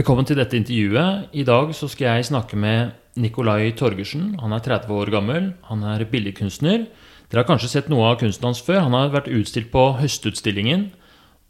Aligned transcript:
Velkommen 0.00 0.24
til 0.24 0.38
dette 0.38 0.56
intervjuet. 0.56 1.26
I 1.36 1.42
dag 1.44 1.74
så 1.76 1.84
skal 1.92 2.06
jeg 2.06 2.30
snakke 2.30 2.56
med 2.56 2.94
Nikolai 3.20 3.74
Torgersen. 3.76 4.30
Han 4.40 4.54
er 4.56 4.62
30 4.64 4.94
år 4.96 5.10
gammel. 5.12 5.50
Han 5.68 5.82
er 5.84 6.06
billedkunstner. 6.08 6.86
Dere 7.28 7.42
har 7.42 7.48
kanskje 7.50 7.68
sett 7.68 7.90
noe 7.92 8.06
av 8.08 8.16
kunsten 8.22 8.46
hans 8.48 8.62
før. 8.64 8.78
Han 8.86 8.96
har 8.96 9.12
vært 9.12 9.28
utstilt 9.28 9.68
på 9.68 9.82
Høstutstillingen. 9.98 10.86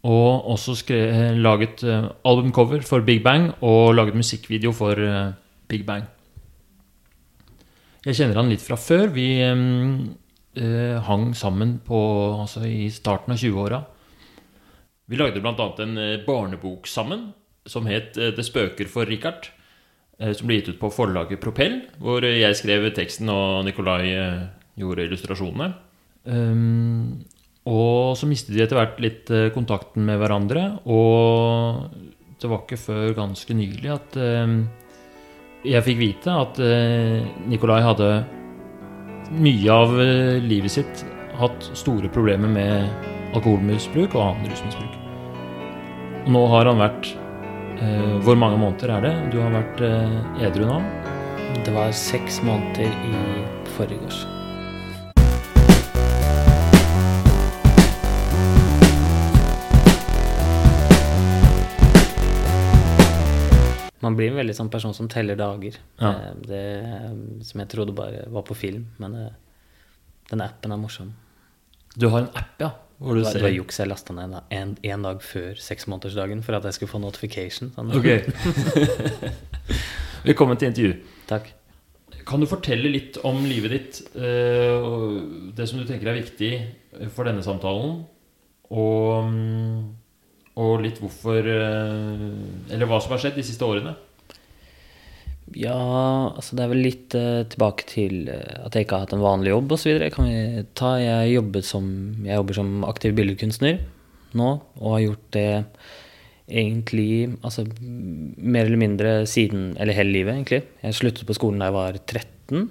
Og 0.02 0.50
også 0.50 0.74
skrevet, 0.80 1.38
laget 1.38 1.84
eh, 1.86 2.10
albumcover 2.26 2.82
for 2.82 3.06
Big 3.06 3.22
Bang 3.22 3.52
og 3.62 3.94
laget 3.94 4.18
musikkvideo 4.18 4.74
for 4.74 4.98
eh, 4.98 5.30
Big 5.70 5.86
Bang. 5.86 6.08
Jeg 8.02 8.18
kjenner 8.18 8.40
han 8.42 8.50
litt 8.50 8.66
fra 8.66 8.80
før. 8.80 9.12
Vi 9.14 9.28
eh, 9.46 10.96
hang 11.06 11.30
sammen 11.38 11.78
på, 11.86 12.02
altså 12.40 12.66
i 12.66 12.88
starten 12.90 13.36
av 13.36 13.38
20-åra. 13.38 13.84
Vi 15.06 15.22
lagde 15.22 15.38
bl.a. 15.38 15.74
en 15.86 16.02
eh, 16.02 16.24
barnebok 16.26 16.90
sammen 16.90 17.28
som 17.66 17.86
het 17.86 18.16
eh, 18.16 18.30
'Det 18.30 18.44
spøker 18.44 18.88
for 18.88 19.04
Richard'. 19.04 19.50
eh, 20.18 20.32
Som 20.32 20.46
ble 20.46 20.60
gitt 20.60 20.68
ut 20.68 20.80
på 20.80 20.92
forlaget 20.92 21.40
Propell, 21.40 21.82
hvor 21.98 22.20
jeg 22.22 22.56
skrev 22.56 22.92
teksten 22.94 23.28
og 23.28 23.64
Nikolai 23.64 24.12
eh, 24.12 24.46
gjorde 24.78 25.06
illustrasjonene. 25.08 25.74
Um, 26.24 27.24
og 27.66 28.16
så 28.16 28.26
mistet 28.26 28.54
de 28.56 28.62
etter 28.62 28.76
hvert 28.76 29.00
litt 29.00 29.30
eh, 29.30 29.50
kontakten 29.50 30.04
med 30.04 30.18
hverandre. 30.18 30.80
Og 30.86 31.90
det 32.40 32.48
var 32.48 32.64
ikke 32.64 32.76
før 32.76 33.14
ganske 33.14 33.54
nylig 33.54 33.90
at 33.90 34.16
um, 34.16 34.68
jeg 35.64 35.84
fikk 35.84 35.98
vite 35.98 36.30
at 36.30 36.58
uh, 36.58 37.20
Nikolai 37.48 37.82
hadde 37.82 38.24
mye 39.30 39.70
av 39.70 39.92
eh, 40.00 40.40
livet 40.42 40.72
sitt 40.72 41.04
hatt 41.38 41.70
store 41.78 42.10
problemer 42.12 42.50
med 42.50 43.36
alkoholmisbruk 43.36 44.16
og 44.16 44.24
annen 44.24 44.50
rusmisbruk. 44.50 44.96
Nå 46.30 46.42
har 46.52 46.68
han 46.68 46.80
vært 46.80 47.12
eh, 47.14 47.19
Hvor 47.80 48.36
mange 48.36 48.58
måneder 48.60 48.90
er 48.96 49.00
det? 49.06 49.12
Du 49.32 49.38
har 49.40 49.54
vært 49.54 49.80
eh, 49.80 50.44
edru 50.44 50.66
nå? 50.68 50.80
Det 51.64 51.72
var 51.72 51.94
seks 51.96 52.42
måneder 52.44 52.92
i 53.08 53.22
forgårs. 53.76 54.26
Man 64.00 64.16
blir 64.16 64.30
en 64.30 64.38
veldig 64.40 64.54
sånn 64.56 64.70
person 64.72 64.94
som 64.96 65.08
teller 65.12 65.36
dager. 65.40 65.76
Ja. 66.00 66.10
Eh, 66.12 66.36
Det, 66.44 66.62
som 67.48 67.60
jeg 67.64 67.72
trodde 67.72 67.96
bare 67.96 68.26
var 68.32 68.44
på 68.48 68.56
film. 68.56 68.86
Men 69.00 69.16
eh, 69.16 69.32
den 70.30 70.44
appen 70.44 70.72
er 70.72 70.80
morsom. 70.80 71.12
Du 71.96 72.08
har 72.12 72.24
en 72.26 72.32
app, 72.36 72.54
ja. 72.60 72.70
Hvor 73.00 73.16
du 73.16 73.22
Det 73.22 73.30
var, 73.30 73.38
det 73.38 73.42
var 73.46 73.54
juks 73.54 73.78
jeg 73.80 73.88
lasta 73.88 74.12
ned 74.12 74.34
en, 74.52 74.74
en 74.84 75.06
dag 75.06 75.22
før 75.24 75.54
seksmånedersdagen 75.56 76.42
for 76.44 76.58
at 76.58 76.66
jeg 76.68 76.76
skulle 76.76 76.92
få 76.92 77.00
notification. 77.00 77.70
Sånn. 77.72 77.94
Okay. 77.96 78.28
Velkommen 80.28 80.60
til 80.60 80.68
intervju. 80.68 80.98
Takk. 81.30 81.48
Kan 82.28 82.44
du 82.44 82.48
fortelle 82.50 82.90
litt 82.92 83.16
om 83.24 83.40
livet 83.48 83.72
ditt, 83.72 84.02
eh, 84.20 84.84
det 85.56 85.68
som 85.70 85.80
du 85.80 85.86
tenker 85.88 86.12
er 86.12 86.20
viktig 86.20 86.52
for 87.14 87.24
denne 87.24 87.40
samtalen, 87.42 88.02
og, 88.68 89.30
mm, 89.32 89.80
og 90.60 90.84
litt 90.84 91.00
hvorfor 91.02 91.40
eh, 91.42 92.20
Eller 92.70 92.86
hva 92.86 93.00
som 93.02 93.16
har 93.16 93.24
skjedd 93.24 93.40
de 93.40 93.46
siste 93.48 93.66
årene? 93.66 93.96
Ja, 95.58 96.30
altså 96.30 96.54
det 96.54 96.62
er 96.62 96.70
vel 96.70 96.84
litt 96.84 97.14
uh, 97.18 97.42
tilbake 97.50 97.86
til 97.90 98.28
eh, 98.30 98.60
at 98.62 98.76
jeg 98.76 98.86
ikke 98.86 98.98
har 98.98 99.08
hatt 99.08 99.14
en 99.16 99.24
vanlig 99.24 99.50
jobb 99.50 99.72
osv. 99.74 99.96
Vi 99.98 100.66
ta 100.78 100.92
Jeg 101.02 101.32
jobbet 101.32 101.66
som 101.66 101.88
Jeg 102.22 102.38
jobber 102.38 102.58
som 102.60 102.84
aktiv 102.86 103.16
billedkunstner 103.18 103.80
nå, 104.38 104.50
og 104.78 104.92
har 104.94 105.02
gjort 105.02 105.24
det 105.34 105.48
egentlig 106.50 107.32
altså 107.42 107.64
mer 107.82 108.68
eller 108.68 108.78
mindre 108.78 109.10
siden 109.26 109.72
Eller 109.74 109.96
hele 109.98 110.14
livet, 110.14 110.36
egentlig. 110.36 110.62
Jeg 110.84 110.98
sluttet 110.98 111.26
på 111.26 111.34
skolen 111.34 111.58
da 111.58 111.70
jeg 111.70 111.78
var 111.80 111.98
13, 111.98 112.70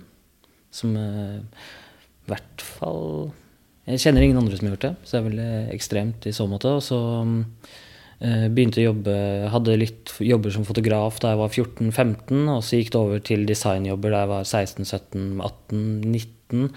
som 0.72 0.96
eh, 0.96 1.68
i 2.24 2.32
hvert 2.32 2.64
fall 2.64 3.04
Jeg 3.90 4.06
kjenner 4.06 4.24
ingen 4.24 4.40
andre 4.40 4.56
som 4.56 4.70
har 4.70 4.78
gjort 4.78 4.88
det, 4.88 4.96
så 5.04 5.12
det 5.12 5.20
er 5.20 5.30
veldig 5.30 5.52
ekstremt 5.76 6.32
i 6.32 6.36
så 6.36 6.48
måte. 6.48 6.78
Og 6.80 6.84
så 6.86 7.00
Eh, 7.70 7.89
Begynte 8.20 8.82
å 8.82 8.90
jobbe, 8.90 9.14
hadde 9.54 9.78
litt 9.80 10.10
jobber 10.20 10.52
som 10.52 10.66
fotograf 10.68 11.22
da 11.24 11.30
jeg 11.32 11.40
var 11.40 11.54
14-15, 11.54 12.50
og 12.52 12.60
så 12.68 12.76
gikk 12.76 12.90
det 12.92 13.00
over 13.00 13.22
til 13.24 13.46
designjobber 13.48 14.12
da 14.12 14.20
jeg 14.26 14.32
var 14.34 14.44
16-17-18-19. 14.44 16.68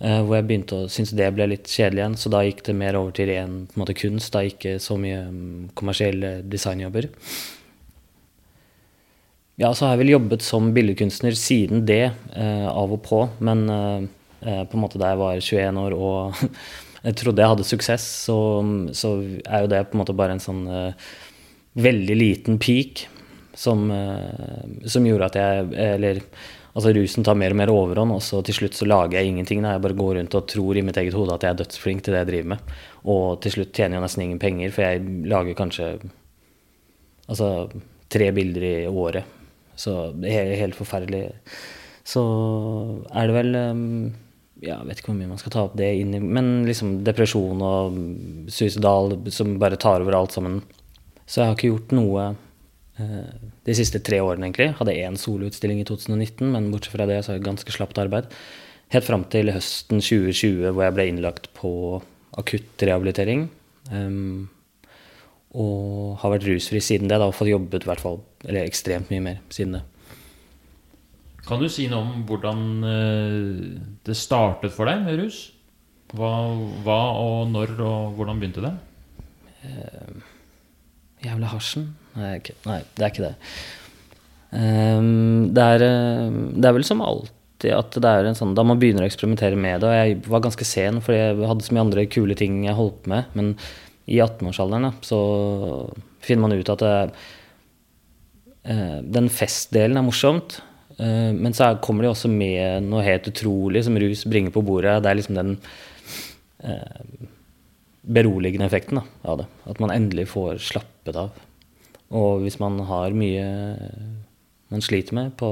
eh, 0.00 0.20
Hvor 0.26 0.34
jeg 0.34 0.46
begynte 0.48 0.74
å 0.80 0.90
synes 0.90 1.14
det 1.14 1.30
ble 1.36 1.46
litt 1.52 1.70
kjedelig 1.70 2.00
igjen, 2.02 2.18
så 2.18 2.26
da 2.34 2.42
gikk 2.42 2.66
det 2.66 2.74
mer 2.80 2.98
over 2.98 3.14
til 3.14 3.30
ren 3.30 3.52
på 3.68 3.78
en 3.78 3.82
måte, 3.84 3.94
kunst. 4.00 4.34
Da 4.34 4.42
ikke 4.42 4.82
så 4.82 4.98
mye 4.98 5.30
mm, 5.30 5.78
kommersielle 5.78 6.42
designjobber. 6.42 7.06
Ja, 9.62 9.70
så 9.70 9.86
har 9.86 9.94
jeg 9.94 10.02
vel 10.02 10.16
jobbet 10.16 10.42
som 10.42 10.74
billedkunstner 10.74 11.30
siden 11.38 11.86
det, 11.86 12.10
eh, 12.34 12.66
av 12.66 12.90
og 12.90 12.98
på. 13.06 13.30
Men 13.38 13.70
eh, 13.70 14.10
eh, 14.42 14.66
på 14.66 14.74
en 14.74 14.82
måte 14.82 14.98
da 14.98 15.12
jeg 15.12 15.22
var 15.22 15.38
21 15.38 15.78
år 15.84 15.94
og 15.94 16.34
jeg 17.04 17.18
trodde 17.20 17.44
jeg 17.44 17.52
hadde 17.52 17.68
suksess, 17.68 18.04
så, 18.26 18.36
så 18.96 19.14
er 19.44 19.64
jo 19.64 19.70
det 19.72 19.84
på 19.90 19.96
en 19.96 20.02
måte 20.02 20.16
bare 20.16 20.36
en 20.36 20.42
sånn 20.42 20.64
uh, 20.68 21.08
veldig 21.76 22.16
liten 22.16 22.60
peak 22.62 23.04
som, 23.54 23.86
uh, 23.92 24.64
som 24.88 25.06
gjorde 25.06 25.28
at 25.28 25.38
jeg 25.38 25.66
Eller 25.84 26.22
altså 26.74 26.90
rusen 26.96 27.26
tar 27.26 27.36
mer 27.38 27.54
og 27.54 27.60
mer 27.60 27.72
overhånd, 27.74 28.16
og 28.16 28.22
så 28.24 28.40
til 28.46 28.56
slutt 28.56 28.78
så 28.78 28.88
lager 28.88 29.20
jeg 29.20 29.30
ingenting. 29.30 29.62
Da. 29.62 29.76
Jeg 29.76 29.84
bare 29.84 29.98
går 30.00 30.16
rundt 30.18 30.34
og 30.34 30.48
tror 30.50 30.80
i 30.80 30.82
mitt 30.86 30.98
eget 30.98 31.14
hode 31.14 31.36
at 31.36 31.46
jeg 31.46 31.54
er 31.54 31.60
dødsflink 31.60 32.02
til 32.02 32.16
det 32.16 32.24
jeg 32.24 32.30
driver 32.32 32.50
med. 32.54 32.74
Og 33.14 33.24
til 33.44 33.54
slutt 33.58 33.76
tjener 33.76 33.98
jeg 33.98 34.06
nesten 34.08 34.24
ingen 34.24 34.42
penger, 34.42 34.74
for 34.74 34.88
jeg 34.88 35.28
lager 35.30 35.60
kanskje 35.60 35.92
altså 37.30 37.50
tre 38.10 38.32
bilder 38.34 38.66
i 38.66 38.74
året. 38.90 39.38
Så 39.78 40.12
det 40.18 40.34
er 40.34 40.58
helt 40.58 40.78
forferdelig. 40.78 41.28
Så 42.04 42.24
er 43.14 43.30
det 43.30 43.36
vel 43.38 43.56
um, 43.56 44.12
Jeg 44.66 44.88
vet 44.88 45.00
ikke 45.00 45.12
hvor 45.12 45.18
mye 45.18 45.30
man 45.30 45.40
skal 45.40 45.54
ta 45.54 45.64
opp 45.66 45.76
det 45.78 45.90
inn 46.00 46.14
i 46.16 46.20
Men 46.22 46.64
liksom 46.68 46.96
depresjon 47.06 47.62
og 47.64 47.98
suicidal 48.52 49.16
som 49.34 49.56
bare 49.62 49.80
tar 49.80 50.04
over 50.04 50.16
alt 50.18 50.34
sammen. 50.36 50.62
Så 51.24 51.40
jeg 51.40 51.48
har 51.48 51.56
ikke 51.56 51.72
gjort 51.72 51.94
noe 51.96 52.24
eh, 53.00 53.34
de 53.64 53.76
siste 53.76 54.00
tre 54.04 54.20
årene, 54.24 54.50
egentlig. 54.50 54.74
Hadde 54.78 54.96
én 55.00 55.16
soloutstilling 55.20 55.80
i 55.80 55.86
2019, 55.88 56.50
men 56.52 56.70
bortsett 56.72 56.96
fra 56.96 57.08
det 57.08 57.22
så 57.24 57.32
er 57.32 57.40
det 57.40 57.48
ganske 57.48 57.76
slapt 57.76 58.00
arbeid. 58.02 58.28
Helt 58.92 59.06
fram 59.06 59.24
til 59.32 59.52
høsten 59.54 60.02
2020, 60.04 60.68
hvor 60.70 60.84
jeg 60.84 60.96
ble 60.96 61.08
innlagt 61.10 61.48
på 61.56 61.72
akutt 62.38 62.84
rehabilitering. 62.84 63.48
Um, 63.90 64.50
og 65.54 66.18
har 66.20 66.34
vært 66.34 66.46
rusfri 66.48 66.82
siden 66.82 67.08
det, 67.08 67.18
da, 67.20 67.30
og 67.30 67.36
fått 67.36 67.52
jobbet 67.52 67.86
i 67.86 67.90
hvert 67.90 68.02
fall, 68.02 68.20
eller 68.44 68.66
ekstremt 68.66 69.10
mye 69.12 69.22
mer 69.22 69.42
siden 69.54 69.78
det. 69.78 69.84
Kan 71.44 71.60
du 71.60 71.68
si 71.68 71.88
noe 71.90 72.00
om 72.00 72.24
hvordan 72.28 72.62
eh, 72.88 73.42
det 74.06 74.16
startet 74.16 74.72
for 74.72 74.88
deg 74.88 75.04
med 75.04 75.20
rus? 75.20 75.46
Hva, 76.14 76.30
hva 76.86 77.00
og 77.18 77.50
når 77.50 77.74
og 77.82 78.14
hvordan 78.16 78.40
begynte 78.40 78.64
det? 78.64 78.74
Jævla 81.24 81.50
hasjen? 81.54 81.88
Nei, 82.18 82.36
nei, 82.68 82.80
det 82.94 83.04
er 83.04 83.12
ikke 83.12 83.24
det. 83.24 83.34
Um, 84.54 85.50
det, 85.54 85.64
er, 85.64 85.82
eh, 85.82 86.36
det 86.54 86.68
er 86.68 86.76
vel 86.76 86.86
som 86.86 87.02
alltid 87.02 87.72
at 87.74 87.96
det 87.96 88.10
er 88.10 88.26
en 88.28 88.36
sånn 88.36 88.52
Da 88.54 88.62
man 88.66 88.76
begynner 88.78 89.02
å 89.02 89.08
eksperimentere 89.08 89.56
med 89.58 89.80
det. 89.82 89.88
Og 89.88 89.96
jeg 89.96 90.18
var 90.28 90.44
ganske 90.44 90.66
sen, 90.68 91.00
fordi 91.04 91.22
jeg 91.22 91.48
hadde 91.48 91.66
så 91.66 91.74
mye 91.74 91.86
andre 91.86 92.04
kule 92.12 92.36
ting 92.38 92.60
jeg 92.66 92.76
holdt 92.78 93.00
på 93.04 93.14
med. 93.14 93.32
Men 93.38 93.54
i 94.04 94.20
18-årsalderen 94.20 94.92
så 95.04 95.18
finner 96.24 96.44
man 96.44 96.54
ut 96.58 96.72
at 96.74 96.84
det, 96.84 96.94
uh, 98.68 99.00
den 99.16 99.32
festdelen 99.32 99.98
er 100.00 100.06
morsomt. 100.06 100.60
Eh, 100.98 101.30
men 101.32 101.52
så 101.52 101.70
er- 101.70 101.80
kommer 101.82 102.02
det 102.06 102.10
også 102.12 102.30
med 102.30 102.82
noe 102.88 103.02
helt 103.06 103.26
utrolig 103.30 103.84
som 103.84 103.96
rus 103.98 104.24
bringer 104.24 104.50
på 104.54 104.62
bordet. 104.64 105.02
Det 105.02 105.10
er 105.10 105.18
liksom 105.20 105.38
den 105.38 105.56
eh, 106.62 107.28
beroligende 108.04 108.66
effekten 108.68 109.00
da, 109.00 109.04
av 109.24 109.38
det. 109.42 109.46
At 109.66 109.80
man 109.80 109.90
endelig 109.94 110.28
får 110.34 110.58
slappet 110.60 111.16
av. 111.16 111.30
Og 112.14 112.42
hvis 112.44 112.58
man 112.60 112.78
har 112.86 113.10
mye 113.16 113.44
man 114.70 114.82
sliter 114.84 115.14
med 115.14 115.36
på 115.38 115.48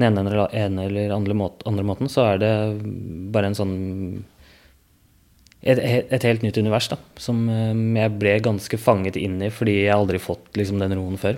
den 0.00 0.06
ene 0.16 0.22
eller, 0.24 0.48
ene 0.56 0.84
eller 0.88 1.12
andre, 1.12 1.34
måten, 1.36 1.66
andre 1.68 1.84
måten, 1.84 2.08
så 2.08 2.24
er 2.32 2.38
det 2.40 2.52
bare 3.34 3.50
en 3.50 3.56
sånn 3.58 3.74
et, 5.60 5.76
et 6.08 6.24
helt 6.24 6.42
nytt 6.44 6.56
univers 6.56 6.88
da, 6.88 6.96
som 7.20 7.42
eh, 7.52 7.74
jeg 8.00 8.14
ble 8.20 8.36
ganske 8.44 8.78
fanget 8.80 9.18
inn 9.20 9.40
i 9.44 9.50
fordi 9.52 9.82
jeg 9.82 9.92
aldri 9.96 10.20
fått 10.22 10.56
liksom, 10.56 10.80
den 10.80 10.94
roen 10.96 11.18
før. 11.20 11.36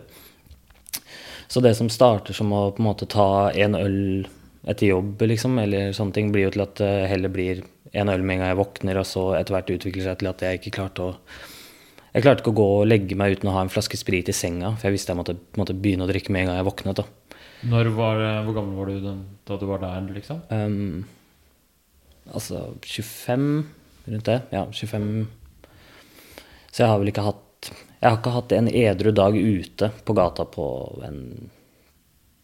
Så 1.53 1.61
det 1.61 1.75
som 1.77 1.91
starter 1.93 2.33
som 2.33 2.53
å 2.57 2.71
på 2.73 2.81
en 2.81 2.87
måte 2.87 3.05
ta 3.13 3.51
en 3.53 3.77
øl 3.77 4.25
etter 4.63 4.89
jobb, 4.89 5.21
liksom, 5.29 5.59
eller 5.61 5.91
sånne 5.93 6.17
ting, 6.17 6.31
blir 6.33 6.47
jo 6.47 6.53
til 6.55 6.65
at 6.65 6.79
det 6.81 6.93
heller 7.11 7.33
blir 7.33 7.61
en 7.93 8.09
øl 8.09 8.23
med 8.23 8.39
en 8.39 8.45
gang 8.45 8.53
jeg 8.55 8.61
våkner, 8.63 9.01
og 9.01 9.05
så 9.05 9.25
etter 9.37 9.57
hvert 9.57 9.73
utvikler 9.75 10.07
seg 10.07 10.21
til 10.21 10.31
at 10.31 10.45
jeg 10.47 10.61
ikke 10.61 10.79
klarte 10.79 11.11
å 11.11 11.17
Jeg 12.13 12.25
klarte 12.27 12.43
ikke 12.43 12.53
å 12.53 12.57
gå 12.59 12.65
og 12.79 12.89
legge 12.89 13.17
meg 13.17 13.39
uten 13.39 13.49
å 13.49 13.55
ha 13.55 13.61
en 13.65 13.71
flaske 13.73 13.97
sprit 13.97 14.29
i 14.29 14.35
senga, 14.37 14.75
for 14.77 14.89
jeg 14.89 14.99
visste 14.99 15.15
jeg 15.15 15.17
måtte, 15.17 15.35
måtte 15.57 15.77
begynne 15.77 16.05
å 16.05 16.11
drikke 16.11 16.33
med 16.33 16.43
en 16.43 16.51
gang 16.51 16.59
jeg 16.59 16.67
våknet. 16.67 16.99
da. 17.01 17.07
Var, 17.73 17.89
hvor 18.45 18.57
gammel 18.59 18.75
var 18.77 18.91
du 18.91 19.07
da 19.49 19.57
du 19.57 19.65
var 19.71 19.81
der, 19.81 20.11
liksom? 20.13 20.43
Um, 20.53 21.07
altså 22.29 22.75
25 22.85 23.47
rundt 24.13 24.29
det. 24.29 24.43
Ja, 24.53 24.67
25. 24.69 25.09
Så 26.69 26.85
jeg 26.85 26.93
har 26.93 27.01
vel 27.01 27.13
ikke 27.13 27.25
hatt 27.25 27.73
Jeg 28.03 28.11
har 28.11 28.19
ikke 28.19 28.35
hatt 28.35 28.53
en 28.57 28.69
edru 28.69 29.13
dag 29.15 29.37
ute 29.39 29.89
på 30.03 30.15
gata 30.19 30.43
på 30.51 30.65
en 31.07 31.21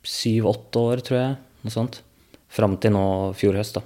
syv-åtte 0.06 0.78
år, 0.78 1.00
tror 1.02 1.18
jeg. 1.18 1.32
Noe 1.64 1.74
sånt. 1.74 1.98
Fram 2.46 2.76
til 2.78 2.94
nå 2.94 3.06
fjor 3.34 3.58
høst, 3.58 3.80
da. 3.80 3.82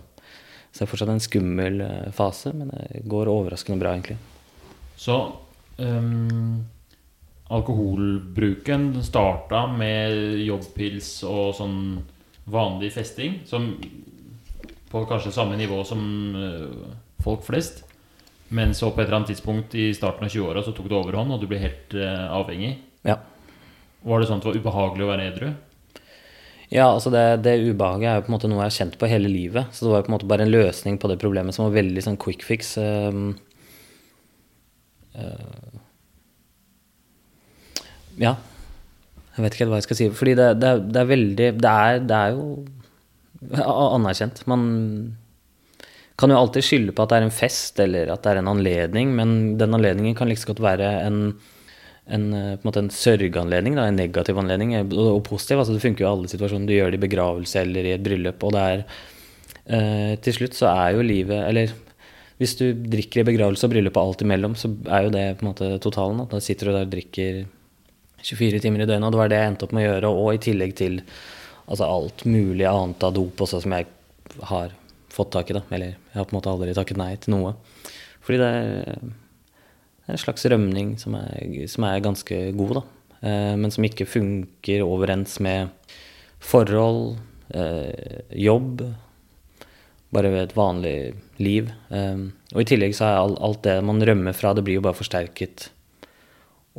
Så 0.68 0.82
det 0.82 0.84
er 0.84 0.90
fortsatt 0.90 1.12
en 1.14 1.24
skummel 1.24 1.80
eh, 1.84 2.10
fase, 2.12 2.52
men 2.56 2.68
det 2.72 3.00
går 3.08 3.30
overraskende 3.32 3.80
bra, 3.80 3.94
egentlig. 3.96 4.18
Så 5.00 5.16
um, 5.80 6.60
alkoholbruken 7.52 8.90
starta 9.04 9.64
med 9.72 10.42
jobbpils 10.44 11.10
og 11.28 11.54
sånn 11.56 11.80
vanlig 12.52 12.92
festing, 12.92 13.40
som 13.48 13.72
på 14.92 15.04
kanskje 15.08 15.32
samme 15.32 15.56
nivå 15.56 15.80
som 15.88 16.04
uh, 16.36 16.92
folk 17.24 17.48
flest. 17.48 17.80
Men 18.52 18.74
så 18.76 18.90
på 18.92 19.00
et 19.00 19.06
eller 19.06 19.22
annet 19.22 19.32
tidspunkt 19.32 19.74
i 19.80 19.90
starten 19.96 20.26
av 20.26 20.32
20-åra 20.32 20.62
så 20.64 20.74
tok 20.76 20.90
det 20.90 20.96
overhånd, 20.98 21.32
og 21.32 21.40
du 21.40 21.48
ble 21.48 21.60
helt 21.62 21.94
uh, 21.96 22.28
avhengig. 22.36 22.74
Ja. 23.08 23.16
Var 24.04 24.20
det 24.20 24.28
sånn 24.28 24.42
at 24.42 24.44
det 24.44 24.50
var 24.50 24.58
ubehagelig 24.60 25.06
å 25.06 25.12
være 25.12 25.28
edru? 25.30 25.52
Ja, 26.72 26.86
altså 26.88 27.12
det, 27.12 27.22
det 27.44 27.58
ubehaget 27.64 28.08
er 28.08 28.18
jo 28.18 28.26
på 28.26 28.32
en 28.32 28.36
måte 28.36 28.48
noe 28.48 28.62
jeg 28.62 28.70
har 28.70 28.76
kjent 28.78 28.98
på 29.00 29.08
hele 29.08 29.30
livet. 29.30 29.72
Så 29.72 29.86
det 29.86 29.92
var 29.92 30.02
jo 30.02 30.06
på 30.06 30.12
en 30.12 30.16
måte 30.16 30.28
bare 30.28 30.46
en 30.46 30.52
løsning 30.52 30.98
på 31.00 31.08
det 31.10 31.18
problemet 31.20 31.56
som 31.56 31.66
var 31.66 31.76
veldig 31.76 32.04
sånn 32.04 32.20
quick 32.20 32.44
fix. 32.44 32.74
Um, 32.80 33.34
uh, 35.16 35.80
ja. 38.20 38.36
Jeg 39.32 39.44
vet 39.44 39.54
ikke 39.54 39.64
helt 39.64 39.74
hva 39.74 39.80
jeg 39.80 39.88
skal 39.88 40.00
si. 40.00 40.10
Fordi 40.16 40.36
det, 40.40 40.48
det, 40.60 40.72
det 40.92 41.02
er 41.02 41.10
veldig 41.12 41.50
det 41.60 41.74
er, 41.86 42.00
det 42.08 42.20
er 42.20 42.36
jo 42.36 42.46
anerkjent. 43.62 44.44
Man 44.50 44.64
kan 46.22 46.32
jo 46.32 46.38
alltid 46.38 46.66
skylde 46.66 46.94
på 46.94 47.04
at 47.04 47.12
det 47.12 47.18
er 47.18 47.26
en 47.26 47.34
fest 47.34 47.80
eller 47.82 48.12
at 48.14 48.22
det 48.24 48.32
er 48.32 48.40
en 48.40 48.52
anledning, 48.52 49.14
men 49.18 49.34
den 49.60 49.74
anledningen 49.74 50.16
kan 50.18 50.30
like 50.30 50.46
godt 50.48 50.62
være 50.62 50.90
en, 51.02 51.20
en, 52.06 52.26
på 52.32 52.60
en, 52.60 52.66
måte 52.66 52.82
en 52.84 52.92
sørgeanledning, 52.94 53.78
da, 53.78 53.88
en 53.90 53.98
negativ 53.98 54.38
anledning, 54.38 54.76
og, 54.78 54.94
og 55.16 55.22
positiv. 55.26 55.62
altså 55.62 55.74
Det 55.76 55.84
funker 55.84 56.04
jo 56.04 56.08
i 56.08 56.12
alle 56.12 56.30
situasjoner. 56.30 56.68
Du 56.68 56.76
gjør 56.76 56.92
det 56.94 57.00
i 57.00 57.06
begravelse 57.06 57.64
eller 57.64 57.88
i 57.88 57.96
et 57.96 58.04
bryllup. 58.04 58.44
Og 58.46 58.54
det 58.54 58.66
er 58.68 58.84
eh, 59.66 60.12
Til 60.22 60.38
slutt 60.38 60.58
så 60.58 60.70
er 60.72 60.96
jo 60.96 61.06
livet 61.06 61.42
Eller 61.48 61.74
hvis 62.42 62.56
du 62.58 62.64
drikker 62.74 63.22
i 63.22 63.28
begravelse 63.28 63.68
og 63.68 63.74
bryllup 63.74 63.98
og 63.98 64.08
alt 64.08 64.22
imellom, 64.24 64.54
så 64.58 64.70
er 64.90 65.06
jo 65.06 65.12
det 65.14 65.26
på 65.38 65.44
en 65.44 65.50
måte 65.52 65.68
totalen. 65.82 66.24
Da 66.30 66.40
sitter 66.42 66.68
du 66.68 66.72
der 66.72 66.86
og 66.88 66.94
drikker 66.94 67.42
24 68.22 68.62
timer 68.62 68.82
i 68.82 68.88
døgnet, 68.88 69.06
og 69.06 69.14
det 69.14 69.20
var 69.20 69.30
det 69.30 69.38
jeg 69.38 69.52
endte 69.52 69.66
opp 69.66 69.74
med 69.76 69.86
å 69.86 69.90
gjøre. 69.90 70.10
Og 70.22 70.30
i 70.34 70.42
tillegg 70.42 70.74
til 70.78 71.00
altså 71.66 71.86
alt 71.86 72.24
mulig 72.26 72.66
annet 72.66 73.06
av 73.06 73.14
dop 73.14 73.44
også, 73.46 73.62
som 73.62 73.74
jeg 73.76 73.86
har 74.50 74.74
fått 75.12 75.32
tak 75.34 75.50
i. 75.50 75.56
da, 75.56 75.62
Eller 75.70 75.94
jeg 75.94 76.18
har 76.18 76.28
på 76.28 76.34
en 76.34 76.40
måte 76.40 76.52
aldri 76.52 76.76
takket 76.76 77.00
nei 77.00 77.12
til 77.20 77.36
noe. 77.36 77.54
Fordi 78.22 78.40
det 78.40 78.48
er 78.48 79.02
en 80.12 80.20
slags 80.20 80.46
rømning 80.50 80.96
som 81.00 81.16
er, 81.18 81.66
som 81.70 81.86
er 81.88 82.04
ganske 82.04 82.40
god, 82.58 82.80
da. 82.80 82.84
Eh, 83.22 83.54
men 83.58 83.74
som 83.74 83.86
ikke 83.86 84.08
funker 84.08 84.84
overens 84.86 85.38
med 85.44 85.70
forhold, 86.42 87.18
eh, 87.54 88.24
jobb, 88.34 88.82
bare 90.12 90.32
ved 90.32 90.48
et 90.48 90.56
vanlig 90.56 90.96
liv. 91.38 91.70
Eh, 91.90 92.26
og 92.52 92.64
i 92.64 92.68
tillegg 92.68 92.96
så 92.98 93.10
er 93.10 93.38
alt 93.38 93.62
det 93.68 93.78
man 93.84 94.02
rømmer 94.02 94.36
fra, 94.36 94.54
det 94.54 94.64
blir 94.66 94.80
jo 94.80 94.84
bare 94.88 94.98
forsterket 94.98 95.70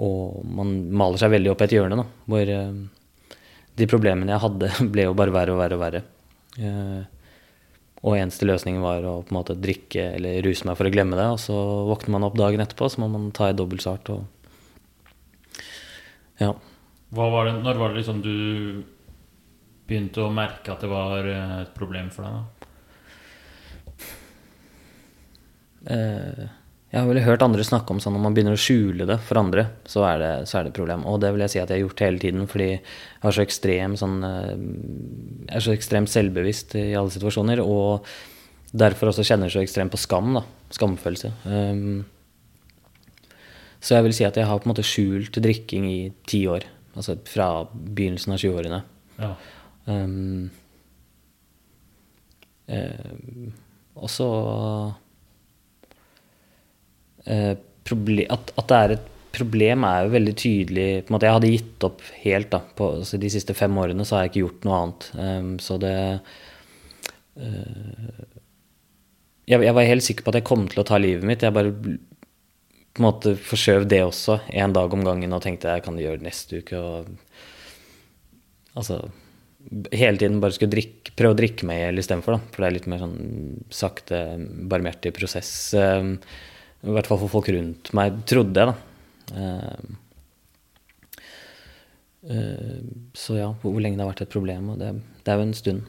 og 0.01 0.41
man 0.49 0.73
maler 0.93 1.21
seg 1.21 1.33
veldig 1.35 1.51
opp 1.53 1.61
i 1.61 1.67
et 1.67 1.75
hjørne, 1.75 1.97
da, 1.99 2.05
hvor 2.29 2.51
uh, 2.57 3.35
de 3.77 3.89
problemene 3.89 4.33
jeg 4.33 4.43
hadde, 4.45 4.71
ble 4.93 5.07
jo 5.07 5.17
bare 5.17 5.35
verre 5.35 5.55
og 5.55 5.61
verre 5.61 5.77
og 5.77 5.83
verre. 5.83 6.03
Og 8.03 8.17
eneste 8.17 8.47
løsningen 8.47 8.83
var 8.83 9.05
å 9.07 9.21
på 9.23 9.31
en 9.31 9.37
måte 9.37 9.55
drikke 9.55 10.09
eller 10.17 10.41
ruse 10.43 10.67
meg 10.67 10.75
for 10.79 10.89
å 10.89 10.91
glemme 10.91 11.15
det. 11.19 11.27
Og 11.31 11.39
så 11.39 11.55
våkner 11.87 12.17
man 12.17 12.27
opp 12.27 12.35
dagen 12.39 12.63
etterpå, 12.63 12.89
så 12.91 13.03
må 13.03 13.07
man 13.11 13.31
ta 13.35 13.49
i 13.49 13.57
dobbeltsart 13.57 14.11
og 14.15 14.25
Ja. 16.41 16.51
Var 17.13 17.45
det, 17.45 17.53
når 17.61 17.77
var 17.77 17.89
det 17.93 18.01
liksom 18.01 18.21
du 18.25 18.83
begynte 19.87 20.23
å 20.23 20.33
merke 20.33 20.73
at 20.73 20.81
det 20.81 20.89
var 20.89 21.27
eh, 21.29 21.61
et 21.61 21.73
problem 21.77 22.09
for 22.11 22.25
deg? 22.25 22.33
da? 22.33 22.69
Uh, 25.83 26.47
jeg 26.93 27.01
har 27.01 27.07
vel 27.09 27.23
hørt 27.25 27.41
andre 27.41 27.63
snakke 27.65 27.89
om 27.89 27.99
sånn 28.03 28.13
når 28.13 28.21
man 28.21 28.35
begynner 28.35 28.53
å 28.53 28.61
skjule 28.61 29.07
det 29.09 29.15
for 29.25 29.39
andre, 29.41 29.63
så 29.89 30.03
er 30.05 30.19
det, 30.21 30.33
så 30.45 30.59
er 30.59 30.67
det 30.67 30.69
et 30.69 30.77
problem. 30.77 31.07
Og 31.09 31.15
det 31.23 31.31
vil 31.33 31.41
jeg 31.41 31.53
si 31.55 31.61
at 31.63 31.71
jeg 31.71 31.79
har 31.79 31.87
gjort 31.87 32.03
hele 32.05 32.21
tiden, 32.21 32.43
fordi 32.51 32.67
jeg 32.67 33.23
har 33.23 33.33
så 33.33 33.41
ekstrem 33.41 33.95
sånn 33.97 34.19
eh, 34.27 34.51
Jeg 35.47 35.57
er 35.57 35.65
så 35.65 35.73
ekstremt 35.73 36.13
selvbevisst 36.13 36.77
i 36.77 36.91
alle 36.99 37.09
situasjoner, 37.15 37.63
og 37.65 38.05
derfor 38.77 39.09
også 39.09 39.25
kjenner 39.25 39.49
så 39.49 39.63
ekstremt 39.63 39.93
på 39.93 40.03
skam, 40.03 40.37
da. 40.37 40.45
Skamfølelse. 40.77 41.33
Um, 41.49 42.05
så 43.81 43.97
jeg 43.97 44.05
vil 44.05 44.17
si 44.21 44.29
at 44.29 44.37
jeg 44.37 44.45
har 44.49 44.61
på 44.61 44.69
en 44.69 44.75
måte 44.75 44.85
skjult 44.85 45.41
drikking 45.41 45.89
i 45.89 45.99
ti 46.29 46.45
år. 46.45 46.69
Altså 46.93 47.17
fra 47.25 47.51
begynnelsen 47.73 48.37
av 48.37 48.43
20-årene. 48.45 48.83
Ja. 49.17 49.35
Um, 49.89 50.51
uh, 52.69 53.49
og 53.97 54.13
så 54.13 54.29
Eh, 57.25 57.53
at, 57.53 58.53
at, 58.57 58.67
det 58.69 58.77
er 58.77 58.93
et 58.95 59.09
problem, 59.33 59.83
er 59.87 60.05
jo 60.05 60.13
veldig 60.13 60.35
tydelig 60.39 60.87
måte, 61.11 61.27
Jeg 61.27 61.37
hadde 61.37 61.51
gitt 61.51 61.85
opp 61.87 62.01
helt. 62.23 62.49
da, 62.53 62.59
på, 62.77 62.89
altså 62.99 63.17
De 63.17 63.29
siste 63.33 63.53
fem 63.57 63.77
årene 63.77 64.05
så 64.05 64.15
har 64.15 64.23
jeg 64.23 64.33
ikke 64.33 64.45
gjort 64.45 64.67
noe 64.67 64.79
annet. 64.79 65.09
Um, 65.17 65.51
så 65.59 65.77
det 65.81 65.95
uh, 67.41 68.23
jeg, 69.43 69.59
jeg, 69.59 69.75
var 69.75 69.89
helt 69.89 70.05
sikker 70.05 70.23
på 70.23 70.31
at 70.31 70.39
jeg 70.39 70.47
kom 70.47 70.67
til 70.71 70.83
å 70.83 70.87
ta 70.87 70.99
livet 71.01 71.27
mitt. 71.27 71.43
Jeg 71.43 71.55
bare 71.55 71.73
på 71.73 73.01
en 73.01 73.07
måte 73.07 73.33
forskjøv 73.35 73.87
det 73.89 74.03
også 74.05 74.37
en 74.53 74.75
dag 74.75 74.93
om 74.93 75.03
gangen 75.03 75.33
og 75.33 75.41
tenkte 75.43 75.73
jeg 75.73 75.83
kan 75.85 75.97
gjøre 75.99 76.21
det 76.21 76.29
neste 76.29 76.61
uke. 76.61 76.77
og 76.77 77.09
altså 78.77 79.01
hele 79.93 80.19
tiden 80.19 80.41
bare 80.43 80.55
skulle 80.55 80.73
drikke, 80.73 81.13
prøve 81.17 81.35
å 81.35 81.39
drikke 81.39 81.67
meg 81.67 81.79
i 81.79 81.83
hjel 81.85 82.01
istedenfor. 82.01 82.39
For 82.51 82.63
det 82.63 82.67
er 82.67 82.75
litt 82.77 82.89
mer 82.91 83.01
sånn 83.03 83.17
sakte, 83.73 84.19
barmhjertig 84.69 85.13
prosess. 85.15 85.51
I 86.83 86.91
hvert 86.91 87.07
fall 87.07 87.21
for 87.21 87.31
folk 87.31 87.47
rundt 87.55 87.93
meg, 87.95 88.17
trodde 88.27 88.59
jeg, 88.59 88.67
da. 88.67 88.75
Uh, 89.31 89.83
uh, 92.27 92.81
så 93.15 93.37
ja, 93.39 93.49
hvor 93.61 93.79
lenge 93.79 93.95
det 93.95 94.03
har 94.03 94.11
vært 94.11 94.25
et 94.25 94.33
problem. 94.33 94.73
Og 94.73 94.81
det, 94.81 94.91
det 95.23 95.31
er 95.31 95.39
jo 95.39 95.47
en 95.47 95.55
stund. 95.55 95.87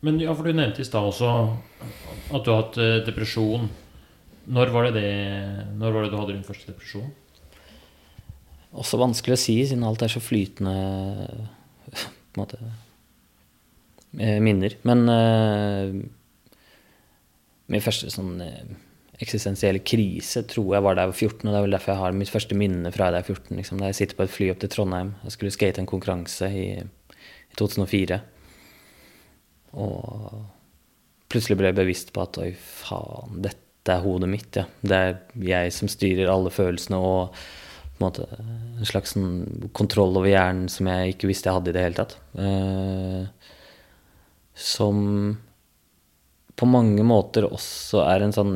Men 0.00 0.16
ja, 0.22 0.32
for 0.32 0.48
du 0.48 0.56
nevnte 0.56 0.80
i 0.80 0.88
stad 0.88 1.04
også 1.10 1.28
at 2.32 2.46
du 2.46 2.48
har 2.48 2.62
hatt 2.62 2.80
uh, 2.80 2.96
depresjon. 3.04 3.68
Når 4.50 4.72
var, 4.72 4.88
det 4.88 5.04
det, 5.04 5.10
når 5.76 5.92
var 5.92 6.06
det 6.06 6.14
du 6.14 6.16
hadde 6.16 6.38
din 6.38 6.46
første 6.46 6.72
depresjon? 6.72 7.12
Også 8.80 8.98
vanskelig 8.98 9.36
å 9.36 9.42
si, 9.42 9.60
siden 9.68 9.84
alt 9.84 10.00
er 10.02 10.10
så 10.10 10.22
flytende 10.22 10.72
på 11.90 12.38
en 12.38 12.40
måte 12.40 12.58
minner. 14.42 14.74
Men 14.86 15.04
min 17.70 17.84
første 17.84 18.10
sånn 18.14 18.40
eksistensiell 19.20 19.80
krise 19.84 20.42
tror 20.48 20.74
jeg 20.74 20.84
var 20.84 20.96
da 20.96 21.04
jeg 21.04 21.12
var 21.12 21.18
14. 21.18 21.40
Og 21.44 21.50
det 21.52 21.58
er 21.58 21.66
vel 21.66 21.76
derfor 21.76 21.92
jeg 21.92 22.02
har 22.02 22.16
mitt 22.16 22.32
første 22.32 22.56
minne 22.58 22.92
fra 22.94 23.10
da 23.10 23.20
jeg 23.20 23.28
var 23.28 23.40
14. 23.40 23.56
Liksom, 23.58 23.80
da 23.80 23.90
jeg 23.90 23.98
sitter 24.00 24.18
på 24.18 24.26
et 24.26 24.34
fly 24.34 24.50
opp 24.52 24.62
til 24.62 24.72
Trondheim. 24.72 25.14
Jeg 25.26 25.36
skulle 25.36 25.54
skate 25.54 25.82
en 25.82 25.90
konkurranse 25.90 26.50
i, 26.50 26.68
i 26.80 27.58
2004. 27.60 28.20
Og 29.80 30.38
plutselig 31.30 31.58
ble 31.60 31.70
jeg 31.70 31.78
bevisst 31.78 32.14
på 32.14 32.24
at 32.24 32.40
oi, 32.42 32.52
faen, 32.56 33.42
dette 33.44 33.94
er 33.94 34.04
hodet 34.04 34.30
mitt. 34.32 34.56
Ja. 34.56 34.66
Det 34.80 35.00
er 35.00 35.18
jeg 35.50 35.74
som 35.76 35.90
styrer 35.90 36.32
alle 36.32 36.52
følelsene 36.54 37.00
og 37.00 37.36
på 38.00 38.00
en 38.00 38.06
måte 38.06 38.26
en 38.40 38.88
slags 38.88 39.12
sånn 39.12 39.68
kontroll 39.76 40.16
over 40.16 40.30
hjernen 40.30 40.70
som 40.72 40.88
jeg 40.88 41.14
ikke 41.14 41.28
visste 41.28 41.50
jeg 41.50 41.58
hadde 41.58 41.72
i 41.72 41.76
det 41.76 41.82
hele 41.84 41.98
tatt. 41.98 42.14
Uh, 42.32 43.28
som 44.56 45.02
på 46.60 46.68
mange 46.68 47.04
måter 47.06 47.46
også 47.48 48.02
er 48.04 48.20
en 48.24 48.34
sånn 48.36 48.54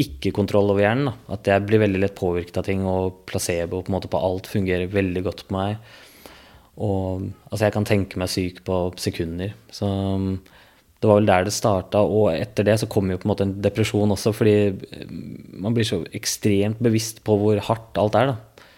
ikke-kontroll 0.00 0.72
over 0.72 0.80
hjernen. 0.80 1.10
Da. 1.10 1.36
At 1.36 1.50
jeg 1.50 1.66
blir 1.68 1.82
veldig 1.82 2.00
lett 2.00 2.16
påvirket 2.16 2.56
av 2.60 2.64
ting, 2.68 2.86
og 2.88 3.20
placebo 3.28 3.82
på, 3.82 3.92
en 3.92 3.96
måte 3.98 4.10
på 4.12 4.20
alt 4.30 4.48
fungerer 4.48 4.88
veldig 4.92 5.24
godt 5.26 5.44
på 5.48 5.56
meg. 5.58 5.76
Og 6.80 7.28
altså, 7.50 7.66
jeg 7.66 7.74
kan 7.76 7.86
tenke 7.88 8.20
meg 8.20 8.32
syk 8.32 8.62
på 8.66 8.78
sekunder. 9.00 9.52
Så 9.68 9.90
det 11.04 11.10
var 11.10 11.20
vel 11.20 11.28
der 11.28 11.44
det 11.44 11.52
starta. 11.52 12.00
Og 12.00 12.30
etter 12.32 12.64
det 12.64 12.78
så 12.80 12.88
kom 12.90 13.12
jo 13.12 13.20
på 13.20 13.28
en 13.28 13.34
måte 13.34 13.46
en 13.46 13.56
depresjon 13.66 14.16
også, 14.16 14.32
fordi 14.32 14.56
man 15.52 15.76
blir 15.76 15.88
så 15.88 16.00
ekstremt 16.16 16.80
bevisst 16.82 17.20
på 17.28 17.36
hvor 17.42 17.60
hardt 17.68 18.00
alt 18.00 18.16
er, 18.20 18.32
da. 18.32 18.70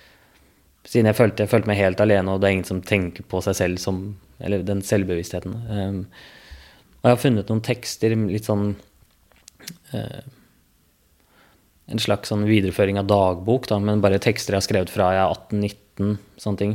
Siden 0.87 1.07
jeg 1.11 1.19
følte, 1.19 1.43
jeg 1.43 1.51
følte 1.51 1.71
meg 1.71 1.81
helt 1.81 2.03
alene, 2.03 2.35
og 2.35 2.43
det 2.43 2.49
er 2.49 2.57
ingen 2.59 2.67
som 2.67 2.83
tenker 2.83 3.27
på 3.27 3.43
seg 3.43 3.59
selv 3.59 3.83
som 3.83 4.09
Eller 4.37 4.61
den 4.61 4.83
selvbevisstheten. 4.85 5.55
Um, 5.73 6.01
og 7.07 7.13
jeg 7.13 7.15
har 7.15 7.23
funnet 7.23 7.51
noen 7.53 7.63
tekster, 7.63 8.15
litt 8.27 8.49
sånn 8.49 8.73
eh, 9.95 10.25
En 11.87 12.03
slags 12.03 12.33
sånn 12.33 12.43
videreføring 12.49 12.99
av 12.99 13.07
dagbok, 13.07 13.69
da, 13.71 13.79
men 13.79 14.03
bare 14.03 14.19
tekster 14.19 14.57
jeg 14.57 14.59
har 14.59 14.67
skrevet 14.67 14.91
fra 14.91 15.13
jeg 15.15 15.23
er 15.23 15.35
18-19, 15.37 16.17
sånne 16.43 16.59
ting. 16.59 16.73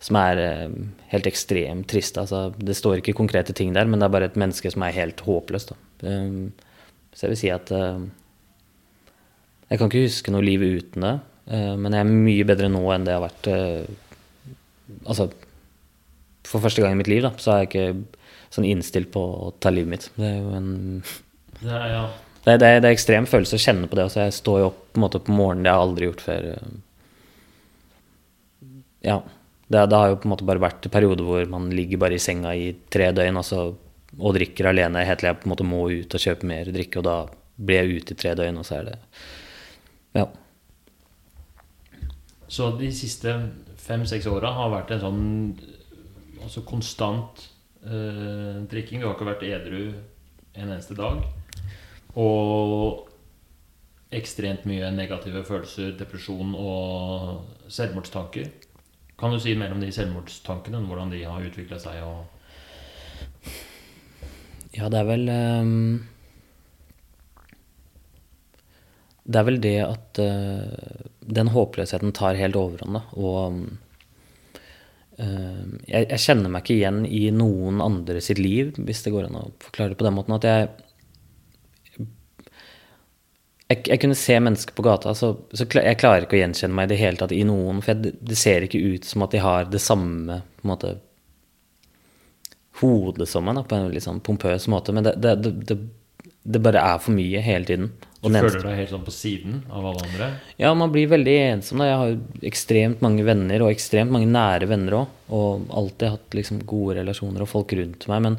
Som 0.00 0.16
er 0.16 0.40
eh, 0.40 0.76
helt 1.12 1.28
ekstremt 1.28 1.84
trist. 1.92 2.16
Altså, 2.16 2.46
det 2.56 2.78
står 2.78 3.02
ikke 3.02 3.12
konkrete 3.18 3.52
ting 3.52 3.76
der, 3.76 3.84
men 3.84 4.00
det 4.00 4.08
er 4.08 4.14
bare 4.16 4.30
et 4.30 4.40
menneske 4.40 4.72
som 4.72 4.86
er 4.86 4.96
helt 4.96 5.20
håpløst. 5.26 5.74
Eh, 6.08 6.32
så 7.12 7.26
jeg 7.26 7.34
vil 7.34 7.40
si 7.42 7.50
at 7.52 7.68
uh, 7.76 8.00
Jeg 9.68 9.76
kan 9.76 9.90
ikke 9.90 10.06
huske 10.06 10.32
noe 10.32 10.44
liv 10.44 10.64
uten 10.64 11.04
det. 11.04 11.12
Eh, 11.50 11.74
men 11.76 11.94
jeg 11.94 12.04
er 12.04 12.10
mye 12.10 12.46
bedre 12.46 12.70
nå 12.70 12.82
enn 12.94 13.06
det 13.06 13.14
jeg 13.14 13.18
har 13.18 13.24
vært 13.26 13.48
eh, 13.50 13.86
Altså, 15.08 15.26
for 16.46 16.62
første 16.62 16.82
gang 16.84 16.92
i 16.94 16.98
mitt 17.00 17.08
liv, 17.08 17.22
da, 17.24 17.30
så 17.40 17.54
har 17.54 17.62
jeg 17.62 17.70
ikke 17.70 18.21
sånn 18.52 18.68
innstilt 18.68 19.10
på 19.14 19.22
å 19.22 19.50
ta 19.62 19.72
livet 19.72 19.92
mitt. 19.94 20.08
Det 20.16 20.28
er 20.28 20.38
jo 20.40 20.54
en 20.58 20.70
Det 21.62 21.70
er, 21.70 21.86
ja. 21.94 22.06
Det, 22.42 22.56
det, 22.58 22.70
det 22.82 22.88
er 22.88 22.94
ekstrem 22.96 23.28
følelse 23.30 23.58
å 23.58 23.62
kjenne 23.62 23.88
på 23.88 23.98
det. 23.98 24.08
Altså, 24.08 24.24
jeg 24.24 24.34
står 24.38 24.58
jo 24.60 24.70
opp 24.72 24.80
på, 24.92 25.02
måte, 25.02 25.20
på 25.22 25.34
morgenen, 25.34 25.62
det 25.64 25.72
har 25.72 25.78
jeg 25.78 25.88
aldri 25.88 26.08
gjort 26.08 26.24
før. 26.26 26.48
Ja. 29.06 29.20
Det, 29.72 29.86
det 29.88 30.00
har 30.00 30.10
jo 30.10 30.18
på 30.20 30.28
en 30.28 30.34
måte 30.34 30.48
bare 30.48 30.62
vært 30.62 30.90
perioder 30.92 31.24
hvor 31.24 31.46
man 31.48 31.70
ligger 31.72 32.02
bare 32.02 32.18
i 32.18 32.22
senga 32.22 32.52
i 32.58 32.72
tre 32.92 33.08
døgn 33.14 33.38
altså, 33.40 33.70
og 34.18 34.34
drikker 34.36 34.68
alene 34.68 35.04
helt 35.06 35.22
til 35.22 35.30
jeg 35.30 35.38
på 35.40 35.48
en 35.48 35.52
måte 35.54 35.66
må 35.66 35.86
ut 35.88 36.16
og 36.18 36.24
kjøpe 36.26 36.48
mer 36.50 36.68
drikke, 36.74 37.00
og 37.00 37.06
da 37.06 37.16
blir 37.56 37.80
jeg 37.80 38.02
ute 38.02 38.12
i 38.12 38.20
tre 38.20 38.34
døgn, 38.36 38.58
og 38.60 38.68
så 38.68 38.80
er 38.80 38.90
det 38.90 38.98
Ja. 40.18 40.26
Så 42.52 42.68
de 42.76 42.90
siste 42.92 43.32
fem-seks 43.80 44.26
åra 44.28 44.50
har 44.52 44.74
vært 44.74 44.92
en 44.92 45.00
sånn 45.00 45.22
altså 46.42 46.60
konstant 46.68 47.46
eh, 47.86 48.58
drikking. 48.70 49.00
Du 49.00 49.08
har 49.08 49.16
ikke 49.16 49.30
vært 49.30 49.46
edru 49.48 49.82
en 50.54 50.68
eneste 50.68 50.96
dag. 50.98 51.22
Og 52.18 53.08
ekstremt 54.12 54.66
mye 54.68 54.90
negative 54.92 55.44
følelser, 55.48 55.94
depresjon 55.96 56.52
og 56.58 57.70
selvmordstanker. 57.72 58.50
Kan 59.18 59.32
du 59.32 59.40
si 59.40 59.54
mer 59.56 59.72
om 59.72 59.80
de 59.80 59.92
selvmordstankene? 59.94 60.82
Hvordan 60.88 61.12
de 61.14 61.22
har 61.24 61.44
utvikla 61.46 61.78
seg? 61.80 62.00
Ja, 64.72 64.88
det 64.88 64.98
er 64.98 65.06
vel 65.06 65.28
um, 65.28 66.00
Det 69.22 69.38
er 69.38 69.46
vel 69.46 69.60
det 69.62 69.76
at 69.84 70.20
uh, 70.24 71.06
den 71.22 71.52
håpløsheten 71.54 72.12
tar 72.16 72.40
helt 72.40 72.58
overhånd. 72.58 72.98
Og 73.14 73.38
eh, 73.44 73.91
jeg, 75.22 76.06
jeg 76.08 76.22
kjenner 76.24 76.52
meg 76.52 76.64
ikke 76.64 76.76
igjen 76.78 77.02
i 77.06 77.26
noen 77.34 77.82
andre 77.84 78.22
sitt 78.24 78.40
liv, 78.42 78.72
hvis 78.78 79.04
det 79.04 79.12
går 79.14 79.28
an 79.28 79.38
å 79.38 79.44
forklare 79.62 79.92
det 79.92 80.00
på 80.00 80.06
den 80.06 80.16
måten. 80.16 80.36
At 80.38 80.48
jeg 80.48 80.70
jeg, 83.72 83.80
jeg 83.88 84.00
kunne 84.02 84.18
se 84.18 84.36
mennesker 84.40 84.76
på 84.76 84.84
gata, 84.84 85.14
så, 85.16 85.32
så 85.54 85.64
jeg 85.64 85.98
klarer 86.00 86.26
ikke 86.26 86.36
å 86.36 86.42
gjenkjenne 86.42 86.76
meg 86.76 86.88
i 86.88 86.92
det 86.92 87.00
hele 87.00 87.20
tatt 87.20 87.32
i 87.34 87.42
noen. 87.48 87.80
For 87.84 87.94
jeg, 87.94 88.14
det 88.20 88.38
ser 88.38 88.66
ikke 88.66 88.82
ut 88.82 89.08
som 89.08 89.24
at 89.24 89.34
de 89.34 89.42
har 89.42 89.70
det 89.72 89.80
samme 89.82 90.42
på 90.58 90.66
en 90.66 90.72
måte, 90.72 90.92
hodet 92.82 93.28
som 93.30 93.46
meg, 93.46 93.62
på 93.68 93.78
en 93.78 93.90
litt 93.92 94.04
sånn 94.04 94.22
pompøs 94.24 94.68
måte. 94.72 94.94
Men 94.96 95.06
det, 95.06 95.14
det, 95.22 95.54
det, 95.68 95.78
det 96.42 96.62
bare 96.64 96.82
er 96.82 97.02
for 97.02 97.16
mye 97.16 97.42
hele 97.44 97.68
tiden. 97.68 97.92
Du 98.22 98.38
føler 98.38 98.62
deg 98.62 98.76
helt 98.78 98.92
sånn 98.92 99.06
på 99.06 99.14
siden 99.14 99.62
av 99.66 99.86
alle 99.90 100.04
andre? 100.06 100.28
ja, 100.60 100.70
man 100.78 100.92
blir 100.94 101.08
veldig 101.10 101.34
ensom. 101.48 101.80
Da. 101.82 101.88
Jeg 101.88 101.98
har 101.98 102.12
jo 102.12 102.44
ekstremt 102.52 103.02
mange 103.02 103.24
venner, 103.26 103.64
og 103.64 103.72
ekstremt 103.72 104.14
mange 104.14 104.30
nære 104.30 104.68
venner 104.70 105.00
òg. 105.00 105.16
Og 105.34 105.64
alltid 105.74 106.14
hatt 106.14 106.36
liksom 106.38 106.60
gode 106.68 107.00
relasjoner 107.00 107.42
og 107.42 107.50
folk 107.50 107.74
rundt 107.74 108.06
meg. 108.12 108.28
Men 108.28 108.38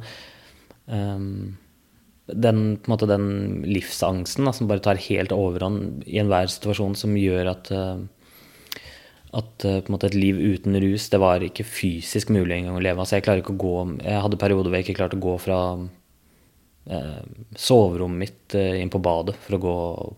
um, 0.87 1.33
den, 2.31 2.63
måte, 2.87 3.09
den 3.11 3.27
livsangsten 3.67 4.47
da, 4.47 4.53
som 4.55 4.69
bare 4.71 4.85
tar 4.85 5.01
helt 5.09 5.35
overhånd 5.35 6.07
i 6.07 6.21
enhver 6.23 6.47
situasjon, 6.53 6.95
som 6.99 7.19
gjør 7.19 7.51
at 7.51 7.73
uh, 7.75 7.97
at 9.33 9.65
uh, 9.65 9.81
måte 9.89 10.11
et 10.11 10.15
liv 10.15 10.37
uten 10.37 10.77
rus, 10.77 11.07
det 11.09 11.19
var 11.21 11.43
ikke 11.43 11.65
fysisk 11.65 12.29
mulig 12.31 12.59
engang 12.59 12.77
å 12.77 12.83
leve. 12.85 13.01
Altså, 13.01 13.17
jeg 13.17 13.41
ikke 13.41 13.55
å 13.55 13.61
gå 13.63 13.75
Jeg 14.03 14.21
hadde 14.21 14.39
perioder 14.39 14.69
hvor 14.69 14.77
jeg 14.77 14.87
ikke 14.87 14.99
klarte 14.99 15.17
å 15.17 15.23
gå 15.23 15.35
fra 15.41 15.59
soverommet 17.55 18.19
mitt 18.19 18.55
eh, 18.55 18.81
inn 18.81 18.91
på 18.91 19.01
badet 19.03 19.37
for 19.39 19.55
å 19.55 19.61
gå 19.63 19.77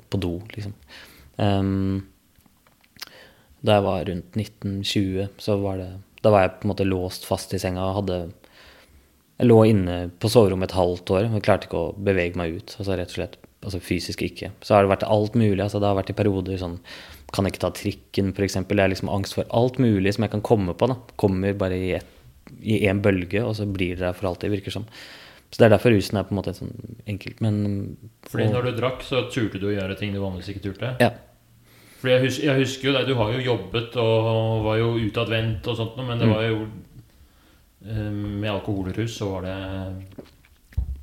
på 0.09 0.21
do, 0.21 0.33
liksom. 0.55 0.73
Ehm, 1.37 2.01
da 3.65 3.77
jeg 3.77 3.85
var 3.85 4.05
rundt 4.09 4.37
1920, 4.39 5.29
så 5.41 5.57
var 5.61 5.81
det 5.81 5.91
Da 6.25 6.31
var 6.33 6.41
jeg 6.41 6.53
på 6.57 6.65
en 6.65 6.71
måte 6.71 6.85
låst 6.87 7.25
fast 7.27 7.53
i 7.53 7.59
senga 7.61 7.83
og 7.85 7.97
hadde 7.99 8.15
Jeg 9.37 9.49
lå 9.49 9.57
inne 9.67 9.97
på 10.17 10.29
soverommet 10.31 10.71
et 10.71 10.77
halvt 10.77 11.11
år 11.11 11.27
og 11.27 11.43
klarte 11.43 11.67
ikke 11.67 11.81
å 11.81 11.95
bevege 11.97 12.39
meg 12.39 12.55
ut. 12.55 12.75
Altså 12.79 12.95
rett 12.95 13.11
og 13.11 13.17
slett 13.19 13.35
altså 13.65 13.81
fysisk 13.81 14.21
ikke. 14.23 14.51
Så 14.63 14.73
har 14.73 14.85
det 14.85 14.93
vært 14.93 15.03
alt 15.09 15.35
mulig. 15.35 15.59
altså 15.61 15.81
Det 15.81 15.89
har 15.89 15.97
vært 15.97 16.13
i 16.13 16.17
perioder 16.17 16.57
sånn 16.61 16.79
Kan 17.35 17.49
ikke 17.49 17.65
ta 17.65 17.71
trikken, 17.75 18.31
f.eks. 18.31 18.55
Jeg 18.55 18.79
har 18.79 18.89
liksom 18.93 19.11
angst 19.11 19.35
for 19.35 19.49
alt 19.51 19.77
mulig 19.81 20.13
som 20.15 20.23
jeg 20.23 20.31
kan 20.31 20.45
komme 20.45 20.73
på. 20.73 20.87
da 20.87 20.95
Kommer 21.19 21.53
bare 21.53 21.75
i 22.61 22.79
én 22.87 23.01
bølge, 23.03 23.43
og 23.43 23.57
så 23.57 23.65
blir 23.67 23.97
det 23.97 24.05
der 24.05 24.13
for 24.15 24.29
alltid, 24.29 24.53
virker 24.53 24.71
som. 24.71 24.85
Så 25.55 25.61
det 25.61 25.69
er 25.69 25.75
derfor 25.77 25.93
rusen 25.95 26.17
er 26.19 26.25
på 26.27 26.33
en 26.35 26.39
måte 26.41 26.51
sånn 26.57 26.73
enkelt, 27.07 27.37
men 27.39 27.59
Fordi 28.27 28.49
når 28.51 28.65
du 28.67 28.71
drakk, 28.75 29.05
så 29.07 29.21
turte 29.31 29.61
du 29.61 29.69
å 29.69 29.71
gjøre 29.71 29.95
ting 29.95 30.11
du 30.11 30.19
vanligvis 30.19 30.49
ikke 30.51 30.65
turte? 30.65 30.89
Ja. 30.99 31.13
Fordi 32.01 32.11
jeg, 32.11 32.23
husker, 32.25 32.43
jeg 32.49 32.59
husker 32.65 32.89
jo 32.89 32.95
deg, 32.97 33.07
du 33.07 33.15
har 33.15 33.31
jo 33.31 33.45
jobbet 33.45 33.95
og 34.01 34.65
var 34.65 34.81
jo 34.81 34.89
utadvendt 34.99 35.69
og 35.71 35.77
sånt, 35.79 35.95
noe, 35.95 36.09
men 36.09 36.19
det 36.19 36.27
Mm. 36.27 36.33
var 36.35 36.43
jo 36.49 36.57
eh, 37.87 38.11
Med 38.43 38.51
alkoholrus 38.51 39.15
så 39.15 39.29
var 39.31 39.47
det 39.47 39.55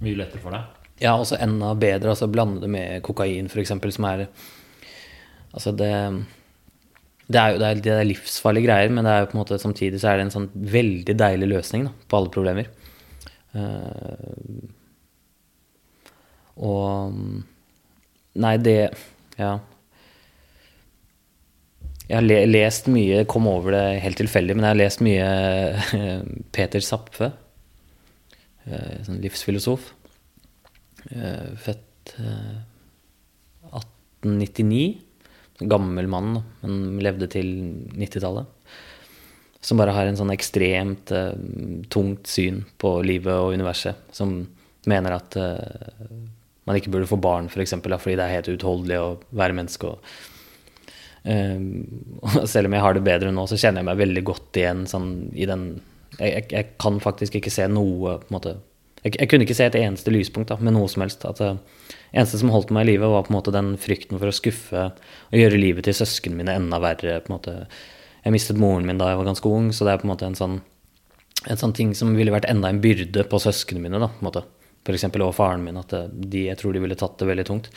mye 0.02 0.18
lettere 0.20 0.42
for 0.42 0.52
deg. 0.52 0.78
Ja, 1.00 1.14
også 1.16 1.38
enda 1.40 1.72
bedre. 1.74 2.12
altså 2.12 2.28
Blande 2.30 2.60
det 2.60 2.70
med 2.70 3.02
kokain, 3.02 3.48
f.eks., 3.48 3.72
som 3.96 4.04
er 4.04 4.26
Altså, 5.54 5.72
det 5.76 5.90
det 7.32 7.38
er 7.40 7.52
jo 7.54 7.58
det 7.58 7.66
er, 7.66 7.74
det 7.80 7.92
er 7.92 8.04
livsfarlige 8.04 8.66
greier, 8.66 8.90
men 8.92 9.04
det 9.06 9.12
er 9.12 9.20
jo 9.22 9.26
på 9.30 9.36
en 9.38 9.40
måte 9.44 9.58
samtidig 9.60 10.00
så 10.02 10.10
er 10.12 10.16
det 10.20 10.24
en 10.26 10.34
sånn 10.34 10.48
veldig 10.52 11.14
deilig 11.16 11.48
løsning 11.48 11.84
da, 11.86 11.92
på 12.08 12.18
alle 12.18 12.28
problemer. 12.34 12.66
Eh, 13.54 14.68
og 16.62 17.18
Nei, 18.32 18.56
det 18.56 18.94
Ja. 19.38 19.58
Jeg 22.08 22.16
har 22.18 22.24
le 22.26 22.38
lest 22.46 22.88
mye, 22.92 23.24
kom 23.24 23.46
over 23.48 23.72
det 23.72 24.00
helt 24.02 24.18
tilfeldig, 24.20 24.56
men 24.56 24.64
jeg 24.66 24.72
har 24.72 24.80
lest 24.80 25.00
mye 25.04 25.28
Peter 26.52 26.82
Zapfe, 26.84 27.30
eh, 28.66 28.98
sånn 29.06 29.20
livsfilosof. 29.22 29.92
Eh, 31.10 31.54
Født 31.62 32.12
eh, 32.18 32.58
1899. 33.70 34.98
Sånn 35.56 35.70
Gammel 35.72 36.10
mann, 36.10 36.42
men 36.60 37.00
levde 37.04 37.30
til 37.32 37.48
90-tallet. 37.96 38.50
Som 39.62 39.78
bare 39.78 39.94
har 39.94 40.08
en 40.08 40.18
sånn 40.18 40.32
ekstremt 40.34 41.12
uh, 41.14 41.32
tungt 41.92 42.26
syn 42.30 42.64
på 42.82 42.96
livet 43.06 43.32
og 43.34 43.54
universet. 43.54 44.08
Som 44.14 44.40
mener 44.90 45.14
at 45.14 45.38
uh, 45.38 46.10
man 46.66 46.78
ikke 46.78 46.90
burde 46.94 47.10
få 47.10 47.18
barn, 47.22 47.46
f.eks., 47.46 47.54
for 47.54 47.64
eksempel, 47.64 47.94
fordi 48.02 48.18
det 48.18 48.26
er 48.26 48.36
helt 48.40 48.50
uutholdelig 48.50 48.98
å 48.98 49.08
være 49.38 49.56
menneske. 49.60 49.92
og 49.92 50.02
uh, 51.30 52.42
selv 52.50 52.66
om 52.66 52.74
jeg 52.74 52.84
har 52.86 52.98
det 52.98 53.06
bedre 53.06 53.30
nå, 53.34 53.46
så 53.46 53.60
kjenner 53.60 53.82
jeg 53.82 53.90
meg 53.92 54.02
veldig 54.02 54.26
godt 54.32 54.62
igjen 54.62 54.84
sånn, 54.90 55.08
i 55.38 55.46
den 55.48 55.70
jeg, 56.18 56.44
jeg 56.52 56.66
kan 56.80 56.98
faktisk 57.00 57.38
ikke 57.38 57.52
se 57.52 57.66
noe 57.70 58.18
på 58.20 58.28
en 58.28 58.36
måte, 58.36 58.56
jeg, 59.02 59.16
jeg 59.16 59.30
kunne 59.30 59.46
ikke 59.46 59.56
se 59.56 59.66
et 59.70 59.78
eneste 59.80 60.12
lyspunkt 60.14 60.52
da, 60.52 60.58
med 60.60 60.76
noe 60.76 60.90
som 60.90 61.04
helst. 61.04 61.24
At 61.26 61.40
det 61.40 61.54
eneste 62.12 62.40
som 62.42 62.52
holdt 62.54 62.72
meg 62.74 62.86
i 62.86 62.92
live, 62.92 63.08
var 63.10 63.26
på 63.26 63.32
en 63.32 63.38
måte 63.38 63.54
den 63.54 63.74
frykten 63.80 64.20
for 64.20 64.30
å 64.30 64.36
skuffe 64.36 64.84
og 64.92 65.38
gjøre 65.38 65.60
livet 65.60 65.88
til 65.88 65.96
søsknene 65.96 66.42
mine 66.42 66.56
enda 66.60 66.80
verre. 66.82 67.18
på 67.24 67.32
en 67.32 67.36
måte. 67.38 67.56
Jeg 68.24 68.32
mistet 68.34 68.58
moren 68.60 68.86
min 68.86 68.98
da 69.00 69.08
jeg 69.10 69.18
var 69.18 69.26
ganske 69.30 69.50
ung, 69.50 69.70
så 69.74 69.84
det 69.84 69.92
er 69.94 69.98
på 70.02 70.06
en 70.06 70.12
måte 70.14 70.26
en 70.28 70.36
sånn, 70.38 70.60
en 71.50 71.58
sånn 71.58 71.72
ting 71.74 71.94
som 71.98 72.14
ville 72.14 72.30
vært 72.34 72.46
enda 72.50 72.68
en 72.70 72.80
byrde 72.80 73.24
på 73.28 73.40
søsknene 73.42 73.82
mine. 73.82 73.98
da, 73.98 74.08
på 74.08 74.22
en 74.22 74.28
måte. 74.30 74.44
For 74.86 74.94
eksempel 74.94 75.22
og 75.26 75.34
faren 75.34 75.62
min, 75.64 75.76
at 75.78 75.88
det- 75.88 76.30
de, 76.30 76.44
jeg 76.48 76.58
tror 76.58 76.72
de 76.72 76.80
ville 76.80 76.94
tatt 76.98 77.18
det 77.18 77.26
veldig 77.28 77.46
tungt. 77.46 77.68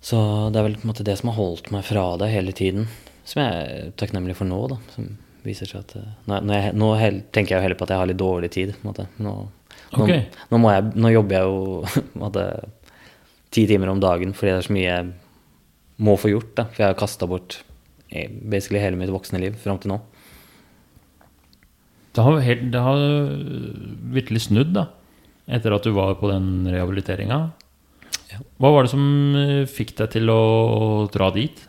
Så 0.00 0.16
det 0.52 0.58
er 0.60 0.64
vel 0.68 0.76
på 0.76 0.84
en 0.86 0.92
måte 0.92 1.04
det 1.04 1.18
som 1.20 1.28
har 1.30 1.36
holdt 1.36 1.70
meg 1.72 1.84
fra 1.84 2.16
det 2.20 2.30
hele 2.32 2.52
tiden. 2.56 2.86
Som 3.24 3.42
jeg 3.42 3.52
er 3.52 3.90
takknemlig 4.00 4.36
for 4.36 4.48
nå, 4.48 4.60
da. 4.72 4.78
Som 4.94 5.18
viser 5.44 5.66
seg 5.68 5.80
at 5.84 5.96
eh, 5.96 6.08
Nå, 6.26 6.40
jeg, 6.52 6.74
nå 6.74 6.98
hel, 6.98 7.20
tenker 7.32 7.54
jeg 7.54 7.58
jo 7.60 7.64
heller 7.66 7.76
på 7.80 7.84
at 7.84 7.92
jeg 7.94 7.98
har 7.98 8.06
litt 8.10 8.20
dårlig 8.20 8.50
tid. 8.50 8.74
På 8.80 8.88
en 8.88 8.92
måte. 8.92 9.06
Nå, 9.20 9.34
nå, 9.92 10.04
Ok. 10.04 10.12
nå, 10.50 10.58
må 10.58 10.72
jeg, 10.72 10.92
nå 10.96 11.12
jobber 11.12 11.36
jeg 11.36 11.44
jo 11.44 12.04
måte, 12.24 12.46
ti 13.50 13.66
timer 13.66 13.88
om 13.92 14.00
dagen 14.00 14.32
fordi 14.32 14.52
det 14.52 14.58
er 14.60 14.68
så 14.68 14.72
mye 14.76 14.88
jeg 14.88 15.12
må 16.00 16.16
få 16.20 16.32
gjort. 16.32 16.54
Da. 16.56 16.64
For 16.72 16.82
jeg 16.84 16.92
har 16.94 17.00
kasta 17.00 17.28
bort 17.28 17.58
eh, 17.60 17.69
basically 18.10 18.82
hele 18.82 18.98
mitt 18.98 19.12
voksne 19.12 19.40
liv 19.42 19.56
fram 19.60 19.78
til 19.82 19.94
nå. 19.94 20.00
Det 22.10 22.24
har, 22.26 22.40
helt, 22.42 22.64
det 22.74 22.80
har 22.82 23.00
virkelig 24.14 24.48
snudd, 24.48 24.72
da. 24.74 24.88
Etter 25.50 25.74
at 25.74 25.86
du 25.86 25.92
var 25.94 26.16
på 26.18 26.30
den 26.30 26.66
rehabiliteringa. 26.70 27.38
Hva 28.58 28.70
var 28.74 28.86
det 28.86 28.92
som 28.92 29.04
eh, 29.38 29.62
fikk 29.70 29.94
deg 29.98 30.12
til 30.16 30.30
å 30.30 30.40
dra 31.10 31.30
dit? 31.34 31.62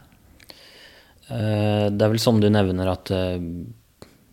Eh, 1.30 1.88
Det 1.90 2.02
er 2.02 2.12
vel 2.12 2.22
som 2.22 2.42
du 2.42 2.50
nevner 2.50 2.90
at 2.92 3.12
eh, 3.16 3.38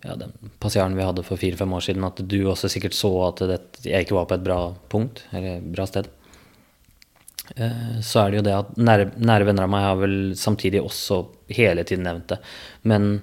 ja, 0.04 0.16
den 0.16 0.32
passiaren 0.62 0.96
vi 0.96 1.04
hadde 1.04 1.24
for 1.26 1.40
fire-fem 1.40 1.72
år 1.76 1.84
siden, 1.84 2.04
at 2.08 2.20
du 2.24 2.38
også 2.48 2.70
sikkert 2.72 2.96
så 2.96 3.12
at 3.28 3.44
det, 3.50 3.60
jeg 3.84 4.06
ikke 4.06 4.16
var 4.18 4.28
på 4.30 4.38
et 4.38 4.46
bra 4.46 4.58
punkt, 4.92 5.24
eller 5.32 5.60
bra 5.64 5.88
sted. 5.88 6.08
Eh, 7.56 8.00
Så 8.04 8.20
er 8.20 8.30
det 8.30 8.40
jo 8.40 8.46
det 8.46 8.56
at 8.56 8.76
nære, 8.76 9.10
nære 9.16 9.48
venner 9.48 9.64
av 9.64 9.72
meg 9.72 9.86
har 9.86 9.96
vel 10.00 10.16
samtidig 10.36 10.82
også 10.82 11.26
hele 11.56 11.84
tiden 11.84 12.04
nevnt 12.04 12.28
det. 12.34 12.40
Men 12.84 13.22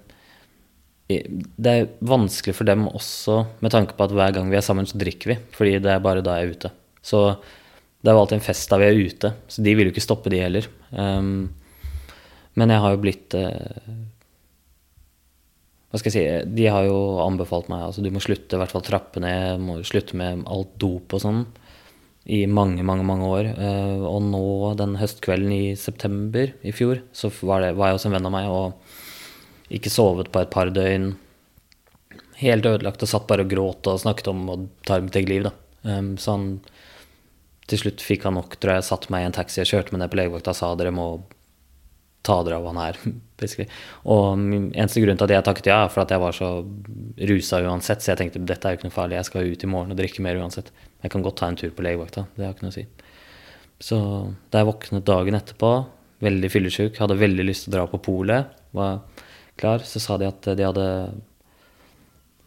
det 1.06 1.70
er 1.72 1.92
vanskelig 2.02 2.56
for 2.58 2.66
dem 2.66 2.88
også, 2.90 3.44
med 3.62 3.74
tanke 3.74 3.94
på 3.94 4.08
at 4.08 4.14
hver 4.16 4.34
gang 4.34 4.50
vi 4.50 4.58
er 4.58 4.66
sammen, 4.66 4.88
så 4.90 4.98
drikker 4.98 5.36
vi. 5.36 5.38
Fordi 5.54 5.78
det 5.84 5.92
er 5.94 6.02
bare 6.02 6.24
da 6.26 6.40
jeg 6.40 6.48
er 6.48 6.56
ute. 6.56 6.72
Så 7.06 7.20
det 8.02 8.10
er 8.10 8.18
jo 8.18 8.24
alltid 8.24 8.40
en 8.40 8.48
fest 8.48 8.70
da 8.70 8.80
vi 8.82 8.88
er 8.90 8.98
ute, 8.98 9.32
så 9.50 9.62
de 9.66 9.76
vil 9.78 9.90
jo 9.90 9.94
ikke 9.94 10.04
stoppe, 10.06 10.34
de 10.34 10.42
heller. 10.42 10.68
Um, 10.92 11.54
Men 12.56 12.72
jeg 12.72 12.80
har 12.80 12.94
jo 12.94 13.00
blitt 13.04 13.34
uh, 13.36 13.96
Hva 15.92 16.00
skal 16.00 16.14
jeg 16.14 16.16
si 16.16 16.54
De 16.56 16.68
har 16.72 16.86
jo 16.88 17.18
anbefalt 17.20 17.68
meg 17.68 17.82
altså 17.84 18.00
du 18.00 18.08
må 18.16 18.22
slutte, 18.24 18.56
i 18.56 18.62
hvert 18.62 18.72
fall 18.72 18.86
trappe 18.86 19.20
ned, 19.20 19.60
må 19.60 19.82
slutte 19.84 20.16
med 20.16 20.46
alt 20.48 20.72
dop 20.80 21.18
og 21.18 21.24
sånn 21.24 21.42
i 22.26 22.46
mange, 22.50 22.82
mange 22.84 23.06
mange 23.06 23.28
år. 23.30 23.52
Eh, 23.54 24.06
og 24.06 24.24
nå 24.26 24.46
den 24.80 24.98
høstkvelden 24.98 25.52
i 25.54 25.76
september 25.78 26.56
i 26.66 26.74
fjor, 26.74 27.04
så 27.14 27.30
var, 27.42 27.62
det, 27.62 27.76
var 27.78 27.92
jeg 27.92 28.00
hos 28.00 28.08
en 28.10 28.18
venn 28.18 28.30
av 28.30 28.34
meg 28.34 28.50
og 28.50 29.76
ikke 29.76 29.94
sovet 29.94 30.32
på 30.34 30.42
et 30.42 30.54
par 30.54 30.72
døgn. 30.74 31.12
Helt 32.42 32.66
ødelagt 32.68 33.06
og 33.06 33.10
satt 33.12 33.30
bare 33.30 33.46
og 33.46 33.54
gråt 33.54 33.88
og 33.92 34.02
snakket 34.02 34.32
om 34.34 34.42
å 34.52 34.58
ta 34.88 35.00
mitt 35.02 35.16
eget 35.16 35.32
liv. 35.32 35.46
da. 35.48 35.54
Så 36.20 36.34
han 36.34 36.50
til 37.70 37.82
slutt 37.82 38.04
fikk 38.04 38.28
han 38.28 38.36
nok, 38.38 38.58
tror 38.62 38.76
jeg, 38.76 38.86
satte 38.86 39.14
meg 39.14 39.24
i 39.24 39.30
en 39.30 39.36
taxi 39.36 39.62
og 39.62 39.70
kjørte 39.70 39.94
meg 39.94 40.04
ned 40.04 40.12
på 40.12 40.20
legevakta 40.20 40.54
og 40.54 40.60
sa 40.60 40.74
dere 40.78 40.94
må 40.94 41.08
ta 42.26 42.42
dere 42.44 42.60
av 42.60 42.68
han 42.72 42.82
her. 42.82 43.00
basically. 43.40 43.68
Og 44.12 44.36
eneste 44.40 45.04
grunn 45.04 45.20
til 45.20 45.28
at 45.28 45.36
jeg 45.36 45.46
takket 45.48 45.70
ja, 45.72 45.80
er 45.86 45.92
for 45.92 46.06
at 46.06 46.14
jeg 46.14 46.24
var 46.24 46.36
så 46.36 46.52
rusa 47.32 47.62
uansett, 47.66 48.04
så 48.04 48.14
jeg 48.14 48.22
tenkte 48.22 48.44
dette 48.48 48.68
er 48.68 48.76
jo 48.76 48.80
ikke 48.80 48.90
noe 48.90 48.96
farlig, 48.96 49.20
jeg 49.20 49.30
skal 49.30 49.52
ut 49.52 49.66
i 49.66 49.72
morgen 49.72 49.94
og 49.96 50.00
drikke 50.00 50.24
mer 50.26 50.40
uansett. 50.42 50.72
Jeg 51.04 51.14
kan 51.14 51.26
godt 51.26 51.40
ta 51.42 51.52
en 51.52 51.60
tur 51.60 51.74
på 51.76 51.86
legevakta, 51.86 52.26
det 52.38 52.48
har 52.48 52.56
ikke 52.56 52.68
noe 52.68 52.74
å 52.74 52.78
si. 52.78 52.88
Så 53.84 54.00
da 54.52 54.62
jeg 54.62 54.70
våknet 54.72 55.08
dagen 55.08 55.38
etterpå, 55.38 55.76
veldig 56.26 56.52
fyllesyk, 56.52 57.00
hadde 57.02 57.20
veldig 57.20 57.46
lyst 57.46 57.66
til 57.66 57.74
å 57.74 57.78
dra 57.78 57.88
på 57.92 58.02
polet, 58.06 58.52
var 58.76 59.02
klar, 59.60 59.84
så 59.88 60.02
sa 60.04 60.20
de 60.20 60.30
at 60.30 60.48
de 60.56 60.68
hadde 60.68 60.90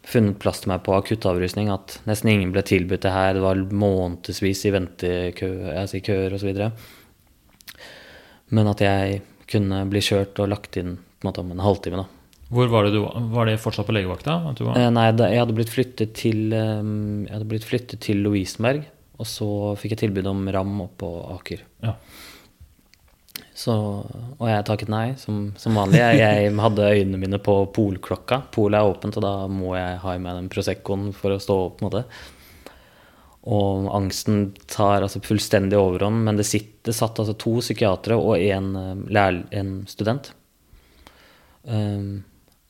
funnet 0.09 0.39
plass 0.41 0.63
til 0.63 0.71
meg 0.71 0.81
på 0.85 0.95
akuttavrusning, 0.95 1.69
at 1.69 1.99
nesten 2.09 2.31
ingen 2.31 2.53
ble 2.55 2.63
tilbudt 2.65 3.03
det 3.05 3.13
her, 3.13 3.35
det 3.37 3.43
var 3.45 3.61
månedsvis 3.61 4.63
i 4.65 4.73
ventekøer 4.73 5.75
altså 5.83 5.99
i 5.99 6.05
køer 6.05 6.33
osv. 6.33 6.49
Men 8.49 8.71
at 8.71 8.81
jeg 8.81 9.19
kunne 9.49 9.83
bli 9.89 10.01
kjørt 10.03 10.39
og 10.41 10.51
lagt 10.53 10.77
inn 10.79 10.97
på 10.99 11.25
en 11.25 11.29
måte 11.31 11.43
om 11.43 11.51
en 11.53 11.65
halvtime. 11.65 12.03
da. 12.03 12.07
Hvor 12.49 12.69
Var 12.71 12.87
det 12.87 12.95
du 12.95 13.03
var 13.33 13.45
det 13.45 13.59
fortsatt 13.61 13.85
på 13.85 13.93
legevakta? 13.93 14.39
Eh, 14.73 14.89
nei, 14.89 15.11
da, 15.13 15.27
jeg 15.29 15.43
hadde 15.43 15.57
blitt 15.57 15.69
flyttet 15.69 16.15
til, 16.17 16.49
um, 16.53 17.27
jeg 17.27 17.35
hadde 17.35 17.49
blitt 17.51 17.67
flyttet 17.67 18.01
til 18.01 18.23
Lovisenberg. 18.25 18.87
Og 19.19 19.27
så 19.27 19.49
fikk 19.77 19.93
jeg 19.93 20.05
tilbud 20.05 20.29
om 20.31 20.47
RAM 20.49 20.79
oppå 20.85 21.05
på 21.05 21.35
Aker. 21.35 21.63
Ja. 21.83 21.93
Så, 23.59 23.73
og 23.75 24.45
jeg 24.47 24.63
takket 24.65 24.91
nei, 24.91 25.17
som, 25.19 25.49
som 25.59 25.75
vanlig. 25.75 25.99
Jeg, 25.99 26.21
jeg, 26.21 26.53
hadde 26.63 26.91
øynene 26.95 27.19
mine 27.19 27.39
på 27.43 27.57
polklokka. 27.75 28.45
Polet 28.55 28.79
er 28.79 28.87
åpent, 28.87 29.19
og 29.19 29.25
da 29.25 29.33
må 29.51 29.73
jeg 29.75 29.97
ha 29.99 30.15
i 30.15 30.21
meg 30.23 30.39
den 30.39 30.47
Proseccoen 30.51 31.09
for 31.15 31.35
å 31.35 31.41
stå 31.43 31.57
opp. 31.65 31.75
på 31.77 31.83
en 31.83 31.89
måte. 31.89 32.05
Og 33.47 33.87
angsten 33.95 34.49
tar 34.67 35.05
altså 35.05 35.21
fullstendig 35.23 35.77
overhånd. 35.79 36.25
Men 36.27 36.39
det, 36.39 36.47
sitter, 36.49 36.95
satt 36.95 37.21
altså 37.21 37.37
to 37.39 37.59
psykiatere 37.61 38.17
og 38.19 38.35
en, 38.39 38.73
eh, 38.75 39.29
en 39.61 39.71
student. 39.87 40.33
Um, 41.63 42.23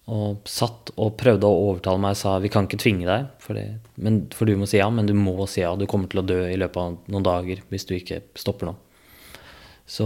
og 0.10 0.50
satt 0.50 0.90
og 0.98 1.14
prøvde 1.20 1.46
å 1.46 1.66
overtale 1.70 2.02
meg 2.02 2.16
og 2.16 2.20
sa 2.20 2.32
vi 2.42 2.50
kan 2.50 2.66
ikke 2.66 2.80
tvinge 2.82 3.06
deg, 3.06 3.28
for, 3.44 3.60
men, 4.02 4.24
for 4.34 4.50
du 4.50 4.56
må 4.58 4.66
si 4.68 4.80
ja, 4.80 4.88
men 4.90 5.06
du 5.06 5.14
må 5.14 5.36
si 5.46 5.62
ja. 5.62 5.76
Du 5.78 5.86
kommer 5.90 6.10
til 6.10 6.24
å 6.24 6.26
dø 6.26 6.40
i 6.50 6.58
løpet 6.58 6.82
av 6.82 7.12
noen 7.14 7.26
dager 7.26 7.62
hvis 7.70 7.86
du 7.86 7.94
ikke 7.98 8.24
stopper 8.38 8.72
nå. 8.72 8.76
Så 9.90 10.06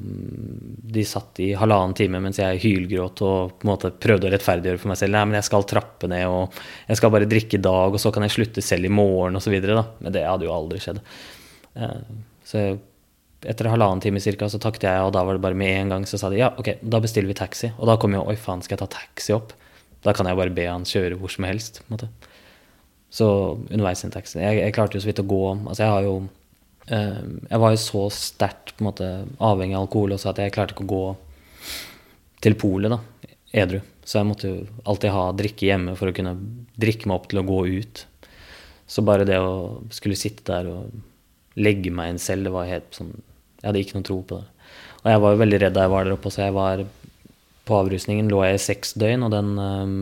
mm, 0.00 0.76
de 0.96 1.02
satt 1.04 1.40
i 1.44 1.50
halvannen 1.60 1.92
time 1.96 2.22
mens 2.24 2.38
jeg 2.40 2.62
hylgråt 2.62 3.20
og 3.26 3.58
på 3.60 3.66
en 3.66 3.68
måte 3.68 3.90
prøvde 3.92 4.30
å 4.30 4.32
rettferdiggjøre 4.32 4.80
for 4.80 4.92
meg 4.92 4.96
selv. 4.96 5.12
Nei, 5.12 5.24
men 5.28 5.36
jeg 5.36 5.48
skal 5.50 5.66
trappe 5.68 6.08
ned, 6.08 6.24
og 6.32 6.56
jeg 6.88 7.00
skal 7.00 7.12
bare 7.12 7.28
drikke 7.28 7.58
i 7.58 7.64
dag, 7.66 7.92
og 7.92 8.00
så 8.00 8.14
kan 8.14 8.24
jeg 8.24 8.32
slutte 8.38 8.64
selv 8.64 8.88
i 8.88 8.92
morgen, 8.94 9.36
osv. 9.36 9.58
Men 9.60 10.14
det 10.14 10.24
hadde 10.24 10.48
jo 10.48 10.54
aldri 10.56 10.80
skjedd. 10.80 11.02
Eh, 11.76 12.00
så 12.48 12.64
etter 13.44 13.68
halvannen 13.72 14.00
time 14.00 14.24
cirka, 14.24 14.48
så 14.48 14.60
takket 14.62 14.88
jeg, 14.88 15.04
og 15.04 15.12
da 15.16 15.26
var 15.28 15.36
det 15.36 15.44
bare 15.44 15.60
med 15.66 15.76
en 15.82 15.94
gang 15.94 16.08
så 16.08 16.16
sa 16.20 16.32
de 16.32 16.40
ja, 16.40 16.50
ok, 16.56 16.74
da 16.80 17.04
bestiller 17.04 17.28
vi 17.28 17.36
taxi. 17.36 17.74
Og 17.76 17.92
da 17.92 18.00
kom 18.00 18.16
jo 18.16 18.24
oi 18.24 18.38
faen, 18.40 18.64
skal 18.64 18.78
jeg 18.78 18.86
ta 18.86 18.90
taxi 18.96 19.36
opp? 19.36 19.52
Da 20.00 20.16
kan 20.16 20.28
jeg 20.28 20.40
bare 20.40 20.56
be 20.56 20.64
han 20.64 20.88
kjøre 20.88 21.20
hvor 21.20 21.32
som 21.32 21.44
helst. 21.44 21.82
på 21.84 21.90
en 21.90 21.98
måte. 21.98 22.10
Så 23.12 23.28
underveis 23.68 24.00
i 24.00 24.08
en 24.08 24.16
taxi. 24.16 24.40
Jeg, 24.40 24.62
jeg 24.64 24.72
klarte 24.76 24.96
jo 24.96 25.04
så 25.04 25.12
vidt 25.12 25.20
å 25.20 25.28
gå. 25.28 25.44
Altså 25.66 25.84
jeg 25.84 25.92
har 25.92 26.08
jo 26.08 26.20
jeg 26.90 27.60
var 27.62 27.74
jo 27.74 27.80
så 27.80 28.04
sterkt 28.14 28.74
på 28.74 28.82
en 28.82 28.88
måte 28.88 29.08
avhengig 29.38 29.76
av 29.76 29.84
alkohol 29.84 30.16
også 30.16 30.32
at 30.32 30.40
jeg 30.42 30.54
klarte 30.54 30.74
ikke 30.74 30.86
å 30.88 30.90
gå 30.90 31.04
til 32.42 32.56
polet 32.58 32.90
da, 32.92 32.98
edru. 33.62 33.80
Så 34.02 34.18
jeg 34.18 34.26
måtte 34.26 34.50
jo 34.50 34.62
alltid 34.88 35.12
ha 35.14 35.26
drikke 35.36 35.68
hjemme 35.68 35.94
for 35.98 36.10
å 36.10 36.14
kunne 36.16 36.34
drikke 36.80 37.06
meg 37.06 37.20
opp 37.20 37.28
til 37.30 37.42
å 37.42 37.46
gå 37.46 37.60
ut. 37.78 38.04
Så 38.90 39.04
bare 39.06 39.26
det 39.28 39.38
å 39.38 39.82
skulle 39.94 40.18
sitte 40.18 40.48
der 40.48 40.70
og 40.72 41.60
legge 41.60 41.92
meg 41.94 42.14
inn 42.14 42.22
selv, 42.22 42.48
det 42.48 42.54
var 42.54 42.70
helt 42.70 42.96
sånn 42.96 43.12
Jeg 43.60 43.68
hadde 43.68 43.80
ikke 43.84 43.98
noe 43.98 44.06
tro 44.08 44.16
på 44.24 44.40
det. 44.40 44.46
Og 45.02 45.10
jeg 45.12 45.20
var 45.20 45.34
jo 45.34 45.40
veldig 45.42 45.58
redd 45.60 45.74
da 45.76 45.84
jeg 45.84 45.92
var 45.92 46.06
der 46.06 46.14
oppe, 46.16 46.30
så 46.32 46.46
jeg 46.46 46.56
var 46.56 46.82
på 47.68 47.76
avrusningen 47.76 48.30
lå 48.32 48.40
jeg 48.46 48.56
i 48.56 48.62
seks 48.64 48.94
døgn, 48.98 49.26
og 49.26 49.34
den 49.34 49.50
um, 49.60 49.98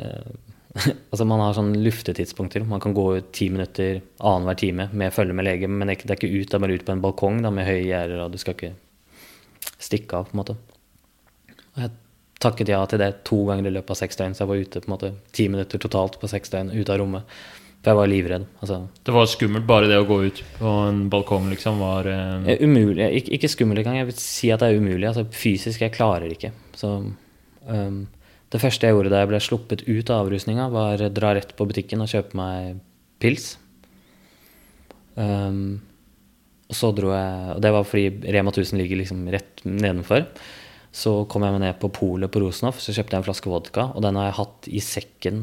uh, 0.00 0.32
altså 1.12 1.24
Man 1.28 1.42
har 1.42 1.56
sånn 1.56 1.74
luftetidspunkter. 1.84 2.64
Man 2.68 2.80
kan 2.80 2.94
gå 2.96 3.06
ut 3.18 3.32
ti 3.36 3.48
minutter 3.52 4.00
annenhver 4.18 4.58
time 4.60 4.88
med 4.92 5.14
følge 5.14 5.36
med 5.36 5.48
lege, 5.48 5.68
men 5.68 5.90
det 5.90 5.98
er 6.06 6.16
ikke 6.16 6.30
ut, 6.32 6.48
det 6.48 6.56
er 6.56 6.64
bare 6.64 6.78
ut 6.78 6.86
på 6.86 6.94
en 6.94 7.04
balkong 7.04 7.42
da, 7.44 7.52
med 7.54 7.68
høye 7.68 7.84
gjerder, 7.84 8.22
og 8.24 8.32
du 8.32 8.40
skal 8.40 8.56
ikke 8.56 8.74
stikke 9.82 10.20
av. 10.20 10.30
på 10.30 10.36
en 10.36 10.42
måte. 10.42 10.56
Og 11.72 11.82
jeg 11.84 11.92
takket 12.42 12.72
ja 12.72 12.82
til 12.90 13.02
det 13.02 13.12
to 13.28 13.44
ganger 13.48 13.68
i 13.68 13.74
løpet 13.74 13.94
av 13.94 14.00
seks 14.00 14.18
døgn, 14.18 14.36
så 14.36 14.44
jeg 14.44 14.52
var 14.52 14.62
ute 14.62 14.82
på 14.82 14.88
en 14.88 14.94
måte 14.96 15.12
ti 15.36 15.48
minutter 15.52 15.82
totalt 15.82 16.18
på 16.20 16.30
seks 16.30 16.54
døgn 16.54 16.72
ute 16.74 16.94
av 16.94 17.02
rommet. 17.02 17.36
For 17.82 17.90
jeg 17.90 17.98
var 17.98 18.10
livredd. 18.10 18.42
Altså. 18.62 18.76
Det 19.02 19.12
var 19.14 19.24
skummelt 19.26 19.66
bare 19.66 19.88
det 19.90 19.96
å 19.98 20.06
gå 20.06 20.20
ut 20.22 20.40
på 20.60 20.72
en 20.86 21.00
balkong, 21.10 21.48
liksom? 21.50 21.80
var 21.82 22.06
eh... 22.06 22.52
Umulig. 22.62 23.08
Ik 23.18 23.30
ikke 23.38 23.50
skummelt 23.50 23.82
engang. 23.82 23.98
Jeg 23.98 24.10
vil 24.12 24.18
si 24.22 24.52
at 24.54 24.62
det 24.62 24.68
er 24.70 24.78
umulig. 24.78 25.08
Altså, 25.08 25.24
fysisk, 25.34 25.82
jeg 25.82 25.94
klarer 25.96 26.30
ikke. 26.30 26.52
Så 26.78 26.92
um, 27.02 28.04
det 28.52 28.60
første 28.60 28.88
jeg 28.88 28.96
gjorde 28.96 29.12
da 29.12 29.22
jeg 29.22 29.30
ble 29.30 29.40
sluppet 29.40 29.84
ut 29.86 30.10
av 30.12 30.26
avrusninga, 30.26 30.68
var 30.72 31.00
å 31.00 31.12
dra 31.12 31.32
rett 31.38 31.54
på 31.56 31.66
butikken 31.68 32.04
og 32.04 32.10
kjøpe 32.12 32.36
meg 32.36 32.82
pils. 33.22 33.54
Um, 35.16 35.80
og 36.72 36.76
så 36.78 36.88
dro 36.96 37.10
jeg 37.12 37.50
Og 37.52 37.58
det 37.60 37.68
var 37.74 37.84
fordi 37.84 38.30
Rema 38.32 38.48
1000 38.48 38.78
ligger 38.80 38.96
liksom 39.02 39.26
rett 39.32 39.60
nedenfor. 39.68 40.24
Så 40.92 41.12
kom 41.32 41.44
jeg 41.44 41.54
meg 41.54 41.64
ned 41.64 41.80
på 41.80 41.90
polet 41.92 42.32
på 42.32 42.40
Rosenhoff, 42.40 42.80
så 42.80 42.92
kjøpte 42.92 43.16
jeg 43.16 43.22
en 43.22 43.26
flaske 43.26 43.52
vodka. 43.52 43.88
Og 43.96 44.04
den 44.04 44.16
har 44.20 44.28
jeg 44.28 44.38
hatt 44.40 44.68
i 44.68 44.84
sekken. 44.84 45.42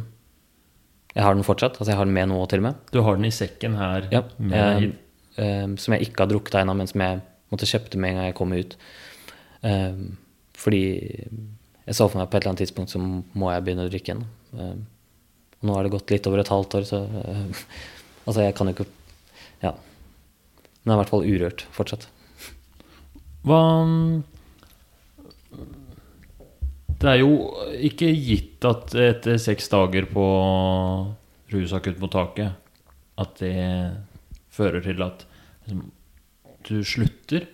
Jeg 1.15 1.25
har 1.25 1.37
den 1.37 1.45
fortsatt. 1.45 1.77
Altså 1.77 1.93
jeg 1.93 1.99
har 2.01 2.09
den 2.09 2.17
med 2.17 2.29
nå 2.29 2.39
til 2.49 2.61
og 2.61 2.67
med. 2.69 2.81
Du 2.93 3.01
har 3.05 3.17
den 3.17 3.29
i 3.29 3.33
sekken 3.33 3.77
her? 3.77 4.09
Ja. 4.13 4.23
Um, 4.37 4.91
um, 5.37 5.77
som 5.81 5.97
jeg 5.97 6.09
ikke 6.09 6.25
har 6.25 6.33
drukket 6.33 6.61
ennå, 6.61 6.77
men 6.77 6.89
som 6.89 7.05
jeg 7.05 7.21
måtte 7.49 7.69
kjøpte 7.69 7.97
med 7.97 8.13
en 8.13 8.19
gang 8.19 8.29
jeg 8.29 8.37
kom 8.37 8.53
ut. 8.53 8.77
fordi 10.59 10.83
jeg 11.89 11.97
så 11.97 12.05
for 12.05 12.21
meg 12.21 12.29
på 12.29 12.37
et 12.37 12.43
eller 12.43 12.53
annet 12.53 12.61
tidspunkt 12.67 12.93
så 12.93 13.01
må 13.01 13.49
jeg 13.49 13.65
begynne 13.65 13.87
å 13.87 13.89
drikke 13.89 14.13
igjen. 14.13 14.25
Uh, 14.53 14.75
nå 15.65 15.75
har 15.75 15.85
det 15.85 15.93
gått 15.95 16.11
litt 16.13 16.27
over 16.29 16.43
et 16.43 16.51
halvt 16.53 16.75
år, 16.79 16.85
så 16.87 17.03
uh, 17.05 17.63
Altså, 18.29 18.43
jeg 18.43 18.53
kan 18.57 18.69
jo 18.69 18.75
ikke 18.75 18.89
Ja. 19.63 19.73
Men 20.83 20.91
jeg 20.91 20.93
er 20.93 20.97
i 20.97 20.99
hvert 21.01 21.11
fall 21.11 21.25
urørt 21.25 21.63
fortsatt. 21.73 22.05
Hva 23.47 23.61
Det 26.99 27.09
er 27.09 27.21
jo 27.23 27.31
ikke 27.89 28.11
gitt 28.13 28.65
at 28.67 28.93
etter 28.93 29.39
seks 29.41 29.71
dager 29.71 30.05
på 30.11 30.25
rusakuttmottaket 31.49 32.53
at 33.19 33.41
det 33.41 33.55
fører 34.53 34.83
til 34.83 35.01
at 35.03 35.23
liksom, 35.65 35.85
du 36.67 36.75
slutter. 36.83 37.47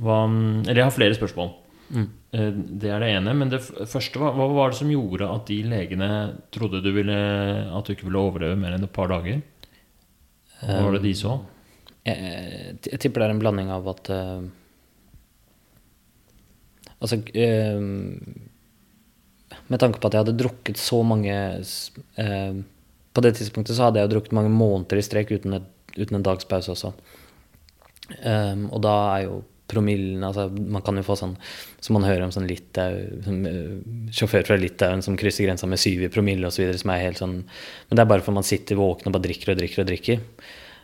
Hva, 0.00 0.24
eller 0.26 0.80
jeg 0.80 0.88
har 0.88 0.96
flere 0.96 1.16
spørsmål. 1.16 1.52
Mm. 1.90 2.08
Eh, 2.30 2.50
det 2.82 2.90
er 2.90 3.02
det 3.02 3.12
ene. 3.16 3.34
Men 3.36 3.52
det 3.52 3.62
første, 3.62 4.20
hva, 4.22 4.32
var 4.34 4.72
det 4.72 4.80
som 4.80 4.92
gjorde 4.92 5.30
at 5.30 5.48
de 5.50 5.60
legene 5.66 6.10
trodde 6.54 6.82
du 6.84 6.90
ville, 6.94 7.16
at 7.70 7.86
du 7.86 7.94
ikke 7.94 8.08
ville 8.08 8.22
overleve 8.22 8.58
mer 8.60 8.76
enn 8.76 8.86
et 8.86 8.94
par 8.94 9.10
dager? 9.12 9.42
Hva 10.60 10.84
var 10.84 10.96
det 10.98 11.04
de 11.06 11.14
så? 11.16 11.38
Jeg, 12.04 12.16
eh, 12.16 12.70
jeg 12.92 13.00
tipper 13.02 13.22
det 13.22 13.28
er 13.28 13.34
en 13.34 13.42
blanding 13.42 13.70
av 13.72 13.88
at 13.92 14.08
uh, 14.08 14.40
Altså 17.00 17.18
uh, 17.20 17.80
Med 19.68 19.82
tanke 19.82 20.00
på 20.00 20.08
at 20.08 20.16
jeg 20.16 20.24
hadde 20.24 20.36
drukket 20.40 20.80
så 20.80 21.02
mange 21.04 21.34
uh, 21.60 22.54
På 23.12 23.24
det 23.24 23.34
tidspunktet 23.36 23.76
så 23.76 23.88
hadde 23.88 24.00
jeg 24.00 24.08
jo 24.08 24.14
drukket 24.14 24.36
mange 24.36 24.52
måneder 24.52 25.00
i 25.00 25.04
strek 25.04 25.32
uten, 25.32 25.58
et, 25.60 25.68
uten 25.98 26.20
en 26.20 26.24
dags 26.24 26.48
pause 26.48 26.72
også. 26.72 26.92
Um, 28.24 28.68
og 28.70 28.80
da 28.84 28.94
er 29.16 29.24
jo 29.26 29.40
promillen 29.70 30.24
altså 30.26 30.48
Man 30.50 30.84
kan 30.86 30.98
jo 30.98 31.04
få 31.06 31.16
sånn 31.18 31.36
som 31.80 31.96
man 31.96 32.06
hører 32.06 32.26
om 32.26 32.32
sånn 32.34 32.48
Litau 32.50 32.96
eh, 32.98 34.10
Sjåfør 34.14 34.48
fra 34.48 34.58
Litauen 34.60 35.04
som 35.06 35.18
krysser 35.20 35.46
grensa 35.46 35.68
med 35.70 35.80
syv 35.80 36.04
i 36.04 36.10
promille 36.12 36.50
osv. 36.50 36.66
Som 36.80 36.92
er 36.94 37.04
helt 37.06 37.20
sånn 37.20 37.38
Men 37.40 37.94
det 37.94 38.02
er 38.02 38.10
bare 38.10 38.26
for 38.26 38.36
man 38.36 38.46
sitter 38.46 38.80
våken 38.80 39.10
og 39.10 39.16
bare 39.16 39.28
drikker 39.28 39.54
og 39.54 39.60
drikker 39.62 39.84
og 39.84 39.92
drikker. 39.92 40.24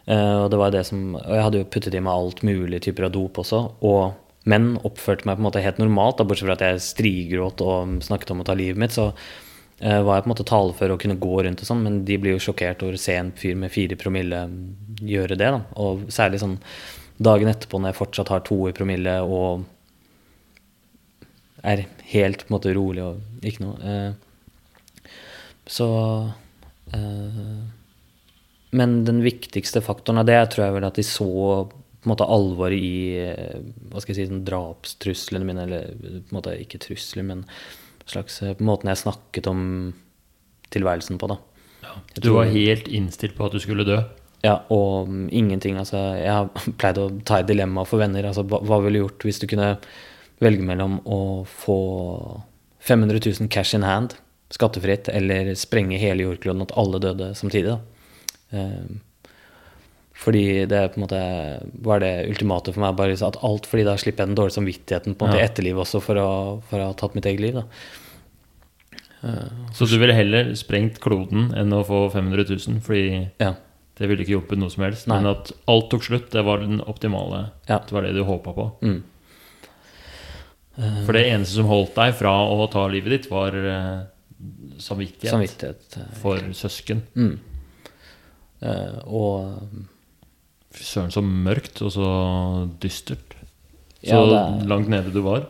Uh, 0.07 0.45
og 0.45 0.53
det 0.53 0.61
var 0.61 0.71
det 0.71 0.85
som 0.87 1.17
Og 1.19 1.33
jeg 1.35 1.43
hadde 1.49 1.61
jo 1.65 1.73
puttet 1.75 1.97
i 1.99 2.03
meg 2.03 2.15
alt 2.15 2.45
mulig 2.47 2.83
typer 2.85 3.09
av 3.09 3.17
dop 3.17 3.43
også. 3.43 3.65
Og 3.87 4.23
men 4.47 4.77
oppførte 4.87 5.27
meg 5.27 5.35
på 5.35 5.43
en 5.43 5.47
måte 5.49 5.61
helt 5.65 5.81
normalt, 5.83 6.21
da, 6.21 6.25
bortsett 6.29 6.47
fra 6.47 6.55
at 6.55 6.61
jeg 6.63 6.83
strigråt 6.85 7.65
og 7.67 7.97
snakket 8.07 8.31
om 8.31 8.45
å 8.45 8.47
ta 8.47 8.55
livet 8.55 8.79
mitt. 8.79 8.95
Så 8.95 9.09
uh, 9.11 10.03
var 10.07 10.21
jeg 10.21 10.23
på 10.23 10.29
en 10.29 10.33
måte 10.33 10.47
talefør 10.47 10.95
og 10.95 11.01
kunne 11.03 11.19
gå 11.19 11.41
rundt 11.43 11.65
og 11.65 11.67
sånn, 11.67 11.83
men 11.83 11.97
de 12.07 12.19
blir 12.23 12.37
jo 12.37 12.45
sjokkert 12.45 12.85
over 12.87 12.95
å 12.95 13.01
se 13.03 13.17
en 13.19 13.33
fyr 13.35 13.59
med 13.59 13.75
fire 13.75 13.99
promille 13.99 14.45
gjøre 15.03 15.35
det. 15.35 15.51
da, 15.51 15.65
Og 15.83 16.07
særlig 16.15 16.39
sånn 16.45 16.61
dagen 17.23 17.49
etterpå 17.51 17.81
når 17.81 17.93
jeg 17.93 18.01
fortsatt 18.01 18.33
har 18.33 18.45
to 18.47 18.59
i 18.69 18.75
promille 18.77 19.17
og 19.25 19.65
er 21.67 21.87
helt 22.13 22.45
på 22.45 22.51
en 22.51 22.57
måte 22.57 22.75
rolig 22.77 23.03
og 23.03 23.47
ikke 23.47 23.65
noe. 23.65 23.77
Eh, 23.81 25.09
så 25.67 25.89
eh, 26.95 27.57
Men 28.77 29.01
den 29.07 29.23
viktigste 29.25 29.83
faktoren 29.83 30.23
av 30.23 30.29
det 30.29 30.39
tror 30.53 30.67
jeg 30.67 30.77
vel 30.77 30.87
at 30.87 31.01
de 31.01 31.07
så 31.07 31.31
på 31.67 32.07
en 32.07 32.13
måte 32.13 32.29
alvoret 32.31 32.79
i 32.79 33.19
eh, 33.19 33.59
hva 33.91 34.03
skal 34.03 34.15
jeg 34.15 34.29
si, 34.29 34.43
drapstruslene 34.47 35.49
mine, 35.49 35.65
eller 35.67 35.89
på 35.99 36.31
en 36.31 36.37
måte 36.39 36.55
ikke 36.63 36.79
trusler, 36.85 37.27
men 37.27 37.47
slags 38.07 38.39
eh, 38.45 38.55
måten 38.63 38.93
jeg 38.93 39.03
snakket 39.03 39.49
om 39.51 39.65
tilværelsen 40.71 41.19
på, 41.19 41.33
da. 41.33 41.41
Ja, 41.83 41.97
Du 42.23 42.31
var 42.37 42.53
helt 42.53 42.87
innstilt 42.87 43.35
på 43.35 43.49
at 43.49 43.57
du 43.57 43.59
skulle 43.63 43.87
dø. 43.87 43.99
Ja, 44.45 44.59
og 44.71 45.09
um, 45.09 45.25
ingenting. 45.33 45.79
Altså, 45.81 45.97
jeg 46.19 46.31
har 46.33 46.51
pleid 46.81 46.99
å 47.01 47.09
ta 47.27 47.41
et 47.41 47.49
dilemma 47.49 47.85
for 47.89 48.03
venner. 48.03 48.29
Altså, 48.29 48.45
hva, 48.47 48.61
hva 48.63 48.81
ville 48.85 49.01
du 49.01 49.05
gjort 49.07 49.27
hvis 49.29 49.41
du 49.43 49.47
kunne 49.51 49.77
velge 50.45 50.63
mellom 50.69 50.99
å 51.09 51.21
få 51.49 51.79
500 52.87 53.23
000 53.41 53.49
cash 53.51 53.75
in 53.75 53.87
hand, 53.87 54.15
skattefritt, 54.53 55.09
eller 55.11 55.55
sprenge 55.59 55.99
hele 55.99 56.27
jordkloden 56.29 56.63
at 56.67 56.75
alle 56.79 57.01
døde 57.03 57.33
samtidig? 57.35 57.73
Da? 57.75 57.81
Eh, 58.55 59.33
fordi 60.17 60.65
det 60.71 60.77
er 60.79 60.89
på 60.93 60.97
en 61.01 61.05
måte 61.05 61.19
var 61.85 62.01
det 62.01 62.13
ultimate 62.31 62.73
for 62.73 62.81
meg. 62.85 62.95
Bare 62.97 63.17
at 63.27 63.41
alt 63.45 63.67
fordi 63.69 63.85
da 63.89 63.97
slipper 64.01 64.25
jeg 64.25 64.31
den 64.33 64.39
dårlige 64.39 64.57
samvittigheten 64.57 65.17
på 65.17 65.27
en 65.27 65.33
måte 65.33 65.43
Ja. 65.43 65.49
etterlivet 65.51 65.83
også 65.83 66.01
for 66.05 66.17
å, 66.21 66.29
for 66.71 66.81
å 66.81 66.87
ha 66.93 66.95
tatt 66.97 67.17
mitt 67.19 67.27
eget 67.29 67.43
liv. 67.45 67.59
Da. 67.59 67.67
Så 69.75 69.89
du 69.91 69.97
ville 69.99 70.15
heller 70.17 70.53
sprengt 70.59 71.01
kloden 71.03 71.51
enn 71.59 71.73
å 71.75 71.83
få 71.87 72.07
500 72.15 72.47
000, 72.49 72.81
fordi 72.85 73.29
Ja. 73.43 73.55
Det 73.97 74.09
ville 74.11 74.23
ikke 74.25 74.35
hjulpet 74.37 74.59
noe 74.61 74.71
som 74.73 74.83
helst. 74.85 75.07
Nei. 75.09 75.19
Men 75.23 75.31
at 75.33 75.53
alt 75.73 75.87
tok 75.93 76.05
slutt, 76.05 76.31
det 76.35 76.43
var 76.45 76.61
den 76.61 76.81
optimale. 76.85 77.47
Ja. 77.69 77.79
Det 77.81 77.93
var 77.97 78.05
det 78.05 78.13
du 78.17 78.23
håpa 78.29 78.53
på. 78.57 78.67
Mm. 78.85 78.99
For 81.07 81.17
det 81.17 81.23
eneste 81.31 81.57
som 81.57 81.71
holdt 81.71 81.95
deg 81.97 82.13
fra 82.19 82.35
å 82.53 82.67
ta 82.69 82.83
livet 82.93 83.15
ditt, 83.15 83.29
var 83.33 83.55
eh, 83.57 84.03
samvittighet, 84.85 85.33
Samvittighet. 85.33 85.97
eh, 86.03 86.11
for 86.21 86.43
søsken. 86.57 87.01
Mm. 87.17 87.39
Uh, 88.57 88.99
og 89.13 89.57
Fy 90.77 90.85
Søren, 90.85 91.11
så 91.13 91.23
mørkt 91.25 91.81
og 91.85 91.91
så 91.93 92.07
dystert. 92.81 93.35
Så 94.05 94.13
Ja, 94.13 94.21
er- 94.21 94.65
langt 94.69 94.89
nede 94.93 95.13
du 95.13 95.23
var. 95.25 95.47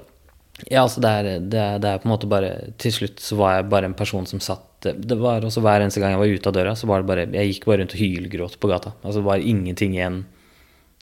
Ja, 0.70 0.82
altså 0.87 1.02
det 1.02 1.11
er, 1.11 1.22
det, 1.42 1.59
er, 1.61 1.78
det 1.82 1.90
er 1.90 1.98
på 2.00 2.06
en 2.09 2.12
måte 2.14 2.28
bare 2.30 2.48
Til 2.80 2.92
slutt 2.94 3.20
så 3.20 3.37
var 3.37 3.56
jeg 3.59 3.66
bare 3.68 3.85
en 3.90 3.94
person 3.98 4.24
som 4.26 4.40
satt 4.40 4.62
Det 4.84 5.16
var 5.18 5.44
også 5.46 5.62
hver 5.64 5.82
eneste 5.82 6.02
gang 6.02 6.12
jeg 6.14 6.20
var 6.20 6.32
ute 6.36 6.50
av 6.50 6.54
døra, 6.54 6.72
så 6.76 6.88
var 6.90 7.02
det 7.02 7.08
bare 7.08 7.28
Jeg 7.32 7.54
gikk 7.54 7.64
bare 7.66 7.80
rundt 7.80 7.94
og 7.96 8.00
hylgråt 8.00 8.58
på 8.60 8.70
gata. 8.70 8.92
Altså 9.02 9.22
det 9.22 9.28
var 9.28 9.44
ingenting 9.52 9.96
igjen 9.96 10.24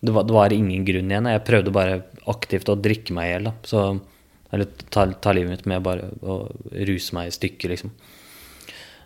det 0.04 0.12
var, 0.12 0.24
det 0.28 0.34
var 0.36 0.52
ingen 0.52 0.84
grunn 0.84 1.12
igjen. 1.12 1.28
Jeg 1.32 1.44
prøvde 1.46 1.72
bare 1.72 2.02
aktivt 2.28 2.68
å 2.68 2.76
drikke 2.76 3.14
meg 3.16 3.28
i 3.28 3.32
hjel, 3.34 3.48
da. 3.48 3.54
Så 3.64 3.84
Eller 4.54 4.68
ta, 4.92 5.06
ta 5.18 5.32
livet 5.34 5.50
mitt 5.50 5.64
med 5.66 5.82
bare 5.82 6.10
å 6.22 6.36
ruse 6.86 7.14
meg 7.16 7.30
i 7.30 7.34
stykker, 7.34 7.72
liksom. 7.72 7.90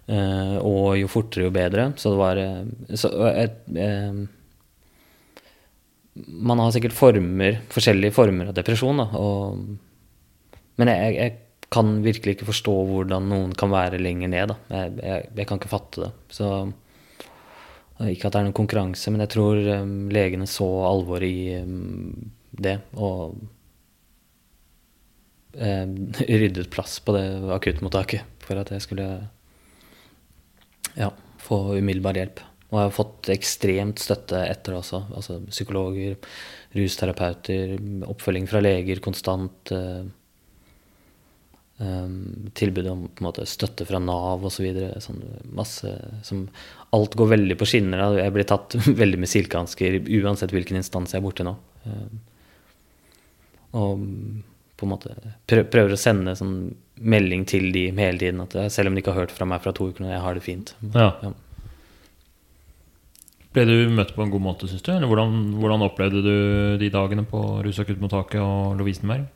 Uh, 0.09 0.57
og 0.65 0.99
jo 0.99 1.09
fortere, 1.13 1.47
jo 1.47 1.55
bedre. 1.55 1.93
Så 2.01 2.13
det 2.13 2.19
var 2.21 2.41
eh, 2.41 2.65
så, 2.97 3.09
uh, 3.13 3.45
uh, 3.79 4.15
Man 6.51 6.61
har 6.65 6.73
sikkert 6.75 6.97
former, 6.97 7.61
forskjellige 7.73 8.17
former 8.17 8.51
av 8.51 8.57
depresjon, 8.59 9.05
da. 9.05 9.09
Og 9.17 9.77
men 10.79 10.93
jeg, 10.93 11.15
jeg 11.17 11.33
kan 11.73 11.99
virkelig 12.05 12.37
ikke 12.37 12.49
forstå 12.49 12.75
hvordan 12.89 13.29
noen 13.29 13.53
kan 13.59 13.73
være 13.73 14.01
lenger 14.01 14.31
ned. 14.33 14.53
Da. 14.53 14.57
Jeg, 14.73 14.95
jeg, 15.03 15.29
jeg 15.37 15.49
kan 15.49 15.61
ikke 15.61 15.73
fatte 15.73 16.07
det. 16.07 16.11
Så 16.33 16.49
Ikke 18.09 18.29
at 18.29 18.35
det 18.35 18.41
er 18.41 18.49
noen 18.49 18.57
konkurranse, 18.57 19.13
men 19.13 19.25
jeg 19.25 19.35
tror 19.35 19.61
um, 19.83 19.95
legene 20.15 20.49
så 20.49 20.67
alvoret 20.89 21.29
i 21.29 21.59
um, 21.61 22.31
det 22.59 22.79
og 22.97 23.37
um, 25.59 25.97
ryddet 26.43 26.71
plass 26.73 26.99
på 27.05 27.15
det 27.17 27.27
akuttmottaket 27.59 28.39
for 28.45 28.61
at 28.61 28.71
jeg 28.73 28.87
skulle 28.87 29.09
ja, 30.97 31.11
få 31.43 31.59
umiddelbar 31.77 32.17
hjelp. 32.17 32.41
Og 32.69 32.77
jeg 32.77 32.87
har 32.87 32.97
fått 32.97 33.29
ekstremt 33.33 34.01
støtte 34.01 34.41
etter 34.45 34.75
det 34.75 34.81
også. 34.83 35.03
Altså 35.17 35.39
psykologer, 35.49 36.17
rusterapeuter, 36.77 37.77
oppfølging 38.09 38.49
fra 38.49 38.61
leger 38.65 39.01
konstant. 39.05 39.73
Uh, 39.73 40.09
Um, 41.79 42.51
tilbud 42.59 42.87
om 42.91 43.05
på 43.07 43.23
en 43.23 43.27
måte, 43.29 43.45
støtte 43.47 43.87
fra 43.87 44.01
Nav 44.03 44.43
osv. 44.49 44.67
Sånn, 44.99 45.21
masse 45.55 45.93
som 46.27 46.49
Alt 46.97 47.15
går 47.21 47.31
veldig 47.37 47.59
på 47.61 47.69
skinner. 47.69 48.01
Da. 48.01 48.25
Jeg 48.25 48.35
blir 48.35 48.49
tatt 48.49 48.75
veldig 49.03 49.21
med 49.23 49.31
silkehansker 49.31 50.01
uansett 50.23 50.55
hvilken 50.55 50.81
instans 50.81 51.15
jeg 51.15 51.21
er 51.21 51.27
borte 51.27 51.47
nå. 51.47 51.55
Um, 51.87 52.21
og 53.79 54.07
på 54.79 54.87
en 54.87 54.93
måte 54.95 55.15
prøver 55.51 55.95
å 55.95 56.01
sende 56.01 56.37
sånn 56.39 56.71
melding 56.99 57.45
til 57.51 57.71
de 57.75 57.89
hele 57.93 58.19
tiden. 58.19 58.43
At 58.43 58.57
jeg, 58.59 58.75
selv 58.75 58.91
om 58.91 58.97
de 58.97 59.03
ikke 59.03 59.15
har 59.15 59.27
hørt 59.27 59.35
fra 59.35 59.47
meg 59.47 59.63
fra 59.63 59.75
to 59.77 59.91
uker 59.91 60.05
nå, 60.05 60.11
jeg 60.13 60.25
har 60.25 60.39
det 60.39 60.45
fint. 60.47 60.75
Ja. 60.95 61.13
Ja. 61.23 61.35
Ble 63.55 63.65
du 63.69 63.77
møtt 63.95 64.13
på 64.15 64.23
en 64.23 64.31
god 64.33 64.45
måte, 64.45 64.69
syns 64.71 64.85
du? 64.87 64.93
Eller 64.95 65.11
hvordan, 65.11 65.35
hvordan 65.59 65.87
opplevde 65.87 66.23
du 66.23 66.35
de 66.81 66.91
dagene 66.95 67.25
på 67.27 67.41
rusakuttmottaket 67.67 68.43
og 68.43 68.79
Lovisenberg? 68.79 69.27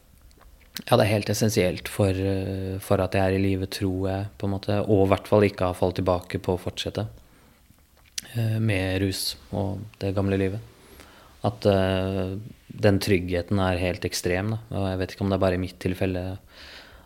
Ja, 0.88 0.96
det 0.98 1.04
er 1.04 1.12
helt 1.12 1.30
essensielt 1.30 1.88
for, 1.90 2.10
eh, 2.10 2.78
for 2.82 3.00
at 3.02 3.14
jeg 3.14 3.22
er 3.22 3.36
i 3.36 3.42
live, 3.42 3.68
tror 3.70 4.08
jeg, 4.08 4.30
på 4.38 4.48
en 4.48 4.54
måte. 4.56 4.80
Og 4.82 5.04
i 5.04 5.10
hvert 5.12 5.28
fall 5.30 5.46
ikke 5.46 5.70
har 5.70 5.78
falt 5.78 6.00
tilbake 6.00 6.40
på 6.42 6.56
å 6.56 6.60
fortsette 6.60 7.06
eh, 8.34 8.58
med 8.58 8.98
rus 9.04 9.36
og 9.52 9.84
det 10.02 10.14
gamle 10.16 10.38
livet. 10.40 10.70
At 11.42 11.64
uh, 11.66 12.38
den 12.70 13.00
tryggheten 13.02 13.58
er 13.58 13.80
helt 13.80 14.04
ekstrem. 14.06 14.52
Da. 14.54 14.58
Og 14.78 14.84
jeg 14.86 14.98
vet 15.00 15.14
ikke 15.14 15.24
om 15.24 15.32
det 15.32 15.38
er 15.40 15.42
bare 15.42 15.56
i 15.58 15.62
mitt 15.62 15.80
tilfelle 15.82 16.20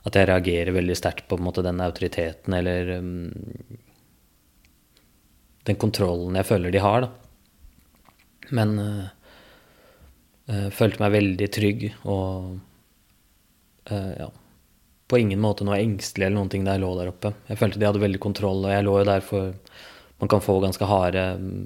at 0.06 0.18
jeg 0.18 0.28
reagerer 0.28 0.76
veldig 0.76 0.96
sterkt 0.98 1.24
på, 1.24 1.38
på 1.38 1.46
måte, 1.46 1.64
den 1.64 1.80
autoriteten 1.80 2.52
eller 2.52 2.90
um, 3.00 3.30
den 5.64 5.80
kontrollen 5.80 6.36
jeg 6.36 6.48
føler 6.50 6.74
de 6.74 6.84
har. 6.84 7.06
Da. 7.06 7.08
Men 8.60 8.76
uh, 8.76 9.08
jeg 10.52 10.76
følte 10.76 11.00
meg 11.06 11.16
veldig 11.16 11.48
trygg 11.56 11.88
og 12.04 12.58
eh, 13.90 14.12
ja, 14.20 14.28
på 15.06 15.20
ingen 15.20 15.42
måte 15.42 15.66
noe 15.66 15.78
engstelig 15.78 16.26
eller 16.26 16.38
noen 16.40 16.52
ting 16.52 16.66
da 16.66 16.74
jeg 16.76 16.82
lå 16.82 16.92
der 16.98 17.12
oppe. 17.12 17.32
Jeg 17.50 17.60
følte 17.60 17.80
de 17.80 17.88
hadde 17.88 18.02
veldig 18.02 18.22
kontroll, 18.22 18.64
og 18.66 18.74
jeg 18.74 18.86
lå 18.86 18.98
jo 19.00 19.08
der 19.08 19.24
for 19.24 19.54
Man 20.16 20.30
kan 20.32 20.40
få 20.40 20.54
ganske 20.62 20.86
harde 20.88 21.22
mm, 21.36 21.64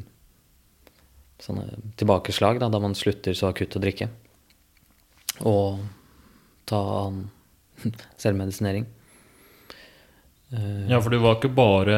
sånne 1.39 1.69
tilbakeslag 2.01 2.59
da, 2.59 2.67
da 2.67 2.81
man 2.83 2.97
slutter 2.99 3.37
så 3.39 3.53
akutt 3.53 3.77
å 3.79 3.83
drikke. 3.85 4.09
Og 5.47 5.79
ta 6.67 6.81
selvmedisinering. 8.23 8.89
Eh, 10.53 10.91
Ja, 10.91 10.99
for 11.01 11.11
du 11.15 11.19
var 11.23 11.37
ikke 11.39 11.53
bare 11.55 11.97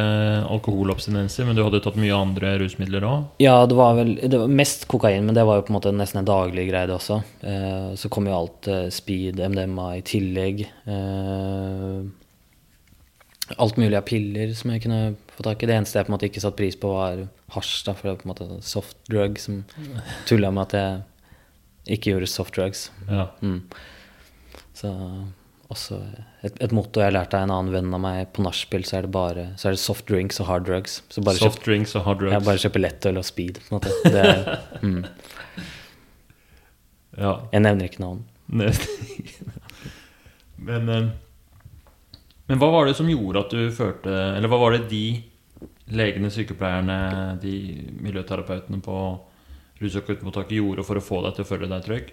alkoholabstinenser, 0.53 1.47
men 1.49 1.57
du 1.57 1.63
hadde 1.65 1.81
tatt 1.85 1.97
mye 1.97 2.13
andre 2.17 2.55
rusmidler 2.61 3.05
òg? 3.09 3.29
Ja, 3.41 3.55
det 3.67 3.77
var 3.79 3.95
vel 3.97 4.15
det 4.21 4.39
var 4.43 4.51
mest 4.53 4.85
kokain, 4.93 5.25
men 5.25 5.35
det 5.35 5.45
var 5.49 5.57
jo 5.61 5.67
på 5.69 5.73
en 5.73 5.79
måte 5.79 5.93
nesten 5.97 6.21
en 6.21 6.29
daglig 6.29 6.67
greie 6.69 6.87
det 6.91 6.97
også. 6.99 7.23
Eh, 7.41 7.93
så 7.97 8.11
kom 8.13 8.29
jo 8.29 8.37
alt 8.37 8.69
eh, 8.69 8.89
speed, 8.93 9.41
MDMA 9.41 9.87
i 9.97 10.03
tillegg. 10.05 10.67
Eh, 10.85 12.03
alt 13.59 13.77
mulig 13.81 13.97
av 13.99 14.05
piller 14.09 14.53
som 14.57 14.71
jeg 14.73 14.85
kunne 14.85 15.01
få 15.37 15.45
tak 15.45 15.63
i. 15.63 15.67
Det 15.69 15.75
eneste 15.77 15.99
jeg 15.99 16.07
på 16.07 16.13
en 16.13 16.17
måte 16.19 16.29
ikke 16.29 16.45
satte 16.45 16.61
pris 16.61 16.77
på, 16.81 16.93
var 16.93 17.25
hasj, 17.57 17.73
da, 17.89 17.93
for 17.97 18.07
det 18.09 18.13
var 18.15 18.21
på 18.23 18.29
en 18.29 18.33
måte 18.35 18.63
soft 18.65 18.97
drug 19.11 19.41
som 19.41 19.65
tulla 20.29 20.53
med 20.55 20.69
at 20.69 20.79
jeg 20.79 21.97
ikke 21.99 22.13
gjorde 22.15 22.29
soft 22.31 22.55
drugs. 22.57 22.91
Ja. 23.09 23.27
Mm. 23.43 23.63
Så 24.77 24.93
også 25.73 25.99
et, 26.47 26.57
et 26.63 26.73
motto 26.77 27.01
jeg 27.03 27.15
lærte 27.15 27.37
av 27.39 27.47
en 27.47 27.53
annen 27.55 27.73
venn 27.75 27.95
av 27.97 28.01
meg 28.05 28.31
på 28.37 28.45
nachspiel, 28.45 28.85
så 28.89 28.99
er 29.01 29.07
det 29.07 29.13
bare 29.15 29.45
så 29.61 29.69
er 29.71 29.77
det 29.77 29.83
soft 29.83 30.07
drinks 30.11 30.39
og 30.43 30.49
hard 30.51 30.67
drugs. 30.69 31.01
Så 31.13 31.25
bare 31.25 31.41
kjøp, 31.41 31.49
Soft 31.53 31.67
drinks 31.67 31.95
og 31.99 32.07
hard 32.07 32.25
jeg 32.29 32.35
Ja, 32.37 32.41
bare 32.45 32.63
kjøper 32.63 32.85
lettøl 32.85 33.21
og 33.21 33.27
speed, 33.29 33.61
på 33.65 33.73
en 33.73 33.79
måte. 33.81 33.93
Det, 34.07 34.23
er- 34.23 34.61
mm. 34.87 35.03
Ja. 37.19 37.33
Jeg 37.53 37.61
nevner 37.67 37.89
ikke 37.91 38.01
navn. 38.05 38.23
men, 40.69 40.89
eh, 40.93 41.11
men 42.49 42.61
hva 42.61 42.69
var 42.73 42.89
det 42.89 42.97
som 42.99 43.09
gjorde 43.11 43.43
at 43.47 43.53
du 43.55 43.61
følte 43.73 44.13
Eller 44.37 44.51
hva 44.51 44.59
var 44.61 44.75
det 44.77 44.87
de 44.91 45.05
legene, 45.93 46.31
sykepleierne, 46.33 46.97
de 47.43 47.55
miljøterapeutene 48.03 48.81
på 48.85 48.97
rusakuttmottaket 49.83 50.57
gjorde 50.59 50.85
for 50.87 50.99
å 51.01 51.05
få 51.05 51.21
deg 51.27 51.37
til 51.37 51.45
å 51.45 51.49
føle 51.49 51.69
deg 51.71 51.87
trygg? 51.87 52.13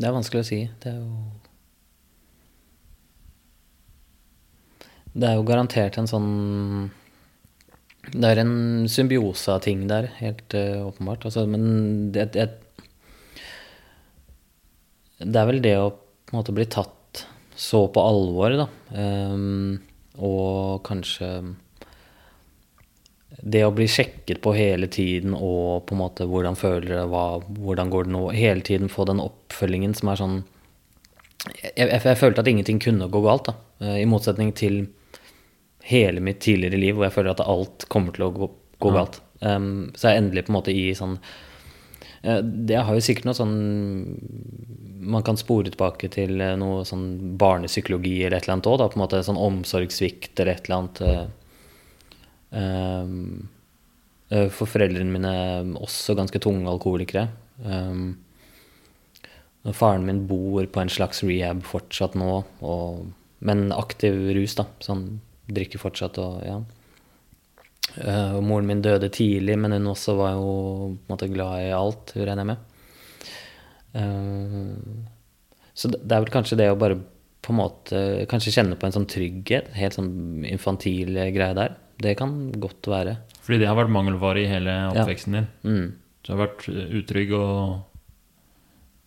Det 0.00 0.08
er 0.08 0.16
vanskelig 0.16 0.40
å 0.40 0.48
si. 0.48 0.62
Det 0.80 0.94
er 0.94 0.98
jo 1.02 1.10
Det 5.10 5.26
er 5.26 5.36
jo 5.36 5.46
garantert 5.46 5.98
en 5.98 6.06
sånn 6.06 6.28
Det 8.14 8.28
er 8.28 8.40
en 8.44 8.86
symbiose 8.88 9.52
av 9.52 9.64
ting 9.66 9.82
der, 9.90 10.08
helt 10.20 10.54
uh, 10.56 10.86
åpenbart. 10.88 11.26
Altså, 11.28 11.44
men 11.50 12.12
det, 12.14 12.30
det, 12.32 12.46
det 15.20 15.36
er 15.36 15.50
vel 15.50 15.60
det 15.62 15.76
å 15.78 15.90
på 15.92 16.32
en 16.32 16.38
måte 16.38 16.54
bli 16.56 16.64
tatt 16.70 17.24
så 17.58 17.84
på 17.92 18.02
alvor, 18.02 18.54
da. 18.56 18.66
Um, 18.94 19.80
og 20.16 20.80
kanskje 20.86 21.28
det 23.42 23.62
å 23.64 23.72
bli 23.72 23.86
sjekket 23.88 24.42
på 24.44 24.52
hele 24.52 24.86
tiden 24.92 25.32
og 25.36 25.86
på 25.88 25.94
en 25.96 26.00
måte 26.02 26.26
hvordan 26.28 26.58
føler 26.60 26.90
det, 26.92 27.04
hva, 27.08 27.40
hvordan 27.40 27.90
går 27.92 28.04
det 28.08 28.12
nå, 28.12 28.22
hele 28.36 28.60
tiden 28.66 28.90
få 28.92 29.06
den 29.08 29.22
oppfølgingen 29.22 29.94
som 29.96 30.10
er 30.12 30.20
sånn 30.20 30.38
Jeg, 31.64 31.72
jeg, 31.78 32.00
jeg 32.04 32.18
følte 32.20 32.42
at 32.42 32.50
ingenting 32.50 32.80
kunne 32.84 33.08
gå 33.08 33.22
galt, 33.24 33.46
da. 33.48 33.54
Eh, 33.80 34.02
I 34.02 34.08
motsetning 34.08 34.50
til 34.52 34.82
hele 35.88 36.20
mitt 36.20 36.42
tidligere 36.44 36.76
liv 36.76 36.98
hvor 36.98 37.06
jeg 37.08 37.14
føler 37.16 37.32
at 37.32 37.40
alt 37.46 37.86
kommer 37.88 38.12
til 38.12 38.26
å 38.28 38.32
gå, 38.36 38.50
gå 38.78 38.90
Ja. 38.92 38.98
galt. 39.00 39.20
Um, 39.40 39.88
så 39.96 40.10
jeg 40.10 40.18
er 40.18 40.20
endelig 40.20 40.44
på 40.44 40.52
en 40.52 40.58
måte 40.58 40.74
i 40.76 40.90
sånn 40.92 41.14
eh, 42.22 42.42
Det 42.44 42.76
har 42.76 42.92
jo 42.92 43.00
sikkert 43.00 43.24
noe 43.30 43.38
sånn 43.38 43.54
Man 45.00 45.24
kan 45.24 45.38
spore 45.40 45.70
tilbake 45.72 46.10
til 46.12 46.36
eh, 46.44 46.58
noe 46.60 46.84
sånn 46.84 47.38
barnepsykologi 47.40 48.18
eller 48.26 48.36
et 48.36 48.44
eller 48.44 48.58
annet 48.58 48.68
òg, 48.68 49.24
sånn 49.24 49.40
omsorgssvikt 49.40 50.36
eller 50.44 50.52
et 50.58 50.68
eller 50.68 50.76
annet. 50.82 51.30
Um, 52.50 53.48
for 54.30 54.70
foreldrene 54.70 55.10
mine 55.10 55.30
også 55.78 56.14
ganske 56.18 56.38
tunge 56.42 56.70
alkoholikere. 56.70 57.26
Um, 57.64 58.12
faren 59.76 60.06
min 60.06 60.26
bor 60.30 60.66
på 60.70 60.82
en 60.82 60.92
slags 60.92 61.24
rehab 61.26 61.64
fortsatt 61.68 62.14
nå, 62.18 62.36
og, 62.62 63.08
men 63.44 63.70
aktiv 63.74 64.16
rus, 64.36 64.54
da. 64.58 64.68
Så 64.80 64.94
han 64.94 65.04
drikker 65.50 65.82
fortsatt 65.82 66.20
og 66.22 66.44
ja. 66.46 66.60
Uh, 67.90 68.36
og 68.38 68.44
moren 68.46 68.68
min 68.68 68.82
døde 68.84 69.10
tidlig, 69.10 69.56
men 69.58 69.74
hun 69.74 69.90
også 69.90 70.14
var 70.18 70.36
jo 70.38 70.50
på 70.50 71.08
en 71.08 71.14
måte 71.14 71.30
glad 71.32 71.64
i 71.64 71.72
alt, 71.74 72.14
regner 72.14 72.44
jeg 72.44 72.50
med. 72.52 72.66
Uh, 73.98 75.08
så 75.74 75.90
det 75.90 76.04
er 76.06 76.22
vel 76.22 76.32
kanskje 76.32 76.60
det 76.60 76.70
å 76.70 76.78
bare 76.78 77.00
på 77.40 77.54
en 77.54 77.58
måte 77.58 78.00
kanskje 78.30 78.52
kjenne 78.54 78.76
på 78.78 78.86
en 78.86 78.94
sånn 78.94 79.08
trygghet, 79.10 79.72
helt 79.74 79.96
sånn 79.96 80.44
infantil 80.46 81.16
greie 81.34 81.56
der. 81.56 81.74
Det 82.00 82.16
kan 82.18 82.34
godt 82.60 82.88
være. 82.88 83.18
Fordi 83.44 83.60
det 83.60 83.68
har 83.68 83.76
vært 83.78 83.92
mangelvare 83.92 84.42
i 84.42 84.48
hele 84.48 84.72
oppveksten 84.94 85.36
din. 85.36 85.48
Mm. 85.66 85.86
Du 86.24 86.32
har 86.32 86.42
vært 86.42 86.66
utrygg 86.70 87.32
og, 87.36 88.10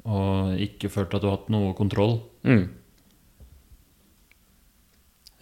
og 0.10 0.62
ikke 0.62 0.92
følt 0.94 1.14
at 1.14 1.24
du 1.24 1.30
har 1.30 1.38
hatt 1.38 1.52
noe 1.54 1.74
kontroll. 1.78 2.18
Mm. 2.46 2.66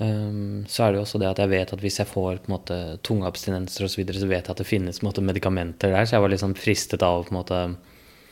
Um, 0.01 0.63
så 0.65 0.85
er 0.85 0.93
det 0.93 0.97
jo 0.97 1.03
også 1.05 1.19
det 1.21 1.29
at 1.29 1.39
jeg 1.43 1.51
vet 1.51 1.71
at 1.75 1.81
hvis 1.83 1.99
jeg 2.01 2.09
får 2.09 2.39
på 2.41 2.49
en 2.49 2.55
måte 2.55 2.77
tunge 3.05 3.27
abstinenser 3.27 3.85
osv., 3.85 3.93
så, 3.93 3.99
videre, 3.99 4.21
så 4.23 4.29
vet 4.31 4.47
jeg 4.47 4.55
at 4.55 4.61
det 4.63 4.65
finnes 4.65 4.97
på 4.97 5.05
en 5.05 5.09
måte, 5.11 5.23
medikamenter 5.25 5.93
der. 5.93 6.07
Så 6.07 6.17
jeg 6.17 6.23
var 6.23 6.37
sånn 6.41 6.57
fristet 6.57 7.05
av 7.05 7.27
på 7.27 7.35
en 7.35 7.37
måte, 7.37 7.59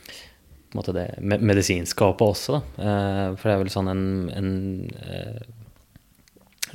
på 0.10 0.73
en 0.73 0.79
måte 0.79 0.95
det 0.97 1.05
med, 1.21 1.45
medisinskapet 1.45 2.25
også. 2.25 2.58
Da. 2.58 2.62
Uh, 2.82 3.38
for 3.38 3.45
det 3.45 3.55
er 3.55 3.63
vel 3.63 3.73
sånn 3.73 3.91
en, 3.91 4.03
en 4.39 4.51
eh, 5.05 5.43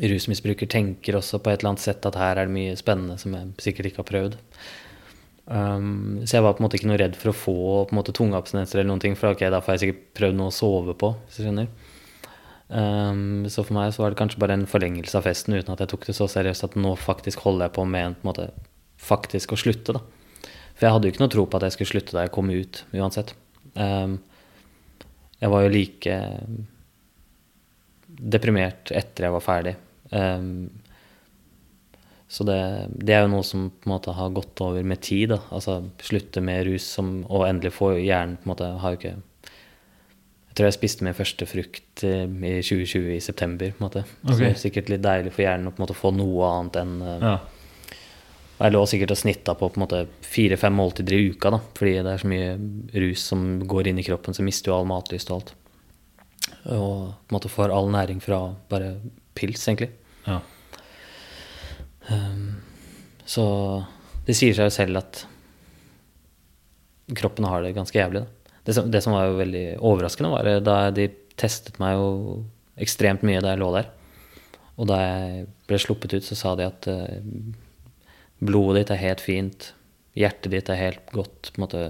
rusmisbruker 0.01 0.71
tenker 0.71 1.19
også 1.19 1.39
på 1.43 1.53
et 1.53 1.61
eller 1.61 1.75
annet 1.75 1.85
sett 1.85 2.07
at 2.09 2.19
her 2.19 2.41
er 2.41 2.49
det 2.49 2.57
mye 2.57 2.79
spennende 2.79 3.19
som 3.21 3.37
jeg 3.37 3.53
sikkert 3.63 3.91
ikke 3.91 4.03
har 4.03 4.11
prøvd. 4.11 4.39
Um, 5.45 6.23
så 6.25 6.39
jeg 6.39 6.45
var 6.47 6.55
på 6.57 6.63
en 6.63 6.67
måte 6.67 6.79
ikke 6.79 6.89
noe 6.89 7.01
redd 7.01 7.19
for 7.21 7.31
å 7.31 7.37
få 7.37 7.57
på 7.85 7.93
en 7.93 7.99
måte 7.99 8.15
tunge 8.17 8.39
abstinenser 8.39 8.81
eller 8.81 8.91
noen 8.95 9.03
ting, 9.03 9.17
for 9.19 9.35
ok, 9.35 9.45
da 9.53 9.61
får 9.63 9.77
jeg 9.77 9.83
sikkert 9.83 10.07
prøvd 10.21 10.39
noe 10.39 10.51
å 10.51 10.57
sove 10.57 10.97
på, 10.99 11.13
hvis 11.27 11.39
du 11.39 11.45
skjønner. 11.45 11.69
Um, 12.75 13.45
så 13.53 13.63
for 13.63 13.77
meg 13.77 13.93
så 13.93 14.03
var 14.03 14.15
det 14.15 14.19
kanskje 14.23 14.41
bare 14.41 14.57
en 14.57 14.69
forlengelse 14.69 15.19
av 15.21 15.27
festen 15.29 15.55
uten 15.55 15.75
at 15.75 15.83
jeg 15.85 15.93
tok 15.93 16.07
det 16.09 16.17
så 16.17 16.27
seriøst 16.33 16.65
at 16.65 16.79
nå 16.81 16.95
faktisk 16.97 17.45
holder 17.45 17.69
jeg 17.69 17.77
på 17.77 17.85
med 17.87 18.09
en, 18.09 18.17
på 18.17 18.25
en 18.25 18.31
måte 18.33 18.49
faktisk 19.05 19.53
å 19.53 19.61
slutte, 19.61 19.99
da. 19.99 20.03
For 20.75 20.89
jeg 20.89 20.97
hadde 20.97 21.07
jo 21.07 21.15
ikke 21.15 21.23
noe 21.23 21.35
tro 21.35 21.45
på 21.47 21.59
at 21.61 21.69
jeg 21.69 21.77
skulle 21.77 21.93
slutte 21.93 22.17
da 22.17 22.25
jeg 22.25 22.35
kom 22.35 22.49
ut, 22.51 22.81
uansett. 22.97 23.35
Um, 23.77 24.17
jeg 25.43 25.53
var 25.53 25.67
jo 25.67 25.75
like 25.75 26.17
deprimert 28.15 28.91
etter 28.95 29.27
jeg 29.27 29.35
var 29.35 29.45
ferdig. 29.45 29.75
Um, 30.15 30.71
så 32.35 32.45
det, 32.49 32.57
det 33.05 33.15
er 33.15 33.23
jo 33.25 33.31
noe 33.35 33.45
som 33.47 33.69
på 33.71 33.87
en 33.87 33.93
måte 33.93 34.15
har 34.17 34.33
gått 34.35 34.59
over 34.65 34.83
med 34.87 35.03
tid. 35.05 35.29
Da. 35.35 35.41
Altså 35.55 35.81
slutte 36.03 36.43
med 36.43 36.65
rus 36.67 36.87
som, 36.97 37.21
og 37.29 37.47
endelig 37.47 37.75
få 37.77 37.93
hjernen 38.01 38.39
på 38.41 38.49
en 38.49 38.53
måte 38.55 38.71
har 38.83 38.95
jo 38.95 39.01
ikke 39.01 39.15
Jeg 39.15 40.57
tror 40.59 40.69
jeg 40.69 40.77
spiste 40.77 41.05
min 41.07 41.17
første 41.19 41.47
frukt 41.51 42.05
i 42.07 42.13
2020 42.63 43.09
i 43.17 43.21
september. 43.23 43.73
på 43.75 43.83
en 43.83 43.87
måte. 43.89 44.05
Så 44.23 44.39
det 44.39 44.49
er 44.53 44.61
sikkert 44.61 44.91
litt 44.91 45.03
deilig 45.03 45.33
for 45.35 45.43
hjernen 45.43 45.69
å 45.69 45.75
på 45.75 45.83
en 45.83 45.85
måte 45.87 45.99
få 45.99 46.13
noe 46.15 46.51
annet 46.51 46.81
enn 46.83 46.95
eh, 47.03 47.29
Ja. 47.29 47.37
Jeg 48.55 48.71
lå 48.71 48.85
sikkert 48.87 49.11
og 49.11 49.19
snitta 49.19 49.55
på 49.59 49.67
på 49.75 49.81
måte 49.83 50.05
fire-fem 50.23 50.77
måltider 50.79 51.17
i 51.17 51.25
uka, 51.35 51.51
da, 51.51 51.59
fordi 51.75 51.97
det 52.07 52.13
er 52.13 52.23
så 52.23 52.29
mye 52.31 52.53
rus 53.03 53.25
som 53.27 53.43
går 53.67 53.91
inn 53.91 53.99
i 53.99 54.05
kroppen, 54.07 54.33
så 54.33 54.47
mister 54.47 54.71
du 54.71 54.77
all 54.77 54.87
matlyst 54.87 55.33
og 55.33 55.41
alt. 55.41 55.51
Og 56.71 56.95
på 57.11 57.35
en 57.35 57.35
måte 57.35 57.51
får 57.51 57.75
all 57.75 57.91
næring 57.91 58.23
fra 58.23 58.39
bare 58.71 58.95
pils, 59.35 59.67
egentlig. 59.67 59.91
Ja. 60.27 60.41
Så 63.25 63.45
det 64.27 64.37
sier 64.37 64.57
seg 64.57 64.69
jo 64.69 64.75
selv 64.75 65.01
at 65.01 65.25
kroppen 67.17 67.47
har 67.49 67.65
det 67.65 67.75
ganske 67.77 67.99
jævlig. 67.99 68.25
Da. 68.25 68.55
Det, 68.65 68.75
som, 68.77 68.89
det 68.91 69.03
som 69.05 69.13
var 69.17 69.29
jo 69.29 69.39
veldig 69.41 69.65
overraskende, 69.85 70.33
var 70.33 70.49
da 70.65 70.79
de 70.95 71.09
testet 71.41 71.81
meg 71.83 71.99
jo 71.99 72.09
ekstremt 72.81 73.25
mye 73.27 73.43
da 73.45 73.53
jeg 73.53 73.61
lå 73.61 73.71
der. 73.75 73.91
Og 74.81 74.89
da 74.91 74.99
jeg 75.03 75.45
ble 75.69 75.79
sluppet 75.81 76.17
ut, 76.17 76.27
så 76.27 76.39
sa 76.39 76.55
de 76.59 76.67
at 76.67 76.89
eh, 76.91 77.21
blodet 78.43 78.83
ditt 78.83 78.95
er 78.95 79.03
helt 79.03 79.23
fint, 79.23 79.69
hjertet 80.19 80.51
ditt 80.55 80.73
er 80.73 80.81
helt 80.81 81.13
godt. 81.15 81.53
På 81.53 81.61
en 81.61 81.67
måte, 81.67 81.85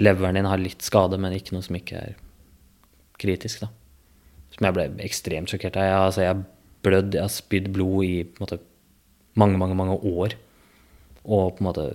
leveren 0.00 0.38
din 0.38 0.48
har 0.48 0.62
litt 0.62 0.86
skade, 0.86 1.18
men 1.20 1.36
ikke 1.36 1.56
noe 1.56 1.66
som 1.66 1.76
ikke 1.76 2.04
er 2.06 2.16
kritisk. 3.20 3.66
da. 3.66 3.70
Som 4.54 4.68
jeg 4.68 4.78
ble 4.78 4.88
ekstremt 5.04 5.52
sjokkert 5.52 5.76
av. 5.80 5.88
Jeg, 5.88 6.00
altså, 6.06 6.24
jeg 6.24 6.46
blødd, 6.84 7.14
jeg 7.16 7.24
har 7.24 7.32
spydd 7.32 7.70
blod 7.74 8.06
i 8.06 8.14
måte, 8.40 8.60
mange, 9.40 9.58
mange, 9.60 9.76
mange 9.78 9.96
år. 9.96 10.36
Og 11.26 11.56
på 11.56 11.62
en 11.62 11.68
måte 11.68 11.86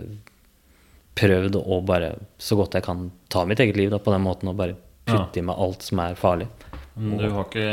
prøvd 1.15 1.57
å 1.61 1.79
bare 1.87 2.11
så 2.41 2.57
godt 2.59 2.75
jeg 2.75 2.85
kan 2.85 3.07
ta 3.31 3.45
mitt 3.47 3.61
eget 3.63 3.77
liv 3.79 3.91
da, 3.93 4.01
på 4.03 4.13
den 4.13 4.25
måten 4.25 4.51
og 4.51 4.57
bare 4.59 4.75
putte 5.07 5.39
i 5.39 5.45
meg 5.45 5.59
alt 5.61 5.85
som 5.85 6.01
er 6.03 6.17
farlig. 6.19 6.49
Men 6.95 7.19
du 7.19 7.27
har 7.27 7.47
ikke 7.47 7.69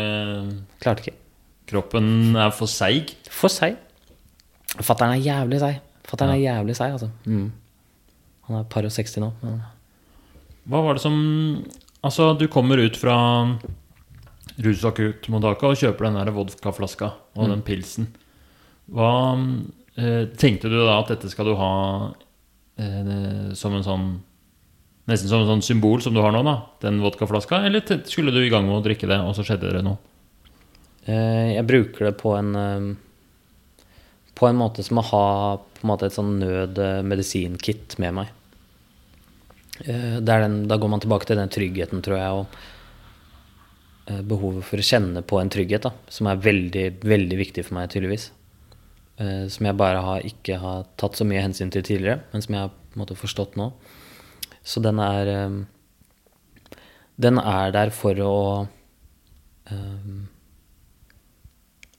Klarte 0.83 1.05
ikke. 1.05 1.19
Kroppen 1.73 2.37
er 2.37 2.51
for 2.55 2.71
seig. 2.71 3.15
For 3.31 3.53
seig. 3.53 3.79
Fatter'n 4.81 5.15
er 5.15 5.23
jævlig 5.23 5.61
seig. 5.63 5.79
Fatter'n 6.09 6.35
er 6.35 6.43
jævlig 6.43 6.75
seig, 6.77 6.97
altså. 6.97 7.09
Mm. 7.25 7.53
Han 8.49 8.59
er 8.59 8.67
par 8.73 8.87
og 8.89 8.93
60 8.93 9.23
nå. 9.23 9.31
Men... 9.45 9.61
Hva 10.69 10.83
var 10.85 10.99
det 10.99 11.05
som 11.05 11.17
Altså, 12.03 12.33
du 12.35 12.49
kommer 12.51 12.81
ut 12.83 12.97
fra 12.99 13.15
rusakuttmottaket 14.61 15.69
og 15.69 15.79
kjøper 15.81 16.09
den 16.09 16.19
der 16.19 16.33
vodkaflaska 16.35 17.13
og 17.39 17.49
den 17.53 17.63
pilsen. 17.65 18.11
Hva 18.93 19.13
eh, 19.97 20.29
Tenkte 20.39 20.69
du 20.73 20.77
da 20.83 20.99
at 20.99 21.13
dette 21.15 21.31
skal 21.33 21.49
du 21.49 21.55
ha 21.57 21.73
eh, 22.77 23.55
som 23.59 23.79
en 23.79 23.87
sånn 23.87 24.13
Nesten 25.11 25.27
som 25.27 25.41
en 25.43 25.49
sånn 25.49 25.65
symbol 25.67 25.99
som 25.99 26.15
du 26.15 26.21
har 26.23 26.31
nå, 26.31 26.45
da? 26.47 26.53
Den 26.85 27.01
vodkaflaska? 27.03 27.65
Eller 27.67 27.83
skulle 28.07 28.31
du 28.31 28.39
i 28.39 28.51
gang 28.53 28.69
med 28.69 28.77
å 28.77 28.85
drikke 28.85 29.09
det, 29.11 29.17
og 29.19 29.35
så 29.35 29.43
skjedde 29.43 29.73
det 29.75 29.81
noe? 29.83 29.99
Eh, 31.11 31.57
jeg 31.57 31.67
bruker 31.67 32.07
det 32.07 32.13
på 32.21 32.37
en 32.39 32.53
eh, 32.55 32.85
På 34.39 34.47
en 34.47 34.61
måte 34.61 34.85
som 34.87 35.01
å 35.03 35.07
ha 35.09 35.25
på 35.59 35.83
en 35.83 35.91
måte 35.91 36.07
et 36.07 36.15
sånn 36.15 36.37
nød-medisinkit 36.39 37.97
med 37.99 38.15
meg. 38.21 38.31
Eh, 39.83 40.21
den, 40.23 40.61
da 40.71 40.79
går 40.79 40.93
man 40.93 41.03
tilbake 41.03 41.27
til 41.27 41.41
den 41.41 41.51
tryggheten, 41.51 42.05
tror 42.07 42.19
jeg, 42.21 42.45
og 42.45 42.61
behovet 44.07 44.65
for 44.67 44.83
å 44.83 44.85
kjenne 44.85 45.21
på 45.23 45.39
en 45.39 45.51
trygghet, 45.53 45.85
da, 45.87 45.93
som 46.11 46.27
er 46.27 46.41
veldig, 46.43 46.87
veldig 47.07 47.37
viktig 47.39 47.63
for 47.69 47.79
meg, 47.79 47.91
tydeligvis. 47.93 48.31
Eh, 49.21 49.47
som 49.53 49.67
jeg 49.67 49.77
bare 49.77 50.01
har, 50.03 50.25
ikke 50.25 50.59
har 50.63 50.87
tatt 51.01 51.19
så 51.19 51.27
mye 51.29 51.43
hensyn 51.45 51.73
til 51.73 51.85
tidligere, 51.85 52.23
men 52.33 52.45
som 52.45 52.57
jeg 52.57 52.65
har 52.65 52.73
på 52.73 52.97
en 52.97 53.03
måte 53.05 53.19
forstått 53.19 53.59
nå. 53.61 53.69
Så 54.65 54.81
den 54.85 55.01
er 55.03 55.29
eh, 55.29 55.61
Den 57.23 57.39
er 57.39 57.71
der 57.75 57.91
for 57.93 58.19
å 58.25 58.37
eh, 59.71 60.13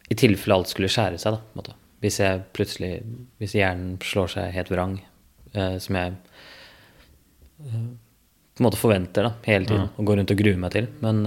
i 0.10 0.16
tilfelle 0.18 0.58
alt 0.58 0.72
skulle 0.72 0.90
skjære 0.92 1.20
seg, 1.22 1.38
da. 1.54 1.76
Hvis 2.04 2.20
jeg 2.20 2.42
plutselig 2.54 2.96
Hvis 3.40 3.54
hjernen 3.56 4.00
slår 4.04 4.34
seg 4.34 4.56
helt 4.56 4.72
vrang, 4.74 4.98
eh, 5.54 5.78
som 5.80 5.96
jeg 5.96 6.16
eh, 7.62 7.86
på 8.54 8.62
en 8.62 8.68
måte 8.68 8.82
forventer 8.82 9.30
da, 9.30 9.32
hele 9.46 9.66
tiden, 9.70 9.88
og 9.98 10.06
går 10.06 10.20
rundt 10.20 10.34
og 10.34 10.42
gruer 10.42 10.60
meg 10.62 10.74
til. 10.76 10.90
Men 11.02 11.24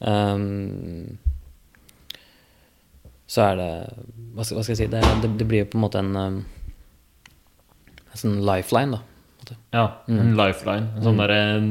ehm, 0.00 1.16
Så 3.26 3.42
er 3.42 3.56
det 3.56 3.70
Hva 4.34 4.44
skal, 4.44 4.58
hva 4.58 4.62
skal 4.62 4.74
jeg 4.74 4.82
si? 4.82 4.90
Det, 4.92 5.02
det, 5.22 5.32
det 5.40 5.48
blir 5.48 5.64
jo 5.64 5.70
på 5.72 5.78
en 5.78 5.84
måte 5.86 6.02
en, 6.02 6.12
eh, 6.20 7.32
en 8.12 8.20
sånn 8.20 8.38
lifeline, 8.46 8.98
da. 8.98 9.56
Ja, 9.72 9.86
en 10.08 10.18
en 10.18 10.36
lifeline. 10.38 10.90
En 10.96 11.04
sånn 11.06 11.20
derre 11.20 11.40
en 11.56 11.68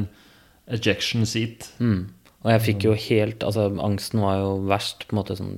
ejection 0.72 1.26
seat. 1.28 1.70
Mm. 1.78 2.06
Og 2.44 2.52
jeg 2.54 2.62
fikk 2.64 2.86
jo 2.86 2.94
helt 2.96 3.44
Altså, 3.44 3.66
angsten 3.82 4.22
var 4.22 4.38
jo 4.40 4.52
verst 4.70 5.06
på 5.06 5.14
en 5.14 5.20
måte 5.20 5.36
sånn 5.38 5.56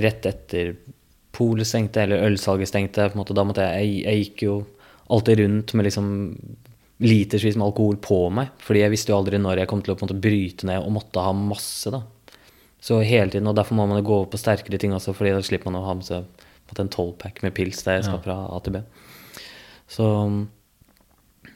rett 0.00 0.26
etter 0.26 0.74
polet 1.34 1.66
stengte, 1.68 2.02
eller 2.02 2.26
ølsalget 2.26 2.70
stengte. 2.70 3.08
på 3.08 3.16
en 3.16 3.22
måte, 3.22 3.34
Da 3.34 3.44
måtte 3.44 3.66
jeg 3.66 3.86
Jeg, 3.86 4.04
jeg 4.04 4.24
gikk 4.24 4.42
jo 4.42 4.54
alltid 5.10 5.40
rundt 5.40 5.74
med 5.74 5.84
liksom 5.88 6.08
litersvis 7.00 7.56
med 7.56 7.66
alkohol 7.70 7.96
på 8.02 8.20
meg. 8.34 8.50
Fordi 8.60 8.82
jeg 8.84 8.92
visste 8.92 9.12
jo 9.12 9.18
aldri 9.18 9.40
når 9.40 9.62
jeg 9.62 9.70
kom 9.70 9.82
til 9.84 9.94
å 9.94 9.98
måte 10.00 10.18
bryte 10.20 10.68
ned 10.68 10.82
og 10.84 10.92
måtte 10.98 11.24
ha 11.24 11.32
masse. 11.36 11.90
da. 11.92 12.02
Så 12.80 13.02
hele 13.04 13.30
tiden, 13.32 13.48
og 13.48 13.56
Derfor 13.56 13.76
må 13.76 13.86
man 13.88 14.00
jo 14.00 14.06
gå 14.08 14.14
over 14.20 14.30
på 14.32 14.40
sterkere 14.40 14.78
ting 14.80 14.92
også, 14.96 15.14
fordi 15.16 15.34
da 15.36 15.42
slipper 15.44 15.70
man 15.70 15.82
å 15.82 15.86
ha 15.86 15.94
med 15.94 16.04
seg 16.08 16.24
måte 16.70 16.84
en 16.84 16.92
tolvpack 16.92 17.42
med 17.42 17.54
pils 17.56 17.82
der 17.82 17.98
jeg 17.98 18.04
skal 18.06 18.20
Ja. 18.20 18.24
fra 18.24 18.56
A 18.56 18.60
til 18.60 18.72
B. 18.72 18.82
Så 19.90 20.06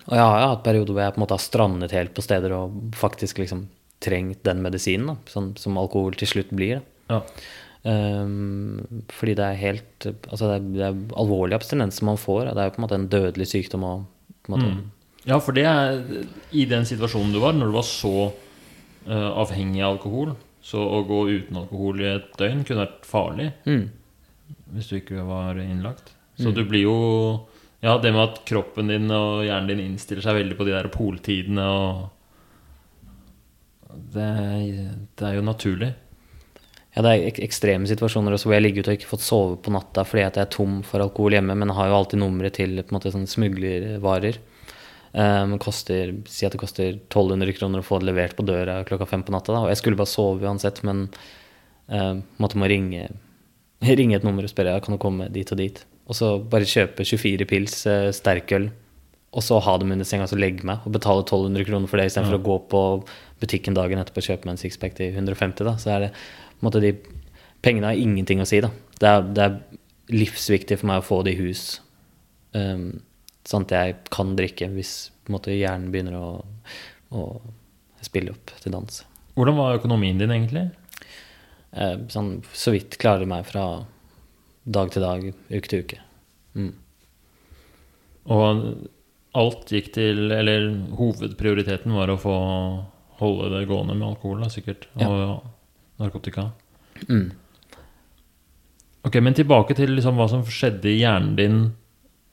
Og 0.07 0.13
jeg 0.13 0.21
har 0.21 0.41
jo 0.41 0.49
hatt 0.53 0.65
perioder 0.65 0.93
hvor 0.93 1.01
jeg 1.01 1.15
på 1.15 1.17
en 1.21 1.25
måte 1.25 1.37
har 1.39 1.41
strandet 1.41 1.91
helt 1.93 2.13
på 2.13 2.23
steder 2.23 2.53
og 2.53 2.73
faktisk 2.93 3.39
liksom 3.39 3.69
trengt 4.05 4.43
den 4.45 4.61
medisinen, 4.61 5.07
da, 5.07 5.17
som, 5.27 5.55
som 5.57 5.79
alkohol 5.79 6.13
til 6.13 6.29
slutt 6.29 6.51
blir. 6.51 6.83
Da. 7.09 7.15
Ja. 7.15 7.23
Um, 7.85 8.81
fordi 9.13 9.35
det 9.37 9.45
er 9.45 9.59
helt 9.61 10.07
Altså 10.07 10.47
det 10.49 10.55
er, 10.57 10.69
det 10.73 10.85
er 10.87 11.17
alvorlig 11.21 11.53
abstinens 11.57 12.01
man 12.03 12.17
får. 12.17 12.53
Det 12.53 12.61
er 12.61 12.69
jo 12.69 12.75
på 12.77 12.81
en 12.83 12.85
måte 12.87 12.99
en 12.99 13.09
dødelig 13.09 13.47
sykdom 13.49 13.85
og 13.85 14.05
på 14.45 14.53
en 14.53 14.55
måte, 14.59 14.71
Ja, 15.25 15.39
for 15.41 15.57
det 15.57 15.65
er 15.69 16.03
i 16.53 16.67
den 16.69 16.85
situasjonen 16.89 17.33
du 17.33 17.41
var, 17.43 17.57
når 17.57 17.71
du 17.71 17.77
var 17.79 17.87
så 17.89 18.15
uh, 18.29 19.31
avhengig 19.41 19.81
av 19.83 19.97
alkohol, 19.97 20.35
så 20.65 20.81
å 20.81 21.03
gå 21.09 21.21
uten 21.31 21.61
alkohol 21.61 22.03
i 22.03 22.11
et 22.13 22.29
døgn 22.41 22.65
kunne 22.65 22.85
vært 22.85 23.09
farlig 23.09 23.51
mm. 23.69 23.83
hvis 24.77 24.91
du 24.91 24.99
ikke 25.01 25.25
var 25.29 25.61
innlagt. 25.61 26.15
Så 26.41 26.51
du 26.51 26.65
blir 26.67 26.89
jo 26.89 26.97
Ja, 27.85 27.99
det 28.01 28.15
med 28.15 28.23
at 28.23 28.39
kroppen 28.49 28.89
din 28.89 29.11
og 29.13 29.45
hjernen 29.45 29.69
din 29.71 29.83
innstiller 29.85 30.25
seg 30.25 30.39
veldig 30.39 30.57
på 30.57 30.65
de 30.67 30.73
der 30.73 30.89
poltidene 30.93 31.67
og 31.69 32.07
det, 34.15 34.31
det 35.21 35.27
er 35.29 35.37
jo 35.37 35.45
naturlig. 35.45 35.91
Ja, 36.95 37.03
det 37.03 37.11
er 37.11 37.27
ek 37.29 37.41
ekstreme 37.43 37.89
situasjoner 37.91 38.35
også 38.35 38.49
hvor 38.49 38.57
jeg 38.57 38.65
ligger 38.65 38.85
ute 38.85 38.93
og 38.93 38.99
ikke 38.99 39.11
fått 39.11 39.27
sove 39.27 39.59
på 39.63 39.73
natta 39.75 40.05
fordi 40.07 40.25
at 40.25 40.39
jeg 40.39 40.47
er 40.47 40.53
tom 40.55 40.81
for 40.87 41.03
alkohol 41.05 41.37
hjemme, 41.37 41.57
men 41.59 41.75
har 41.75 41.91
jo 41.91 41.97
alltid 41.99 42.23
nummeret 42.23 42.57
til 42.57 42.79
på 42.81 42.89
en 42.89 42.99
måte 42.99 43.13
sånn 43.15 43.29
smuglervarer. 43.31 44.41
Um, 45.15 45.53
koster, 45.63 46.11
si 46.27 46.43
at 46.43 46.57
det 46.57 46.59
koster 46.59 46.97
1200 46.97 47.55
kroner 47.55 47.79
å 47.79 47.87
få 47.87 48.01
det 48.03 48.09
levert 48.09 48.35
på 48.35 48.43
døra 48.43 48.81
klokka 48.87 49.07
fem 49.07 49.23
på 49.23 49.31
natta. 49.31 49.53
Da. 49.55 49.61
Og 49.63 49.71
jeg 49.71 49.79
skulle 49.79 49.99
bare 50.01 50.11
sove 50.11 50.43
uansett, 50.43 50.81
men 50.87 51.05
uh, 51.93 52.17
måtte 52.43 52.59
må 52.59 52.67
ringe, 52.71 53.07
ringe 54.01 54.19
et 54.19 54.27
nummer 54.27 54.43
og 54.43 54.51
spørre 54.51 54.81
kan 54.83 54.97
du 54.97 55.01
komme 55.03 55.29
dit 55.31 55.53
og 55.55 55.61
dit. 55.61 55.79
Og 56.11 56.19
så 56.19 56.33
bare 56.51 56.67
kjøpe 56.67 57.07
24 57.07 57.47
pils 57.47 57.79
uh, 57.87 58.09
sterkøl, 58.17 58.73
og 59.35 59.43
så 59.43 59.61
ha 59.63 59.77
dem 59.79 59.95
under 59.95 60.07
senga 60.07 60.27
og 60.27 60.39
legge 60.39 60.67
meg 60.67 60.83
og 60.87 60.95
betale 60.95 61.23
1200 61.23 61.67
kroner 61.71 61.91
for 61.91 61.99
det 61.99 62.11
istedenfor 62.11 62.37
Ja. 62.37 62.43
å 62.43 62.47
gå 62.51 62.59
på 62.75 62.83
butikken 63.43 63.75
dagen 63.75 64.03
etterpå 64.03 64.23
og 64.23 64.29
kjøpe 64.29 64.47
meg 64.47 64.57
en 64.57 64.63
sixpack 64.63 64.95
til 64.99 65.15
150. 65.15 65.65
Da. 65.67 65.79
Så 65.79 65.95
er 65.95 66.07
det 66.09 66.13
måtte 66.63 66.83
de 66.83 66.95
Pengene 67.65 67.89
har 67.89 67.97
ingenting 67.97 68.43
å 68.43 68.45
si, 68.45 68.59
da. 68.61 68.69
Det 69.01 69.09
er, 69.09 69.23
det 69.33 69.45
er 69.47 69.55
livsviktig 70.13 70.77
for 70.83 70.91
meg 70.91 71.01
å 71.01 71.07
få 71.07 71.23
det 71.25 71.33
i 71.33 71.39
hus. 71.41 71.63
Um, 72.53 72.99
sånn 73.49 73.67
at 73.67 73.75
jeg 73.77 73.97
kan 74.15 74.33
drikke 74.39 74.71
hvis 74.75 74.95
måte, 75.33 75.55
hjernen 75.55 75.93
begynner 75.93 76.17
å, 76.19 76.29
å 77.15 77.25
spille 78.05 78.35
opp 78.35 78.53
til 78.61 78.75
dans. 78.75 79.03
Hvordan 79.35 79.59
var 79.59 79.79
økonomien 79.79 80.21
din 80.21 80.33
egentlig? 80.35 80.69
Eh, 81.75 81.97
sånn 82.13 82.39
så 82.55 82.75
vidt 82.75 82.99
klarer 83.03 83.29
meg 83.29 83.47
fra 83.49 83.85
dag 84.65 84.93
til 84.93 85.05
dag, 85.05 85.25
uke 85.51 85.71
til 85.71 85.85
uke. 85.85 86.01
Mm. 86.55 86.73
Og 88.35 88.45
alt 89.35 89.73
gikk 89.75 89.91
til 89.97 90.31
Eller 90.33 90.69
hovedprioriteten 90.95 91.93
var 91.93 92.13
å 92.13 92.21
få 92.23 92.37
holde 93.19 93.51
det 93.53 93.67
gående 93.69 93.97
med 93.99 94.09
alkohol, 94.09 94.41
da, 94.43 94.51
sikkert. 94.51 94.87
Ja. 94.99 95.09
Og 95.11 96.03
narkotika. 96.03 96.49
Mm. 97.09 97.33
Ok, 99.05 99.19
men 99.23 99.37
tilbake 99.37 99.77
til 99.77 99.93
liksom 99.95 100.19
hva 100.19 100.27
som 100.31 100.45
skjedde 100.49 100.89
i 100.91 101.01
hjernen 101.03 101.35
din 101.39 101.59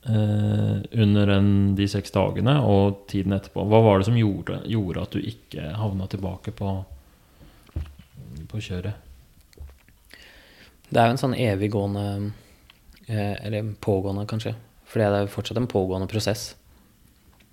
under 0.02 1.30
den, 1.30 1.50
de 1.78 1.86
seks 1.86 2.10
dagene 2.16 2.56
og 2.66 3.04
tiden 3.12 3.36
etterpå. 3.36 3.68
Hva 3.70 3.84
var 3.86 4.00
det 4.02 4.08
som 4.08 4.18
gjorde, 4.18 4.58
gjorde 4.66 5.04
at 5.06 5.14
du 5.14 5.22
ikke 5.22 5.68
havna 5.78 6.08
tilbake 6.10 6.54
på, 6.58 6.72
på 8.50 8.64
kjøret? 8.66 9.12
Det 10.92 11.00
er 11.00 11.08
jo 11.08 11.16
en 11.16 11.22
sånn 11.22 11.38
eviggående 11.40 12.06
eh, 13.08 13.36
Eller 13.46 13.70
pågående, 13.80 14.26
kanskje. 14.28 14.56
For 14.84 15.00
det 15.00 15.08
er 15.08 15.24
jo 15.24 15.36
fortsatt 15.36 15.62
en 15.62 15.70
pågående 15.72 16.10
prosess. 16.12 16.50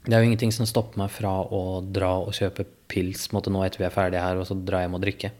Det 0.02 0.14
er 0.14 0.22
jo 0.22 0.30
ingenting 0.30 0.54
som 0.54 0.66
stopper 0.66 0.98
meg 0.98 1.12
fra 1.14 1.34
å 1.44 1.80
dra 1.84 2.16
og 2.24 2.34
kjøpe 2.34 2.66
pils 2.90 3.28
en 3.28 3.36
måte 3.36 3.52
nå 3.52 3.62
etter 3.62 3.82
vi 3.82 3.86
er 3.86 3.94
ferdige 3.94 4.24
her, 4.24 4.40
og 4.40 4.48
så 4.48 4.56
dra 4.58 4.82
hjem 4.82 4.96
og 4.98 5.04
drikke. 5.04 5.30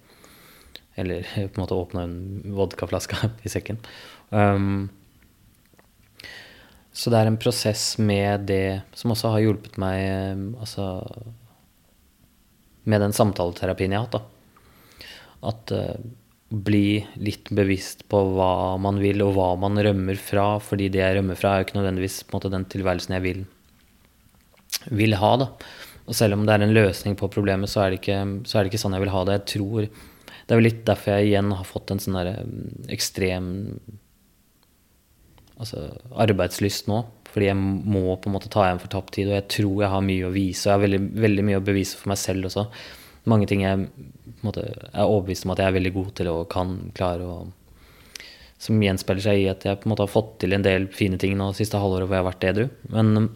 Eller 0.98 1.26
på 1.34 1.48
en 1.48 1.64
måte 1.64 1.78
åpne 1.78 2.06
en 2.06 2.16
vodkaflaske 2.54 3.32
i 3.46 3.52
sekken. 3.52 3.82
Um, 4.30 4.90
så 6.98 7.12
det 7.14 7.18
er 7.20 7.28
en 7.30 7.38
prosess 7.38 7.92
med 8.02 8.48
det 8.50 8.80
som 8.98 9.12
også 9.14 9.30
har 9.36 9.44
hjulpet 9.44 9.76
meg 9.78 9.98
eh, 10.02 10.40
altså, 10.58 10.86
med 12.90 13.04
den 13.04 13.14
samtaleterapien 13.14 13.94
jeg 13.94 14.02
har 14.02 14.08
hatt. 14.08 15.06
At 15.46 15.72
uh, 15.76 15.92
bli 16.48 17.04
litt 17.20 17.52
bevisst 17.54 18.02
på 18.10 18.22
hva 18.34 18.74
man 18.82 18.98
vil, 18.98 19.22
og 19.22 19.36
hva 19.36 19.52
man 19.60 19.78
rømmer 19.84 20.18
fra. 20.18 20.48
Fordi 20.64 20.88
det 20.90 21.04
jeg 21.04 21.18
rømmer 21.20 21.38
fra, 21.38 21.52
er 21.52 21.62
jo 21.62 21.68
ikke 21.68 21.78
nødvendigvis 21.78 22.18
måte, 22.32 22.50
den 22.50 22.66
tilværelsen 22.72 23.14
jeg 23.18 23.26
vil, 23.28 23.44
vil 24.98 25.18
ha. 25.20 25.32
da. 25.44 25.50
Og 26.08 26.16
selv 26.16 26.34
om 26.34 26.46
det 26.48 26.56
er 26.56 26.66
en 26.66 26.74
løsning 26.74 27.14
på 27.20 27.30
problemet, 27.30 27.70
så 27.70 27.84
er, 27.84 27.92
det 27.92 28.00
ikke, 28.00 28.18
så 28.48 28.58
er 28.58 28.64
det 28.64 28.72
ikke 28.72 28.82
sånn 28.82 28.96
jeg 28.96 29.04
vil 29.04 29.14
ha 29.14 29.22
det. 29.28 29.38
Jeg 29.38 29.48
tror, 29.54 29.86
Det 29.86 30.56
er 30.56 30.62
vel 30.62 30.70
litt 30.70 30.84
derfor 30.88 31.14
jeg 31.14 31.30
igjen 31.30 31.54
har 31.60 31.68
fått 31.68 31.92
en 31.92 32.02
sånn 32.02 32.18
mm, 32.24 32.90
ekstrem 32.96 33.48
altså, 35.60 35.88
arbeidslyst 36.24 36.90
nå. 36.90 37.02
Fordi 37.28 37.50
jeg 37.50 37.58
må 37.58 38.16
på 38.16 38.30
en 38.30 38.34
måte 38.38 38.50
ta 38.52 38.64
igjen 38.64 38.80
for 38.82 38.92
tapt 38.92 39.12
tid, 39.14 39.28
og 39.28 39.36
jeg 39.36 39.48
tror 39.52 39.82
jeg 39.84 39.92
har 39.92 40.06
mye 40.06 40.28
å 40.28 40.34
vise. 40.34 40.64
Og 40.64 40.70
jeg 40.70 40.76
har 40.76 40.84
veldig, 40.86 41.02
veldig 41.26 41.44
mye 41.50 41.60
å 41.60 41.66
bevise 41.66 41.98
for 42.00 42.12
meg 42.12 42.20
selv 42.22 42.48
også. 42.48 42.64
Mange 43.28 43.48
ting 43.50 43.64
jeg 43.66 43.88
måte, 44.46 44.64
er 44.64 45.04
overbevist 45.04 45.44
om 45.44 45.52
at 45.52 45.62
jeg 45.62 45.70
er 45.70 45.76
veldig 45.76 45.94
god 45.98 46.12
til 46.18 46.30
og 46.32 46.46
kan 46.52 46.76
klare. 46.96 47.26
Og, 47.28 48.24
som 48.58 48.80
gjenspeiler 48.82 49.22
seg 49.22 49.42
i 49.42 49.50
at 49.52 49.66
jeg 49.68 49.78
på 49.78 49.86
en 49.86 49.92
måte 49.92 50.06
har 50.06 50.10
fått 50.10 50.38
til 50.42 50.56
en 50.56 50.64
del 50.64 50.88
fine 50.90 51.18
ting 51.20 51.36
nå 51.38 51.52
siste 51.54 51.78
halvåret 51.78 52.08
hvor 52.08 52.18
jeg 52.18 52.24
har 52.24 52.30
vært 52.32 52.48
edru. 52.48 52.64
Men 52.94 53.28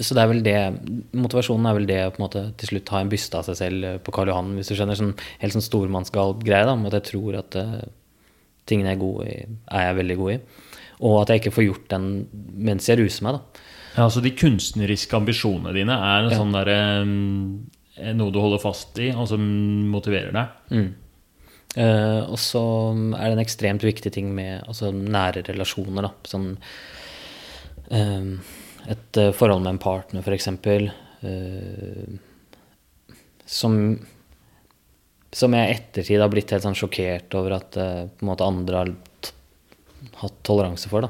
så 0.00 0.14
det 0.16 0.22
er 0.22 0.28
vel 0.30 0.44
det 0.44 0.58
Motivasjonen 1.18 1.66
er 1.68 1.74
vel 1.76 1.88
det 1.88 1.98
å 2.06 2.12
på 2.14 2.20
en 2.20 2.24
måte 2.24 2.44
til 2.60 2.70
slutt 2.70 2.92
ha 2.94 3.02
en 3.02 3.10
byste 3.12 3.40
av 3.40 3.48
seg 3.48 3.58
selv 3.58 3.88
på 4.06 4.14
Karl 4.14 4.30
Johan, 4.30 4.54
hvis 4.56 4.70
du 4.70 4.76
skjønner. 4.76 4.98
Sånn 4.98 5.16
helt 5.42 5.56
sånn 5.56 5.64
stormannsgal 5.66 6.36
greie, 6.44 6.68
da. 6.68 6.76
med 6.78 6.92
at 6.92 7.00
jeg 7.00 7.08
tror 7.10 7.40
at 7.42 7.58
uh, 7.60 7.82
tingene 8.70 8.92
jeg 8.92 9.00
er 9.00 9.02
god 9.02 9.26
i, 9.26 9.34
er 9.74 9.88
jeg 9.88 9.98
veldig 10.00 10.18
god 10.22 10.36
i. 10.36 10.38
Og 11.02 11.20
at 11.22 11.32
jeg 11.32 11.42
ikke 11.42 11.54
får 11.56 11.66
gjort 11.66 11.86
den 11.92 12.08
mens 12.62 12.88
jeg 12.90 13.00
ruser 13.00 13.26
meg, 13.26 13.38
da. 13.38 13.68
Ja, 13.96 14.08
Så 14.08 14.22
De 14.24 14.30
kunstneriske 14.32 15.16
ambisjonene 15.18 15.74
dine 15.76 15.92
er 15.92 16.24
en 16.24 16.30
Ja. 16.30 16.38
sånn 16.38 16.52
der, 16.52 17.02
um, 17.02 17.70
Noe 18.16 18.32
du 18.32 18.40
holder 18.40 18.58
fast 18.58 18.98
i, 18.98 19.10
og 19.12 19.28
som 19.28 19.42
motiverer 19.90 20.32
deg. 20.32 20.48
Mm. 20.70 20.94
Uh, 21.76 22.30
og 22.32 22.38
så 22.40 22.62
er 23.18 23.28
det 23.28 23.36
en 23.36 23.44
ekstremt 23.44 23.84
viktig 23.84 24.12
ting 24.12 24.34
med 24.34 24.64
altså, 24.66 24.90
nære 24.92 25.44
relasjoner. 25.44 26.02
Da. 26.02 26.10
Sånn, 26.24 26.56
eh, 27.90 28.24
et 28.88 29.20
forhold 29.36 29.62
med 29.62 29.74
en 29.74 29.78
partner, 29.78 30.22
f.eks. 30.24 30.48
Uh, 31.22 32.18
som 33.46 33.98
som 35.32 35.54
jeg 35.56 35.68
i 35.68 35.72
ettertid 35.78 36.20
har 36.20 36.28
blitt 36.32 36.52
helt 36.52 36.64
sånn 36.66 36.76
sjokkert 36.76 37.32
over 37.38 37.56
at 37.56 37.76
uh, 37.80 38.04
på 38.04 38.24
en 38.24 38.28
måte 38.28 38.44
andre 38.46 38.76
har 38.82 38.90
hatt 40.22 40.36
toleranse 40.46 40.88
for. 40.90 41.00
da, 41.06 41.08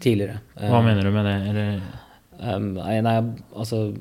Tidligere. 0.00 0.40
Hva 0.58 0.78
Eh, 0.80 0.84
mener 0.84 1.02
du 1.04 1.10
med 1.14 1.24
det? 1.30 1.36
Eller, 1.52 1.82
Um, 2.34 2.72
nei, 2.74 2.96
nei, 3.00 3.12
altså 3.54 3.94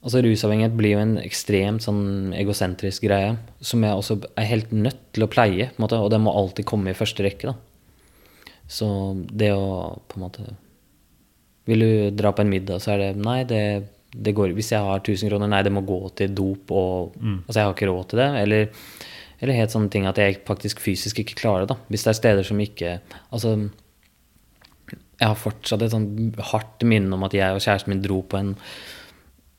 Altså 0.00 0.22
Rusavhengighet 0.24 0.72
blir 0.78 0.94
jo 0.94 1.00
en 1.02 1.18
ekstremt 1.20 1.84
sånn 1.84 2.32
egosentrisk 2.32 3.04
greie 3.04 3.34
som 3.60 3.82
jeg 3.84 3.92
også 4.00 4.16
er 4.40 4.46
helt 4.48 4.70
nødt 4.72 5.02
til 5.12 5.26
å 5.26 5.28
pleie, 5.28 5.66
på 5.68 5.76
en 5.76 5.84
måte, 5.84 5.98
og 6.00 6.08
det 6.14 6.20
må 6.24 6.32
alltid 6.32 6.64
komme 6.70 6.88
i 6.94 6.96
første 6.96 7.20
rekke. 7.26 7.52
da. 7.52 7.54
Så 8.70 8.88
det 9.28 9.50
å 9.52 10.00
på 10.08 10.16
en 10.16 10.24
måte 10.24 10.46
Vil 11.68 11.80
du 11.84 12.10
dra 12.16 12.32
på 12.32 12.40
en 12.40 12.48
middag, 12.50 12.80
så 12.80 12.94
er 12.94 12.98
det 13.02 13.16
Nei, 13.20 13.42
det, 13.44 13.60
det 14.16 14.32
går 14.34 14.54
Hvis 14.56 14.70
jeg 14.72 14.80
har 14.80 15.02
1000 15.02 15.28
kroner, 15.28 15.50
nei, 15.52 15.60
det 15.66 15.72
må 15.74 15.82
gå 15.84 15.98
til 16.16 16.32
dop 16.34 16.70
og 16.72 17.12
Altså, 17.20 17.58
jeg 17.60 17.66
har 17.66 17.74
ikke 17.76 17.90
råd 17.92 18.08
til 18.08 18.22
det. 18.22 18.28
Eller, 18.40 18.70
eller 19.40 19.56
helt 19.56 19.72
sånne 19.72 19.90
ting 19.92 20.06
at 20.06 20.18
jeg 20.20 20.40
faktisk 20.46 20.80
fysisk 20.84 21.22
ikke 21.22 21.38
klarer 21.40 21.66
det. 21.70 21.76
Hvis 21.88 22.04
det 22.04 22.12
er 22.12 22.18
steder 22.18 22.44
som 22.46 22.60
ikke 22.60 22.98
Altså 23.32 23.54
jeg 25.20 25.28
har 25.28 25.36
fortsatt 25.36 25.82
et 25.84 25.92
sånn 25.92 26.08
hardt 26.50 26.82
minne 26.88 27.12
om 27.12 27.24
at 27.26 27.34
jeg 27.36 27.52
og 27.52 27.60
kjæresten 27.60 27.92
min 27.92 28.00
dro 28.04 28.22
på 28.24 28.38
en 28.38 28.54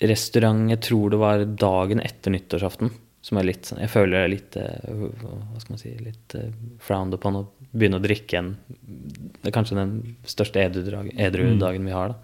restaurant, 0.02 0.64
jeg 0.74 0.82
tror 0.82 1.12
det 1.14 1.20
var 1.22 1.44
dagen 1.46 2.02
etter 2.02 2.34
nyttårsaften, 2.34 2.90
som 3.22 3.38
er 3.38 3.46
litt 3.46 3.68
sånn 3.70 3.84
Jeg 3.84 3.92
føler 3.94 4.16
det 4.16 4.22
er 4.24 4.32
litt 4.34 4.56
eh, 4.58 5.04
Hva 5.22 5.60
skal 5.62 5.76
man 5.76 5.82
si 5.84 5.92
Litt 6.02 6.34
eh, 6.40 6.48
frowned 6.82 7.14
upon 7.14 7.38
å 7.38 7.44
begynne 7.70 8.00
å 8.00 8.02
drikke 8.02 8.40
en 8.40 8.48
Det 8.82 9.52
er 9.52 9.54
kanskje 9.54 9.78
den 9.78 9.92
største 10.26 10.64
edru- 10.66 11.12
edru-dagen 11.14 11.86
vi 11.86 11.94
har, 11.94 12.16
da. 12.16 12.18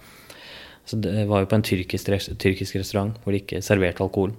Så 0.89 0.97
det 1.03 1.27
var 1.29 1.43
jo 1.43 1.51
på 1.51 1.59
en 1.59 1.67
tyrkisk, 1.67 2.09
tyrkisk 2.41 2.79
restaurant 2.79 3.13
hvor 3.21 3.35
de 3.35 3.43
ikke 3.43 3.61
serverte 3.61 4.01
alkohol. 4.01 4.33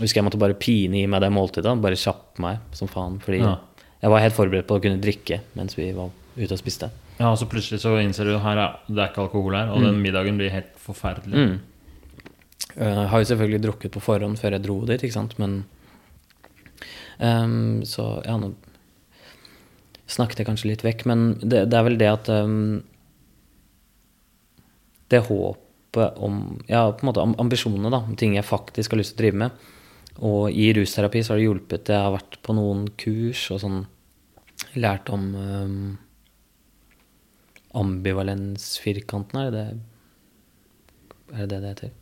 Husker 0.00 0.18
jeg 0.20 0.24
måtte 0.26 0.40
bare 0.42 0.56
pine 0.58 0.98
i 1.02 1.06
meg 1.06 1.20
det 1.22 1.30
måltidet, 1.30 1.70
bare 1.82 1.94
kjappe 1.98 2.42
meg 2.42 2.58
som 2.74 2.88
faen. 2.90 3.20
Fordi 3.22 3.38
Ja. 3.44 3.56
jeg 4.02 4.10
var 4.10 4.20
helt 4.24 4.34
forberedt 4.34 4.66
på 4.66 4.78
å 4.78 4.82
kunne 4.82 5.00
drikke 5.00 5.40
mens 5.54 5.76
vi 5.78 5.92
var 5.92 6.10
ute 6.36 6.52
og 6.52 6.58
spiste. 6.58 6.90
ja, 7.20 7.30
og 7.30 7.38
så 7.38 7.46
plutselig 7.46 7.78
så 7.80 7.92
innser 8.02 8.24
du 8.26 8.38
her 8.42 8.58
er, 8.58 8.78
det 8.88 8.98
er 8.98 9.08
ikke 9.12 9.22
alkohol 9.28 9.54
her, 9.54 9.68
og 9.70 9.82
den 9.86 10.02
middagen 10.02 10.36
blir 10.36 10.50
helt 10.50 10.72
forferdelig. 10.76 11.32
Mm. 11.32 11.60
Jeg 12.76 13.08
har 13.08 13.18
jo 13.22 13.28
selvfølgelig 13.30 13.62
drukket 13.62 13.92
på 13.94 14.00
forhånd 14.02 14.36
før 14.40 14.50
jeg 14.56 14.62
dro 14.64 14.80
dit, 14.84 15.00
ikke 15.00 15.12
sant, 15.14 15.38
men 15.38 15.64
um, 17.20 17.82
Så 17.86 18.24
ja, 18.26 18.34
nå 18.36 18.52
snakket 20.10 20.38
jeg 20.42 20.46
kanskje 20.48 20.68
litt 20.72 20.82
vekk, 20.82 21.06
men 21.06 21.38
det, 21.38 21.68
det 21.70 21.78
er 21.78 21.84
vel 21.86 21.96
det 21.98 22.08
at 22.10 22.28
um, 22.28 22.82
Det 25.08 25.22
håpet 25.28 26.18
om 26.18 26.40
Ja, 26.68 26.90
på 26.90 27.06
en 27.06 27.12
måte 27.12 27.22
ambisjonene, 27.38 27.90
da. 27.94 28.02
Ting 28.18 28.34
jeg 28.34 28.44
faktisk 28.44 28.90
har 28.90 28.98
lyst 28.98 29.14
til 29.14 29.20
å 29.20 29.22
drive 29.24 29.38
med. 29.44 29.50
Og 30.22 30.52
i 30.54 30.68
rusterapi 30.76 31.24
så 31.24 31.34
har 31.34 31.40
det 31.40 31.48
hjulpet. 31.48 31.90
Jeg 31.90 32.06
har 32.06 32.14
vært 32.14 32.38
på 32.44 32.54
noen 32.54 32.86
kurs 33.00 33.48
og 33.54 33.62
sånn 33.64 33.82
lært 34.78 35.10
om 35.12 35.24
um, 35.34 35.78
ambivalensfirkanten, 37.74 39.40
er 39.40 39.50
det 39.54 39.66
Er 41.34 41.46
det 41.46 41.48
det 41.50 41.60
det 41.62 41.72
heter? 41.72 41.94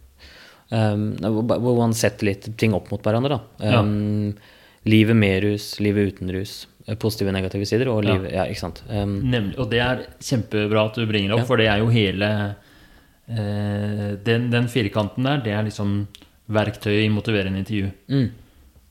Um, 0.73 1.17
hvor 1.21 1.77
man 1.77 1.95
setter 1.97 2.31
litt 2.31 2.51
ting 2.61 2.75
opp 2.77 2.91
mot 2.93 3.03
hverandre, 3.05 3.39
da. 3.39 3.81
Um, 3.81 4.33
ja. 4.33 4.59
Livet 4.89 5.17
med 5.17 5.43
rus, 5.45 5.67
livet 5.85 6.15
uten 6.15 6.33
rus. 6.35 6.67
Eh, 6.87 6.97
positive 6.99 7.31
og 7.31 7.37
negative 7.37 7.67
sider. 7.69 7.91
Og, 7.93 8.03
liv, 8.07 8.25
ja. 8.33 8.49
ja? 8.49 8.71
Um, 8.89 9.19
Nemlig, 9.23 9.57
og 9.61 9.71
det 9.71 9.83
er 9.85 10.05
kjempebra 10.19 10.89
at 10.89 10.99
du 10.99 11.07
bringer 11.07 11.37
opp, 11.37 11.47
for 11.49 11.61
det 11.61 11.69
er 11.71 11.83
jo 11.83 11.93
hele 11.93 12.31
uh, 13.31 14.09
den, 14.27 14.49
den, 14.53 14.69
firkanten 14.73 15.29
der, 15.29 15.45
det 15.45 15.55
er 15.55 15.69
liksom 15.69 16.03
verktøyet 16.55 17.07
i 17.07 17.11
motiverende 17.12 17.62
intervju. 17.62 17.90
Mm. 18.12 18.28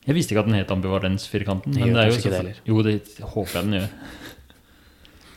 Jeg 0.07 0.17
visste 0.17 0.33
ikke 0.33 0.43
at 0.43 0.49
den 0.49 0.57
het 0.57 0.73
ambivalensfirkanten. 0.73 1.77
Men 1.77 1.93
det 1.93 2.03
er 2.03 2.09
jo, 2.09 2.17
så, 2.17 2.33
det 2.33 2.55
jo, 2.65 2.81
det 2.85 2.97
håper 3.21 3.59
jeg 3.59 3.67
den 3.67 3.77
gjør. 3.77 3.91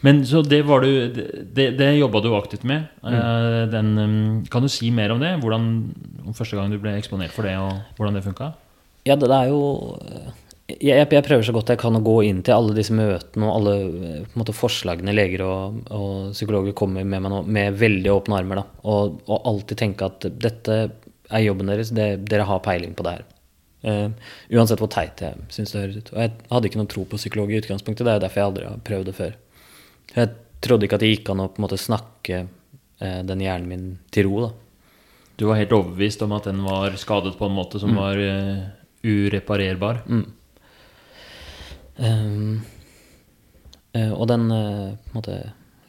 Men 0.05 0.21
så 0.29 0.43
det 0.45 0.61
var 0.69 0.85
du 0.85 0.89
Det, 1.09 1.71
det 1.79 1.91
jobba 1.97 2.21
du 2.21 2.31
aktivt 2.37 2.65
med. 2.69 2.89
Mm. 3.03 3.15
Uh, 3.15 3.61
den, 3.73 3.93
um, 3.99 4.45
kan 4.51 4.65
du 4.65 4.69
si 4.69 4.91
mer 4.91 5.13
om 5.13 5.21
det? 5.21 5.35
Hvordan, 5.41 5.69
om 6.25 6.37
første 6.37 6.57
gang 6.57 6.73
du 6.73 6.81
ble 6.81 6.97
eksponert 6.99 7.33
for 7.33 7.49
det, 7.49 7.57
og 7.61 7.97
hvordan 7.97 8.17
det 8.19 8.25
funka? 8.25 8.53
Ja, 9.05 9.17
det, 9.17 9.29
det 9.29 9.37
er 9.37 9.53
jo 9.53 9.61
jeg, 10.65 10.97
jeg, 10.97 11.25
prøver 11.27 11.45
så 11.45 11.53
godt 11.53 11.71
jeg 11.75 11.81
kan 11.81 11.97
å 11.99 12.03
gå 12.05 12.15
inn 12.25 12.41
til 12.45 12.57
alle 12.57 12.75
disse 12.77 12.95
møtene 12.97 13.49
og 13.49 13.57
alle 13.59 13.75
eh, 13.85 14.29
måte, 14.39 14.55
forslagene 14.57 15.13
leger 15.13 15.45
og, 15.45 15.83
og, 15.93 16.31
psykologer 16.33 16.73
kommer 16.77 17.05
med 17.05 17.21
meg 17.21 17.33
nå, 17.35 17.43
med 17.45 17.77
veldig 17.81 18.13
åpne 18.15 18.39
armer. 18.39 18.63
Da. 18.63 18.81
Og, 18.89 19.19
og, 19.27 19.43
alltid 19.51 19.83
tenke 19.83 20.09
at 20.09 20.25
dette 20.41 20.79
er 21.35 21.45
jobben 21.45 21.71
deres, 21.71 21.93
det, 21.95 22.09
dere 22.31 22.47
har 22.49 22.63
peiling 22.65 22.95
på 22.97 23.07
det 23.07 23.17
her. 23.19 23.31
Uh, 23.85 24.33
uansett 24.57 24.81
hvor 24.81 24.89
teit 24.89 25.21
jeg 25.21 25.47
syns 25.53 25.75
det 25.75 25.83
høres 25.83 26.01
ut. 26.01 26.13
Og 26.15 26.21
jeg 26.23 26.35
hadde 26.51 26.71
ikke 26.71 26.81
noen 26.81 26.93
tro 26.95 27.05
på 27.09 27.21
psykolog 27.21 27.53
i 27.53 27.59
utgangspunktet, 27.61 28.07
det 28.07 28.15
er 28.15 28.23
derfor 28.25 28.41
jeg 28.41 28.51
aldri 28.51 28.69
har 28.71 28.85
prøvd 28.89 29.09
det 29.11 29.17
før. 29.19 29.35
Jeg 30.15 30.31
trodde 30.65 30.87
ikke 30.87 30.97
at 30.97 31.05
det 31.05 31.11
gikk 31.13 31.33
an 31.33 31.45
å 31.45 31.49
på 31.51 31.61
en 31.61 31.67
måte 31.67 31.81
snakke 31.81 32.45
uh, 32.47 33.21
den 33.29 33.45
hjernen 33.45 33.69
min 33.71 33.89
til 34.15 34.31
ro. 34.31 34.47
Da. 34.47 34.53
Du 35.37 35.49
var 35.51 35.59
helt 35.59 35.75
overbevist 35.75 36.23
om 36.25 36.33
at 36.37 36.47
den 36.49 36.63
var 36.65 36.95
skadet 37.01 37.35
på 37.39 37.49
en 37.49 37.59
måte 37.59 37.81
som 37.83 37.93
mm. 37.93 37.99
var 37.99 38.23
uh, 38.23 38.63
ureparerbar? 39.05 40.05
Mm. 40.07 40.25
Uh, 43.95 44.13
og 44.15 44.25
den 44.31 44.49
uh, 44.51 44.95
måte, 45.15 45.39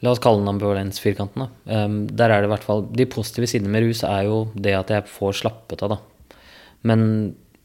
La 0.04 0.12
oss 0.12 0.20
kalle 0.22 0.42
den 0.42 0.52
ambivalensfirkanten. 0.52 1.48
Um, 1.64 1.96
der 2.10 2.32
er 2.32 2.42
det 2.42 2.50
i 2.50 2.52
hvert 2.52 2.66
fall 2.66 2.84
De 2.92 3.06
positive 3.08 3.48
sidene 3.48 3.72
med 3.72 3.86
rus 3.86 4.02
er 4.04 4.26
jo 4.28 4.42
det 4.52 4.74
at 4.76 4.92
jeg 4.92 5.08
får 5.08 5.40
slappet 5.40 5.84
av. 5.86 5.96
Da. 5.96 6.36
Men 6.86 7.02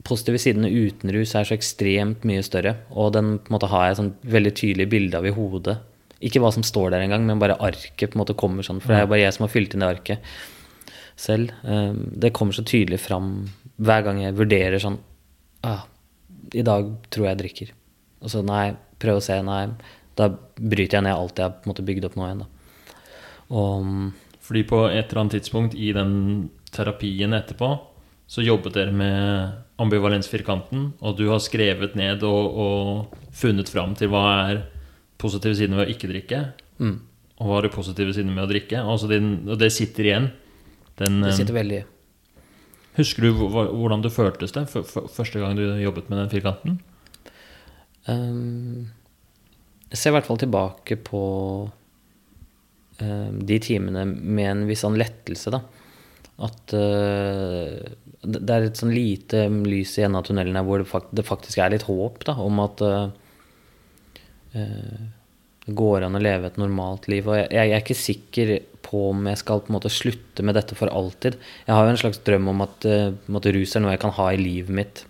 positive 0.07 0.39
sidene 0.41 0.71
uten 0.71 1.11
rus 1.13 1.35
er 1.35 1.47
så 1.47 1.57
ekstremt 1.57 2.25
mye 2.27 2.43
større. 2.45 2.77
Og 2.95 3.11
den 3.17 3.35
på 3.39 3.51
en 3.51 3.57
måte, 3.57 3.71
har 3.71 3.89
jeg 3.89 3.99
sånn 3.99 4.13
veldig 4.37 4.53
tydelig 4.57 4.89
bilde 4.93 5.19
av 5.19 5.27
i 5.27 5.35
hodet. 5.35 5.77
Ikke 6.21 6.41
hva 6.41 6.53
som 6.53 6.65
står 6.65 6.93
der 6.93 7.05
engang, 7.05 7.25
men 7.27 7.41
bare 7.41 7.59
arket 7.59 8.13
på 8.13 8.17
en 8.17 8.23
måte 8.23 8.37
kommer 8.37 8.65
sånn. 8.65 8.81
For 8.81 8.93
det 8.93 9.03
er 9.03 9.11
bare 9.11 9.23
jeg 9.23 9.35
som 9.37 9.47
har 9.47 9.53
fylt 9.53 9.75
inn 9.75 9.83
det 9.83 9.91
arket 9.91 10.33
selv. 11.19 11.53
Um, 11.63 12.05
det 12.15 12.33
kommer 12.37 12.55
så 12.55 12.65
tydelig 12.65 13.01
fram 13.03 13.33
hver 13.81 14.05
gang 14.05 14.21
jeg 14.21 14.37
vurderer 14.37 14.81
sånn 14.81 14.99
ah, 15.65 15.87
I 16.53 16.63
dag 16.65 16.91
tror 17.09 17.25
jeg 17.25 17.33
jeg 17.33 17.41
drikker. 17.41 17.73
Og 18.21 18.33
så 18.33 18.43
nei, 18.45 18.67
prøv 19.01 19.19
å 19.19 19.23
se, 19.25 19.37
nei. 19.45 19.65
Da 20.19 20.27
bryter 20.55 20.99
jeg 20.99 21.05
ned 21.07 21.15
alt 21.15 21.39
jeg 21.39 21.47
har 21.47 21.69
måte, 21.69 21.85
bygd 21.85 22.07
opp 22.09 22.17
nå 22.19 22.27
igjen. 22.27 22.43
Da. 22.43 22.97
Og, 23.51 23.87
Fordi 24.41 24.65
på 24.67 24.83
et 24.89 25.05
eller 25.05 25.23
annet 25.23 25.37
tidspunkt 25.39 25.77
i 25.77 25.91
den 25.95 26.13
terapien 26.71 27.35
etterpå, 27.35 27.71
så 28.31 28.43
jobbet 28.45 28.77
dere 28.77 28.95
med 28.95 29.55
ambivalensfirkanten, 29.81 30.93
og 31.03 31.17
du 31.19 31.25
har 31.27 31.41
skrevet 31.43 31.97
ned 31.99 32.23
og, 32.23 32.59
og 32.63 33.31
funnet 33.35 33.71
fram 33.71 33.95
til 33.99 34.11
hva 34.11 34.23
er 34.47 34.61
positive 35.19 35.57
sider 35.57 35.75
ved 35.75 35.89
å 35.89 35.91
ikke 35.91 36.09
drikke, 36.13 36.39
mm. 36.79 36.93
og 37.41 37.49
hva 37.49 37.57
er 37.59 37.67
det 37.67 37.73
positive 37.75 38.15
sider 38.15 38.31
med 38.31 38.45
å 38.45 38.51
drikke. 38.51 38.79
Altså 38.79 39.09
din, 39.11 39.33
og 39.49 39.59
det 39.59 39.71
sitter 39.75 40.07
igjen. 40.07 40.29
Den, 41.01 41.19
det 41.25 41.33
sitter 41.37 41.55
veldig 41.55 41.81
Husker 42.97 43.23
du 43.23 43.37
hvordan 43.39 44.01
det 44.03 44.11
føltes 44.11 44.51
det 44.51 44.65
første 44.67 45.39
gang 45.39 45.55
du 45.55 45.63
jobbet 45.79 46.09
med 46.11 46.19
den 46.19 46.31
firkanten? 46.33 46.73
Um, 48.03 48.89
jeg 49.91 49.99
ser 49.99 50.13
i 50.13 50.15
hvert 50.15 50.27
fall 50.27 50.39
tilbake 50.39 50.95
på 51.03 51.21
uh, 51.67 53.29
de 53.51 53.57
timene 53.63 54.05
med 54.07 54.47
en 54.47 54.65
viss 54.69 54.85
sånn 54.85 54.99
lettelse, 54.99 55.51
da. 55.51 55.59
At 56.41 56.73
uh, 56.73 57.75
det 58.23 58.53
er 58.53 58.67
et 58.69 58.79
sånn 58.79 58.93
lite 58.95 59.45
lys 59.51 59.97
i 59.99 60.05
enden 60.05 60.21
av 60.21 60.27
tunnelen 60.27 60.57
her 60.57 60.65
hvor 60.65 60.81
det, 60.81 60.87
fakt 60.89 61.11
det, 61.13 61.27
faktisk 61.27 61.59
er 61.59 61.73
litt 61.73 61.89
håp 61.89 62.23
da, 62.29 62.37
om 62.39 62.63
at 62.63 62.85
uh, 62.87 63.09
det 64.55 65.75
går 65.77 66.07
an 66.07 66.17
å 66.17 66.23
leve 66.23 66.49
et 66.49 66.57
normalt 66.59 67.11
liv. 67.11 67.27
Og 67.27 67.37
jeg, 67.37 67.51
jeg, 67.51 67.67
er 67.75 67.83
ikke 67.83 67.99
sikker 67.99 68.55
på 68.87 69.05
om 69.11 69.27
jeg 69.29 69.43
skal 69.43 69.61
på 69.61 69.71
en 69.71 69.77
måte 69.77 69.91
slutte 69.93 70.47
med 70.47 70.55
dette 70.57 70.75
for 70.79 70.91
alltid. 70.91 71.37
Jeg 71.67 71.75
har 71.75 71.85
jo 71.85 71.93
en 71.93 72.03
slags 72.05 72.23
drøm 72.25 72.49
om 72.55 72.63
at, 72.63 72.87
uh, 72.87 73.11
at 73.11 73.53
rus 73.59 73.75
er 73.75 73.83
noe 73.83 73.95
jeg 73.97 74.05
kan 74.07 74.15
ha 74.23 74.31
i 74.31 74.39
livet 74.39 74.75
mitt. 74.81 75.05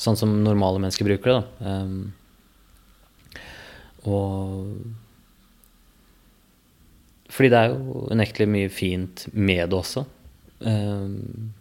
Sånn 0.00 0.16
som 0.18 0.40
normale 0.42 0.80
mennesker 0.80 1.06
bruker 1.12 1.28
det. 1.28 1.40
da. 1.40 1.78
Um, 1.84 2.23
og 4.10 4.74
Fordi 7.34 7.50
det 7.50 7.60
er 7.60 7.72
jo 7.72 8.04
unektelig 8.12 8.48
mye 8.50 8.70
fint 8.70 9.24
med 9.32 9.70
det 9.72 9.78
også. 9.78 10.04
Um, 10.60 11.52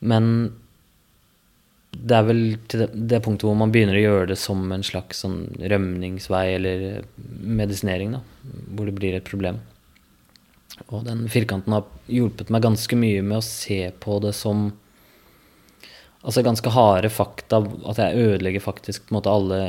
men 0.00 0.28
det 1.96 2.16
er 2.16 2.26
vel 2.28 2.42
til 2.68 2.82
det, 2.84 2.88
det, 3.10 3.22
punktet 3.24 3.48
hvor 3.48 3.56
man 3.58 3.72
begynner 3.72 3.96
å 3.98 4.02
gjøre 4.02 4.30
det 4.32 4.38
som 4.40 4.64
en 4.72 4.84
slags 4.86 5.22
sånn 5.24 5.38
rømningsvei 5.60 6.44
eller 6.54 6.86
medisinering, 7.16 8.16
da, 8.16 8.22
hvor 8.76 8.88
det 8.88 8.96
blir 8.98 9.16
et 9.16 9.28
problem. 9.28 9.60
Og 10.92 11.06
den 11.06 11.24
firkanten 11.32 11.72
har 11.72 11.86
hjulpet 12.12 12.52
meg 12.52 12.64
ganske 12.66 12.98
mye 13.00 13.22
med 13.24 13.40
å 13.40 13.44
se 13.44 13.80
på 14.00 14.18
det 14.24 14.34
som 14.36 14.68
altså 16.26 16.42
ganske 16.44 16.72
harde 16.74 17.10
fakta. 17.12 17.62
At 17.88 18.00
jeg 18.02 18.26
ødelegger 18.26 18.64
faktisk 18.64 19.12
måte 19.14 19.32
alle 19.32 19.60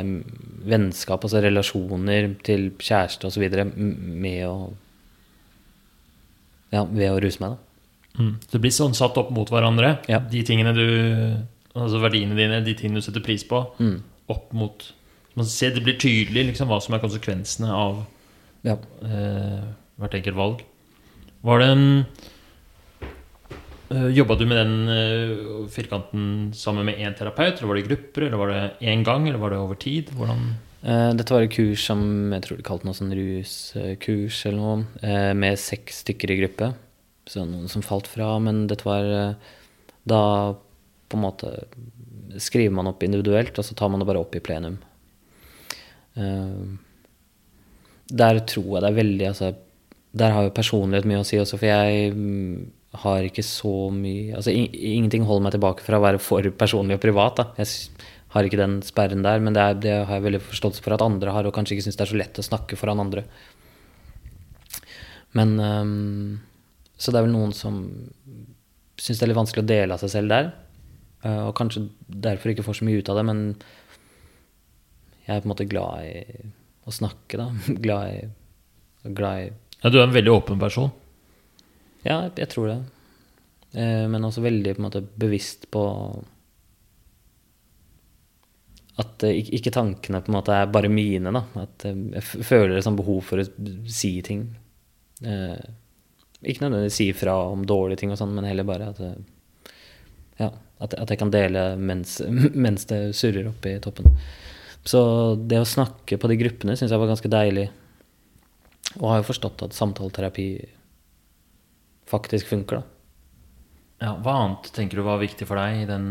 vennskap, 0.68 1.24
altså 1.24 1.42
relasjoner 1.44 2.34
til 2.48 2.72
kjæreste 2.82 3.30
osv. 3.30 3.48
med 3.78 4.44
å 4.50 4.58
Ja, 6.74 6.84
ved 6.84 7.14
å 7.14 7.22
ruse 7.24 7.40
meg, 7.40 7.56
da. 7.56 7.64
Mm. 8.18 8.34
Det 8.52 8.60
blir 8.60 8.74
sånn 8.74 8.98
satt 8.98 9.18
opp 9.22 9.30
mot 9.32 9.50
hverandre, 9.54 10.00
ja. 10.10 10.18
de 10.20 10.42
tingene 10.44 10.74
du 10.74 10.88
Altså 11.78 12.00
verdiene 12.02 12.34
dine, 12.34 12.64
de 12.66 12.74
tingene 12.74 12.98
du 12.98 13.06
setter 13.06 13.22
pris 13.22 13.44
på, 13.46 13.60
mm. 13.78 13.98
opp 14.34 14.48
mot 14.58 14.88
man 15.38 15.46
ser, 15.46 15.76
Det 15.76 15.84
blir 15.86 16.00
tydelig 16.02 16.48
liksom, 16.48 16.72
hva 16.72 16.80
som 16.82 16.96
er 16.98 17.02
konsekvensene 17.04 17.70
av 17.70 18.00
ja. 18.66 18.74
eh, 19.06 19.68
hvert 20.02 20.16
enkelt 20.18 20.40
valg. 20.40 20.64
Var 21.46 21.62
det 21.62 21.68
en 21.76 21.86
Jobba 23.88 24.36
du 24.36 24.44
med 24.44 24.58
den 24.60 24.90
uh, 24.92 25.68
firkanten 25.72 26.52
sammen 26.56 26.90
med 26.90 27.00
én 27.00 27.14
terapeut? 27.16 27.56
Eller 27.56 27.70
var 27.70 27.78
det 27.78 27.86
grupper? 27.88 28.26
Eller 28.26 28.38
var 28.42 28.50
det 28.52 28.64
én 28.84 29.04
gang? 29.08 29.28
Eller 29.28 29.40
var 29.40 29.54
det 29.54 29.60
over 29.64 29.80
tid? 29.80 30.12
Hvordan 30.18 30.42
uh, 30.84 31.14
dette 31.16 31.32
var 31.32 31.46
et 31.46 31.54
kurs 31.56 31.86
som 31.88 32.02
jeg 32.36 32.44
tror 32.44 32.60
de 32.60 32.66
kalte 32.68 32.88
noe 32.88 32.98
sånn 32.98 33.16
ruskurs 33.16 34.42
eller 34.50 34.60
noe, 34.60 35.32
med 35.40 35.60
seks 35.62 36.04
stykker 36.04 36.36
i 36.36 36.40
gruppe. 36.42 36.74
Så 37.28 37.46
noen 37.48 37.72
som 37.72 37.86
falt 37.86 38.12
fra. 38.12 38.34
Men 38.44 38.66
dette 38.68 38.88
var 38.88 39.08
da 40.08 40.24
på 41.08 41.16
en 41.16 41.24
måte 41.24 41.54
skriver 42.44 42.76
man 42.76 42.90
opp 42.92 43.06
individuelt, 43.08 43.56
og 43.56 43.66
så 43.66 43.76
tar 43.76 43.90
man 43.90 44.04
det 44.04 44.08
bare 44.10 44.20
opp 44.20 44.36
i 44.36 44.44
plenum. 44.44 44.76
der 48.08 48.40
tror 48.52 48.70
jeg 48.74 48.82
det 48.82 48.90
er 48.90 48.98
veldig 48.98 49.28
altså, 49.28 49.52
Der 50.18 50.32
har 50.34 50.44
jo 50.44 50.54
personlighet 50.56 51.06
mye 51.06 51.22
å 51.22 51.28
si 51.28 51.40
også, 51.40 51.60
for 51.62 51.70
jeg 51.70 52.12
har 52.96 53.26
ikke 53.28 53.44
så 53.44 53.90
mye 53.94 54.38
Altså 54.38 54.54
ingenting 54.54 55.26
holder 55.28 55.44
meg 55.48 55.56
tilbake 55.58 55.84
fra 55.86 56.00
å 56.00 56.04
være 56.04 56.22
for 56.24 56.46
personlig 56.58 56.98
og 56.98 57.04
privat. 57.04 57.40
Da. 57.40 57.46
Jeg 57.60 58.08
har 58.34 58.48
ikke 58.48 58.60
den 58.60 58.80
sperren 58.86 59.26
der, 59.26 59.42
men 59.44 59.56
det, 59.56 59.64
er, 59.64 59.80
det 59.84 59.96
har 60.08 60.20
jeg 60.20 60.28
veldig 60.28 60.44
forståelse 60.48 60.84
for 60.84 60.96
at 60.96 61.04
andre 61.06 61.34
har, 61.36 61.48
og 61.48 61.56
kanskje 61.56 61.78
ikke 61.78 61.88
syns 61.88 62.00
det 62.00 62.06
er 62.08 62.12
så 62.14 62.20
lett 62.22 62.42
å 62.42 62.46
snakke 62.48 62.80
foran 62.80 63.04
andre. 63.04 63.26
Men 65.38 65.58
um, 65.60 66.40
Så 66.98 67.12
det 67.12 67.20
er 67.20 67.28
vel 67.28 67.36
noen 67.36 67.54
som 67.56 67.82
syns 68.98 69.20
det 69.20 69.28
er 69.28 69.32
litt 69.32 69.42
vanskelig 69.42 69.66
å 69.66 69.70
dele 69.70 69.98
av 69.98 70.02
seg 70.02 70.14
selv 70.16 70.34
der. 70.34 70.54
Uh, 71.26 71.50
og 71.50 71.56
kanskje 71.58 71.88
derfor 72.08 72.54
ikke 72.54 72.66
får 72.66 72.80
så 72.80 72.88
mye 72.88 73.02
ut 73.02 73.12
av 73.12 73.20
det, 73.20 73.26
men 73.28 73.44
jeg 75.28 75.36
er 75.36 75.44
på 75.44 75.50
en 75.50 75.54
måte 75.54 75.68
glad 75.68 76.08
i 76.08 76.48
å 76.88 76.94
snakke, 76.96 77.40
da. 77.40 77.50
glad 77.86 78.16
i, 78.16 79.12
glad 79.12 79.44
i 79.44 79.52
Ja, 79.84 79.92
du 79.92 80.00
er 80.00 80.08
en 80.08 80.16
veldig 80.16 80.34
åpen 80.34 80.62
person? 80.62 80.90
Ja, 82.08 82.22
jeg 82.32 82.50
tror 82.54 82.72
det. 82.72 82.78
Eh, 83.76 84.06
men 84.08 84.26
også 84.26 84.44
veldig 84.46 84.76
på 84.76 84.82
en 84.82 84.88
måte 84.88 85.04
bevisst 85.20 85.68
på 85.74 85.84
at 88.98 89.26
eh, 89.28 89.42
ikke 89.58 89.74
tankene 89.76 90.22
på 90.24 90.32
en 90.32 90.38
måte 90.40 90.56
er 90.56 90.72
bare 90.72 90.92
mine. 90.92 91.34
da, 91.36 91.44
At 91.62 91.88
eh, 91.90 91.98
jeg 92.18 92.46
føler 92.48 92.78
et 92.78 92.88
sånt 92.88 93.00
behov 93.00 93.22
for 93.28 93.44
å 93.44 93.48
si 93.92 94.16
ting. 94.26 94.48
Ikke 95.18 96.64
nødvendigvis 96.64 97.00
si 97.02 97.10
fra 97.18 97.36
om 97.52 97.66
dårlige 97.68 98.04
ting, 98.04 98.14
og 98.14 98.20
sånn, 98.20 98.36
men 98.38 98.46
heller 98.48 98.68
bare 98.68 98.92
at, 98.94 99.00
ja, 100.38 100.52
at 100.86 100.94
jeg 101.02 101.18
kan 101.20 101.34
dele 101.34 101.72
mens, 101.82 102.20
mens 102.68 102.86
det 102.90 103.02
surrer 103.18 103.50
oppe 103.50 103.76
i 103.76 103.82
toppen. 103.84 104.14
Så 104.88 105.02
det 105.36 105.60
å 105.60 105.68
snakke 105.68 106.16
på 106.22 106.30
de 106.32 106.38
gruppene 106.40 106.78
syns 106.80 106.94
jeg 106.94 107.02
var 107.02 107.10
ganske 107.10 107.32
deilig. 107.32 107.68
Og 109.02 109.10
har 109.10 109.20
jo 109.20 109.28
forstått 109.28 109.66
at 109.66 109.76
samtaleterapi 109.76 110.48
faktisk 112.08 112.50
funker, 112.50 112.82
da. 112.82 112.98
Ja, 113.98 114.14
hva 114.22 114.36
annet 114.44 114.70
tenker 114.76 115.00
du 115.00 115.06
var 115.08 115.22
viktig 115.22 115.48
for 115.50 115.58
deg 115.58 115.82
i 115.82 115.90
den 115.90 116.08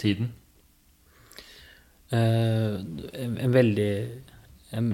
tiden? 0.00 0.32
Uh, 2.10 2.82
en, 3.14 3.36
en 3.38 3.54
veldig 3.54 3.92
en 4.74 4.90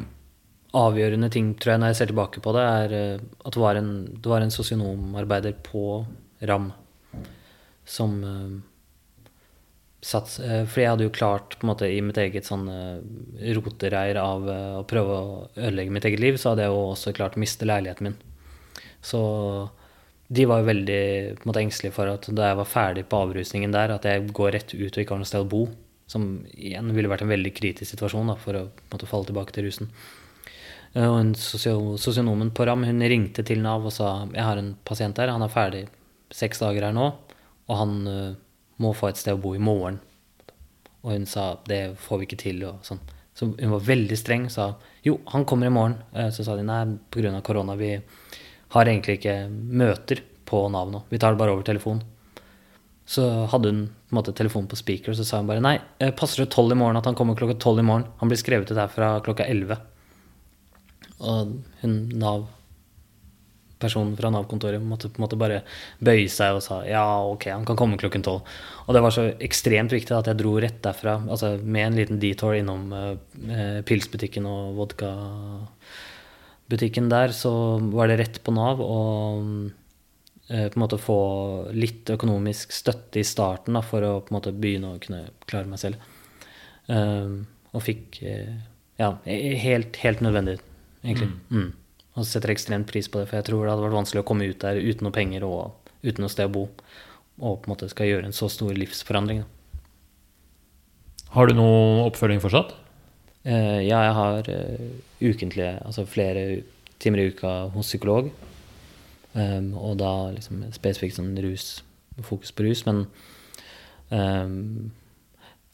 avgjørende 0.76 1.30
ting, 1.32 1.55
tror 1.57 1.72
jeg, 1.72 1.80
når 1.80 1.92
jeg 1.92 1.99
ser 2.03 2.11
tilbake 2.11 2.42
på 2.44 2.53
det, 2.53 2.62
er 2.68 2.94
eh, 2.97 3.22
at 3.49 3.55
det 3.55 3.61
var 3.62 3.78
en, 3.78 3.92
det 4.12 4.28
var 4.28 4.44
en 4.44 4.53
sosionomarbeider 4.53 5.55
på 5.64 6.03
RAM 6.44 6.66
som 7.88 8.18
uh, 8.20 9.22
satt 10.05 10.34
uh, 10.42 10.66
Fordi 10.68 10.82
jeg 10.82 10.90
hadde 10.90 11.07
jo 11.07 11.14
klart 11.14 11.57
på 11.57 11.64
en 11.64 11.70
måte 11.70 11.88
i 11.88 12.03
mitt 12.05 12.18
eget 12.20 12.49
sånn 12.49 12.66
rotereir 13.57 14.20
av 14.20 14.44
å 14.51 14.84
prøve 14.90 15.16
å 15.16 15.38
ødelegge 15.55 15.94
mitt 15.94 16.09
eget 16.11 16.20
liv, 16.20 16.36
så 16.36 16.53
hadde 16.53 16.66
jeg 16.66 16.74
jo 16.74 16.84
også 16.90 17.14
klart 17.16 17.38
å 17.38 17.44
miste 17.47 17.68
leiligheten 17.68 18.11
min. 18.11 18.20
Så 19.01 19.22
de 20.29 20.45
var 20.49 20.61
jo 20.61 20.68
veldig 20.70 21.01
måte, 21.47 21.62
engstelige 21.62 21.95
for 21.95 22.11
at 22.11 22.27
da 22.35 22.51
jeg 22.51 22.59
var 22.59 22.68
ferdig 22.70 23.05
på 23.07 23.20
avrusningen 23.22 23.74
der, 23.74 23.95
at 23.95 24.05
jeg 24.09 24.29
går 24.35 24.53
rett 24.57 24.74
ut 24.74 24.97
og 24.97 25.03
ikke 25.03 25.14
har 25.14 25.20
noe 25.22 25.29
sted 25.29 25.45
å 25.45 25.51
bo. 25.51 25.66
Som 26.11 26.47
igjen 26.55 26.93
ville 26.95 27.11
vært 27.11 27.24
en 27.24 27.33
veldig 27.33 27.51
kritisk 27.55 27.91
situasjon 27.91 28.31
da, 28.31 28.37
for 28.39 28.59
å 28.59 28.64
måte, 28.93 29.09
falle 29.11 29.27
tilbake 29.27 29.55
til 29.55 29.66
rusen. 29.66 29.91
Eh, 30.95 31.07
Og 31.07 31.18
en 31.20 31.35
sosionomen 31.35 32.51
på 32.55 32.66
RAM 32.66 32.85
hun 32.87 33.03
ringte 33.03 33.45
til 33.47 33.62
Nav 33.62 33.87
og 33.87 33.93
sa 33.93 34.27
jeg 34.33 34.45
har 34.47 34.59
en 34.59 34.77
pasient 34.85 35.16
der, 35.18 35.35
han 35.35 35.43
er 35.43 35.53
ferdig 35.53 35.87
seks 36.31 36.62
dager 36.62 36.89
her 36.89 36.95
nå, 36.95 37.12
og 37.66 37.77
han 37.79 38.07
uh, 38.07 38.35
må 38.83 38.93
få 38.95 39.11
et 39.11 39.18
sted 39.18 39.35
å 39.35 39.41
bo 39.43 39.55
i 39.55 39.62
morgen. 39.62 40.01
Og 41.03 41.12
hun 41.12 41.27
sa 41.27 41.57
det 41.66 41.97
får 42.03 42.18
vi 42.18 42.27
ikke 42.27 42.39
til. 42.43 42.64
og 42.66 42.83
sånn. 42.87 42.99
Så 43.37 43.51
hun 43.53 43.70
var 43.74 43.85
veldig 43.85 44.16
streng, 44.18 44.49
sa 44.51 44.74
jo, 45.05 45.20
han 45.31 45.45
kommer 45.45 45.66
i 45.68 45.74
morgen. 45.74 45.99
Eh, 46.14 46.31
Så 46.31 46.45
sa 46.45 46.57
de 46.57 46.62
nei, 46.66 46.99
pga. 47.11 47.41
korona, 47.43 47.77
vi 47.77 48.01
har 48.77 48.91
egentlig 48.91 49.18
ikke 49.20 49.37
møter 49.51 50.22
på 50.47 50.66
Nav 50.72 50.93
nå. 50.93 51.03
Vi 51.11 51.18
tar 51.20 51.35
det 51.35 51.41
bare 51.41 51.57
over 51.57 51.66
telefon. 51.66 52.03
Så 53.07 53.22
hadde 53.53 53.70
hun 53.70 53.85
på 53.87 54.14
en 54.14 54.18
måte 54.18 54.35
telefonen 54.35 54.70
på 54.70 54.79
speaker, 54.79 55.12
og 55.12 55.18
så 55.18 55.27
sa 55.27 55.39
hun 55.41 55.51
bare 55.51 55.62
nei, 55.62 55.77
eh, 56.03 56.14
passer 56.14 56.43
det 56.43 56.53
tolv 56.55 56.74
i 56.74 56.79
morgen 56.79 56.99
at 56.99 57.07
han 57.07 57.14
kommer 57.18 57.39
klokka 57.39 57.59
tolv 57.62 57.83
i 57.83 57.87
morgen? 57.87 58.09
Han 58.18 58.31
blir 58.31 58.41
skrevet 58.41 58.70
ut 58.70 58.79
her 58.79 58.91
fra 58.91 59.16
klokka 59.22 59.47
elleve. 59.47 59.79
Og 61.22 61.57
hun 61.83 61.97
Nav 62.18 62.49
personen 63.83 64.14
fra 64.16 64.31
Nav-kontoret 64.33 64.81
måtte 64.81 65.11
på 65.12 65.20
en 65.20 65.27
måte 65.27 65.39
bare 65.39 65.61
bøye 66.05 66.29
seg 66.33 66.57
og 66.57 66.62
sa 66.64 66.81
ja, 66.89 67.05
ok, 67.29 67.49
han 67.53 67.66
kan 67.68 67.79
komme 67.79 67.99
klokken 68.01 68.24
tolv. 68.24 68.47
Og 68.87 68.97
det 68.97 69.03
var 69.05 69.14
så 69.14 69.27
ekstremt 69.45 69.93
viktig 69.93 70.16
at 70.16 70.31
jeg 70.31 70.41
dro 70.41 70.55
rett 70.62 70.81
derfra, 70.85 71.18
altså 71.29 71.57
med 71.62 71.91
en 71.91 71.99
liten 72.01 72.20
detour 72.22 72.57
innom 72.57 72.89
eh, 72.97 73.12
eh, 73.53 73.81
pilsbutikken 73.87 74.49
og 74.49 74.81
vodkabutikken 76.67 77.09
der, 77.09 77.33
så 77.33 77.79
var 77.79 78.09
det 78.09 78.19
rett 78.19 78.43
på 78.43 78.53
Nav 78.53 78.81
å 78.81 79.71
eh, 80.49 80.69
på 80.69 80.77
en 80.77 80.83
måte 80.83 80.99
få 80.99 81.71
litt 81.73 82.09
økonomisk 82.11 82.73
støtte 82.73 83.21
i 83.21 83.25
starten 83.25 83.75
da, 83.75 83.83
for 83.83 84.03
å 84.03 84.21
på 84.21 84.33
en 84.33 84.37
måte 84.39 84.53
begynne 84.53 84.95
å 84.95 84.99
kunne 84.99 85.31
klare 85.47 85.67
meg 85.67 85.79
selv. 85.79 85.97
Eh, 86.89 87.45
og 87.73 87.83
fikk 87.83 88.23
eh, 88.23 88.57
ja, 88.99 89.17
helt, 89.27 89.97
helt 89.97 90.21
nødvendig, 90.21 90.59
egentlig. 91.05 91.33
Mm. 91.51 91.73
Og 92.17 92.25
setter 92.25 92.51
ekstremt 92.51 92.89
pris 92.89 93.09
på 93.09 93.21
det, 93.21 93.29
for 93.29 93.37
jeg 93.37 93.47
tror 93.47 93.64
det 93.64 93.75
hadde 93.75 93.85
vært 93.85 94.01
vanskelig 94.01 94.23
å 94.23 94.27
komme 94.27 94.49
ut 94.49 94.61
der 94.61 94.81
uten 94.81 95.05
noe 95.05 95.12
penger 95.12 95.45
og 95.45 95.93
uten 96.03 96.25
noe 96.25 96.33
sted 96.33 96.49
å 96.49 96.55
bo. 96.55 96.64
Og 97.37 97.61
på 97.61 97.69
en 97.69 97.75
måte 97.75 97.91
skal 97.93 98.09
gjøre 98.09 98.31
en 98.31 98.37
så 98.37 98.49
stor 98.49 98.73
livsforandring. 98.73 99.43
Da. 99.45 99.51
Har 101.37 101.51
du 101.51 101.59
noe 101.59 102.07
oppfølging 102.07 102.41
fortsatt? 102.41 102.73
Eh, 103.47 103.80
ja, 103.86 104.01
jeg 104.03 104.14
har 104.18 104.49
eh, 104.51 104.86
ukentlige, 105.22 105.76
altså 105.86 106.03
flere 106.11 106.62
timer 106.99 107.22
i 107.22 107.30
uka 107.30 107.53
hos 107.74 107.92
psykolog. 107.92 108.32
Um, 109.36 109.74
og 109.76 109.99
da 110.01 110.30
liksom 110.32 110.62
spesifikt 110.72 111.18
sånn 111.18 111.34
rus, 111.44 111.82
fokus 112.24 112.55
på 112.57 112.64
rus. 112.64 112.82
Men 112.88 113.03
um, 114.09 114.88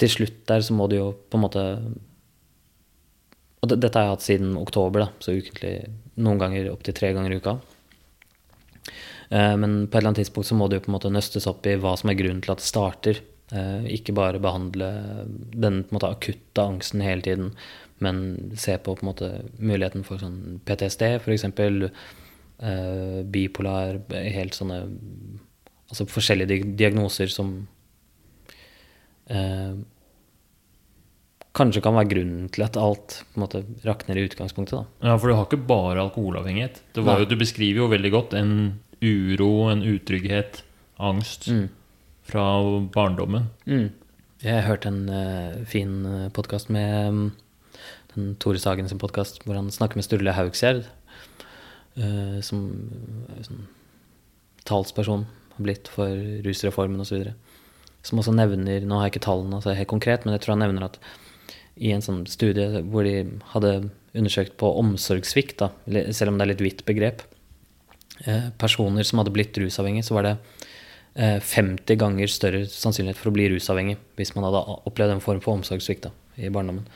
til 0.02 0.10
slutt 0.10 0.40
der 0.50 0.64
så 0.66 0.74
må 0.74 0.88
du 0.90 0.96
jo 0.98 1.12
på 1.30 1.38
en 1.38 1.44
måte 1.44 1.62
Og 3.62 3.70
det, 3.70 3.78
dette 3.84 3.94
har 3.94 4.08
jeg 4.08 4.14
hatt 4.16 4.24
siden 4.26 4.56
oktober, 4.58 5.04
da, 5.04 5.22
så 5.22 5.36
ukentlig 5.38 5.76
noen 6.18 6.40
ganger 6.40 6.72
opptil 6.72 6.96
tre 6.98 7.12
ganger 7.14 7.30
i 7.30 7.38
uka. 7.38 7.54
Eh, 9.30 9.54
men 9.54 9.86
på 9.86 9.94
et 9.94 10.00
eller 10.00 10.10
annet 10.10 10.24
tidspunkt 10.24 10.48
så 10.48 10.56
må 10.58 10.66
det 10.66 10.80
jo 10.80 10.84
på 10.88 10.90
en 10.90 10.96
måte 10.96 11.12
nøstes 11.14 11.46
opp 11.46 11.68
i 11.70 11.76
hva 11.78 11.94
som 11.96 12.10
er 12.10 12.18
grunnen 12.18 12.42
til 12.42 12.52
at 12.52 12.60
det 12.60 12.66
starter. 12.66 13.20
Eh, 13.52 13.84
ikke 13.98 14.14
bare 14.16 14.40
behandle 14.40 14.88
den 15.52 15.82
måte 15.92 16.08
akutte 16.08 16.64
angsten 16.64 17.02
hele 17.04 17.24
tiden, 17.24 17.50
men 18.02 18.52
se 18.56 18.78
på 18.80 18.94
på 18.96 19.06
måte 19.06 19.28
muligheten 19.60 20.06
for 20.06 20.22
sånn 20.22 20.60
PTSD, 20.64 21.18
f.eks. 21.20 21.44
Eh, 22.62 23.18
bipolar, 23.28 24.00
helt 24.12 24.54
sånne 24.58 24.84
Altså 25.92 26.06
forskjellige 26.08 26.70
diagnoser 26.78 27.28
som 27.28 27.48
eh, 29.28 29.74
kanskje 31.52 31.82
kan 31.84 31.98
være 31.98 32.08
grunnen 32.14 32.46
til 32.48 32.64
at 32.64 32.78
alt 32.80 33.18
måte 33.36 33.60
rakner 33.84 34.16
i 34.16 34.24
utgangspunktet. 34.24 34.78
da. 34.78 35.10
Ja, 35.10 35.18
for 35.18 35.28
du 35.28 35.36
har 35.36 35.44
ikke 35.44 35.66
bare 35.68 36.00
alkoholavhengighet. 36.06 36.80
Det 36.96 37.04
var 37.04 37.20
jo, 37.20 37.28
du 37.28 37.36
beskriver 37.36 37.82
jo 37.82 37.90
veldig 37.92 38.12
godt 38.14 38.38
en 38.40 38.54
uro, 39.04 39.68
en 39.68 39.84
utrygghet, 39.84 40.62
angst 40.96 41.50
Mm. 41.52 41.68
Fra 42.28 42.44
barndommen. 42.94 43.48
Mm. 43.66 43.90
Jeg 44.42 44.66
hørte 44.66 44.90
en 44.90 45.04
uh, 45.10 45.62
fin 45.68 45.94
podkast 46.34 46.70
med 46.74 47.08
um, 47.08 47.22
den 48.14 48.34
Tore 48.42 48.60
Sagen 48.62 48.88
sin 48.90 49.00
podkast, 49.02 49.42
hvor 49.44 49.58
han 49.58 49.70
snakker 49.70 49.98
med 49.98 50.06
Sturle 50.06 50.34
Haugsgjerd, 50.34 50.84
uh, 51.98 52.38
som 52.42 52.64
uh, 53.30 53.42
sånn, 53.46 53.66
talsperson 54.68 55.26
har 55.56 55.66
blitt 55.66 55.90
for 55.90 56.10
rusreformen 56.46 57.02
osv. 57.02 57.32
Som 58.02 58.18
også 58.22 58.34
nevner 58.34 58.82
Nå 58.86 58.98
har 58.98 59.08
jeg 59.08 59.16
ikke 59.16 59.26
tallene 59.28 59.58
altså 59.58 59.76
helt 59.78 59.90
konkret, 59.90 60.24
men 60.24 60.34
jeg 60.36 60.44
tror 60.44 60.56
han 60.56 60.64
nevner 60.66 60.88
at 60.88 60.98
i 61.82 61.92
en 61.94 62.04
sånn 62.04 62.24
studie 62.28 62.82
hvor 62.92 63.06
de 63.06 63.40
hadde 63.54 63.72
undersøkt 64.12 64.58
på 64.60 64.68
omsorgssvikt, 64.80 65.62
selv 66.12 66.32
om 66.32 66.38
det 66.38 66.44
er 66.44 66.50
litt 66.52 66.64
vidt 66.64 66.82
begrep, 66.88 67.22
eh, 68.26 68.50
personer 68.60 69.06
som 69.08 69.22
hadde 69.22 69.32
blitt 69.34 69.56
rusavhengige, 69.56 70.04
så 70.04 70.18
var 70.18 70.28
det 70.28 70.34
eh, 70.34 70.66
50 71.14 71.98
ganger 72.00 72.30
større 72.32 72.62
sannsynlighet 72.72 73.18
for 73.20 73.28
å 73.28 73.34
bli 73.36 73.50
rusavhengig 73.52 73.98
hvis 74.16 74.30
man 74.32 74.46
hadde 74.46 74.62
opplevd 74.88 75.18
en 75.18 75.24
form 75.24 75.42
for 75.44 75.58
omsorgssvikt 75.58 76.06
i 76.40 76.48
barndommen. 76.48 76.86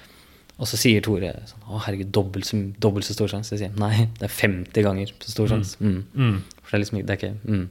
Og 0.57 0.69
så 0.71 0.79
sier 0.81 1.03
Tore 1.05 1.35
sånn 1.51 1.65
Å, 1.69 1.81
herregud, 1.85 2.09
dobbelt 2.17 2.49
dobbelt 2.81 3.05
så 3.05 3.17
stor 3.17 3.29
sjanse. 3.29 3.53
Jeg 3.55 3.67
sier 3.67 3.81
nei, 3.81 4.07
det 4.17 4.29
er 4.29 4.33
50 4.33 4.87
ganger 4.87 5.13
så 5.13 5.35
stor 5.35 5.51
sjanse. 5.53 5.77
Mm. 5.85 5.99
Mm. 6.17 6.37
For 6.63 6.71
det 6.71 6.79
er 6.79 6.85
liksom 6.85 7.01
Det 7.01 7.13
er, 7.13 7.21
ikke, 7.21 7.33
mm. 7.45 7.65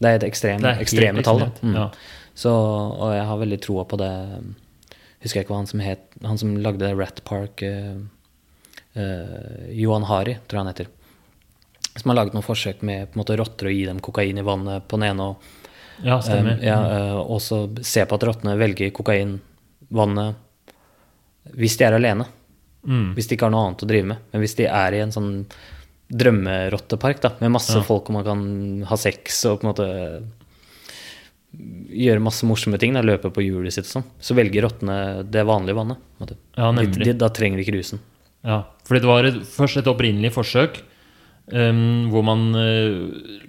det 0.00 0.10
er 0.10 0.18
et 0.18 0.28
ekstrem, 0.30 0.64
er 0.64 0.84
ekstreme 0.84 1.24
tall. 1.26 1.44
Mm. 1.60 1.74
ja. 1.76 1.88
Så, 2.34 2.50
og 2.50 3.12
jeg 3.14 3.26
har 3.28 3.40
veldig 3.44 3.60
troa 3.62 3.84
på 3.86 4.00
det 4.00 4.10
Husker 5.22 5.38
jeg 5.38 5.44
ikke 5.44 5.54
hva 5.54 5.60
han 5.60 5.68
som 5.70 5.82
het 5.84 6.16
Han 6.26 6.40
som 6.40 6.56
lagde 6.64 6.90
Rat 6.98 7.20
Park 7.28 7.62
uh, 7.62 8.00
uh, 8.96 9.68
Johan 9.70 10.08
Hari, 10.08 10.38
tror 10.48 10.58
jeg 10.58 10.64
han 10.64 10.72
heter. 10.72 10.90
Som 11.94 12.10
har 12.10 12.18
laget 12.18 12.34
noen 12.34 12.44
forsøk 12.44 12.82
med 12.84 13.10
på 13.10 13.16
en 13.16 13.22
måte 13.22 13.36
rotter 13.38 13.70
og 13.70 13.76
gi 13.76 13.84
dem 13.86 14.02
kokain 14.04 14.40
i 14.40 14.44
vannet 14.44 14.88
på 14.88 14.98
den 14.98 15.12
ene. 15.12 15.28
Og, 15.30 15.63
Ja, 16.02 16.18
stemmer. 16.24 16.56
Um, 16.58 16.64
ja, 16.66 16.78
eh, 16.96 17.18
og 17.22 17.38
så 17.44 17.62
se 17.86 18.02
på 18.08 18.16
at 18.18 18.24
rottene 18.26 18.56
velger 18.58 18.90
kokain 18.96 19.36
vannet 19.94 20.34
hvis 21.54 21.76
de 21.78 21.84
er 21.86 21.94
alene. 21.98 22.24
Mm. 22.88 23.12
Hvis 23.16 23.28
de 23.28 23.36
ikke 23.36 23.46
har 23.46 23.52
noe 23.54 23.68
annet 23.68 23.84
å 23.84 23.88
drive 23.88 24.08
med. 24.10 24.22
Men 24.32 24.42
hvis 24.42 24.56
de 24.58 24.66
er 24.66 24.96
i 24.96 25.02
en 25.04 25.12
sånn 25.14 25.30
drømmerottepark 26.14 27.20
da, 27.22 27.30
med 27.40 27.52
masse 27.54 27.76
Ja. 27.76 27.82
folk 27.84 28.08
og 28.10 28.16
man 28.18 28.24
kan 28.24 28.42
ha 28.88 28.96
sex 28.96 29.44
og 29.48 29.60
på 29.60 29.66
en 29.66 29.70
måte 29.72 29.88
gjøre 31.94 32.22
masse 32.22 32.46
morsomme 32.48 32.78
ting, 32.82 32.94
da, 32.96 33.02
løpe 33.06 33.30
på 33.30 33.44
hjulet 33.44 33.72
sitt 33.76 33.86
og 33.86 33.92
sånn, 34.00 34.06
så 34.20 34.34
velger 34.34 34.66
rottene 34.66 34.96
det 35.30 35.44
vanlige 35.46 35.76
vannet. 35.78 36.00
Ja, 36.56 36.72
De, 36.74 36.86
de, 37.04 37.12
da 37.20 37.28
trenger 37.30 37.60
de 37.60 37.64
ikke 37.66 37.76
rusen. 37.78 38.00
Ja, 38.44 38.64
fordi 38.84 39.00
det 39.04 39.08
var 39.08 39.24
et, 39.28 39.38
først 39.54 39.78
et 39.80 39.88
opprinnelig 39.88 40.32
forsøk 40.34 40.82
em, 41.52 42.08
hvor 42.12 42.24
man 42.26 42.40
uh, 42.56 42.92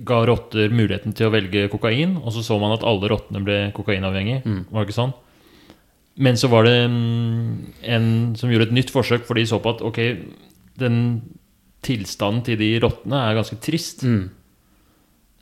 ga 0.07 0.19
rotter 0.27 0.67
muligheten 0.73 1.13
til 1.15 1.25
å 1.29 1.35
velge 1.35 1.69
kokain, 1.71 2.11
og 2.21 2.29
så 2.35 2.41
så 2.45 2.55
man 2.61 2.75
at 2.75 2.85
alle 2.87 3.09
rottene 3.11 3.43
ble 3.45 3.57
kokainavhengige. 3.77 4.41
Mm. 4.45 4.61
Var 4.71 4.79
det 4.81 4.87
ikke 4.89 5.01
sånn? 5.01 5.15
Men 6.15 6.35
så 6.39 6.47
var 6.51 6.61
det 6.67 6.77
um, 6.87 7.53
en 7.83 8.07
som 8.39 8.51
gjorde 8.51 8.67
et 8.69 8.77
nytt 8.77 8.91
forsøk, 8.95 9.23
for 9.27 9.35
de 9.39 9.45
så 9.47 9.57
på 9.63 9.73
at 9.75 9.81
ok, 9.85 9.99
den 10.79 10.97
tilstanden 11.85 12.43
til 12.47 12.57
de 12.59 12.69
rottene 12.83 13.17
er 13.27 13.37
ganske 13.37 13.57
trist. 13.63 13.99
Mm. 14.07 14.25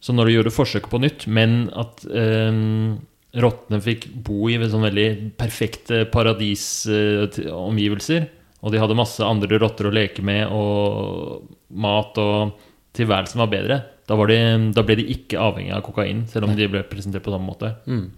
Så 0.03 0.09
når 0.13 0.23
de 0.27 0.35
gjorde 0.35 0.57
forsøket 0.57 0.91
på 0.91 0.99
nytt, 0.99 1.21
men 1.31 1.51
at 1.79 1.95
um, 2.09 2.99
rottene 3.39 3.79
fikk 3.81 4.01
bo 4.25 4.49
i 4.51 4.59
sånn 4.59 4.89
veldig 4.89 5.09
perfekte 5.39 6.05
paradisomgivelser. 6.13 8.21
Og 8.63 8.71
de 8.71 8.79
hadde 8.79 8.95
masse 8.95 9.23
andre 9.23 9.59
rotter 9.59 9.87
å 9.89 9.95
leke 9.95 10.21
med, 10.23 10.47
og 10.51 11.41
mat 11.73 12.17
og 12.21 12.53
tilværelsen 12.93 13.41
var 13.41 13.51
bedre. 13.51 13.79
Da, 14.07 14.15
var 14.19 14.27
de, 14.29 14.37
da 14.75 14.83
ble 14.85 14.97
de 14.99 15.05
ikke 15.13 15.39
avhengig 15.39 15.71
av 15.73 15.81
kokain, 15.85 16.25
selv 16.27 16.49
om 16.49 16.55
de 16.57 16.67
ble 16.69 16.81
presentert 16.89 17.23
på 17.25 17.31
samme 17.33 17.47
måte. 17.47 17.71
Mm. 17.87 18.09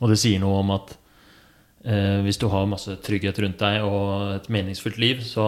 Og 0.00 0.08
det 0.10 0.18
sier 0.20 0.40
noe 0.42 0.58
om 0.62 0.72
at 0.74 0.94
eh, 1.84 2.18
hvis 2.24 2.40
du 2.40 2.48
har 2.52 2.66
masse 2.70 2.96
trygghet 3.04 3.38
rundt 3.44 3.60
deg 3.62 3.84
og 3.86 4.34
et 4.38 4.48
meningsfullt 4.52 4.98
liv, 5.00 5.20
så 5.24 5.46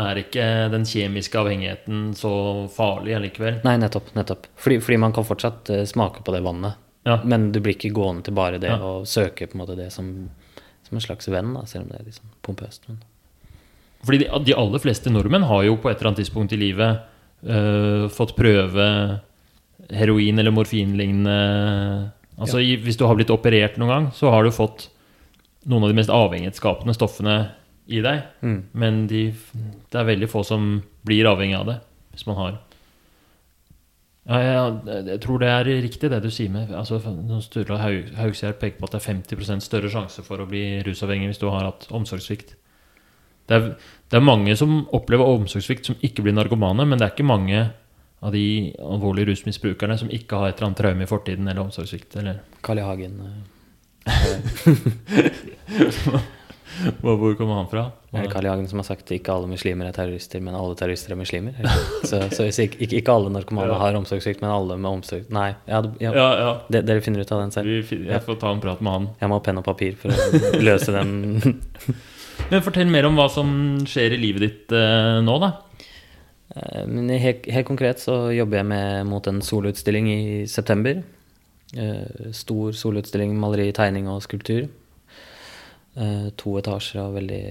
er 0.00 0.22
ikke 0.22 0.44
den 0.72 0.86
kjemiske 0.88 1.36
avhengigheten 1.36 2.14
så 2.16 2.32
farlig 2.72 3.12
allikevel. 3.18 3.60
Nei, 3.66 3.76
nettopp. 3.82 4.14
nettopp. 4.16 4.46
Fordi, 4.56 4.78
fordi 4.80 4.98
man 5.04 5.12
kan 5.12 5.26
fortsatt 5.28 5.70
eh, 5.74 5.84
smake 5.88 6.24
på 6.24 6.32
det 6.34 6.40
vannet. 6.44 6.80
Ja. 7.04 7.18
Men 7.26 7.50
du 7.52 7.60
blir 7.60 7.74
ikke 7.76 7.92
gående 7.94 8.24
til 8.26 8.34
bare 8.38 8.60
det 8.62 8.70
Ja. 8.72 8.78
og 8.80 9.06
søke 9.10 9.46
på 9.50 9.56
en 9.58 9.62
måte 9.64 9.76
det 9.76 9.90
som, 9.92 10.08
som 10.86 10.96
en 10.96 11.02
slags 11.04 11.28
venn, 11.28 11.52
da, 11.56 11.64
selv 11.68 11.84
om 11.84 11.90
det 11.92 12.00
er 12.00 12.08
liksom 12.08 12.30
pompøst. 12.46 12.88
Men. 12.88 13.00
Fordi 14.02 14.22
de, 14.24 14.28
de 14.48 14.56
aller 14.58 14.82
fleste 14.82 15.12
nordmenn 15.12 15.46
har 15.46 15.66
jo 15.68 15.76
på 15.78 15.90
et 15.90 15.98
eller 15.98 16.12
annet 16.12 16.24
tidspunkt 16.24 16.54
i 16.56 16.58
livet 16.58 17.04
øh, 17.46 18.08
fått 18.10 18.34
prøve 18.38 18.86
heroin 19.92 20.38
eller 20.38 20.54
morfinlignende 20.54 21.38
Altså 22.42 22.62
i, 22.64 22.74
Hvis 22.80 22.96
du 22.98 23.04
har 23.06 23.14
blitt 23.14 23.30
operert 23.30 23.76
noen 23.78 23.90
gang, 23.92 24.06
så 24.16 24.30
har 24.32 24.42
du 24.42 24.50
fått 24.54 24.88
noen 25.68 25.84
av 25.84 25.92
de 25.92 25.98
mest 26.00 26.10
avhengighetsskapende 26.10 26.94
stoffene 26.96 27.36
i 27.86 28.00
deg. 28.02 28.24
Mm. 28.42 28.58
Men 28.78 29.00
de, 29.10 29.26
det 29.92 30.00
er 30.00 30.08
veldig 30.08 30.28
få 30.32 30.42
som 30.46 30.80
blir 31.06 31.28
avhengig 31.30 31.58
av 31.58 31.68
det, 31.68 31.78
hvis 32.14 32.26
man 32.26 32.38
har 32.40 32.56
ja, 34.22 34.38
jeg, 34.38 35.04
Jeg 35.10 35.20
tror 35.24 35.42
det 35.42 35.50
er 35.50 35.70
riktig, 35.84 36.10
det 36.10 36.22
du 36.22 36.30
sier 36.30 36.50
med 36.54 36.70
altså, 36.78 37.00
Sturla 37.42 37.78
Haug- 37.82 38.12
Haugsgjerd 38.18 38.60
peker 38.60 38.78
på 38.78 38.86
at 38.88 38.96
det 38.96 39.00
er 39.02 39.08
50% 39.12 39.66
større 39.66 39.90
sjanse 39.92 40.22
for 40.26 40.42
å 40.42 40.48
bli 40.48 40.80
rusavhengig 40.86 41.32
hvis 41.32 41.42
du 41.42 41.48
har 41.50 41.66
hatt 41.68 41.88
omsorgssvikt. 41.94 42.56
Det 43.48 43.54
er, 43.58 43.72
det 44.12 44.16
er 44.20 44.24
mange 44.24 44.54
som 44.56 44.84
opplever 44.94 45.24
omsorgssvikt 45.26 45.86
som 45.90 45.96
ikke 46.04 46.22
blir 46.22 46.34
narkomane, 46.36 46.84
men 46.86 46.98
det 47.00 47.06
er 47.08 47.14
ikke 47.16 47.26
mange 47.26 47.64
av 48.22 48.30
de 48.36 48.70
alvorlige 48.78 49.26
rusmisbrukerne 49.32 49.96
som 49.98 50.08
ikke 50.14 50.38
har 50.38 50.48
et 50.52 50.56
eller 50.60 50.68
annet 50.70 50.78
traume 50.78 51.02
i 51.02 51.10
fortiden 51.10 51.48
eller 51.50 51.64
omsorgssvikt. 51.64 52.14
Eller 52.22 52.38
Carl 52.62 52.78
I. 52.78 52.84
Hagen 52.86 53.18
eh, 53.26 54.12
Hva- 57.02 57.16
hvor 57.20 57.34
kommer 57.36 57.58
han 57.60 57.66
fra? 57.68 57.82
Er 58.16 58.22
det 58.24 58.30
Carl 58.32 58.46
I. 58.46 58.48
Hagen 58.48 58.68
som 58.70 58.78
har 58.80 58.86
sagt 58.88 59.02
at 59.04 59.10
ikke 59.18 59.32
alle 59.34 59.48
muslimer 59.50 59.86
er 59.90 59.94
terrorister, 59.96 60.40
men 60.42 60.54
alle 60.56 60.74
terrorister 60.78 61.12
er 61.12 61.18
muslimer? 61.20 61.52
Så, 62.08 62.16
så 62.32 62.46
ikke, 62.48 62.80
ikke, 62.88 63.12
alle 63.12 63.28
narkomane 63.34 63.68
Ja. 63.74 63.78
har 63.82 63.98
omsorgssvikt, 63.98 64.40
men 64.42 64.50
alle 64.54 64.78
med 64.80 64.88
omsorg 64.90 65.28
Nei, 65.34 65.50
ja, 65.68 65.82
ja, 66.00 66.54
det- 66.72 66.84
dere 66.88 67.00
finner 67.04 67.20
ut 67.26 67.32
av 67.32 67.40
den 67.44 67.52
selv. 67.54 67.68
Vi, 67.90 67.96
jeg 68.08 68.22
får 68.24 68.36
ta 68.40 68.50
en 68.54 68.60
prat 68.64 68.80
med 68.80 68.92
han. 68.92 69.08
Jeg 69.20 69.28
må 69.28 69.34
ha 69.38 69.44
penn 69.44 69.58
og 69.60 69.64
papir 69.68 69.92
for 70.00 70.08
å 70.14 70.16
løse 70.62 70.92
den. 70.96 71.10
Men 72.52 72.60
fortell 72.60 72.90
mer 72.92 73.06
om 73.08 73.16
hva 73.16 73.30
som 73.32 73.48
skjer 73.88 74.12
i 74.12 74.20
livet 74.20 74.42
ditt 74.44 74.72
eh, 74.76 75.18
nå, 75.24 75.36
da. 75.40 75.48
Eh, 76.52 76.82
Men 76.84 77.08
helt, 77.16 77.46
helt 77.48 77.68
konkret 77.70 78.02
så 78.02 78.26
jobber 78.34 78.60
jeg 78.60 78.68
med, 78.68 79.06
mot 79.08 79.24
en 79.30 79.40
solutstilling 79.44 80.10
i 80.12 80.22
september. 80.50 81.00
Eh, 81.72 82.28
Stor 82.36 82.76
solutstilling 82.76 83.32
maleri, 83.40 83.70
tegning 83.72 84.10
og 84.12 84.20
skulptur. 84.26 84.66
Eh, 85.96 86.28
To 86.42 86.58
etasjer 86.60 87.00
og 87.06 87.16
veldig 87.16 87.42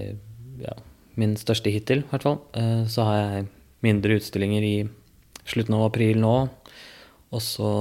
ja, 0.62 0.76
min 1.18 1.34
største 1.40 1.72
hittil, 1.74 2.04
i 2.06 2.10
hvert 2.12 2.28
fall. 2.28 2.38
Eh, 2.54 2.84
Så 2.86 3.02
har 3.08 3.18
jeg 3.18 3.48
mindre 3.82 4.20
utstillinger 4.20 4.62
i 4.62 4.76
slutten 5.50 5.74
av 5.80 5.88
april 5.88 6.22
nå. 6.22 6.36
Og 7.32 7.40
så 7.42 7.72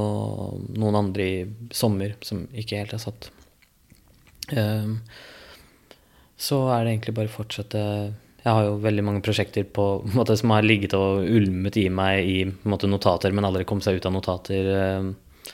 noen 0.74 0.97
andre 0.97 1.22
i 1.28 1.69
sommer 1.76 2.15
som 2.26 2.47
ikke 2.49 2.82
helt 2.82 2.97
er 2.97 3.03
satt. 3.03 3.30
Eh, 4.57 4.89
Så 6.41 6.57
er 6.73 6.83
det 6.85 6.95
egentlig 6.95 7.13
bare 7.17 7.29
å 7.29 7.33
fortsette 7.35 7.81
Jeg 8.41 8.49
har 8.49 8.63
jo 8.65 8.77
veldig 8.81 9.03
mange 9.05 9.21
prosjekter 9.21 9.67
på, 9.69 9.83
måte, 10.17 10.33
som 10.39 10.53
har 10.55 10.65
ligget 10.65 10.95
og 10.97 11.21
ulmet 11.29 11.77
i 11.77 11.87
meg 11.93 12.25
i 12.25 12.39
måte, 12.65 12.89
notater, 12.89 13.33
men 13.35 13.45
aldri 13.45 13.67
kommet 13.69 13.85
seg 13.85 13.99
ut 13.99 14.07
av 14.09 14.15
notater. 14.15 14.69
eh, 14.77 15.51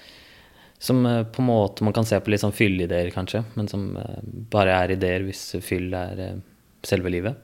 Som 0.79 1.03
eh, 1.05 1.23
på 1.27 1.41
en 1.43 1.49
måte 1.49 1.83
man 1.83 1.95
kan 1.97 2.07
se 2.07 2.19
på 2.21 2.31
litt 2.31 2.43
sånn 2.45 2.55
fylleideer, 2.55 3.11
kanskje, 3.11 3.43
men 3.59 3.67
som 3.67 3.89
eh, 3.99 4.21
bare 4.53 4.77
er 4.85 4.95
ideer 4.95 5.27
hvis 5.27 5.43
fyll 5.65 5.91
er 5.97 6.23
eh, 6.29 6.39
selve 6.88 7.11
livet. 7.11 7.43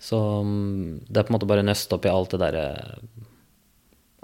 Så 0.00 0.16
mm, 0.44 1.04
det 1.08 1.20
er 1.20 1.26
på 1.26 1.32
en 1.34 1.36
måte 1.38 1.48
bare 1.50 1.64
nøst 1.66 1.92
opp 1.96 2.06
i 2.08 2.12
alt 2.12 2.32
det 2.32 2.40
derre 2.46 2.66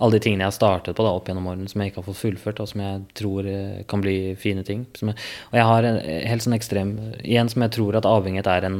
Alle 0.00 0.16
de 0.16 0.22
tingene 0.24 0.46
jeg 0.46 0.48
har 0.48 0.56
startet 0.56 0.96
på 0.96 1.04
da, 1.04 1.12
opp 1.12 1.26
gjennom 1.28 1.48
årene 1.50 1.68
som 1.68 1.82
jeg 1.82 1.90
ikke 1.90 2.00
har 2.00 2.06
fått 2.06 2.20
fullført, 2.22 2.60
og 2.62 2.68
som 2.70 2.80
jeg 2.80 3.02
tror 3.20 3.48
eh, 3.48 3.82
kan 3.90 4.00
bli 4.00 4.32
fine 4.40 4.64
ting. 4.64 4.86
Jeg, 4.96 5.12
og 5.50 5.58
jeg 5.58 5.66
har 5.68 5.88
en 5.88 5.98
eh, 6.00 6.22
helt 6.30 6.44
sånn 6.46 6.56
ekstrem 6.56 6.94
Igjen 7.20 7.52
som 7.52 7.66
jeg 7.66 7.74
tror 7.76 7.98
at 7.98 8.08
avhengighet 8.08 8.48
er 8.48 8.68
en 8.70 8.78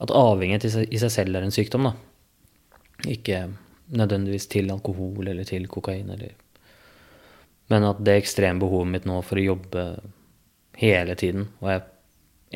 At 0.00 0.14
avhengighet 0.16 0.64
i 0.66 0.72
seg, 0.72 0.88
i 0.88 1.02
seg 1.02 1.12
selv 1.12 1.36
er 1.36 1.44
en 1.44 1.54
sykdom, 1.54 1.90
da. 1.90 1.92
Ikke 3.12 3.44
nødvendigvis 3.92 4.48
til 4.48 4.72
alkohol 4.72 5.28
eller 5.28 5.44
til 5.44 5.68
kokain 5.68 6.08
eller 6.14 6.32
Men 7.68 7.90
at 7.92 8.00
det 8.00 8.16
ekstreme 8.22 8.62
behovet 8.62 8.92
mitt 8.94 9.08
nå 9.08 9.20
for 9.26 9.36
å 9.36 9.48
jobbe 9.52 9.86
hele 10.80 11.14
tiden 11.20 11.50
Og 11.60 11.74
jeg, 11.74 11.88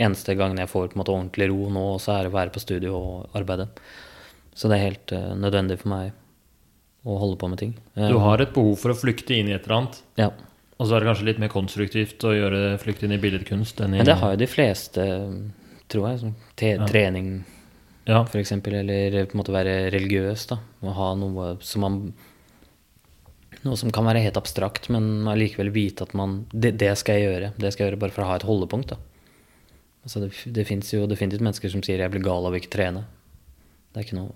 eneste 0.07 0.37
gangen 0.39 0.62
jeg 0.62 0.72
får 0.72 0.89
på 0.89 0.97
en 0.97 1.03
måte 1.03 1.12
ordentlig 1.12 1.53
ro 1.53 1.68
nå, 1.72 1.89
så 2.01 2.16
er 2.16 2.24
det 2.24 2.33
å 2.33 2.39
være 2.41 2.53
på 2.53 2.61
studio 2.61 2.97
og 2.97 3.37
arbeide. 3.37 3.68
Så 4.57 4.68
det 4.68 4.77
er 4.77 4.89
helt 4.91 5.12
uh, 5.12 5.35
nødvendig 5.37 5.79
for 5.81 5.93
meg 5.93 6.14
å 7.07 7.16
holde 7.20 7.38
på 7.38 7.48
med 7.50 7.61
ting. 7.62 7.72
Du 7.94 8.18
har 8.22 8.42
et 8.42 8.52
behov 8.54 8.76
for 8.82 8.92
å 8.92 8.98
flykte 8.98 9.36
inn 9.36 9.50
i 9.50 9.54
et 9.54 9.66
eller 9.66 9.76
annet. 9.80 9.98
Ja. 10.18 10.30
Og 10.76 10.88
så 10.88 10.96
er 10.96 11.02
det 11.02 11.09
kanskje 11.09 11.28
litt 11.30 11.40
mer 11.40 11.52
konstruktivt 11.52 12.24
å 12.28 12.34
gjøre 12.36 12.76
flykte 12.82 13.07
inn 13.07 13.14
i 13.16 13.20
billedkunst 13.22 13.78
enn 13.80 13.94
i 13.94 14.00
Men 14.02 14.09
det 14.09 14.18
har 14.20 14.34
jo 14.34 14.40
de 14.42 14.48
fleste, 14.50 15.04
tror 15.92 16.09
jeg. 16.11 16.18
Som. 16.20 16.34
Trening, 16.59 17.44
Ja. 18.07 18.24
eksempel, 18.24 18.74
eller 18.82 19.24
på 19.26 19.34
en 19.34 19.40
måte 19.40 19.54
være 19.54 19.90
religiøs, 19.94 20.46
da. 20.48 20.59
Å 20.82 20.92
ha 20.94 21.14
noe 21.14 21.57
som 21.61 21.80
man 21.86 22.00
Noe 23.64 23.74
som 23.74 23.90
kan 23.90 24.04
være 24.04 24.20
helt 24.22 24.36
abstrakt, 24.36 24.88
men 24.92 25.26
allikevel 25.26 25.72
vite 25.74 26.04
at 26.04 26.12
man 26.14 26.44
det, 26.52 26.76
det 26.78 26.92
skal 27.00 27.16
jeg 27.16 27.24
gjøre. 27.26 27.52
Det 27.59 27.72
skal 27.72 27.82
jeg 27.86 27.92
gjøre 27.92 27.98
bare 27.98 28.14
for 28.14 28.22
å 28.22 28.28
ha 28.28 28.36
et 28.36 28.44
holdepunkt, 28.46 28.92
da. 28.92 28.96
Altså 30.04 30.20
det 30.22 30.52
det 30.54 30.66
fins 30.68 30.92
jo 30.92 31.07
definitivt 31.11 31.42
mennesker 31.42 31.72
som 31.72 31.82
sier 31.82 31.98
'jeg 31.98 32.11
blir 32.12 32.22
gal 32.22 32.46
av 32.46 32.52
å 32.52 32.61
ikke 32.61 32.70
trene'. 32.70 33.04
Det 33.92 33.96
er 33.96 34.04
ikke 34.04 34.20
noe 34.20 34.32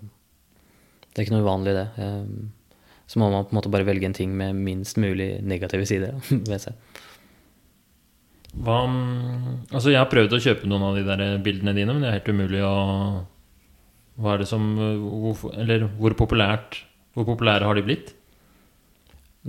Det 1.15 1.19
er 1.19 1.25
ikke 1.27 1.37
noe 1.37 1.45
uvanlig, 1.45 1.75
det. 1.75 1.89
Ehm, 1.99 2.53
Så 3.11 3.19
må 3.19 3.27
man 3.33 3.43
på 3.49 3.51
en 3.55 3.59
måte 3.59 3.73
bare 3.73 3.87
velge 3.89 4.07
en 4.07 4.15
ting 4.15 4.35
med 4.39 4.55
minst 4.55 4.99
mulig 5.03 5.41
negative 5.43 5.87
sider 5.91 6.15
ved 6.51 6.63
seg. 6.63 6.77
Hva, 8.51 8.81
mm, 8.91 9.67
altså 9.71 9.93
jeg 9.93 10.01
har 10.01 10.09
prøvd 10.11 10.33
å 10.35 10.41
kjøpe 10.43 10.67
noen 10.71 10.83
av 10.89 10.97
de 10.99 11.05
der 11.07 11.21
bildene 11.43 11.75
dine, 11.77 11.95
men 11.95 12.03
det 12.03 12.09
er 12.11 12.17
helt 12.19 12.31
umulig 12.35 12.63
å 12.67 12.73
Hva 14.21 14.33
er 14.35 14.43
det 14.43 14.49
som 14.51 14.65
hvor, 14.75 15.45
Eller 15.55 15.85
hvor 16.01 16.17
populært 16.19 16.81
Hvor 17.15 17.29
populære 17.29 17.69
har 17.69 17.79
de 17.79 17.85
blitt? 17.87 18.11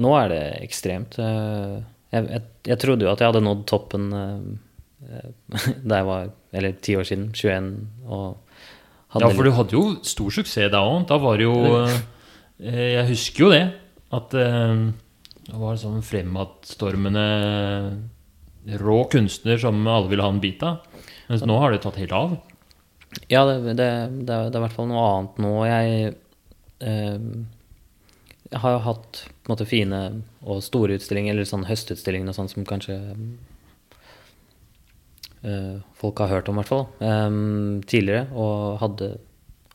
Nå 0.01 0.13
er 0.15 0.29
det 0.31 0.43
ekstremt. 0.61 1.17
Eh, 1.19 1.81
Jeg, 2.13 2.27
jeg, 2.29 2.43
jeg 2.69 2.79
trodde 2.79 3.03
jo 3.07 3.11
at 3.11 3.19
jeg 3.23 3.31
hadde 3.31 3.41
nådd 3.43 3.65
toppen 3.67 4.05
eh, 4.15 4.45
eh, 5.09 5.27
da 5.89 5.99
jeg 5.99 6.07
var 6.07 6.29
Eller 6.55 6.77
ti 6.79 6.95
år 6.95 7.09
siden. 7.09 7.31
21. 7.35 7.67
Og 8.05 8.37
hadde 9.15 9.27
Ja, 9.27 9.35
for 9.35 9.43
du 9.49 9.51
hadde 9.57 9.75
jo 9.75 9.83
stor 10.07 10.31
suksess 10.37 10.71
da 10.71 10.85
òg. 10.87 11.03
Da 11.09 11.17
var 11.19 11.41
det 11.41 11.49
jo 11.49 11.57
Jeg 12.61 13.07
husker 13.09 13.45
jo 13.45 13.51
det. 13.53 13.63
At 14.13 14.33
eh, 14.37 14.87
det 15.47 15.59
var 15.59 15.79
sånn 15.79 16.03
fremadstormende 16.05 17.27
rå 18.81 18.97
kunstner 19.09 19.57
som 19.57 19.81
alle 19.87 20.11
ville 20.11 20.23
ha 20.25 20.31
en 20.31 20.43
bit 20.43 20.63
av. 20.63 20.83
Mens 21.29 21.45
nå 21.47 21.57
har 21.61 21.73
det 21.73 21.81
tatt 21.85 21.99
helt 22.01 22.13
av. 22.15 22.35
Ja, 23.31 23.43
det, 23.47 23.73
det, 23.79 23.87
det, 24.27 24.35
er, 24.35 24.51
i 24.51 24.61
hvert 24.63 24.75
fall 24.75 24.89
noe 24.91 25.03
annet 25.07 25.39
nå. 25.43 25.53
Jeg, 25.67 26.13
eh, 26.85 27.17
jeg 28.51 28.63
har 28.63 28.75
jo 28.75 28.83
hatt 28.85 29.23
måte 29.49 29.67
fine 29.67 30.01
og 30.43 30.61
store 30.63 30.99
utstillinger, 30.99 31.35
eller 31.35 31.47
sånn 31.47 31.67
høstutstillinger 31.67 32.31
og 32.31 32.37
sånn 32.37 32.51
som 32.51 32.67
kanskje 32.67 32.99
eh, 35.43 35.81
folk 35.99 36.23
har 36.23 36.31
hørt 36.35 36.51
om, 36.51 36.59
i 36.59 36.61
hvert 36.61 36.71
fall, 36.71 36.87
eh, 37.03 37.29
tidligere. 37.91 38.27
Og 38.37 38.79
hadde, 38.83 39.13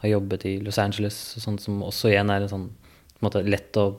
har 0.06 0.14
jobbet 0.16 0.46
i 0.48 0.56
Los 0.64 0.78
Angeles, 0.82 1.18
sånt 1.42 1.62
som 1.62 1.82
også 1.86 2.10
igjen 2.12 2.30
er 2.32 2.46
en 2.46 2.52
sånn 2.52 2.68
måte 3.24 3.42
lett 3.46 3.76
å 3.80 3.90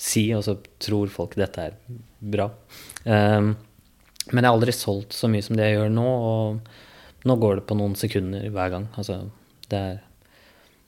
si, 0.00 0.28
og 0.34 0.44
så 0.46 0.54
tror 0.80 1.10
folk 1.12 1.34
dette 1.38 1.66
er 1.70 1.74
bra. 2.20 2.46
Um, 3.04 3.54
men 4.30 4.44
jeg 4.44 4.48
har 4.48 4.54
aldri 4.54 4.72
solgt 4.76 5.16
så 5.16 5.28
mye 5.30 5.44
som 5.44 5.56
det 5.58 5.66
jeg 5.66 5.76
gjør 5.78 5.90
nå. 5.92 6.06
og 6.06 7.26
nå 7.28 7.36
går 7.36 7.58
det 7.58 7.66
på 7.68 7.76
noen 7.76 7.96
sekunder 8.00 8.46
hver 8.54 8.70
gang. 8.72 8.86
Altså, 8.96 9.18
det 9.68 9.80
er, 9.80 9.98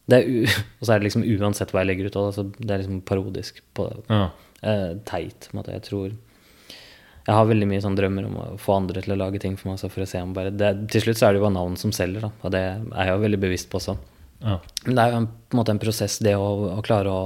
det 0.08 0.20
er 0.20 0.30
Og 0.80 0.86
så 0.86 0.94
er 0.94 1.00
det 1.02 1.08
liksom 1.10 1.26
uansett 1.28 1.74
hva 1.74 1.82
jeg 1.82 1.90
legger 1.90 2.08
ut. 2.08 2.16
Altså, 2.22 2.46
det 2.56 2.70
er 2.70 2.84
liksom 2.84 3.02
parodisk 3.08 3.60
på 3.76 3.88
Ja. 4.08 4.28
uh, 4.64 4.92
teit. 5.08 5.50
på. 5.52 5.64
Jeg 5.68 5.82
tror 5.88 6.14
Jeg 7.26 7.34
har 7.36 7.46
veldig 7.46 7.68
mye 7.70 7.82
sånn 7.84 7.98
drømmer 7.98 8.24
om 8.26 8.38
å 8.40 8.46
få 8.58 8.78
andre 8.80 9.02
til 9.02 9.12
å 9.14 9.18
lage 9.20 9.38
ting 9.42 9.58
for 9.58 9.70
meg. 9.70 9.82
For 9.82 10.06
å 10.06 10.08
se 10.08 10.22
om 10.22 10.32
bare 10.32 10.50
det, 10.50 10.88
Til 10.90 11.04
slutt 11.04 11.20
så 11.20 11.28
er 11.28 11.32
det 11.34 11.42
jo 11.42 11.46
bare 11.48 11.58
navn 11.58 11.76
som 11.76 11.92
selger, 11.92 12.24
da. 12.24 12.32
Og 12.42 12.50
det 12.54 12.62
er 12.64 13.04
jeg 13.10 13.12
jo 13.12 13.24
veldig 13.26 13.42
bevisst 13.44 13.68
på 13.70 13.82
også. 13.82 13.98
Ja. 14.42 14.58
Det 14.84 14.98
er 14.98 15.12
jo 15.12 15.22
en, 15.22 15.28
på 15.30 15.56
en 15.56 15.60
måte 15.62 15.74
en 15.74 15.82
prosess, 15.82 16.18
det 16.24 16.34
å, 16.38 16.48
å 16.76 16.84
klare 16.84 17.10
å 17.12 17.24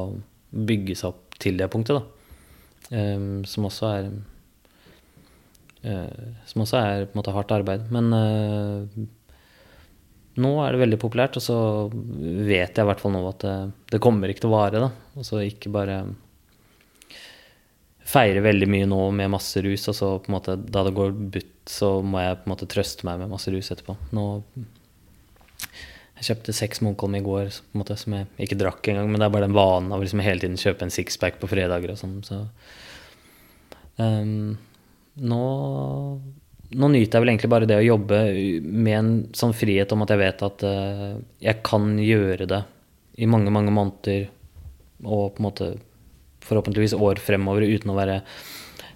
bygge 0.50 0.96
seg 0.98 1.12
opp 1.12 1.38
til 1.42 1.58
det 1.60 1.68
punktet, 1.72 1.98
da. 1.98 2.12
Um, 2.86 3.42
som 3.48 3.66
også 3.66 3.88
er 3.90 4.04
uh, 5.86 6.26
som 6.46 6.62
også 6.62 6.78
er 6.78 7.06
på 7.08 7.16
en 7.16 7.20
måte 7.22 7.34
hardt 7.34 7.54
arbeid. 7.56 7.88
Men 7.94 8.12
uh, 8.14 9.06
nå 10.42 10.52
er 10.62 10.74
det 10.74 10.82
veldig 10.84 11.00
populært, 11.00 11.38
og 11.40 11.44
så 11.44 11.58
vet 11.90 12.76
jeg 12.76 12.84
i 12.84 12.88
hvert 12.90 13.02
fall 13.02 13.14
nå 13.16 13.24
at 13.30 13.42
det, 13.42 13.56
det 13.94 14.02
kommer 14.04 14.30
ikke 14.30 14.44
til 14.44 14.52
å 14.52 14.58
vare. 14.58 14.86
da. 14.86 15.24
så 15.26 15.42
ikke 15.42 15.72
bare 15.74 16.02
feire 18.06 18.42
veldig 18.44 18.68
mye 18.70 18.86
nå 18.86 19.00
med 19.18 19.32
masse 19.32 19.60
rus, 19.64 19.88
og 19.90 19.96
så 19.98 20.10
på 20.22 20.30
en 20.30 20.36
måte 20.36 20.56
da 20.60 20.84
det 20.86 20.94
går 20.96 21.14
butt, 21.34 21.54
så 21.66 21.96
må 22.06 22.22
jeg 22.22 22.38
på 22.38 22.46
en 22.46 22.52
måte 22.54 22.68
trøste 22.70 23.08
meg 23.08 23.22
med 23.22 23.32
masse 23.32 23.50
rus 23.50 23.72
etterpå. 23.72 23.96
Nå 24.14 24.26
jeg 26.16 26.30
kjøpte 26.30 26.54
seks 26.56 26.80
Munkholm 26.84 27.18
i 27.18 27.24
går 27.24 27.50
måte, 27.76 27.96
som 28.00 28.14
jeg 28.16 28.28
ikke 28.46 28.58
drakk 28.60 28.88
engang. 28.88 29.10
Men 29.10 29.20
det 29.20 29.26
er 29.26 29.34
bare 29.34 29.48
den 29.48 29.56
vanen 29.56 29.92
av 29.92 30.00
liksom 30.00 30.22
hele 30.24 30.40
tiden 30.40 30.60
kjøpe 30.60 30.86
en 30.86 30.94
sixpack 30.94 31.36
på 31.42 31.50
fredager 31.50 31.92
og 31.92 31.98
sånn. 32.00 32.14
Så 32.24 32.38
um, 34.00 34.54
nå, 35.20 35.42
nå 36.72 36.90
nyter 36.94 37.18
jeg 37.18 37.24
vel 37.24 37.32
egentlig 37.34 37.52
bare 37.52 37.68
det 37.68 37.76
å 37.82 37.84
jobbe 37.84 38.22
med 38.64 38.94
en 38.96 39.12
sånn 39.36 39.52
frihet 39.56 39.92
om 39.92 40.06
at 40.06 40.14
jeg 40.14 40.22
vet 40.22 40.46
at 40.48 40.64
uh, 40.64 41.10
jeg 41.44 41.60
kan 41.68 41.92
gjøre 42.00 42.48
det 42.48 42.62
i 43.20 43.28
mange, 43.28 43.52
mange 43.52 43.74
måneder 43.76 44.30
og 45.04 45.36
på 45.36 45.42
en 45.42 45.48
måte 45.50 45.70
forhåpentligvis 46.46 46.96
år 46.96 47.20
fremover 47.20 47.66
uten 47.66 47.92
å 47.92 47.98
være 47.98 48.22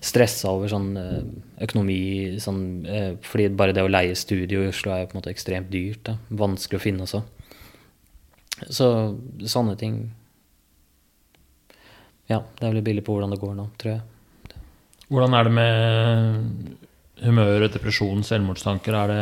stressa 0.01 0.49
over 0.55 0.71
sånn 0.73 0.95
eh, 0.97 1.19
økonomi 1.67 2.39
sånn, 2.41 2.63
eh, 2.89 3.11
Fordi 3.25 3.51
bare 3.53 3.75
det 3.77 3.85
å 3.85 3.91
leie 3.91 4.17
studio 4.17 4.65
i 4.65 4.71
Oslo 4.71 4.95
er 4.95 5.07
på 5.07 5.17
en 5.17 5.21
måte 5.21 5.33
ekstremt 5.33 5.71
dyrt. 5.73 6.03
Da. 6.09 6.17
Vanskelig 6.41 6.81
å 6.81 6.85
finne 6.85 7.05
også. 7.05 7.23
Så 8.69 8.87
sånne 9.49 9.77
ting 9.81 10.03
Ja, 12.29 12.41
det 12.41 12.63
er 12.63 12.71
veldig 12.71 12.87
billig 12.87 13.05
på 13.05 13.17
hvordan 13.17 13.33
det 13.35 13.41
går 13.43 13.57
nå, 13.59 13.67
tror 13.81 13.97
jeg. 13.97 14.57
Hvordan 15.11 15.35
er 15.35 15.49
det 15.49 15.55
med 15.57 16.77
humør, 17.25 17.65
depresjon, 17.75 18.23
selvmordstanker? 18.25 18.95
Det, 19.11 19.17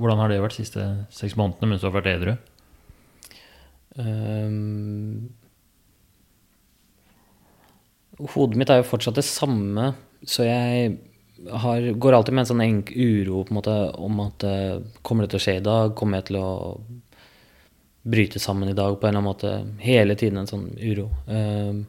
hvordan 0.00 0.22
har 0.22 0.32
det 0.32 0.38
vært 0.40 0.56
de 0.56 0.64
siste 0.64 0.86
seks 1.12 1.36
månedene 1.36 1.74
mens 1.74 1.84
du 1.84 1.90
har 1.90 1.98
vært 1.98 2.08
edru? 2.14 2.32
Um, 4.00 5.28
hodet 8.34 8.58
mitt 8.60 8.72
er 8.72 8.82
jo 8.82 8.90
fortsatt 8.90 9.18
det 9.18 9.26
samme, 9.26 9.92
så 10.28 10.44
jeg 10.46 10.96
har, 11.48 11.92
går 11.92 12.12
alltid 12.12 12.34
med 12.34 12.44
en 12.44 12.50
sånn 12.50 12.64
enk 12.64 12.90
uro 12.94 13.44
på 13.44 13.54
en 13.54 13.60
måte, 13.60 13.76
om 14.00 14.24
at 14.26 14.44
uh, 14.44 14.80
kommer 15.06 15.24
det 15.24 15.32
til 15.32 15.40
å 15.40 15.44
skje 15.46 15.54
i 15.60 15.64
dag? 15.64 15.94
Kommer 15.98 16.20
jeg 16.20 16.30
til 16.30 16.40
å 16.40 16.50
bryte 18.10 18.40
sammen 18.42 18.70
i 18.70 18.76
dag 18.76 18.96
på 18.96 19.06
en 19.06 19.14
eller 19.14 19.22
annen 19.22 19.30
måte? 19.30 19.54
Hele 19.84 20.16
tiden 20.20 20.42
en 20.42 20.50
sånn 20.50 20.68
uro. 20.76 21.08
Uh, 21.30 21.80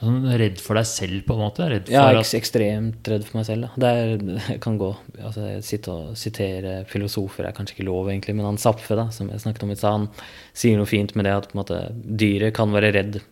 sånn 0.00 0.30
redd 0.40 0.60
for 0.62 0.78
deg 0.78 0.88
selv, 0.88 1.24
på 1.26 1.36
en 1.36 1.42
måte? 1.42 1.66
ja, 1.92 2.06
ek 2.14 2.32
ekstremt 2.38 3.10
redd 3.10 3.26
for 3.26 3.40
meg 3.40 3.48
selv. 3.50 3.66
Da. 3.76 3.90
Det, 3.98 4.60
kan 4.64 4.78
gå 4.80 4.92
altså, 5.18 5.50
sitter 5.66 5.96
og 5.96 6.20
siterer 6.20 6.86
filosofer 6.90 7.48
er 7.48 7.56
kanskje 7.56 7.78
ikke 7.78 7.90
lov, 7.90 8.12
egentlig, 8.12 8.38
men 8.38 8.48
han 8.48 8.62
Zapfe, 8.62 8.96
da, 8.98 9.10
som 9.14 9.32
jeg 9.32 9.42
snakket 9.42 9.66
om 9.66 9.74
i 9.74 9.80
stad, 9.80 9.98
han 9.98 10.08
sier 10.54 10.80
noe 10.80 10.90
fint 10.90 11.16
med 11.18 11.28
det 11.28 11.36
at 11.42 11.52
måte, 11.58 11.82
dyret 11.92 12.54
kan 12.56 12.72
være 12.74 12.94
redd 12.96 13.22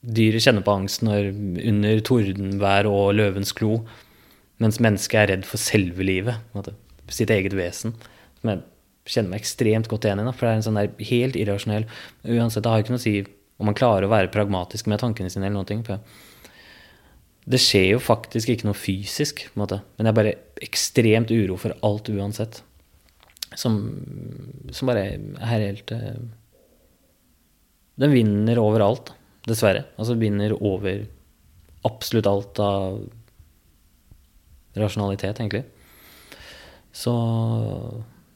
Dyret 0.00 0.46
kjenner 0.46 0.64
på 0.64 0.74
angst 0.78 1.02
når, 1.04 1.30
under 1.68 2.00
tordenvær 2.06 2.88
og 2.88 3.12
løvens 3.18 3.52
klo, 3.56 3.82
mens 4.60 4.80
mennesket 4.80 5.20
er 5.20 5.32
redd 5.34 5.48
for 5.48 5.60
selve 5.60 6.04
livet, 6.04 6.40
sitt 7.12 7.32
eget 7.32 7.56
vesen. 7.56 7.92
Som 8.40 8.52
jeg 8.52 8.62
kjenner 9.10 9.34
meg 9.34 9.42
ekstremt 9.42 9.90
godt 9.90 10.08
igjen 10.08 10.22
i, 10.22 10.32
for 10.32 10.46
det 10.46 10.52
er 10.52 10.60
en 10.60 10.66
sånn 10.68 10.80
der 10.80 11.04
helt 11.10 11.36
irrasjonell 11.36 11.86
Uansett, 12.24 12.64
det 12.64 12.72
har 12.72 12.82
ikke 12.84 12.94
noe 12.94 13.00
å 13.00 13.04
si 13.04 13.14
om 13.60 13.68
man 13.68 13.76
klarer 13.76 14.06
å 14.06 14.12
være 14.12 14.32
pragmatisk 14.32 14.88
med 14.88 15.02
tankene 15.02 15.28
sine, 15.32 15.50
eller 15.50 15.60
noe. 15.60 15.84
For 15.84 17.50
det 17.50 17.60
skjer 17.60 17.90
jo 17.94 18.00
faktisk 18.02 18.52
ikke 18.52 18.68
noe 18.68 18.78
fysisk, 18.78 19.44
men 19.52 19.68
det 19.68 20.08
er 20.08 20.16
bare 20.16 20.36
ekstremt 20.64 21.32
uro 21.34 21.58
for 21.60 21.76
alt 21.86 22.08
uansett. 22.12 22.62
Som, 23.58 23.80
som 24.72 24.88
bare 24.88 25.08
er 25.10 25.48
helt 25.50 25.90
uh, 25.90 26.20
Den 27.98 28.12
vinner 28.14 28.60
overalt. 28.62 29.10
Dessverre. 29.48 29.86
Altså 29.96 30.18
vinner 30.20 30.52
over 30.58 31.06
absolutt 31.86 32.28
alt 32.28 32.60
av 32.60 33.00
rasjonalitet, 34.76 35.40
egentlig. 35.40 35.64
Så 36.92 37.12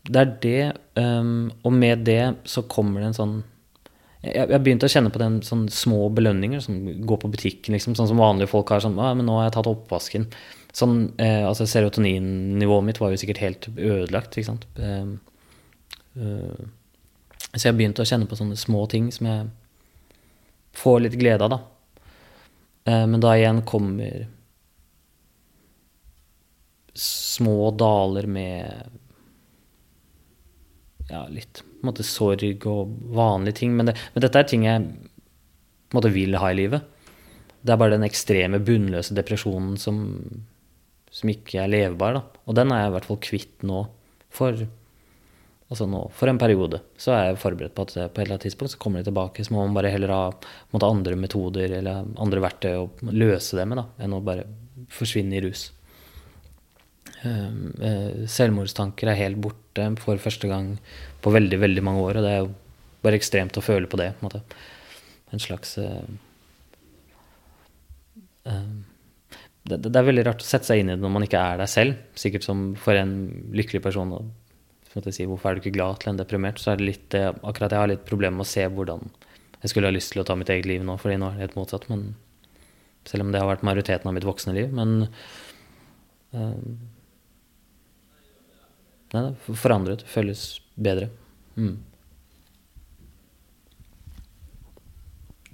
det 0.09 0.21
er 0.21 0.33
det. 0.43 0.63
Um, 1.01 1.51
og 1.65 1.73
med 1.73 2.05
det 2.07 2.23
så 2.49 2.65
kommer 2.71 3.03
det 3.03 3.11
en 3.11 3.19
sånn 3.19 3.35
Jeg 4.25 4.47
begynte 4.47 4.63
begynt 4.65 4.85
å 4.87 4.89
kjenne 4.89 5.11
på 5.13 5.21
den 5.21 5.41
sånn 5.45 5.67
små 5.69 6.07
belønninger. 6.17 6.63
Som 6.65 6.79
går 7.05 7.21
på 7.25 7.33
butikken, 7.35 7.77
liksom, 7.77 7.97
sånn 7.97 8.09
som 8.13 8.21
vanlige 8.21 8.53
folk 8.53 8.73
har. 8.73 8.81
sånn, 8.81 8.97
men 8.97 9.27
'Nå 9.27 9.37
har 9.39 9.51
jeg 9.51 9.57
tatt 9.59 9.73
oppvasken.' 9.73 10.31
Sånn, 10.75 11.13
eh, 11.19 11.47
altså 11.47 11.69
Serotoninnivået 11.71 12.85
mitt 12.85 12.99
var 12.99 13.11
jo 13.13 13.17
sikkert 13.17 13.39
helt 13.39 13.69
ødelagt. 13.79 14.37
ikke 14.37 14.47
sant? 14.47 14.67
Um, 14.77 15.21
uh, 16.19 16.67
så 17.55 17.69
jeg 17.69 17.77
begynte 17.77 18.03
å 18.03 18.09
kjenne 18.09 18.27
på 18.27 18.35
sånne 18.35 18.57
små 18.59 18.89
ting 18.91 19.13
som 19.13 19.27
jeg 19.27 19.47
får 20.75 21.05
litt 21.05 21.19
glede 21.21 21.47
av, 21.47 21.55
da. 21.55 21.61
Eh, 22.85 23.07
men 23.11 23.23
da 23.23 23.35
igjen 23.37 23.63
kommer 23.67 24.27
små 26.95 27.71
daler 27.75 28.29
med 28.31 28.91
ja, 31.11 31.25
litt 31.29 31.63
på 31.65 31.83
en 31.83 31.91
måte 31.91 32.07
sorg 32.07 32.67
og 32.71 32.93
vanlige 33.15 33.61
ting. 33.61 33.75
Men, 33.77 33.91
det, 33.91 33.97
men 34.15 34.25
dette 34.25 34.41
er 34.41 34.49
ting 34.49 34.67
jeg 34.67 34.85
på 34.85 35.95
en 35.95 35.99
måte 35.99 36.13
vil 36.15 36.39
ha 36.41 36.51
i 36.51 36.59
livet. 36.59 36.87
Det 37.65 37.73
er 37.73 37.81
bare 37.81 37.97
den 37.97 38.07
ekstreme, 38.07 38.61
bunnløse 38.63 39.17
depresjonen 39.17 39.77
som, 39.81 39.99
som 41.13 41.33
ikke 41.33 41.63
er 41.65 41.73
levebar. 41.73 42.19
Da. 42.19 42.25
Og 42.49 42.57
den 42.59 42.73
er 42.73 42.85
jeg 42.85 42.93
i 42.93 42.95
hvert 42.97 43.11
fall 43.11 43.21
kvitt 43.25 43.67
nå. 43.67 43.85
For 44.35 44.65
Altså 45.75 45.89
nå, 45.91 46.05
for 46.15 46.31
en 46.31 46.39
periode 46.39 46.79
så 47.01 47.11
er 47.11 47.25
jeg 47.27 47.41
forberedt 47.43 47.75
på 47.75 47.83
at 47.83 47.95
på 47.97 48.05
et 48.05 48.21
eller 48.23 48.37
annet 48.37 48.45
tidspunkt 48.47 48.77
så 48.77 48.79
kommer 48.79 49.03
de 49.03 49.09
tilbake. 49.09 49.43
Så 49.43 49.51
må 49.51 49.65
man 49.65 49.75
bare 49.75 49.91
heller 49.91 50.13
ha 50.15 50.21
måtte, 50.31 50.87
andre 50.87 51.17
metoder 51.19 51.81
eller 51.81 52.05
andre 52.23 52.43
verktøy 52.45 52.77
å 52.79 52.91
løse 53.11 53.59
det 53.59 53.65
med, 53.67 53.81
da, 53.81 53.89
enn 54.07 54.15
å 54.15 54.21
bare 54.23 54.45
forsvinne 54.95 55.35
i 55.35 55.43
rus. 55.43 55.65
Ehm, 57.25 57.73
eh, 57.83 58.23
selvmordstanker 58.31 59.11
er 59.11 59.19
helt 59.19 59.41
borte 59.43 59.89
for 59.99 60.23
første 60.23 60.47
gang 60.51 60.77
på 61.25 61.33
veldig, 61.35 61.59
veldig 61.65 61.85
mange 61.91 62.05
år. 62.05 62.21
Og 62.21 62.27
det 62.27 62.31
er 62.31 62.41
jo 62.45 62.53
bare 63.03 63.19
ekstremt 63.19 63.59
å 63.59 63.65
føle 63.65 63.91
på 63.91 63.99
det. 63.99 64.13
på 64.21 64.31
En, 64.31 64.47
en 65.35 65.43
slags 65.43 65.75
uh, 65.83 66.05
uh, 68.47 68.75
det, 69.65 69.91
er 69.91 70.07
veldig 70.07 70.27
rart 70.29 70.45
å 70.45 70.47
sette 70.47 70.69
seg 70.69 70.85
inn 70.85 70.93
i 70.93 70.95
det 70.95 71.03
når 71.03 71.17
man 71.17 71.27
ikke 71.27 71.43
er 71.43 71.59
der 71.65 71.75
selv. 71.75 71.99
Sikkert 72.15 72.47
som 72.47 72.71
for 72.79 72.95
en 73.01 73.17
lykkelig 73.57 73.83
person 73.89 74.15
si, 74.95 75.27
hvorfor 75.27 75.51
er 75.51 75.59
du 75.59 75.65
ikke 75.65 75.77
glad 75.77 76.01
til 76.03 76.13
en 76.13 76.21
deprimert, 76.21 76.61
så 76.63 76.73
er 76.73 76.81
det 76.81 76.87
litt 76.87 77.17
akkurat 77.19 77.73
jeg 77.73 77.83
har 77.83 77.91
litt 77.91 78.05
problemer 78.09 78.39
med 78.39 78.47
å 78.47 78.53
se 78.53 78.67
hvordan 78.71 79.03
jeg 79.65 79.73
skulle 79.73 79.89
ha 79.89 79.95
lyst 79.97 80.13
til 80.13 80.21
å 80.21 80.27
ta 80.29 80.37
mitt 80.37 80.51
eget 80.53 80.69
liv 80.69 80.83
nå, 80.85 80.99
fordi 81.01 81.17
nå 81.17 81.31
er 81.31 81.39
det 81.39 81.47
helt 81.47 81.57
motsatt. 81.57 81.87
Men, 81.89 82.11
selv 83.09 83.25
om 83.25 83.31
det 83.33 83.41
har 83.41 83.49
vært 83.49 83.65
majoriteten 83.65 84.11
av 84.11 84.15
mitt 84.17 84.27
voksne 84.29 84.53
liv. 84.57 84.69
Men 84.77 85.07
uh, 86.37 86.59
Nei, 89.15 89.23
det 89.31 89.57
forandret. 89.57 90.03
Føles 90.11 90.43
bedre. 90.75 91.09
Mm. 91.57 91.79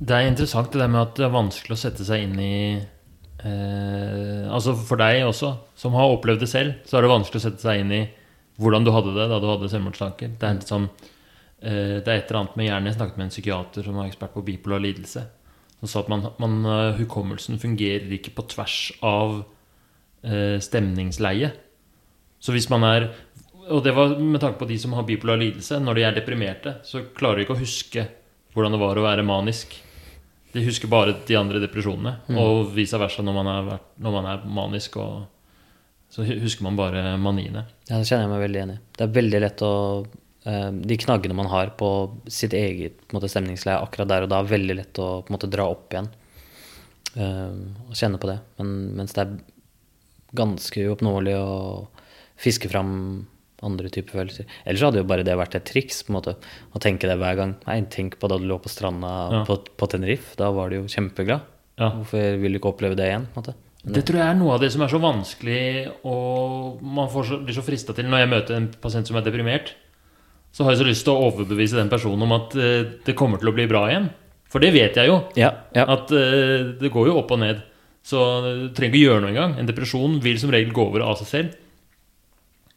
Det 0.01 0.16
er 0.16 0.30
interessant 0.30 0.72
det 0.72 0.80
der 0.80 0.88
med 0.91 1.03
at 1.03 1.18
det 1.18 1.26
er 1.26 1.34
vanskelig 1.34 1.76
å 1.76 1.82
sette 1.82 2.07
seg 2.09 2.24
inn 2.24 2.38
i 2.41 2.55
eh, 2.80 4.47
Altså 4.49 4.72
for 4.78 4.97
deg 4.99 5.26
også, 5.26 5.51
som 5.76 5.99
har 5.99 6.14
opplevd 6.14 6.41
det 6.41 6.49
selv, 6.49 6.78
så 6.88 6.97
er 6.97 7.05
det 7.05 7.12
vanskelig 7.12 7.43
å 7.43 7.45
sette 7.45 7.62
seg 7.62 7.82
inn 7.82 7.93
i 7.99 8.01
hvordan 8.61 8.84
du 8.86 8.92
hadde 8.94 9.14
det 9.16 9.28
da 9.30 9.40
du 9.40 9.48
hadde 9.48 9.70
selvmordstanker. 9.72 10.34
Det 10.40 10.48
er, 10.50 10.84
uh, 10.84 10.90
det 11.62 12.06
er 12.06 12.16
et 12.16 12.28
eller 12.28 12.42
annet 12.42 12.58
med 12.61 12.68
hjernen. 12.68 12.90
Jeg 12.90 12.98
snakket 12.98 13.20
med 13.20 13.28
en 13.28 13.34
psykiater 13.34 13.86
som 13.86 14.00
var 14.00 14.11
ekspert 14.11 14.36
på 14.36 14.44
bipolar 14.46 14.82
lidelse. 14.84 15.24
Som 15.80 15.88
sa 15.90 16.04
at 16.04 16.12
man, 16.12 16.28
man, 16.42 16.61
uh, 16.68 16.98
hukommelsen 16.98 17.61
fungerer 17.62 18.11
ikke 18.16 18.34
på 18.36 18.46
tvers 18.52 18.78
av 19.06 19.40
uh, 19.42 20.56
stemningsleie. 20.61 21.52
Så 22.40 22.56
hvis 22.56 22.70
man 22.72 22.86
er 22.88 23.11
Og 23.70 23.84
det 23.84 23.92
var 23.94 24.16
med 24.18 24.40
tanke 24.40 24.58
på 24.58 24.66
de 24.66 24.76
som 24.80 24.96
har 24.96 25.04
bipolar 25.06 25.36
lidelse. 25.38 25.78
Når 25.78 25.94
de 25.94 26.02
er 26.02 26.14
deprimerte, 26.16 26.72
så 26.82 27.04
klarer 27.14 27.38
de 27.38 27.44
ikke 27.44 27.54
å 27.54 27.61
huske 27.61 28.02
hvordan 28.50 28.74
det 28.74 28.80
var 28.80 28.98
å 28.98 29.04
være 29.04 29.22
manisk. 29.22 29.76
De 30.50 30.64
husker 30.64 30.90
bare 30.90 31.14
de 31.26 31.36
andre 31.38 31.61
depresjonene. 31.62 32.16
Mm. 32.26 32.38
Og 32.40 32.72
vice 32.74 32.98
versa 32.98 33.22
når 33.22 33.36
man 33.36 33.50
er, 33.52 33.76
når 34.02 34.16
man 34.16 34.26
er 34.32 34.48
manisk. 34.50 34.96
og 34.96 35.28
så 36.11 36.26
husker 36.26 36.66
man 36.66 36.78
bare 36.78 37.14
maniene. 37.22 37.64
Ja, 37.86 38.00
det 38.00 38.08
kjenner 38.08 38.26
jeg 38.26 38.32
meg 38.32 38.42
veldig 38.44 38.62
enig 38.64 38.76
i. 38.76 38.82
Det 38.98 39.04
er 39.06 39.14
veldig 39.14 39.40
lett 39.44 39.62
å 39.62 39.74
eh, 40.50 40.70
De 40.90 40.98
knaggene 41.04 41.36
man 41.38 41.50
har 41.52 41.70
på 41.78 41.90
sitt 42.26 42.56
eget 42.58 43.04
på 43.06 43.18
måte, 43.18 43.30
stemningsleie 43.30 43.78
akkurat 43.78 44.11
der 44.11 44.26
og 44.26 44.32
da, 44.32 44.40
er 44.42 44.50
veldig 44.50 44.76
lett 44.80 45.00
å 45.02 45.11
måte, 45.30 45.50
dra 45.50 45.68
opp 45.70 45.94
igjen. 45.94 46.11
Uh, 47.11 47.74
og 47.88 47.96
kjenne 47.98 48.20
på 48.22 48.28
det. 48.30 48.36
Men 48.61 48.74
mens 49.00 49.14
det 49.16 49.24
er 49.24 49.38
ganske 50.38 50.84
uoppnåelig 50.86 51.34
å 51.38 51.54
fiske 52.40 52.70
fram 52.70 52.92
andre 53.66 53.90
typer 53.92 54.20
følelser. 54.20 54.50
Ellers 54.64 54.84
hadde 54.86 55.02
jo 55.02 55.08
bare 55.11 55.24
det 55.26 55.34
vært 55.38 55.56
et 55.58 55.66
triks 55.68 56.04
på 56.04 56.12
en 56.12 56.18
måte, 56.18 56.36
å 56.72 56.82
tenke 56.82 57.11
det 57.11 57.18
hver 57.20 57.38
gang. 57.38 57.56
Nei, 57.66 57.80
tenk 57.92 58.16
på 58.20 58.30
da 58.30 58.38
du 58.40 58.46
lå 58.48 58.61
på 58.62 58.72
stranda 58.72 59.11
ja. 59.34 59.40
på, 59.48 59.58
på 59.76 59.90
Tenerife. 59.90 60.36
Da 60.40 60.50
var 60.56 60.70
du 60.70 60.80
jo 60.80 60.86
kjempeglad. 60.90 61.44
Ja. 61.80 61.90
Hvorfor 61.98 62.40
vil 62.40 62.56
du 62.56 62.61
ikke 62.61 62.72
oppleve 62.72 62.98
det 62.98 63.11
igjen? 63.11 63.26
på 63.30 63.40
en 63.40 63.44
måte? 63.44 63.58
Det 63.81 64.03
tror 64.05 64.20
jeg 64.20 64.28
er 64.28 64.37
noe 64.37 64.57
av 64.57 64.61
det 64.61 64.68
som 64.74 64.83
er 64.85 64.91
så 64.93 64.99
vanskelig 65.01 65.61
og 66.05 66.83
man 66.85 67.09
får 67.09 67.31
så, 67.31 67.39
blir 67.47 67.57
så 67.57 67.64
frista 67.64 67.95
til 67.97 68.11
Når 68.12 68.20
jeg 68.20 68.28
møter 68.28 68.57
en 68.59 68.66
pasient 68.83 69.09
som 69.09 69.16
er 69.16 69.24
deprimert, 69.24 69.72
så 70.53 70.66
har 70.66 70.74
jeg 70.74 70.83
så 70.83 70.89
lyst 70.91 71.07
til 71.07 71.14
å 71.14 71.31
overbevise 71.31 71.78
den 71.78 71.93
personen 71.93 72.26
om 72.26 72.35
at 72.37 72.57
uh, 72.59 72.83
det 73.07 73.16
kommer 73.16 73.41
til 73.41 73.53
å 73.53 73.55
bli 73.57 73.64
bra 73.70 73.87
igjen. 73.89 74.11
For 74.51 74.61
det 74.61 74.72
vet 74.74 74.99
jeg 74.99 75.09
jo. 75.09 75.20
Ja, 75.39 75.53
ja. 75.76 75.87
At 75.87 76.12
uh, 76.12 76.74
det 76.81 76.93
går 76.93 77.09
jo 77.09 77.16
opp 77.22 77.33
og 77.33 77.41
ned. 77.41 77.62
Så 78.05 78.20
du 78.45 78.68
trenger 78.76 78.97
ikke 78.97 79.07
gjøre 79.07 79.22
noe 79.24 79.33
engang. 79.33 79.57
En 79.61 79.68
depresjon 79.68 80.18
vil 80.24 80.41
som 80.43 80.53
regel 80.53 80.74
gå 80.76 80.85
over 80.91 81.07
av 81.07 81.16
seg 81.20 81.31
selv. 81.31 81.57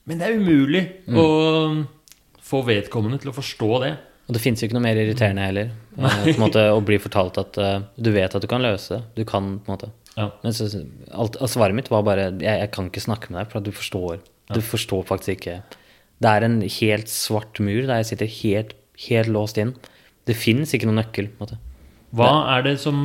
Men 0.08 0.20
det 0.20 0.28
er 0.28 0.40
umulig 0.40 0.84
å 1.16 1.28
få 2.44 2.62
vedkommende 2.68 3.22
til 3.24 3.32
å 3.32 3.36
forstå 3.36 3.72
det. 3.86 3.94
Og 4.28 4.36
det 4.36 4.42
fins 4.44 4.62
jo 4.62 4.68
ikke 4.68 4.78
noe 4.78 4.86
mer 4.86 5.00
irriterende 5.00 5.48
heller. 5.48 5.72
eh, 6.00 6.40
måte, 6.40 6.64
å 6.72 6.84
bli 6.86 7.00
fortalt 7.02 7.40
at 7.42 7.60
uh, 7.60 7.76
du 7.96 8.12
vet 8.16 8.36
at 8.36 8.44
du 8.44 8.48
kan 8.52 8.64
løse 8.64 9.00
det. 9.00 9.02
Du 9.20 9.28
kan, 9.28 9.58
på 9.64 9.72
en 9.72 9.76
måte. 9.76 9.90
Ja. 10.18 10.30
Men 10.44 10.54
så, 10.54 10.68
alt, 11.10 11.38
og 11.42 11.50
svaret 11.50 11.78
mitt 11.78 11.90
var 11.92 12.06
bare 12.06 12.30
jeg, 12.32 12.44
jeg 12.46 12.72
kan 12.76 12.90
ikke 12.90 13.04
snakke 13.04 13.32
med 13.34 13.42
deg, 13.42 13.52
for 13.54 13.66
du 13.66 13.72
forstår. 13.74 14.22
Du 14.54 14.62
forstår 14.62 15.06
faktisk 15.10 15.38
ikke. 15.38 15.58
Det 16.22 16.30
er 16.30 16.46
en 16.46 16.60
helt 16.62 17.12
svart 17.12 17.60
mur 17.64 17.84
der 17.88 18.02
jeg 18.02 18.12
sitter 18.14 18.34
helt, 18.40 18.76
helt 19.08 19.32
låst 19.34 19.60
inn. 19.62 19.74
Det 20.28 20.36
fins 20.38 20.74
ikke 20.76 20.88
noen 20.88 21.02
nøkkel. 21.02 21.32
måte. 21.40 21.58
Hva 22.14 22.34
er 22.56 22.68
det 22.68 22.78
som 22.84 23.00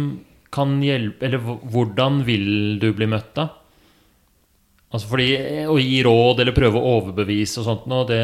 kan 0.52 0.78
hjelpe 0.80 1.26
Eller 1.26 1.40
hvordan 1.44 2.22
vil 2.24 2.78
du 2.80 2.90
bli 2.96 3.09
møtt, 3.11 3.34
da? 3.36 3.48
Altså 4.88 5.11
fordi 5.11 5.26
Å 5.68 5.76
gi 5.80 5.98
råd 6.04 6.40
eller 6.40 6.56
prøve 6.56 6.80
å 6.80 6.92
overbevise 6.98 7.61
og 7.61 7.66
sånt 7.66 7.88
noe, 7.90 8.06
det 8.09 8.22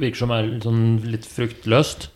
virker 0.00 0.24
som 0.24 0.32
er 0.34 0.48
litt 0.48 0.66
sånn 0.66 0.84
litt 1.04 1.28
fruktløst. 1.28 2.08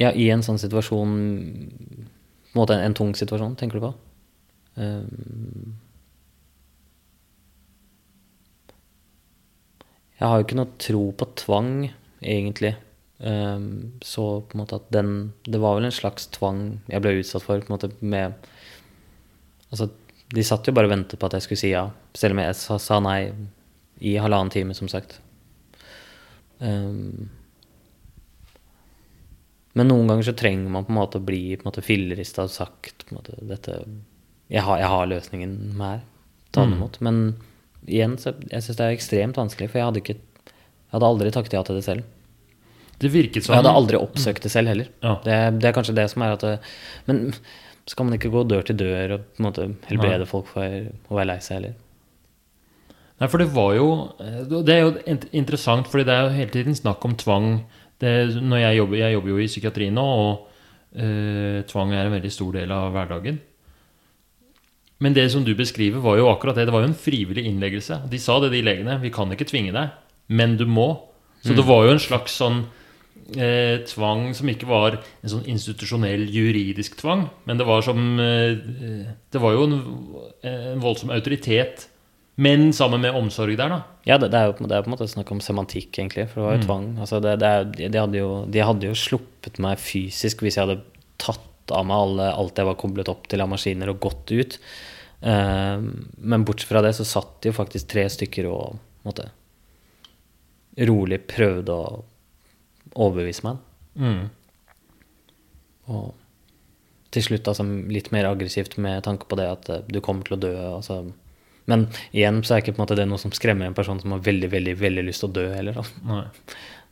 Ja, 0.00 0.10
i 0.10 0.26
en 0.32 0.42
sånn 0.42 0.58
situasjon 0.58 1.12
På 2.54 2.60
en 2.60 2.62
måte 2.62 2.74
en, 2.76 2.84
en 2.86 2.94
tung 2.94 3.08
situasjon, 3.18 3.56
tenker 3.58 3.80
du 3.80 3.82
på? 3.82 3.88
Um, 4.78 5.72
jeg 10.20 10.30
har 10.30 10.38
jo 10.38 10.46
ikke 10.46 10.58
noe 10.60 10.78
tro 10.78 11.00
på 11.18 11.28
tvang, 11.42 11.72
egentlig. 12.22 12.76
Um, 13.18 13.98
så 14.06 14.44
på 14.46 14.54
en 14.54 14.62
måte 14.62 14.78
at 14.78 14.86
den 14.92 15.32
Det 15.46 15.58
var 15.62 15.76
vel 15.76 15.86
en 15.86 15.94
slags 15.94 16.26
tvang 16.34 16.80
jeg 16.90 17.00
ble 17.00 17.12
utsatt 17.20 17.44
for, 17.46 17.62
på 17.62 17.70
en 17.70 17.74
måte 17.76 17.90
med 18.02 18.34
Altså, 19.70 19.86
de 20.34 20.42
satt 20.46 20.66
jo 20.66 20.74
bare 20.74 20.90
og 20.90 20.92
ventet 20.92 21.18
på 21.18 21.26
at 21.26 21.36
jeg 21.38 21.46
skulle 21.46 21.62
si 21.62 21.70
ja, 21.70 21.88
selv 22.14 22.34
om 22.34 22.42
jeg 22.42 22.58
sa, 22.58 22.78
sa 22.78 22.98
nei 23.02 23.32
i 24.02 24.16
halvannen 24.18 24.52
time, 24.54 24.74
som 24.78 24.90
sagt. 24.90 25.16
Um, 26.62 27.30
men 29.74 29.90
noen 29.90 30.10
ganger 30.10 30.28
så 30.28 30.36
trenger 30.38 30.70
man 30.70 30.86
på 30.86 30.94
en 30.94 31.00
måte 31.00 31.18
å 31.18 31.24
bli 31.24 31.56
på 31.56 31.64
en 31.64 31.70
måte 31.70 31.82
fillerista 31.84 32.46
og 32.46 32.52
sagt 32.54 33.06
på 33.06 33.14
en 33.14 33.18
måte, 33.18 33.38
dette, 33.42 33.80
jeg, 34.48 34.62
har, 34.62 34.78
jeg 34.80 34.90
har 34.92 35.10
løsningen 35.10 35.56
her. 35.80 36.04
Ta 36.54 36.62
den 36.66 36.78
Mm. 36.78 36.90
Men 37.02 37.20
igjen, 37.84 38.14
så 38.18 38.32
jeg 38.50 38.62
syns 38.62 38.78
det 38.78 38.86
er 38.86 38.94
ekstremt 38.94 39.40
vanskelig, 39.40 39.72
for 39.72 39.80
jeg 39.80 39.88
hadde 39.88 40.02
ikke 40.04 40.16
jeg 40.94 41.00
hadde 41.00 41.10
aldri 41.10 41.30
takket 41.34 41.54
ja 41.56 41.60
til 41.66 41.74
det 41.74 41.82
selv. 41.82 42.10
Det 43.02 43.08
virket 43.10 43.42
sånn. 43.42 43.48
som 43.48 43.54
jeg 43.56 43.62
hadde 43.64 43.78
aldri 43.80 43.98
oppsøkt 43.98 44.44
det 44.46 44.50
selv 44.52 44.70
heller. 44.70 44.90
Ja. 45.02 45.16
Det, 45.24 45.38
det 45.58 45.66
er 45.66 45.74
kanskje 45.74 45.96
det 45.96 46.04
som 46.12 46.22
er 46.22 46.36
at 46.36 46.44
det, 46.46 46.52
Men 47.10 47.34
skal 47.90 48.06
man 48.06 48.14
ikke 48.14 48.30
gå 48.30 48.44
dør 48.46 48.62
til 48.68 48.78
dør 48.78 49.16
og 49.16 49.24
på 49.34 49.42
en 49.42 49.48
måte 49.48 49.66
helbrede 49.88 50.28
folk 50.30 50.46
for 50.52 50.62
å 50.62 51.18
være 51.18 51.32
lei 51.32 51.40
seg 51.42 51.58
heller? 51.58 51.74
Nei, 53.18 53.28
for 53.30 53.42
det 53.42 53.48
var 53.54 53.74
jo 53.74 53.88
Det 54.62 54.74
er 54.74 54.80
jo 54.84 55.18
interessant, 55.34 55.90
fordi 55.90 56.06
det 56.06 56.14
er 56.14 56.22
jo 56.28 56.36
hele 56.38 56.54
tiden 56.54 56.78
snakk 56.78 57.04
om 57.06 57.18
tvang. 57.18 57.50
Det, 58.04 58.42
når 58.42 58.62
jeg, 58.62 58.78
jobber, 58.82 59.00
jeg 59.00 59.16
jobber 59.16 59.32
jo 59.32 59.40
i 59.40 59.48
psykiatri 59.48 59.88
nå, 59.94 60.04
og 60.04 61.00
eh, 61.00 61.64
tvang 61.70 61.94
er 61.94 62.06
en 62.06 62.16
veldig 62.18 62.32
stor 62.32 62.54
del 62.58 62.74
av 62.74 62.92
hverdagen. 62.94 63.40
Men 65.04 65.16
det 65.16 65.26
som 65.32 65.44
du 65.44 65.52
beskriver, 65.58 66.00
var 66.04 66.20
jo 66.20 66.30
akkurat 66.30 66.56
det. 66.56 66.68
Det 66.68 66.74
var 66.74 66.84
jo 66.84 66.92
en 66.92 66.96
frivillig 66.96 67.44
innleggelse. 67.48 68.04
De 68.10 68.20
sa 68.22 68.38
det, 68.40 68.52
de 68.54 68.62
legene. 68.64 69.00
Vi 69.02 69.12
kan 69.12 69.32
ikke 69.34 69.48
tvinge 69.48 69.74
deg, 69.74 69.96
men 70.28 70.56
du 70.60 70.64
må. 70.70 70.88
Så 71.44 71.52
det 71.52 71.66
var 71.66 71.84
jo 71.84 71.92
en 71.92 72.00
slags 72.00 72.38
sånn 72.40 72.62
eh, 73.36 73.82
tvang 73.88 74.30
som 74.36 74.48
ikke 74.48 74.68
var 74.68 74.96
en 74.96 75.32
sånn 75.32 75.48
institusjonell 75.50 76.24
juridisk 76.32 76.96
tvang, 77.00 77.26
men 77.44 77.60
det 77.60 77.66
var 77.68 77.84
som 77.84 78.00
eh, 78.20 78.56
Det 79.32 79.42
var 79.42 79.56
jo 79.56 79.66
en, 79.66 79.74
en 80.48 80.80
voldsom 80.80 81.12
autoritet, 81.12 81.88
men 82.34 82.72
sammen 82.74 83.02
med 83.04 83.14
omsorg 83.14 83.54
der, 83.58 83.70
da. 83.70 83.80
Ja, 84.08 84.18
det, 84.18 84.32
det, 84.32 84.40
er 84.40 84.50
jo, 84.50 84.66
det 84.66 84.74
er 84.74 84.82
på 84.82 84.90
en 84.90 84.94
måte 84.96 85.06
snakk 85.10 85.30
om 85.30 85.42
semantikk, 85.44 85.92
egentlig. 85.92 86.26
For 86.32 86.40
det 86.40 86.46
var 86.46 86.56
jo 86.56 86.64
tvang. 86.64 86.88
Altså, 86.98 87.20
det, 87.22 87.36
det 87.42 87.50
er, 87.50 87.68
de, 87.78 88.00
hadde 88.00 88.18
jo, 88.18 88.30
de 88.50 88.64
hadde 88.66 88.90
jo 88.90 88.96
sluppet 88.98 89.60
meg 89.62 89.78
fysisk 89.82 90.42
hvis 90.42 90.58
jeg 90.58 90.66
hadde 90.66 90.82
tatt 91.22 91.74
av 91.74 91.86
meg 91.88 92.02
alle, 92.08 92.26
alt 92.34 92.58
jeg 92.58 92.68
var 92.68 92.80
koblet 92.80 93.12
opp 93.12 93.28
til 93.30 93.44
av 93.44 93.52
maskiner, 93.52 93.92
og 93.92 94.02
gått 94.02 94.34
ut. 94.34 94.58
Uh, 95.24 95.78
men 96.20 96.44
bortsett 96.44 96.68
fra 96.72 96.82
det 96.84 96.92
så 96.98 97.06
satt 97.08 97.38
de 97.40 97.52
jo 97.52 97.56
faktisk 97.56 97.88
tre 97.94 98.04
stykker 98.12 98.50
og 98.50 98.80
måtte, 99.06 99.30
rolig 100.90 101.22
prøvde 101.30 101.78
å 101.78 102.02
overbevise 102.94 103.46
meg. 103.46 103.62
Mm. 103.94 104.24
Og 105.94 106.12
til 107.14 107.24
slutt 107.28 107.48
altså, 107.50 107.64
litt 107.94 108.10
mer 108.14 108.26
aggressivt 108.28 108.76
med 108.82 109.04
tanke 109.06 109.28
på 109.30 109.38
det 109.38 109.46
at 109.46 109.70
eh, 109.70 109.84
du 109.86 110.00
kommer 110.02 110.26
til 110.26 110.36
å 110.36 110.42
dø. 110.42 110.54
Altså. 110.74 111.04
Men 111.66 111.86
igjen 112.12 112.42
så 112.44 112.54
er 112.56 112.62
ikke 112.62 112.74
måte 112.78 112.96
det 112.98 113.06
noe 113.08 113.18
som 113.18 113.30
skremmer 113.32 113.66
en 113.70 113.74
person 113.76 114.00
som 114.00 114.12
har 114.12 114.20
veldig 114.20 114.50
veldig, 114.52 114.74
veldig 114.80 115.04
lyst 115.06 115.20
til 115.24 115.30
å 115.30 115.36
dø 115.38 115.44
heller. 115.54 115.78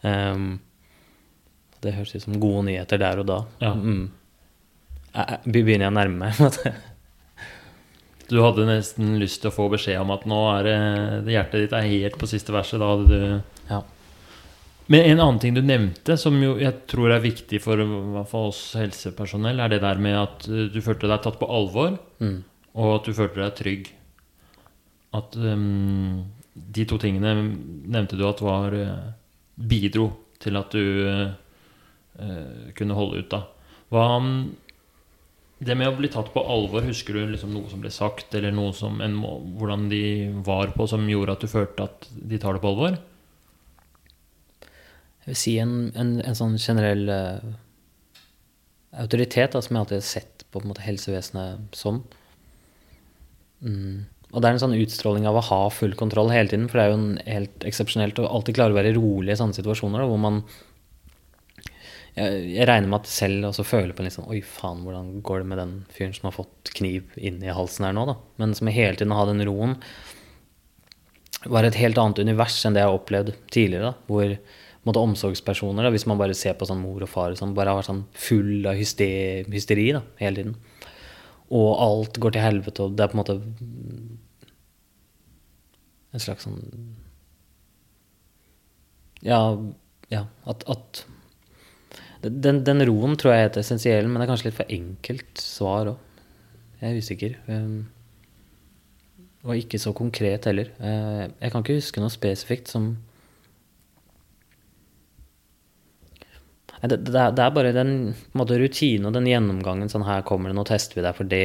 Ehm, 0.09 0.47
det 1.83 1.93
høres 1.97 2.14
ut 2.16 2.23
som 2.25 2.39
gode 2.41 2.64
nyheter 2.70 2.99
der 3.03 3.20
og 3.20 3.27
da. 3.29 3.41
Ja. 3.61 3.75
Mm. 3.75 4.11
Jeg- 5.14 5.29
jeg- 5.29 5.53
Begynner 5.53 5.85
jeg 5.87 5.93
å 5.93 5.99
nærme 5.99 6.18
meg? 6.18 6.33
på 6.35 6.41
en 6.45 6.51
måte. 6.51 6.75
Du 8.29 8.39
hadde 8.41 8.64
nesten 8.64 9.18
lyst 9.20 9.43
til 9.43 9.51
å 9.51 9.55
få 9.55 9.66
beskjed 9.70 10.01
om 10.01 10.11
at 10.14 10.23
nå 10.25 10.39
er 10.59 10.62
det, 10.64 11.25
det 11.27 11.35
hjertet 11.35 11.61
ditt 11.66 11.73
er 11.77 11.83
helt 11.91 12.16
på 12.16 12.29
siste 12.31 12.53
verset. 12.55 12.79
Da 12.81 12.87
hadde 12.97 13.09
du 13.09 13.43
Ja. 13.68 13.83
Men 14.89 15.05
en 15.12 15.20
annen 15.20 15.39
ting 15.41 15.55
du 15.55 15.61
nevnte, 15.62 16.16
som 16.18 16.35
jo 16.43 16.57
jeg 16.59 16.87
tror 16.91 17.12
er 17.12 17.20
viktig 17.20 17.61
for 17.62 17.77
for 18.27 18.49
oss 18.49 18.73
helsepersonell, 18.75 19.61
er 19.61 19.68
det 19.68 19.81
der 19.83 19.95
med 20.01 20.16
at 20.16 20.49
eh, 20.49 20.68
du 20.73 20.81
følte 20.81 21.09
deg 21.09 21.23
tatt 21.23 21.39
på 21.39 21.49
alvor, 21.49 21.99
Mm. 22.20 22.43
og 22.75 22.95
at 23.01 23.05
du 23.05 23.12
følte 23.12 23.37
deg 23.45 23.55
trygg. 23.55 23.91
At 25.13 25.37
um, 25.37 26.25
de 26.53 26.85
to 26.89 26.99
tingene 27.01 27.35
nevnte 27.93 28.17
du 28.17 28.25
at 28.29 28.41
var 28.45 28.75
eh, 28.77 29.13
bidro 29.57 30.11
til 30.43 30.59
at 30.59 30.75
du 30.75 31.07
uh, 31.07 32.73
kunne 32.77 32.97
holde 32.97 33.23
ut, 33.23 33.31
da. 33.33 33.45
Hva 33.93 34.05
mm, 34.21 34.35
Det 35.63 35.77
med 35.79 35.93
å 35.93 35.95
bli 35.95 36.11
tatt 36.11 36.33
på 36.35 36.43
alvor, 36.43 36.83
husker 36.83 37.15
du 37.15 37.31
liksom 37.31 37.53
noe 37.55 37.71
som 37.71 37.81
ble 37.81 37.93
sagt, 37.95 38.35
eller 38.35 38.51
noe 38.53 38.73
som 38.75 39.01
en 39.05 39.21
hvordan 39.23 39.87
de 39.93 40.05
var 40.45 40.73
på, 40.75 40.89
som 40.91 41.07
gjorde 41.09 41.37
at 41.37 41.45
du 41.45 41.49
følte 41.53 41.87
at 41.87 42.09
de 42.11 42.41
tar 42.43 42.57
det 42.57 42.65
på 42.65 42.73
alvor? 42.73 42.97
Jeg 45.23 45.31
vil 45.31 45.39
si 45.39 45.55
en, 45.63 45.77
en, 45.95 46.17
en 46.19 46.35
sånn 46.35 46.57
generell 46.59 47.05
uh, 47.07 47.53
autoritet 49.05 49.55
da, 49.55 49.63
som 49.63 49.77
jeg 49.77 49.85
alltid 49.85 50.01
har 50.01 50.09
sett 50.09 50.45
på, 50.49 50.59
på 50.59 50.69
måte, 50.69 50.83
helsevesenet 50.85 51.79
som. 51.79 52.03
Mm. 53.63 54.03
Og 54.33 54.41
det 54.41 54.49
er 54.49 54.57
en 54.57 54.62
sånn 54.62 54.76
utstråling 54.78 55.26
av 55.28 55.37
å 55.37 55.45
ha 55.45 55.62
full 55.72 55.93
kontroll 55.99 56.33
hele 56.33 56.49
tiden. 56.49 56.68
For 56.70 56.80
det 56.80 56.85
er 56.85 56.93
jo 56.93 57.33
helt 57.37 57.66
eksepsjonelt 57.68 58.20
å 58.22 58.28
alltid 58.28 58.57
klare 58.57 58.72
å 58.72 58.78
være 58.78 58.95
rolig 58.97 59.35
i 59.35 59.41
sånne 59.41 59.57
situasjoner 59.57 60.01
da, 60.01 60.09
hvor 60.09 60.20
man 60.22 60.41
jeg, 62.12 62.41
jeg 62.53 62.68
regner 62.68 62.91
med 62.93 62.99
at 63.01 63.09
selv 63.09 63.49
også 63.49 63.64
føler 63.64 63.95
på 63.97 64.03
en 64.03 64.09
litt 64.09 64.16
sånn 64.18 64.28
Oi, 64.28 64.43
faen, 64.45 64.83
hvordan 64.85 65.14
går 65.24 65.43
det 65.43 65.49
med 65.49 65.61
den 65.62 65.76
fyren 65.95 66.12
som 66.16 66.28
har 66.28 66.37
fått 66.37 66.72
kniv 66.76 67.14
inn 67.16 67.39
i 67.45 67.55
halsen 67.55 67.87
her 67.89 67.95
nå, 67.97 68.05
da? 68.09 68.18
Men 68.43 68.53
som 68.57 68.68
hele 68.72 68.99
tiden 68.99 69.14
har 69.16 69.28
den 69.30 69.45
roen. 69.49 69.78
Var 71.43 71.68
et 71.68 71.80
helt 71.80 72.01
annet 72.01 72.20
univers 72.22 72.59
enn 72.64 72.76
det 72.76 72.85
jeg 72.85 72.91
har 72.91 72.99
opplevd 72.99 73.33
tidligere. 73.53 73.93
da, 73.93 74.11
Hvor 74.11 74.37
måte, 74.89 75.03
omsorgspersoner, 75.03 75.87
da, 75.87 75.93
hvis 75.95 76.09
man 76.11 76.20
bare 76.20 76.37
ser 76.37 76.57
på 76.59 76.68
sånn 76.68 76.83
mor 76.83 77.05
og 77.05 77.11
far, 77.11 77.37
som 77.39 77.55
bare 77.57 77.72
har 77.72 77.80
vært 77.80 77.91
sånn 77.91 78.05
full 78.18 78.68
av 78.68 78.78
hysteri, 78.78 79.43
hysteri 79.53 79.89
da, 79.97 80.03
hele 80.20 80.43
tiden. 80.43 80.57
Og 81.53 81.70
alt 81.85 82.20
går 82.22 82.35
til 82.35 82.45
helvete, 82.45 82.85
og 82.85 82.97
det 82.97 83.05
er 83.05 83.12
på 83.12 83.18
en 83.18 83.22
måte 83.22 83.39
en 86.13 86.23
slags 86.23 86.45
sånn 86.47 86.61
Ja, 89.23 89.39
ja 90.11 90.27
at, 90.51 90.65
at 90.69 91.05
den, 92.23 92.63
den 92.67 92.85
roen 92.87 93.17
tror 93.19 93.35
jeg 93.35 93.49
er 93.49 93.59
essensiell, 93.63 94.07
men 94.07 94.21
det 94.21 94.27
er 94.27 94.31
kanskje 94.33 94.51
litt 94.51 94.59
for 94.61 94.75
enkelt 94.77 95.43
svar 95.43 95.93
òg. 95.95 96.21
Jeg 96.83 96.91
er 96.91 96.99
usikker. 97.03 97.35
Um, 97.47 97.77
og 99.43 99.59
ikke 99.59 99.79
så 99.83 99.91
konkret 99.95 100.47
heller. 100.47 100.71
Eh, 100.79 101.25
Jeg 101.41 101.51
kan 101.51 101.65
ikke 101.65 101.79
huske 101.81 102.03
noe 102.03 102.15
spesifikt 102.15 102.71
som 102.71 102.93
det, 106.83 106.97
det, 107.07 107.18
er, 107.39 107.53
bare 107.55 107.70
den 107.74 108.14
rutinen 108.35 109.07
og 109.07 109.14
den 109.14 109.28
gjennomgangen. 109.30 109.91
Sånn 109.91 110.07
her 110.07 110.24
kommer 110.26 110.51
det, 110.51 110.57
nå 110.59 110.64
tester 110.66 110.99
vi 110.99 111.05
deg 111.05 111.14
for 111.14 111.30
det. 111.30 111.45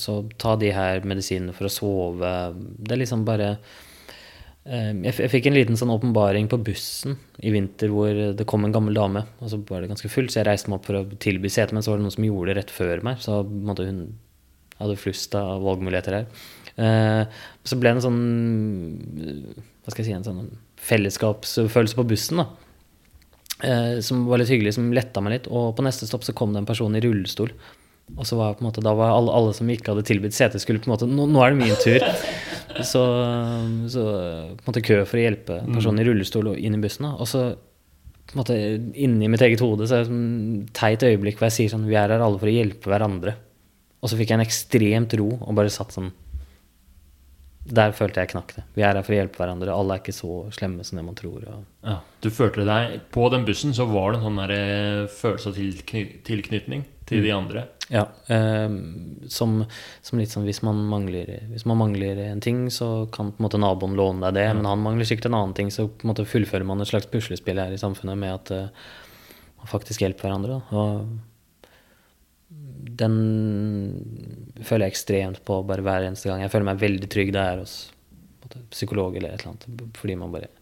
Så 0.00 0.22
ta 0.40 0.54
de 0.56 0.70
her 0.72 1.04
medisinene 1.04 1.52
for 1.56 1.68
å 1.68 1.72
sove. 1.72 2.32
Det 2.56 2.96
er 2.96 3.02
liksom 3.02 3.26
bare 3.28 3.50
eh, 4.64 4.94
jeg, 4.94 5.12
jeg 5.12 5.32
fikk 5.34 5.50
en 5.50 5.58
liten 5.58 5.76
sånn 5.76 5.92
åpenbaring 5.92 6.48
på 6.48 6.60
bussen 6.70 7.18
i 7.44 7.52
vinter 7.52 7.92
hvor 7.92 8.22
det 8.38 8.48
kom 8.48 8.64
en 8.64 8.72
gammel 8.72 8.96
dame. 8.96 9.26
Og 9.44 9.52
så 9.52 9.60
var 9.68 9.84
det 9.84 9.92
ganske 9.92 10.12
fullt, 10.12 10.32
så 10.32 10.40
jeg 10.40 10.48
reiste 10.48 10.72
meg 10.72 10.80
opp 10.80 10.88
for 10.88 11.02
å 11.02 11.06
tilby 11.20 11.52
sete, 11.52 11.76
men 11.76 11.84
så 11.84 11.92
var 11.92 12.00
det 12.00 12.08
noen 12.08 12.16
som 12.16 12.28
gjorde 12.30 12.54
det 12.54 12.60
rett 12.62 12.76
før 12.80 13.04
meg. 13.04 13.20
Så 13.20 13.42
måtte 13.44 13.90
hun 13.90 14.06
hadde 14.80 15.00
flust 15.00 15.36
av 15.36 15.60
valgmuligheter 15.68 16.22
her. 16.22 16.30
Eh, 16.80 17.40
så 17.64 17.76
ble 17.80 17.92
det 17.92 17.96
en 17.96 18.04
sånn 18.04 18.24
Hva 19.80 19.92
skal 19.94 20.02
jeg 20.02 20.10
si 20.10 20.12
En 20.12 20.26
sånn 20.26 20.50
fellesskapsfølelse 20.84 21.96
på 21.96 22.04
bussen. 22.10 22.42
da 22.42 22.44
eh, 22.44 22.65
Som 24.04 24.26
var 24.28 24.42
litt 24.42 24.50
hyggelig, 24.52 24.74
som 24.76 24.90
letta 24.92 25.22
meg 25.24 25.32
litt. 25.32 25.46
Og 25.48 25.70
på 25.76 25.84
neste 25.86 26.08
stopp 26.08 26.26
så 26.26 26.34
kom 26.36 26.52
det 26.52 26.60
en 26.60 26.68
person 26.68 26.92
i 26.96 27.00
rullestol. 27.00 27.52
Og 28.14 28.26
så 28.28 28.36
var 28.38 28.54
på 28.54 28.62
en 28.62 28.68
måte, 28.68 28.84
da 28.84 28.92
var 28.94 29.14
alle, 29.14 29.32
alle 29.34 29.54
som 29.56 29.70
ikke 29.72 29.94
hadde 29.94 30.04
tilbudt 30.06 30.36
sete, 30.36 30.60
skulle 30.62 30.82
på 30.82 30.90
en 30.90 30.94
måte 30.94 31.08
nå, 31.10 31.24
nå 31.26 31.40
er 31.42 31.54
det 31.54 31.58
min 31.62 31.80
tur. 31.82 32.04
Så, 32.84 33.00
så 33.88 34.02
på 34.04 34.58
en 34.60 34.66
måte 34.66 34.82
kø 34.84 34.98
for 35.08 35.16
å 35.16 35.22
hjelpe 35.22 35.54
personen 35.64 36.02
i 36.02 36.04
rullestol 36.04 36.50
og 36.50 36.58
inn 36.60 36.74
i 36.76 36.80
bussen. 36.82 37.06
Og 37.08 37.24
så 37.24 37.46
på 38.26 38.34
en 38.34 38.40
måte 38.42 38.56
inni 39.00 39.30
mitt 39.32 39.40
eget 39.46 39.62
hode 39.64 39.86
så 39.88 40.02
er 40.02 40.04
det 40.04 40.18
et 40.18 40.74
teit 40.76 41.06
øyeblikk 41.08 41.38
hvor 41.38 41.46
jeg 41.48 41.54
sier 41.54 41.72
sånn 41.72 41.86
Vi 41.88 41.96
er 41.96 42.12
her 42.12 42.20
alle 42.20 42.36
for 42.36 42.50
å 42.50 42.52
hjelpe 42.52 42.90
hverandre. 42.92 43.32
Og 44.02 44.12
så 44.12 44.18
fikk 44.18 44.34
jeg 44.34 44.36
en 44.36 44.44
ekstremt 44.44 45.16
ro 45.16 45.30
og 45.38 45.56
bare 45.56 45.72
satt 45.72 45.96
sånn 45.96 46.10
Der 47.66 47.94
følte 47.96 48.22
jeg 48.22 48.30
knakk 48.30 48.52
det. 48.54 48.62
Vi 48.76 48.84
er 48.86 48.94
her 48.94 49.02
for 49.02 49.14
å 49.14 49.18
hjelpe 49.18 49.40
hverandre. 49.42 49.74
Alle 49.74 49.96
er 49.96 50.02
ikke 50.02 50.14
så 50.14 50.44
slemme 50.54 50.84
som 50.86 51.00
det 51.00 51.06
man 51.06 51.16
tror. 51.18 51.46
Ja, 51.82 51.96
du 52.22 52.28
følte 52.30 52.66
deg 52.66 53.00
På 53.14 53.26
den 53.32 53.46
bussen 53.46 53.74
så 53.74 53.88
var 53.90 54.12
det 54.12 54.20
en 54.20 54.26
sånn 54.28 54.42
der, 54.42 54.52
eh, 54.54 55.08
følelse 55.10 55.50
av 55.50 55.58
tilknytning 56.28 56.84
til 57.06 57.22
de 57.22 57.32
andre. 57.34 57.64
Ja. 57.88 58.04
Eh, 58.30 58.70
som, 59.30 59.58
som 60.02 60.18
litt 60.20 60.34
sånn 60.34 60.46
hvis 60.46 60.62
man, 60.66 60.84
mangler, 60.90 61.30
hvis 61.50 61.66
man 61.66 61.80
mangler 61.82 62.22
en 62.28 62.42
ting, 62.42 62.66
så 62.70 63.08
kan 63.14 63.32
på 63.32 63.40
en 63.40 63.48
måte 63.48 63.62
naboen 63.62 63.98
låne 63.98 64.26
deg 64.26 64.38
det. 64.38 64.48
Men 64.58 64.70
han 64.70 64.82
mangler 64.82 65.08
sikkert 65.08 65.30
en 65.30 65.38
annen 65.40 65.56
ting, 65.58 65.70
så 65.74 65.88
på 65.88 66.06
en 66.06 66.12
måte 66.12 66.28
fullfører 66.28 66.66
man 66.66 66.82
et 66.82 66.90
slags 66.90 67.10
puslespill 67.10 67.62
her 67.62 67.74
i 67.74 67.80
samfunnet 67.82 68.18
med 68.20 68.34
at 68.34 68.54
eh, 68.54 68.84
man 69.58 69.72
faktisk 69.74 70.06
hjelper 70.06 70.28
hverandre. 70.28 70.60
Da. 70.60 70.84
Og 70.84 71.25
den 72.76 73.16
føler 74.62 74.86
jeg 74.86 74.94
ekstremt 74.94 75.42
på 75.46 75.60
bare 75.66 75.84
hver 75.84 76.06
eneste 76.06 76.30
gang. 76.30 76.42
Jeg 76.44 76.52
føler 76.52 76.70
meg 76.70 76.82
veldig 76.82 77.10
trygg 77.12 77.32
da 77.34 77.44
jeg 77.46 77.56
er 77.56 77.62
hos 77.64 77.76
psykolog 78.70 79.16
eller 79.16 79.34
et 79.34 79.42
eller 79.42 79.54
annet. 79.54 79.98
Fordi 79.98 80.16
man 80.18 80.32
bare 80.34 80.52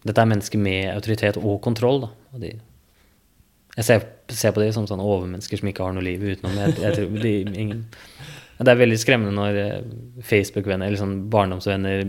Dette 0.00 0.22
er 0.22 0.28
mennesker 0.30 0.56
med 0.56 0.94
autoritet 0.94 1.36
og 1.36 1.58
kontroll. 1.60 2.06
Da. 2.06 2.08
Og 2.32 2.40
de, 2.40 2.54
jeg 3.76 3.84
ser, 3.84 4.06
ser 4.32 4.54
på 4.56 4.62
dem 4.62 4.72
som 4.72 4.86
sånne 4.88 5.04
overmennesker 5.04 5.60
som 5.60 5.68
ikke 5.68 5.84
har 5.84 5.92
noe 5.92 6.06
liv 6.06 6.22
utenom. 6.24 6.56
Jeg, 6.56 6.78
jeg 6.80 6.96
tror 6.96 7.18
de, 7.20 7.34
ingen, 7.52 7.82
det 8.60 8.72
er 8.72 8.80
veldig 8.80 8.96
skremmende 9.00 9.36
når 9.36 9.58
eh, 9.60 9.90
Facebook-venner 10.24 10.88
eller 10.88 11.02
sånn 11.02 11.18
barndomsvenner 11.32 12.02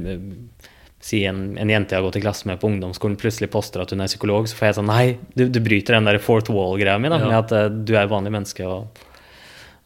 sier 1.02 1.32
en, 1.32 1.42
en 1.58 1.72
jente 1.72 1.96
jeg 1.96 2.02
har 2.02 2.06
gått 2.06 2.20
i 2.20 2.24
klasse 2.24 2.48
med 2.50 2.60
på 2.62 2.70
ungdomsskolen, 2.70 3.18
plutselig 3.20 3.50
poster 3.54 3.82
at 3.82 3.94
hun 3.94 4.04
er 4.04 4.12
psykolog, 4.12 4.46
så 4.50 4.58
får 4.58 4.70
jeg 4.70 4.78
sånn 4.78 4.92
Nei, 4.92 5.06
du, 5.34 5.48
du 5.50 5.58
bryter 5.64 5.98
den 5.98 6.10
der 6.10 6.22
fourth 6.22 6.54
wall-greia 6.54 7.02
mi, 7.02 7.10
da, 7.12 7.18
Ja. 7.22 7.32
med 7.32 7.40
at 7.40 7.56
uh, 7.58 7.74
du 7.74 7.96
er 7.98 8.12
vanlig 8.12 8.34
menneske, 8.36 8.68
og 8.70 9.02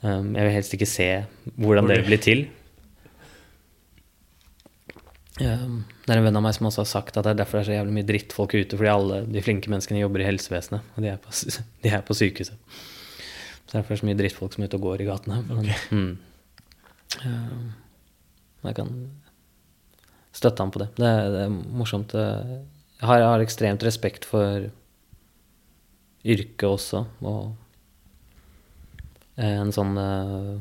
um, 0.03 0.33
jeg 0.35 0.43
vil 0.43 0.55
helst 0.57 0.75
ikke 0.75 0.89
se 0.91 1.09
hvordan 1.55 1.87
det 1.91 2.01
blir 2.07 2.21
til. 2.23 2.45
Um, 5.39 5.81
det 6.05 6.13
er 6.13 6.19
en 6.21 6.27
venn 6.27 6.39
av 6.39 6.43
meg 6.45 6.55
som 6.55 6.67
også 6.69 6.83
har 6.83 6.91
sagt 6.91 7.17
at 7.17 7.25
det 7.25 7.33
er 7.33 7.41
derfor 7.41 7.59
det 7.59 7.65
er 7.65 7.71
så 7.71 7.77
jævlig 7.79 7.95
mye 7.97 8.07
drittfolk 8.11 8.53
ute, 8.55 8.75
fordi 8.75 8.91
alle 8.91 9.23
de 9.27 9.43
flinke 9.43 9.71
menneskene 9.71 10.03
jobber 10.03 10.23
i 10.23 10.29
helsevesenet, 10.29 10.93
og 10.95 11.03
de 11.03 11.11
er 11.11 11.19
på, 11.23 11.31
de 11.83 11.95
er 11.95 12.05
på 12.07 12.15
sykehuset. 12.15 12.77
Så 13.65 13.79
derfor 13.79 13.91
er 13.91 13.95
det 13.95 14.03
så 14.03 14.11
mye 14.11 14.19
drittfolk 14.19 14.55
som 14.55 14.63
er 14.63 14.69
ute 14.69 14.79
og 14.79 14.87
går 14.91 15.03
i 15.03 15.09
gatene. 15.09 15.41
Men, 15.47 15.75
mm. 15.91 16.15
Um, 17.25 17.67
jeg 18.65 18.75
kan 18.75 18.89
støtte 20.35 20.63
ham 20.63 20.71
på 20.73 20.81
det. 20.83 20.89
Det 20.99 21.07
er, 21.07 21.29
det 21.33 21.43
er 21.47 21.53
morsomt. 21.79 22.15
eh, 22.17 22.55
Jeg 22.99 23.07
har, 23.09 23.19
jeg 23.21 23.29
har 23.33 23.43
ekstremt 23.43 23.83
respekt 23.87 24.25
for 24.27 24.67
yrket 26.25 26.65
også, 26.67 27.03
og 27.21 27.53
en 29.37 29.71
sånn 29.75 29.97
eh, 29.99 30.53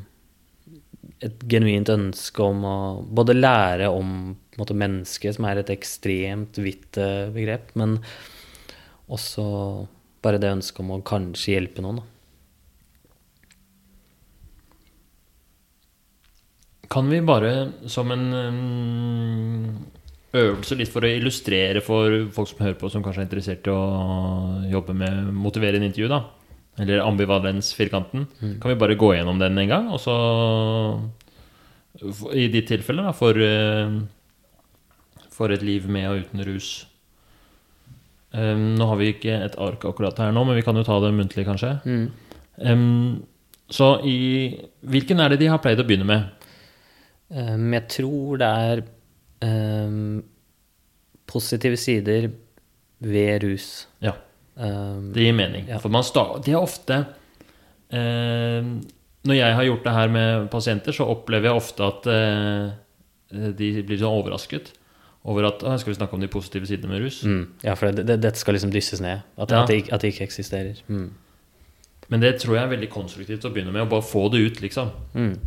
Et 1.24 1.44
genuint 1.48 1.88
ønske 1.88 2.42
om 2.42 2.64
å 2.68 2.76
både 3.06 3.36
lære 3.36 3.86
om 3.88 4.34
mennesket, 4.58 5.36
som 5.36 5.46
er 5.48 5.60
et 5.62 5.70
ekstremt 5.72 6.58
vidt 6.60 6.98
eh, 7.00 7.30
begrep, 7.32 7.70
men 7.78 7.98
også 9.08 9.44
bare 10.24 10.40
det 10.42 10.50
ønsket 10.56 10.80
om 10.84 10.90
å 10.96 11.02
kanskje 11.06 11.54
hjelpe 11.54 11.84
noen. 11.84 12.00
Da. 12.02 12.04
Kan 16.94 17.10
vi 17.10 17.18
bare 17.26 17.50
som 17.90 18.12
en 18.14 18.24
um, 18.30 19.64
øvelse 20.34 20.76
litt 20.78 20.92
for 20.92 21.02
å 21.02 21.10
illustrere 21.10 21.82
for 21.82 22.14
folk 22.34 22.50
som 22.52 22.62
hører 22.62 22.78
på, 22.78 22.90
som 22.92 23.02
kanskje 23.02 23.24
er 23.24 23.28
interessert 23.28 23.66
i 23.66 23.74
å 23.74 23.82
jobbe 24.70 24.94
med 24.98 25.32
motiverende 25.34 25.88
intervju, 25.90 26.10
da, 26.12 26.20
eller 26.82 27.02
ambivalens-firkanten, 27.04 28.26
kan 28.62 28.70
vi 28.70 28.78
bare 28.78 28.98
gå 28.98 29.12
gjennom 29.14 29.42
den 29.42 29.58
en 29.62 29.70
gang? 29.70 29.90
Og 29.94 30.02
så 30.02 30.14
I 32.34 32.48
ditt 32.50 32.66
tilfelle, 32.70 33.04
da, 33.06 33.12
for, 33.14 33.38
eh, 33.38 33.98
for 35.34 35.54
et 35.54 35.62
liv 35.62 35.86
med 35.90 36.08
og 36.10 36.24
uten 36.24 36.46
rus. 36.46 36.72
Um, 38.34 38.74
nå 38.74 38.86
har 38.90 38.98
vi 38.98 39.12
ikke 39.12 39.34
et 39.46 39.54
ark 39.62 39.86
akkurat 39.86 40.18
her 40.18 40.32
nå, 40.34 40.42
men 40.46 40.58
vi 40.58 40.64
kan 40.66 40.74
jo 40.74 40.82
ta 40.86 40.98
det 41.02 41.14
muntlig, 41.14 41.46
kanskje. 41.46 41.76
Um, 42.58 43.22
så 43.70 43.96
i 44.06 44.18
Hvilken 44.82 45.22
er 45.22 45.30
det 45.30 45.38
de 45.40 45.50
har 45.50 45.62
pleid 45.62 45.78
å 45.78 45.86
begynne 45.86 46.06
med? 46.06 46.43
Um, 47.34 47.72
jeg 47.74 47.88
tror 47.90 48.38
det 48.38 48.48
er 48.68 48.82
um, 49.42 50.22
positive 51.26 51.76
sider 51.80 52.28
ved 53.04 53.42
rus. 53.44 53.68
Ja. 54.04 54.12
Um, 54.54 55.08
Det 55.16 55.24
gir 55.26 55.34
mening. 55.34 55.66
Ja. 55.68 55.80
For 55.82 55.90
man 55.90 56.06
sta 56.06 56.28
de 56.44 56.52
er 56.54 56.60
ofte 56.62 57.00
Når 59.24 59.34
jeg 59.34 59.54
har 59.56 59.64
gjort 59.66 59.84
det 59.86 59.92
her 59.96 60.08
med 60.14 60.48
pasienter, 60.52 60.92
så 60.94 61.06
opplever 61.10 61.48
jeg 61.50 61.58
ofte 61.58 61.84
at 61.86 62.06
uh, 62.10 62.72
de 63.58 63.68
blir 63.86 63.98
sånn 64.00 64.14
overrasket 64.20 64.72
over 65.24 65.46
at 65.48 65.62
Skal 65.80 65.92
vi 65.94 65.96
snakke 65.98 66.14
om 66.18 66.20
de 66.22 66.28
positive 66.28 66.66
sidene 66.68 66.90
med 66.92 67.00
rus? 67.06 67.22
mm, 67.24 67.44
ja, 67.64 67.74
for 67.74 67.90
det, 67.90 68.04
det, 68.06 68.18
dette 68.20 68.38
skal 68.38 68.54
liksom 68.58 68.70
dysses 68.74 69.00
ned. 69.00 69.22
At, 69.40 69.50
Ja. 69.50 69.62
at, 69.62 69.68
det, 69.72 69.78
at 69.92 70.02
det 70.04 70.12
ikke 70.12 70.26
eksisterer. 70.28 70.82
Mm. 70.88 71.10
Men 72.12 72.20
det 72.20 72.34
tror 72.42 72.58
jeg 72.58 72.64
er 72.66 72.72
veldig 72.76 72.90
konstruktivt 72.92 73.44
å 73.48 73.50
begynne 73.54 73.72
med. 73.72 73.86
Å 73.86 73.88
bare 73.88 74.04
få 74.04 74.26
det 74.34 74.42
ut, 74.44 74.60
liksom. 74.60 74.90
Mm. 75.16 75.38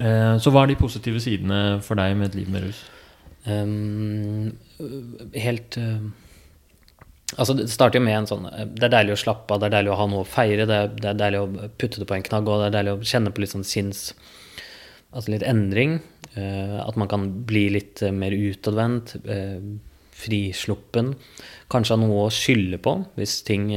Eh, 0.00 0.36
så 0.40 0.52
hva 0.52 0.64
er 0.64 0.72
de 0.72 0.80
positive 0.80 1.20
sidene 1.20 1.60
for 1.84 2.00
deg 2.00 2.16
med 2.16 2.30
et 2.30 2.40
liv 2.40 2.48
med 2.52 2.64
rus? 2.68 2.80
Um, 3.48 4.52
helt 5.32 5.76
uh, 5.80 6.02
Altså, 7.38 7.54
det 7.56 7.70
starter 7.72 7.96
jo 7.96 8.04
med 8.04 8.18
en 8.18 8.26
sånn 8.28 8.48
Det 8.74 8.84
er 8.84 8.92
deilig 8.92 9.14
å 9.14 9.20
slappe 9.22 9.54
av, 9.54 9.62
det 9.62 9.70
er 9.70 9.76
deilig 9.78 9.92
å 9.94 9.96
ha 9.96 10.06
noe 10.10 10.24
å 10.26 10.28
feire, 10.28 10.66
det 10.68 10.76
er, 10.76 10.90
det 10.92 11.08
er 11.08 11.20
deilig 11.22 11.40
å 11.40 11.68
putte 11.80 12.02
det 12.02 12.08
på 12.10 12.18
en 12.18 12.26
knagg, 12.26 12.50
og 12.50 12.60
det 12.60 12.66
er 12.68 12.74
deilig 12.74 12.94
å 12.98 13.08
kjenne 13.12 13.32
på 13.32 13.44
litt 13.44 13.54
sånn 13.54 13.66
sinns 13.68 14.10
Altså 15.10 15.32
litt 15.32 15.42
endring. 15.42 15.96
uh, 16.36 16.80
at 16.84 16.98
man 17.00 17.08
kan 17.10 17.24
bli 17.48 17.64
litt 17.74 18.02
mer 18.14 18.30
utadvendt, 18.30 19.16
uh, 19.26 19.58
frisluppen. 20.14 21.14
Kanskje 21.72 21.96
ha 21.96 22.02
noe 22.02 22.26
å 22.26 22.34
skylde 22.34 22.78
på 22.82 22.92
hvis 23.16 23.40
ting 23.46 23.70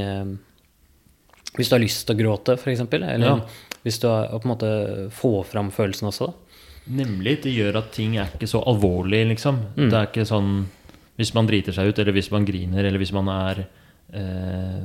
Hvis 1.54 1.70
du 1.70 1.76
har 1.76 1.82
lyst 1.82 2.04
til 2.06 2.18
å 2.18 2.20
gråte, 2.20 2.58
f.eks., 2.60 2.84
eller 2.92 3.26
Ja. 3.26 3.38
Hvis 3.84 4.00
du 4.00 4.08
har, 4.08 4.30
på 4.32 4.48
en 4.48 4.54
måte 4.54 4.70
få 5.12 5.34
fram 5.46 5.70
følelsen 5.76 6.08
også, 6.10 6.28
da. 6.32 6.60
Nemlig. 7.00 7.38
Det 7.46 7.54
gjør 7.56 7.78
at 7.80 7.92
ting 7.96 8.18
er 8.20 8.32
ikke 8.34 8.48
så 8.52 8.60
alvorlig, 8.68 9.22
liksom. 9.30 9.62
Mm. 9.78 9.86
Det 9.90 9.96
er 10.00 10.08
ikke 10.10 10.26
sånn 10.28 10.50
Hvis 11.16 11.30
man 11.36 11.46
driter 11.48 11.72
seg 11.76 11.92
ut, 11.92 12.00
eller 12.02 12.12
hvis 12.16 12.32
man 12.34 12.44
griner, 12.48 12.84
eller 12.90 12.98
hvis 13.00 13.12
man 13.14 13.28
er 13.30 13.60
eh, 14.12 14.84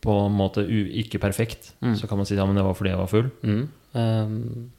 på 0.00 0.14
en 0.24 0.32
måte 0.38 0.62
ikke 0.64 1.20
perfekt, 1.20 1.74
Mm. 1.82 1.96
så 2.00 2.08
kan 2.08 2.16
man 2.16 2.24
si 2.26 2.34
ja, 2.34 2.46
men 2.46 2.56
det 2.56 2.64
var 2.64 2.74
fordi 2.74 2.90
jeg 2.94 2.98
var 2.98 3.10
full. 3.10 3.28
Mm. 3.42 3.68
Um, 3.92 4.70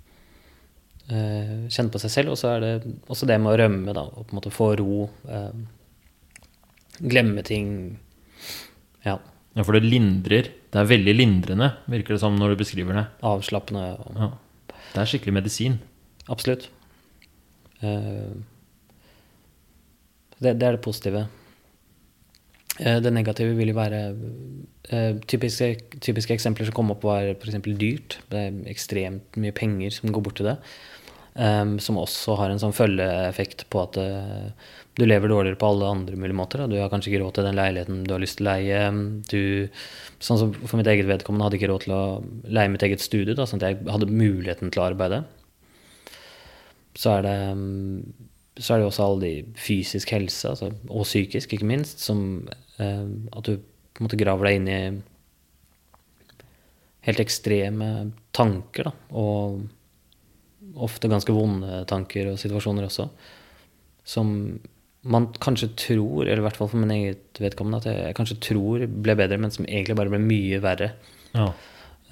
uh, 1.12 1.70
kjenne 1.70 1.92
på 1.94 2.02
seg 2.02 2.12
selv, 2.16 2.34
og 2.34 2.38
så 2.42 2.56
er 2.56 2.60
det 2.64 2.74
også 3.08 3.28
det 3.30 3.38
med 3.44 3.54
å 3.54 3.58
rømme, 3.62 3.94
da, 3.94 4.02
og 4.10 4.26
på 4.26 4.34
en 4.34 4.40
måte 4.40 4.52
få 4.56 4.72
ro. 4.80 5.10
Um, 5.30 5.68
glemme 7.04 7.44
ting. 7.46 8.00
Ja. 9.06 9.20
Ja, 9.54 9.62
for 9.64 9.78
det 9.78 9.84
lindrer. 9.86 10.48
Det 10.74 10.80
er 10.82 10.90
veldig 10.90 11.14
lindrende, 11.14 11.68
virker 11.92 12.16
det 12.16 12.22
som 12.24 12.36
når 12.40 12.54
du 12.56 12.62
beskriver 12.64 12.98
det. 12.98 13.06
Avslappende. 13.30 13.86
Og, 14.00 14.18
Ja. 14.18 14.32
Det 14.94 15.02
er 15.02 15.10
skikkelig 15.10 15.34
medisin. 15.34 15.80
absolutt. 16.30 16.70
Eh, 17.82 18.34
det, 20.40 20.54
det 20.60 20.68
er 20.68 20.76
det 20.78 20.82
positive. 20.82 21.28
Eh, 22.80 23.00
det 23.02 23.14
negative 23.14 23.54
vil 23.58 23.70
jo 23.70 23.78
være 23.78 24.02
eh, 24.90 25.20
typiske, 25.30 25.76
typiske 26.02 26.34
eksempler 26.34 26.66
som 26.70 26.74
kom 26.78 26.92
opp, 26.94 27.04
var 27.06 27.34
f.eks. 27.36 27.60
dyrt. 27.78 28.20
Det 28.32 28.40
er 28.48 28.62
ekstremt 28.72 29.38
mye 29.38 29.54
penger 29.54 29.94
som 29.94 30.12
går 30.14 30.26
bort 30.26 30.40
til 30.42 30.50
det. 30.50 30.58
Um, 31.34 31.80
som 31.82 31.98
også 31.98 32.36
har 32.38 32.52
en 32.54 32.60
sånn 32.62 32.76
følgeeffekt 32.78 33.64
på 33.74 33.80
at 33.82 33.96
uh, 33.98 34.52
du 34.94 35.02
lever 35.08 35.32
dårligere 35.32 35.58
på 35.58 35.72
alle 35.72 35.88
andre 35.90 36.18
mulige 36.20 36.38
måter. 36.38 36.62
Da. 36.62 36.68
Du 36.70 36.78
har 36.78 36.92
kanskje 36.92 37.10
ikke 37.10 37.24
råd 37.24 37.34
til 37.40 37.48
den 37.48 37.58
leiligheten 37.58 38.04
du 38.06 38.14
har 38.14 38.22
lyst 38.22 38.38
til 38.38 38.46
å 38.46 38.52
leie. 38.52 38.82
Du, 39.32 39.42
sånn 40.22 40.42
som 40.44 40.52
For 40.62 40.78
mitt 40.78 40.92
eget 40.92 41.10
vedkommende 41.10 41.48
hadde 41.48 41.58
ikke 41.58 41.72
råd 41.72 41.88
til 41.88 41.96
å 41.98 42.04
leie 42.54 42.70
mitt 42.70 42.86
eget 42.86 43.02
studie, 43.02 43.34
da, 43.34 43.48
sånn 43.50 43.64
at 43.64 43.72
jeg 43.72 43.90
hadde 43.90 44.12
muligheten 44.14 44.70
til 44.70 44.84
å 44.84 44.86
arbeide. 44.92 45.24
Så 46.94 47.16
er 47.16 47.26
det 47.26 47.38
så 48.62 48.76
er 48.76 48.84
det 48.84 48.86
også 48.86 49.06
alle 49.08 49.24
de 49.24 49.58
fysisk 49.58 50.12
helse, 50.14 50.46
altså, 50.46 50.68
og 50.86 51.08
psykisk, 51.08 51.56
ikke 51.56 51.66
minst, 51.66 52.04
som 52.06 52.44
uh, 52.78 53.08
at 53.34 53.48
du 53.48 53.56
på 53.58 54.02
en 54.02 54.06
måte 54.06 54.20
graver 54.22 54.46
deg 54.46 54.60
inn 54.60 54.70
i 54.70 54.82
helt 57.08 57.24
ekstreme 57.24 57.90
tanker, 58.38 58.92
da. 58.92 58.94
Og 59.18 59.64
ofte 60.74 61.10
ganske 61.12 61.34
vonde 61.36 61.84
tanker 61.90 62.32
og 62.32 62.40
situasjoner 62.42 62.88
også. 62.88 63.08
Som 64.08 64.34
man 65.04 65.28
kanskje 65.44 65.74
tror, 65.76 66.24
eller 66.24 66.40
i 66.40 66.46
hvert 66.46 66.58
fall 66.58 66.70
for 66.72 66.80
min 66.80 66.94
eget 66.96 67.40
vedkommende, 67.44 67.82
at 67.84 67.90
jeg, 67.92 68.16
kanskje 68.18 68.40
tror 68.44 68.86
ble 68.88 69.16
bedre, 69.20 69.40
men 69.42 69.52
som 69.52 69.68
egentlig 69.68 69.98
bare 70.00 70.12
ble 70.14 70.22
mye 70.24 70.62
verre. 70.64 70.94
Ja. 71.36 71.50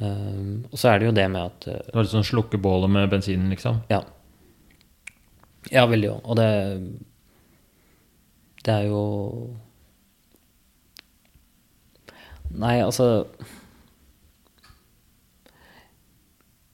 Um, 0.02 0.66
og 0.72 0.80
så 0.82 0.92
er 0.92 1.00
det 1.00 1.08
jo 1.08 1.14
det 1.16 1.28
med 1.30 1.46
at 1.46 1.68
uh, 1.70 1.78
Det 1.86 1.94
var 1.94 2.06
litt 2.08 2.14
sånn 2.16 2.26
slukke 2.26 2.58
bålet 2.62 2.90
med 2.90 3.12
bensinen, 3.12 3.52
liksom? 3.54 3.84
Ja. 3.92 4.02
Ja, 5.70 5.86
veldig 5.86 6.10
òg. 6.10 6.22
Og 6.26 6.40
det 6.40 6.48
Det 8.66 8.74
er 8.74 8.88
jo 8.90 9.04
Nei, 12.50 12.80
altså 12.82 13.28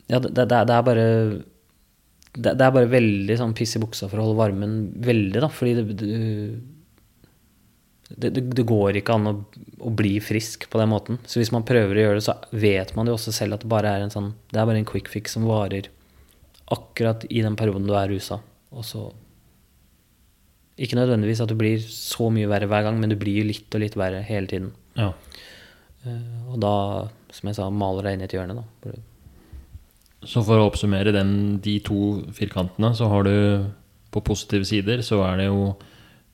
Ja, 0.07 0.21
det, 0.23 0.31
det, 0.39 0.47
det 0.47 0.77
er 0.77 0.87
bare 0.87 1.05
det, 2.37 2.53
det, 2.53 2.65
er 2.65 2.73
bare 2.73 2.89
veldig 2.91 3.37
sånn 3.39 3.55
piss 3.57 3.75
i 3.77 3.81
buksa 3.81 4.09
for 4.11 4.21
å 4.21 4.27
holde 4.27 4.39
varmen 4.39 4.73
veldig, 5.03 5.39
da. 5.41 5.49
Fordi 5.51 5.73
det, 5.77 5.93
det, 8.13 8.43
det 8.55 8.65
går 8.67 8.99
ikke 9.01 9.15
an 9.17 9.31
å, 9.31 9.33
å, 9.81 9.93
bli 9.97 10.17
frisk 10.23 10.67
på 10.71 10.81
den 10.81 10.91
måten. 10.93 11.19
Så 11.27 11.41
hvis 11.41 11.53
man 11.55 11.65
prøver 11.67 11.97
å 11.97 12.05
gjøre 12.05 12.19
det, 12.19 12.25
så 12.27 12.37
vet 12.53 12.93
man 12.97 13.09
jo 13.09 13.17
også 13.17 13.33
selv 13.35 13.57
at 13.57 13.65
det 13.65 13.71
bare 13.71 13.91
er 13.91 14.05
en 14.05 14.13
sånn 14.13 14.33
Det 14.51 14.61
er 14.61 14.69
bare 14.69 14.81
en 14.83 14.89
quick 14.89 15.09
fix 15.11 15.35
som 15.35 15.47
varer 15.49 15.89
akkurat 16.73 17.25
i 17.31 17.41
den 17.43 17.57
perioden 17.59 17.87
du 17.87 17.95
er 17.97 18.11
rusa. 18.11 18.41
Og 18.75 18.85
så 18.85 19.07
Ikke 20.77 20.99
nødvendigvis 20.99 21.41
at 21.41 21.49
du 21.49 21.57
blir 21.57 21.81
så 21.81 22.29
mye 22.29 22.49
verre 22.51 22.69
hver 22.69 22.83
gang, 22.85 22.99
men 23.01 23.09
du 23.09 23.17
blir 23.17 23.47
litt 23.47 23.73
og 23.73 23.81
litt 23.81 23.97
verre 23.97 24.21
hele 24.21 24.51
tiden. 24.51 24.73
Ja. 24.99 25.09
Uh, 26.05 26.53
og 26.53 26.59
da, 26.61 26.73
som 27.33 27.49
jeg 27.49 27.57
sa, 27.57 27.71
maler 27.73 28.05
deg 28.05 28.13
inn 28.13 28.21
i 28.21 28.27
et 28.27 28.35
hjørne, 28.37 28.61
da. 28.61 28.91
Så 30.27 30.43
for 30.43 30.59
å 30.59 30.67
oppsummere 30.67 31.13
den, 31.15 31.59
de 31.63 31.77
to 31.85 32.23
firkantene, 32.35 32.91
så 32.97 33.07
har 33.11 33.27
du 33.27 33.35
på 34.11 34.23
positive 34.25 34.67
sider 34.67 35.03
så 35.05 35.21
er 35.27 35.39
det 35.39 35.47
jo 35.47 35.71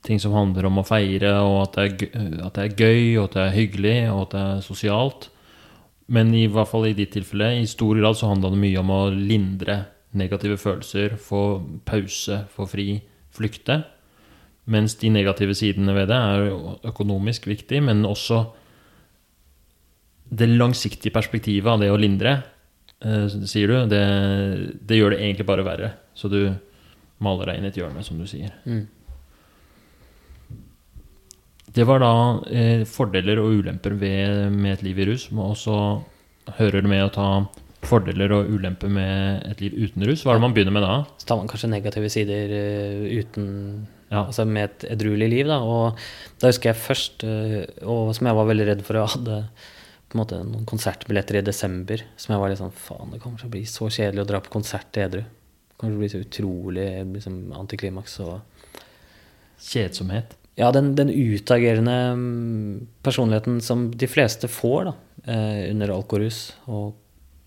ting 0.04 0.20
som 0.20 0.34
handler 0.36 0.66
om 0.68 0.80
å 0.80 0.86
feire, 0.86 1.30
og 1.40 1.60
at 1.62 1.78
det, 1.78 2.10
er, 2.10 2.34
at 2.44 2.58
det 2.58 2.64
er 2.64 2.74
gøy, 2.76 3.04
og 3.16 3.28
at 3.28 3.36
det 3.36 3.44
er 3.44 3.56
hyggelig, 3.56 3.96
og 4.12 4.20
at 4.26 4.34
det 4.34 4.42
er 4.42 4.66
sosialt. 4.66 5.28
Men 6.12 6.34
i 6.36 6.44
hvert 6.52 6.68
fall 6.68 6.90
i 6.90 6.96
ditt 6.96 7.14
tilfelle, 7.14 7.54
i 7.62 7.68
stor 7.70 7.96
grad 7.96 8.18
så 8.18 8.28
handla 8.28 8.50
det 8.52 8.60
mye 8.60 8.82
om 8.82 8.92
å 8.92 9.02
lindre 9.14 9.78
negative 10.14 10.58
følelser, 10.60 11.16
få 11.18 11.44
pause, 11.88 12.42
få 12.52 12.66
fri, 12.68 12.88
flykte. 13.34 13.80
Mens 14.70 14.98
de 15.00 15.10
negative 15.12 15.56
sidene 15.56 15.94
ved 15.96 16.10
det 16.12 16.18
er 16.18 16.50
økonomisk 16.90 17.48
viktig, 17.48 17.80
men 17.88 18.04
også 18.08 18.44
det 20.34 20.50
langsiktige 20.52 21.14
perspektivet 21.14 21.70
av 21.70 21.82
det 21.82 21.90
å 21.92 22.00
lindre, 22.00 22.38
sier 23.02 23.68
du, 23.68 23.74
det, 23.90 24.04
det, 24.86 24.98
gjør 24.98 25.14
det 25.14 25.22
egentlig 25.22 25.46
bare 25.48 25.66
verre. 25.66 25.90
Så 26.16 26.30
du 26.32 26.54
maler 27.24 27.50
deg 27.50 27.58
inn 27.58 27.66
i 27.68 27.72
et 27.72 27.80
hjørne, 27.80 28.04
som 28.06 28.20
du 28.20 28.26
sier. 28.28 28.54
Mm. 28.64 28.86
Det 31.74 31.84
var 31.88 32.02
da 32.04 32.14
eh, 32.54 32.84
fordeler 32.86 33.40
og 33.42 33.58
ulemper 33.58 33.96
ved, 33.98 34.52
med 34.54 34.76
et 34.76 34.84
liv 34.86 35.00
i 35.02 35.08
rus. 35.10 35.26
Og 35.32 35.56
så 35.58 35.76
hører 36.60 36.84
det 36.84 36.90
med 36.92 37.06
å 37.06 37.12
ta 37.14 37.28
fordeler 37.84 38.32
og 38.32 38.50
ulemper 38.52 38.92
med 38.92 39.44
et 39.50 39.60
liv 39.64 39.74
uten 39.76 40.06
rus. 40.08 40.22
Hva 40.24 40.34
er 40.34 40.38
det 40.38 40.44
man 40.46 40.54
begynner 40.56 40.74
med 40.76 40.86
da? 40.86 40.94
Så 41.20 41.28
tar 41.28 41.40
man 41.40 41.50
kanskje 41.50 41.72
negative 41.72 42.10
sider 42.12 42.54
uh, 42.54 43.04
uten 43.20 43.48
ja. 44.12 44.22
Altså 44.22 44.44
med 44.46 44.68
et 44.68 44.84
edruelig 44.94 45.28
liv, 45.32 45.48
da. 45.50 45.58
Og 45.64 45.98
da 46.40 46.50
husker 46.52 46.70
jeg 46.70 46.80
først, 46.80 47.24
uh, 47.26 47.64
og 47.82 48.12
som 48.16 48.28
jeg 48.30 48.38
var 48.38 48.50
veldig 48.50 48.68
redd 48.70 48.84
for, 48.86 49.00
jeg 49.00 49.16
hadde 49.16 49.40
på 50.14 50.18
en 50.18 50.22
måte 50.22 50.38
noen 50.46 50.68
konsertbilletter 50.70 51.40
i 51.40 51.44
desember 51.44 52.06
som 52.14 52.32
jeg 52.32 52.40
var 52.40 52.52
litt 52.52 52.62
sånn 52.62 52.76
Faen, 52.78 53.10
det 53.10 53.18
kommer 53.22 53.42
til 53.42 53.50
å 53.50 53.54
bli 53.56 53.64
så 53.66 53.90
kjedelig 53.90 54.22
å 54.22 54.28
dra 54.30 54.40
på 54.44 54.54
konsert 54.54 55.02
edru. 55.02 55.24
Det 55.26 55.76
kommer 55.76 55.92
til 55.92 55.98
å 55.98 56.04
bli 56.04 56.12
så 56.12 56.22
utrolig 56.22 56.88
liksom, 57.16 57.38
antiklimaks 57.58 58.16
og 58.24 58.38
Kjedsomhet? 59.64 60.36
ja, 60.54 60.70
den, 60.70 60.94
den, 60.94 61.10
utagerende 61.10 61.94
mm, 62.14 62.86
personligheten 63.02 63.60
som 63.60 63.88
de 63.90 64.08
fleste 64.10 64.48
får 64.50 64.90
da, 64.90 64.94
eh, 65.26 65.70
under 65.72 65.94
alkorus, 65.96 66.52
og 66.70 66.94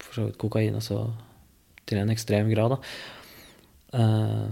for 0.03 0.17
så 0.17 0.27
vidt 0.27 0.39
kokain 0.41 0.75
altså 0.75 1.05
til 1.87 2.01
en 2.01 2.11
ekstrem 2.11 2.51
grad. 2.51 2.75
Da. 2.75 4.01
Eh, 4.01 4.47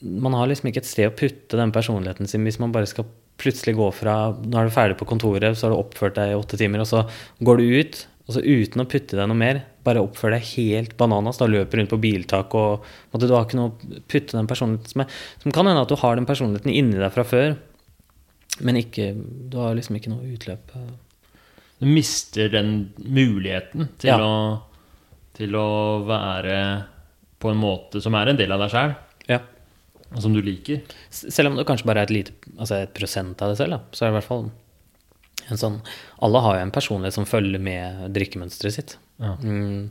man 0.00 0.36
har 0.36 0.48
liksom 0.48 0.70
ikke 0.70 0.80
et 0.80 0.88
sted 0.88 1.10
å 1.10 1.16
putte 1.16 1.60
den 1.60 1.72
personligheten 1.76 2.28
sin 2.30 2.46
hvis 2.46 2.60
man 2.62 2.72
bare 2.72 2.88
skal 2.88 3.08
plutselig 3.40 3.76
gå 3.78 3.88
fra 3.96 4.14
Nå 4.36 4.60
er 4.60 4.68
du 4.68 4.74
ferdig 4.74 4.98
på 5.00 5.08
kontoret, 5.08 5.56
så 5.56 5.66
har 5.66 5.74
du 5.74 5.80
oppført 5.80 6.18
deg 6.18 6.34
i 6.34 6.38
åtte 6.38 6.58
timer, 6.60 6.84
og 6.84 6.88
så 6.90 7.04
går 7.44 7.60
du 7.60 7.76
ut, 7.80 8.00
og 8.26 8.36
så 8.36 8.42
uten 8.44 8.84
å 8.84 8.86
putte 8.86 9.18
deg 9.18 9.26
noe 9.26 9.40
mer, 9.40 9.62
bare 9.86 10.02
oppfør 10.04 10.36
deg 10.36 10.46
helt 10.52 10.94
bananas, 11.00 11.40
da 11.40 11.48
løper 11.50 11.80
rundt 11.80 11.90
på 11.90 11.98
biltak 12.02 12.54
og 12.54 12.84
måtte, 13.10 13.26
Du 13.26 13.34
har 13.34 13.48
ikke 13.48 13.58
noe 13.58 13.72
å 13.72 14.00
putte 14.06 14.36
den 14.36 14.50
personligheten 14.50 14.92
som 14.92 15.02
er 15.02 15.20
Som 15.42 15.56
kan 15.56 15.66
hende 15.66 15.82
at 15.82 15.90
du 15.90 15.98
har 15.98 16.16
den 16.18 16.28
personligheten 16.28 16.70
inni 16.70 17.00
deg 17.00 17.12
fra 17.14 17.26
før, 17.26 17.56
men 18.60 18.80
ikke 18.82 19.12
Du 19.16 19.58
har 19.62 19.74
liksom 19.74 19.98
ikke 19.98 20.12
noe 20.12 20.30
utløp. 20.30 20.74
Du 21.80 21.88
mister 21.88 22.52
den 22.52 22.92
muligheten 22.98 23.88
til, 23.98 24.12
ja. 24.12 24.20
å, 24.20 25.20
til 25.34 25.56
å 25.56 25.68
være 26.04 26.58
på 27.40 27.50
en 27.50 27.60
måte 27.60 28.02
som 28.04 28.14
er 28.20 28.30
en 28.30 28.38
del 28.38 28.52
av 28.52 28.60
deg 28.60 28.74
sjøl. 28.74 28.92
Og 30.10 30.24
som 30.24 30.34
du 30.34 30.40
liker. 30.42 30.80
Selv 31.14 31.52
om 31.52 31.58
det 31.58 31.66
kanskje 31.68 31.86
bare 31.86 32.02
er 32.02 32.08
et 32.08 32.14
lite 32.14 32.56
altså 32.56 32.80
et 32.80 32.94
prosent 32.96 33.42
av 33.44 33.52
det 33.52 33.60
selv, 33.60 33.76
da, 33.76 33.94
så 33.94 34.04
er 34.04 34.10
det 34.10 34.14
i 34.14 34.18
hvert 34.18 34.30
fall 34.30 34.48
en 35.50 35.60
sånn 35.60 35.78
Alle 36.24 36.42
har 36.44 36.58
jo 36.58 36.64
en 36.66 36.74
personlighet 36.74 37.16
som 37.16 37.28
følger 37.28 37.62
med 37.62 38.10
drikkemønsteret 38.14 38.76
sitt. 38.76 38.96
Ja. 39.20 39.36
Mm, 39.42 39.88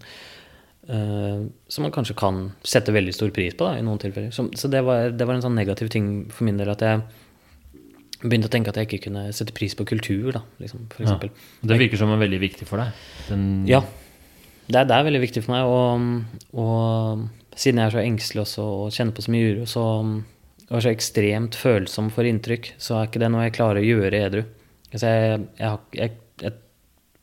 uh, 0.91 1.47
som 1.72 1.88
man 1.88 1.95
kanskje 1.95 2.17
kan 2.20 2.49
sette 2.67 2.95
veldig 2.95 3.15
stor 3.15 3.32
pris 3.36 3.57
på 3.57 3.67
da, 3.67 3.80
i 3.80 3.86
noen 3.86 4.01
tilfeller. 4.01 4.34
Så, 4.36 4.49
så 4.59 4.72
det, 4.72 4.84
var, 4.88 5.09
det, 5.13 5.28
var, 5.28 5.38
en 5.38 5.47
sånn 5.47 5.57
negativ 5.57 5.91
ting 5.93 6.30
for 6.34 6.47
min 6.47 6.59
del 6.59 6.72
at 6.74 6.84
jeg 6.86 7.03
begynte 8.20 8.49
å 8.49 8.53
tenke 8.53 8.72
at 8.72 8.80
jeg 8.80 8.89
ikke 8.89 9.05
kunne 9.07 9.30
sette 9.36 9.55
pris 9.55 9.76
på 9.80 9.88
kultur, 9.88 10.34
da, 10.36 10.43
liksom, 10.59 10.88
for 10.91 11.05
eksempel. 11.05 11.32
Ja. 11.32 11.72
Det 11.72 11.80
virker 11.80 12.01
som 12.01 12.11
en 12.11 12.20
veldig 12.20 12.41
viktig 12.41 12.67
for 12.67 12.84
deg? 12.84 13.03
Den... 13.30 13.43
Ja. 13.70 13.84
Det 14.70 14.84
er, 14.84 14.86
det 14.86 14.95
er, 14.95 15.05
veldig 15.07 15.22
viktig 15.24 15.41
for 15.45 15.55
meg. 15.55 15.65
Og, 15.65 16.57
og 16.61 17.39
siden 17.60 17.82
jeg 17.82 17.89
er 17.89 17.95
så 17.95 18.03
engstelig 18.03 18.43
også 18.45 18.66
og 18.66 18.93
kjenner 18.95 19.16
på 19.16 19.26
så 19.26 19.34
mye 19.34 19.53
uro, 19.53 19.68
så 19.70 19.86
og 20.70 20.78
er 20.78 20.86
så 20.86 20.91
ekstremt 20.93 21.57
følsom 21.57 22.12
for 22.14 22.30
inntrykk, 22.30 22.76
så 22.82 22.99
er 22.99 23.07
ikke 23.07 23.22
det 23.24 23.30
noe 23.34 23.47
jeg 23.47 23.55
klarer 23.57 23.82
å 23.82 23.88
gjøre 23.88 24.20
edru. 24.28 24.41
Altså 24.91 25.10
jeg, 25.10 25.39
jeg, 25.57 25.80
jeg, 25.97 26.12
jeg, 26.43 26.57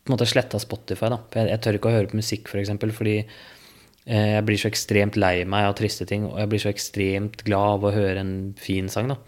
på 0.03 0.11
en 0.11 0.15
måte 0.17 0.27
sletta 0.27 0.59
Spotify. 0.63 1.11
da. 1.15 1.21
Jeg, 1.39 1.61
tør 1.63 1.79
ikke 1.79 1.93
å 1.93 1.95
høre 1.95 2.11
på 2.11 2.19
musikk, 2.19 2.49
f.eks., 2.49 2.51
for 2.51 2.63
eksempel, 2.65 2.95
fordi 2.95 3.15
eh, 3.23 4.33
jeg 4.35 4.47
blir 4.49 4.59
så 4.59 4.71
ekstremt 4.73 5.19
lei 5.19 5.37
meg 5.47 5.69
av 5.69 5.77
triste 5.79 6.09
ting, 6.11 6.27
og 6.27 6.41
jeg 6.43 6.51
blir 6.51 6.65
så 6.65 6.73
ekstremt 6.73 7.47
glad 7.47 7.77
av 7.77 7.87
å 7.87 7.95
høre 7.95 8.25
en 8.25 8.35
fin 8.59 8.91
sang. 8.91 9.15
da. 9.15 9.21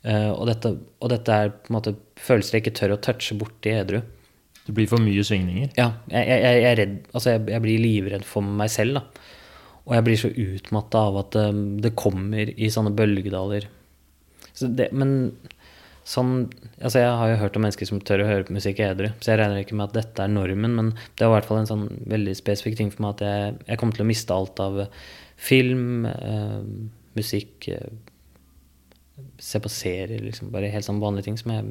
Uh, 0.00 0.30
og, 0.32 0.46
dette, 0.48 0.70
og, 0.96 1.10
dette, 1.12 1.34
er 1.34 1.50
på 1.52 1.68
en 1.68 1.76
måte 1.76 1.92
følelser 2.16 2.56
jeg 2.56 2.62
ikke 2.64 2.78
tør 2.78 2.94
å 2.94 3.02
touche 3.04 3.36
borti 3.36 3.74
edru. 3.76 3.98
Det 4.64 4.72
blir 4.72 4.88
for 4.88 5.04
mye 5.04 5.24
svingninger? 5.26 5.74
Ja. 5.76 5.90
Jeg, 6.08 6.24
jeg, 6.30 6.40
jeg 6.46 6.68
er 6.70 6.78
redd 6.78 6.94
Altså, 7.10 7.34
jeg, 7.34 7.42
jeg, 7.52 7.64
blir 7.66 7.82
livredd 7.82 8.24
for 8.24 8.56
meg 8.62 8.72
selv, 8.72 8.96
da. 8.96 9.28
Og 9.86 9.94
jeg 9.96 10.06
blir 10.06 10.20
så 10.20 10.30
utmatta 10.30 11.06
av 11.08 11.16
at 11.22 11.38
um, 11.40 11.62
det 11.82 11.96
kommer 11.98 12.50
i 12.52 12.68
sånne 12.72 12.92
bølgedaler. 12.96 13.68
Så 14.52 14.68
det, 14.76 14.90
men 14.92 15.32
sånn 16.08 16.50
Altså, 16.80 17.02
jeg 17.02 17.16
har 17.20 17.28
jo 17.28 17.40
hørt 17.42 17.56
om 17.58 17.64
mennesker 17.66 17.88
som 17.88 17.98
tør 18.00 18.22
å 18.24 18.28
høre 18.28 18.46
på 18.48 18.54
musikk 18.56 18.78
edru, 18.80 19.10
så 19.20 19.34
jeg 19.34 19.40
regner 19.40 19.60
ikke 19.60 19.76
med 19.76 19.90
at 19.90 19.98
dette 19.98 20.24
er 20.24 20.30
normen, 20.32 20.72
men 20.78 20.86
det 21.20 21.26
var 21.26 21.34
i 21.34 21.34
hvert 21.34 21.48
fall 21.50 21.58
en 21.60 21.68
sånn 21.68 21.82
veldig 22.08 22.32
spesifikk 22.38 22.78
ting 22.78 22.92
for 22.94 23.04
meg 23.04 23.18
at 23.18 23.24
jeg, 23.26 23.58
jeg 23.68 23.80
kom 23.82 23.92
til 23.92 24.06
å 24.06 24.08
miste 24.08 24.32
alt 24.32 24.62
av 24.64 24.78
film, 25.40 26.06
eh, 26.08 26.62
musikk 27.18 27.68
eh, 27.74 27.92
se 29.40 29.60
på 29.60 29.72
serier, 29.72 30.22
liksom. 30.24 30.48
Bare 30.54 30.72
helt 30.72 30.86
sånn 30.86 31.02
vanlige 31.02 31.28
ting 31.28 31.38
som 31.40 31.52
jeg 31.52 31.68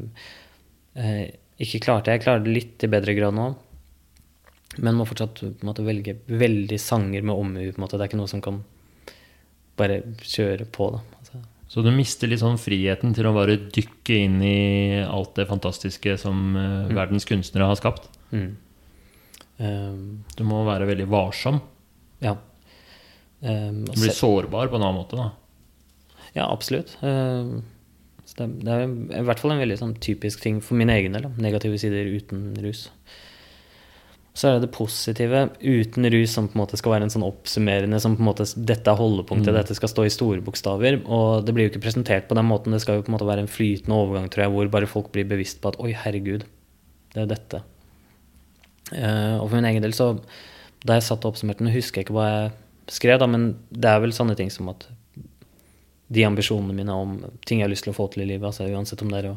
eh, 1.02 1.26
ikke 1.66 1.82
klarte. 1.88 2.14
Jeg 2.14 2.24
klarer 2.26 2.46
det 2.46 2.54
litt 2.54 2.86
i 2.86 2.92
bedre 2.92 3.16
grad 3.18 3.36
nå. 3.38 3.50
Men 4.80 4.98
må 5.00 5.08
fortsatt 5.08 5.42
måte, 5.66 5.86
velge 5.86 6.18
veldig 6.28 6.80
sanger 6.82 7.26
med 7.26 7.36
omhu. 7.36 7.66
Det 7.72 8.00
er 8.00 8.08
ikke 8.08 8.20
noe 8.20 8.32
som 8.32 8.44
kan 8.44 8.62
bare 9.80 10.02
kjøre 10.24 10.68
på. 10.76 10.92
Altså. 11.20 11.42
Så 11.70 11.84
du 11.86 11.92
mister 11.94 12.32
litt 12.32 12.42
sånn 12.42 12.60
friheten 12.60 13.14
til 13.16 13.30
å 13.30 13.36
bare 13.36 13.60
dykke 13.70 14.20
inn 14.26 14.40
i 14.44 14.60
alt 15.06 15.36
det 15.38 15.48
fantastiske 15.50 16.16
som 16.22 16.56
uh, 16.58 16.64
mm. 16.90 16.96
verdens 16.98 17.28
kunstnere 17.30 17.70
har 17.70 17.80
skapt? 17.80 18.10
Mm. 18.34 18.50
Um, 19.60 20.00
du 20.36 20.46
må 20.48 20.64
være 20.68 20.88
veldig 20.90 21.10
varsom. 21.12 21.60
Ja. 22.24 22.38
Um, 23.40 23.86
du 23.86 23.96
blir 23.96 24.16
sårbar 24.16 24.72
på 24.72 24.80
en 24.80 24.88
annen 24.88 25.00
måte, 25.00 25.20
da. 25.20 25.30
Ja, 26.36 26.50
absolutt. 26.50 26.96
Eh, 27.02 27.54
det, 28.38 28.48
det, 28.62 28.74
er 28.74 28.84
i 28.86 29.24
hvert 29.26 29.42
fall 29.42 29.56
en 29.56 29.64
veldig 29.64 29.80
sånn, 29.80 29.96
typisk 30.04 30.44
ting 30.44 30.60
for 30.64 30.78
min 30.80 30.92
egen 30.94 31.16
del. 31.18 31.30
Negative 31.42 31.80
sider 31.82 32.10
uten 32.14 32.52
rus. 32.64 32.88
Så 34.40 34.48
er 34.48 34.56
det 34.56 34.70
det 34.70 34.72
positive 34.72 35.40
uten 35.60 36.06
rus 36.14 36.32
som 36.32 36.46
på 36.48 36.56
en 36.56 36.62
måte 36.62 36.78
skal 36.80 36.94
være 36.94 37.10
en 37.10 37.12
sånn 37.12 37.26
oppsummerende 37.28 37.98
som 38.00 38.14
på 38.16 38.24
en 38.24 38.30
måte, 38.30 38.46
Dette 38.56 38.88
er 38.88 39.00
holdepunktet, 39.00 39.52
mm. 39.52 39.58
dette 39.58 39.76
skal 39.76 39.92
stå 39.92 40.06
i 40.08 40.14
store 40.14 40.44
bokstaver. 40.46 41.02
Og 41.12 41.44
det 41.44 41.56
blir 41.56 41.68
jo 41.68 41.74
ikke 41.74 41.84
presentert 41.84 42.30
på 42.30 42.38
den 42.40 42.48
måten. 42.48 42.72
Det 42.72 42.80
skal 42.86 43.02
jo 43.02 43.04
på 43.04 43.12
en 43.12 43.18
måte 43.18 43.28
være 43.28 43.44
en 43.44 43.52
flytende 43.52 43.98
overgang, 43.98 44.30
tror 44.32 44.46
jeg, 44.46 44.54
hvor 44.54 44.72
bare 44.72 44.88
folk 44.88 45.12
blir 45.12 45.28
bevisst 45.28 45.60
på 45.60 45.74
at 45.74 45.80
oi, 45.84 45.92
herregud, 46.06 46.46
det 47.16 47.26
er 47.26 47.28
dette. 47.34 47.62
Uh, 48.94 49.36
og 49.42 49.50
for 49.50 49.58
min 49.60 49.68
egen 49.70 49.84
del 49.84 49.92
så 49.94 50.16
Da 50.82 50.96
jeg 50.98 51.04
satt 51.06 51.26
og 51.28 51.36
oppsummerte 51.36 51.62
den, 51.62 51.74
husker 51.76 52.00
jeg 52.00 52.08
ikke 52.08 52.16
hva 52.16 52.30
jeg 52.30 52.54
skrev, 52.96 53.20
da, 53.20 53.28
men 53.30 53.52
det 53.70 53.92
er 53.92 54.00
vel 54.00 54.16
sånne 54.16 54.38
ting 54.40 54.48
som 54.54 54.72
at 54.72 54.88
de 56.10 56.24
ambisjonene 56.26 56.74
mine 56.74 56.96
om 56.96 57.18
ting 57.46 57.60
jeg 57.60 57.68
har 57.68 57.74
lyst 57.74 57.86
til 57.86 57.92
å 57.92 57.98
få 57.98 58.08
til 58.14 58.24
i 58.24 58.30
livet, 58.32 58.48
altså 58.48 58.66
uansett 58.72 59.04
om 59.04 59.12
det 59.12 59.20
er 59.20 59.28
å 59.34 59.36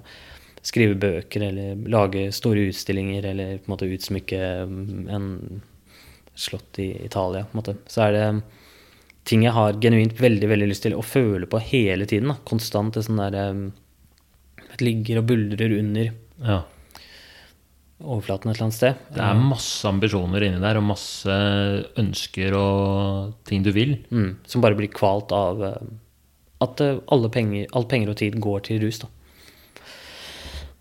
skrive 0.63 0.95
bøker 1.03 1.43
eller 1.49 1.79
lage 1.91 2.29
store 2.35 2.69
utstillinger 2.71 3.25
eller 3.33 3.57
på 3.59 3.67
en 3.67 3.73
måte 3.75 3.89
utsmykke 3.91 4.41
mm, 4.71 5.09
en 5.11 5.29
slott 6.39 6.79
i 6.79 6.91
Italia, 7.05 7.45
på 7.45 7.57
en 7.57 7.61
måte, 7.61 7.75
så 7.91 8.07
er 8.07 8.13
det 8.17 8.27
ting 9.29 9.43
jeg 9.45 9.53
har 9.55 9.77
genuint 9.83 10.15
veldig 10.19 10.49
veldig 10.51 10.69
lyst 10.71 10.83
til 10.87 10.95
å 10.99 11.03
føle 11.07 11.47
på 11.51 11.61
hele 11.63 12.07
tiden. 12.11 12.31
Da. 12.33 12.39
Konstant 12.49 12.95
det 12.97 13.05
sånn 13.07 13.21
der 13.23 13.35
det 13.37 13.49
Ligger 14.81 15.19
og 15.21 15.27
buldrer 15.29 15.75
under 15.79 16.07
Ja. 16.43 16.63
overflaten 18.03 18.51
et 18.51 18.57
eller 18.57 18.65
annet 18.65 18.75
sted. 18.79 18.95
Det 19.15 19.21
er 19.23 19.35
masse 19.39 19.85
ambisjoner 19.87 20.43
inni 20.47 20.59
der, 20.63 20.79
og 20.81 20.87
masse 20.89 21.35
ønsker 22.01 22.57
og 22.57 23.35
ting 23.47 23.63
du 23.63 23.71
vil. 23.71 23.99
Mm, 24.11 24.39
som 24.49 24.65
bare 24.65 24.75
blir 24.79 24.89
kvalt 24.91 25.31
av 25.37 25.61
at 26.63 26.81
eh, 26.81 26.99
alle 27.13 27.29
penger, 27.31 27.69
all 27.77 27.85
penger 27.85 28.11
og 28.11 28.17
tid 28.17 28.41
går 28.43 28.65
til 28.71 28.81
rus. 28.83 28.99
Da. 29.05 29.09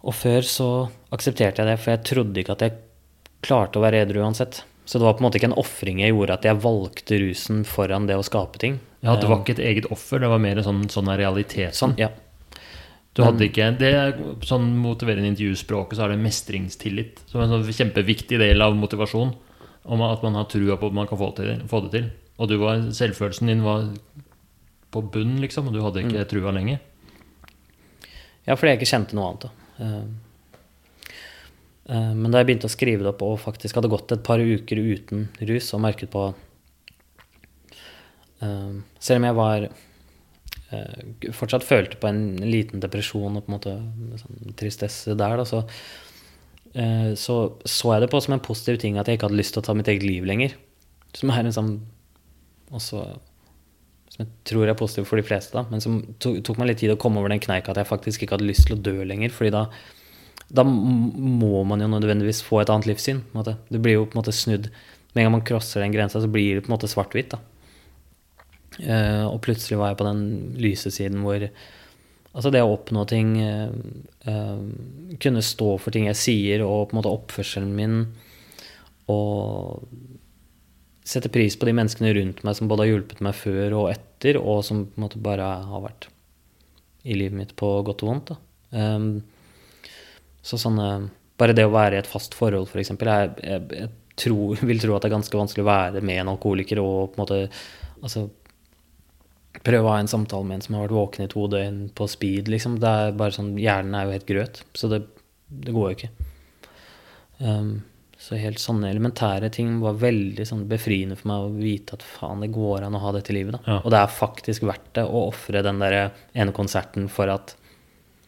Og 0.01 0.15
før 0.17 0.45
så 0.47 0.69
aksepterte 1.13 1.61
jeg 1.61 1.69
det, 1.69 1.79
for 1.81 1.93
jeg 1.93 2.05
trodde 2.09 2.41
ikke 2.41 2.55
at 2.55 2.65
jeg 2.65 2.77
klarte 3.45 3.77
å 3.79 3.83
være 3.83 4.01
edru 4.05 4.21
uansett. 4.23 4.63
Så 4.85 4.97
det 4.97 5.05
var 5.05 5.13
på 5.15 5.21
en 5.21 5.27
måte 5.27 5.37
ikke 5.39 5.51
en 5.51 5.59
ofring 5.61 6.01
jeg 6.01 6.13
gjorde, 6.13 6.35
at 6.39 6.47
jeg 6.47 6.61
valgte 6.63 7.19
rusen 7.21 7.61
foran 7.69 8.07
det 8.09 8.17
å 8.17 8.25
skape 8.25 8.61
ting. 8.61 8.79
Ja, 9.05 9.15
Det 9.17 9.29
var 9.29 9.41
ikke 9.41 9.55
et 9.57 9.65
eget 9.65 9.87
offer, 9.93 10.19
det 10.21 10.29
var 10.29 10.41
mer 10.41 10.57
en 10.57 10.65
sånn, 10.65 10.81
sånn 10.89 11.09
realitet. 11.17 11.77
Sånn, 11.77 11.95
ja. 12.01 12.09
Du 13.17 13.23
hadde 13.25 13.43
ikke, 13.43 13.65
det 13.75 13.89
er 13.91 14.13
sånn 14.47 14.69
Motiverende 14.79 15.27
intervjuspråket 15.33 15.97
så 15.97 16.05
er 16.05 16.13
det 16.13 16.21
mestringstillit 16.23 17.17
som 17.27 17.41
er 17.41 17.49
en 17.49 17.57
sånn 17.57 17.79
kjempeviktig 17.81 18.39
del 18.39 18.63
av 18.63 18.77
motivasjon. 18.79 19.33
Om 19.83 20.03
at 20.05 20.23
man 20.23 20.37
har 20.37 20.45
trua 20.49 20.77
på 20.77 20.91
at 20.91 20.95
man 20.95 21.09
kan 21.09 21.19
få, 21.19 21.31
til, 21.35 21.63
få 21.67 21.81
det 21.85 21.91
til. 21.95 22.07
Og 22.41 22.49
du 22.49 22.55
var, 22.61 22.83
selvfølelsen 22.95 23.49
din 23.49 23.65
var 23.65 23.89
på 24.93 25.01
bunn, 25.13 25.39
liksom, 25.43 25.67
og 25.67 25.75
du 25.75 25.81
hadde 25.83 26.03
ikke 26.05 26.27
trua 26.29 26.53
lenger. 26.55 26.79
Ja, 28.47 28.55
fordi 28.55 28.73
jeg 28.73 28.81
ikke 28.81 28.91
kjente 28.93 29.17
noe 29.17 29.31
annet. 29.31 29.47
da. 29.47 29.60
Eh, 29.81 30.03
eh, 31.89 32.13
Men 32.13 32.29
da 32.31 32.41
jeg 32.41 32.51
begynte 32.51 32.69
å 32.69 32.73
skrive 32.73 33.05
det 33.05 33.13
opp 33.13 33.23
og 33.25 33.39
faktisk 33.41 33.79
hadde 33.79 33.91
gått 33.91 34.13
et 34.15 34.25
par 34.25 34.41
uker 34.41 34.81
uten 34.81 35.27
rus 35.49 35.71
og 35.75 35.83
merket 35.85 36.13
på 36.13 36.27
eh, 38.41 38.75
Selv 38.99 39.21
om 39.21 39.29
jeg 39.29 39.41
var 39.41 39.71
fortsatt 41.35 41.65
følte 41.67 41.97
på 41.99 42.07
en 42.07 42.37
liten 42.47 42.79
depresjon 42.79 43.35
og 43.35 43.43
på 43.43 43.51
en 43.51 43.55
måte 43.57 43.73
sånn 44.21 44.53
tristesse 44.55 45.17
der, 45.19 45.33
da, 45.35 45.43
så, 45.43 45.65
så 47.19 47.35
så 47.67 47.91
jeg 47.91 48.05
det 48.05 48.07
på 48.13 48.21
som 48.23 48.37
en 48.37 48.43
positiv 48.45 48.79
ting 48.79 48.95
at 48.95 49.09
jeg 49.11 49.19
ikke 49.19 49.27
hadde 49.27 49.35
lyst 49.41 49.51
til 49.57 49.59
å 49.59 49.65
ta 49.67 49.75
mitt 49.75 49.91
eget 49.91 50.05
liv 50.07 50.23
lenger. 50.23 50.55
Som 51.11 51.33
er 51.35 51.43
en 51.43 51.57
sånn 51.57 51.73
også 52.71 53.03
som 54.11 54.25
jeg 54.25 54.31
tror 54.49 54.67
er 54.67 54.77
positiv 54.77 55.07
for 55.07 55.19
de 55.19 55.25
fleste, 55.25 55.55
da, 55.55 55.63
men 55.71 55.83
som 55.83 56.01
to, 56.19 56.33
tok 56.43 56.59
meg 56.59 56.71
litt 56.71 56.81
tid 56.83 56.91
å 56.91 56.99
komme 56.99 57.21
over 57.21 57.31
den 57.31 57.41
kneika 57.43 57.71
at 57.71 57.79
jeg 57.79 57.87
faktisk 57.89 58.25
ikke 58.25 58.35
hadde 58.35 58.49
lyst 58.49 58.67
til 58.67 58.75
å 58.75 58.81
dø 58.83 58.97
lenger. 59.07 59.31
fordi 59.31 59.53
da, 59.55 59.65
da 60.51 60.65
må 60.67 61.63
man 61.67 61.83
jo 61.83 61.87
nødvendigvis 61.93 62.43
få 62.43 62.59
et 62.61 62.71
annet 62.73 62.89
livssyn. 62.89 63.21
På 63.29 63.37
en 63.37 63.39
måte. 63.39 63.55
Det 63.71 63.79
blir 63.83 63.95
jo 63.95 64.07
på 64.07 64.17
en 64.17 64.21
måte 64.21 64.35
snudd. 64.35 64.67
Med 65.13 65.21
en 65.21 65.29
gang 65.29 65.37
man 65.37 65.45
crosser 65.47 65.83
den 65.83 65.95
grensa, 65.95 66.19
så 66.19 66.27
blir 66.31 66.57
det 66.57 66.65
på 66.65 66.71
en 66.71 66.75
måte 66.75 66.91
svart-hvitt. 66.91 67.37
Eh, 68.81 69.23
og 69.27 69.39
plutselig 69.45 69.79
var 69.79 69.91
jeg 69.91 70.01
på 70.01 70.07
den 70.07 70.25
lyse 70.63 70.91
siden 70.91 71.23
hvor 71.25 71.47
Altså 72.31 72.47
det 72.47 72.61
å 72.63 72.69
oppnå 72.71 73.01
ting, 73.11 73.33
eh, 73.43 73.71
eh, 74.31 74.59
kunne 75.19 75.41
stå 75.43 75.73
for 75.83 75.91
ting 75.91 76.05
jeg 76.07 76.15
sier, 76.15 76.61
og 76.63 76.87
på 76.87 76.95
en 76.95 76.99
måte 77.01 77.11
oppførselen 77.11 77.73
min, 77.75 77.97
og 79.11 79.83
sette 81.11 81.31
pris 81.33 81.57
på 81.59 81.67
de 81.67 81.75
menneskene 81.75 82.13
rundt 82.15 82.41
meg 82.47 82.57
som 82.57 82.69
både 82.71 82.85
har 82.85 82.93
hjulpet 82.93 83.21
meg 83.25 83.35
før 83.37 83.77
og 83.81 83.89
etter, 83.91 84.39
og 84.39 84.63
som 84.65 84.85
på 84.87 84.99
en 84.99 85.05
måte 85.05 85.21
bare 85.23 85.47
har 85.67 85.83
vært 85.83 86.07
i 87.03 87.17
livet 87.17 87.37
mitt 87.37 87.55
på 87.57 87.69
godt 87.85 88.03
og 88.05 88.11
vondt. 88.11 88.35
Ehm, 88.77 89.15
så 90.41 90.59
sånne 90.61 90.91
Bare 91.41 91.55
det 91.57 91.63
å 91.65 91.71
være 91.73 91.95
i 91.95 91.97
et 91.97 92.05
fast 92.05 92.35
forhold, 92.37 92.67
f.eks. 92.69 92.91
Jeg, 93.01 93.29
jeg, 93.41 93.61
jeg 93.73 93.87
tror, 94.21 94.59
vil 94.69 94.81
tro 94.83 94.93
at 94.93 95.01
det 95.01 95.09
er 95.09 95.15
ganske 95.15 95.39
vanskelig 95.39 95.63
å 95.63 95.69
være 95.71 96.03
med 96.05 96.19
en 96.21 96.29
alkoholiker 96.35 96.77
og 96.83 97.15
på 97.15 97.17
en 97.17 97.21
måte 97.23 97.39
altså, 97.97 98.27
prøve 99.65 99.87
å 99.87 99.95
ha 99.95 99.95
en 100.03 100.11
samtale 100.11 100.45
med 100.45 100.59
en 100.59 100.65
som 100.67 100.77
har 100.77 100.85
vært 100.85 100.97
våken 100.99 101.25
i 101.25 101.31
to 101.31 101.47
døgn 101.49 101.79
på 101.97 102.05
speed. 102.13 102.51
Liksom. 102.53 102.77
Det 102.83 102.91
er 102.91 103.17
bare 103.17 103.33
sånn, 103.33 103.55
Hjernen 103.57 103.97
er 103.97 104.05
jo 104.05 104.13
helt 104.19 104.29
grøt, 104.29 104.61
så 104.77 104.91
det, 104.91 105.01
det 105.65 105.73
går 105.73 105.87
jo 105.87 105.97
ikke. 105.97 106.11
Ehm, 107.41 107.73
så 108.21 108.37
helt 108.37 108.59
sånne 108.61 108.91
elementære 108.93 109.49
ting 109.51 109.79
var 109.81 109.95
veldig 109.97 110.43
sånn 110.45 110.67
befriende 110.69 111.15
for 111.17 111.31
meg 111.31 111.45
å 111.47 111.55
vite 111.57 111.95
at 111.97 112.03
faen, 112.05 112.43
det 112.43 112.51
går 112.53 112.83
an 112.85 112.93
å 112.93 113.01
ha 113.01 113.11
dette 113.15 113.33
livet. 113.33 113.57
Ja. 113.65 113.79
Og 113.81 113.89
det 113.89 113.97
er 113.97 114.11
faktisk 114.13 114.61
verdt 114.69 114.91
det 114.93 115.05
å 115.09 115.23
ofre 115.31 115.63
den 115.65 115.79
der 115.81 116.11
ene 116.35 116.53
konserten 116.53 117.09
for 117.09 117.29
at 117.33 117.55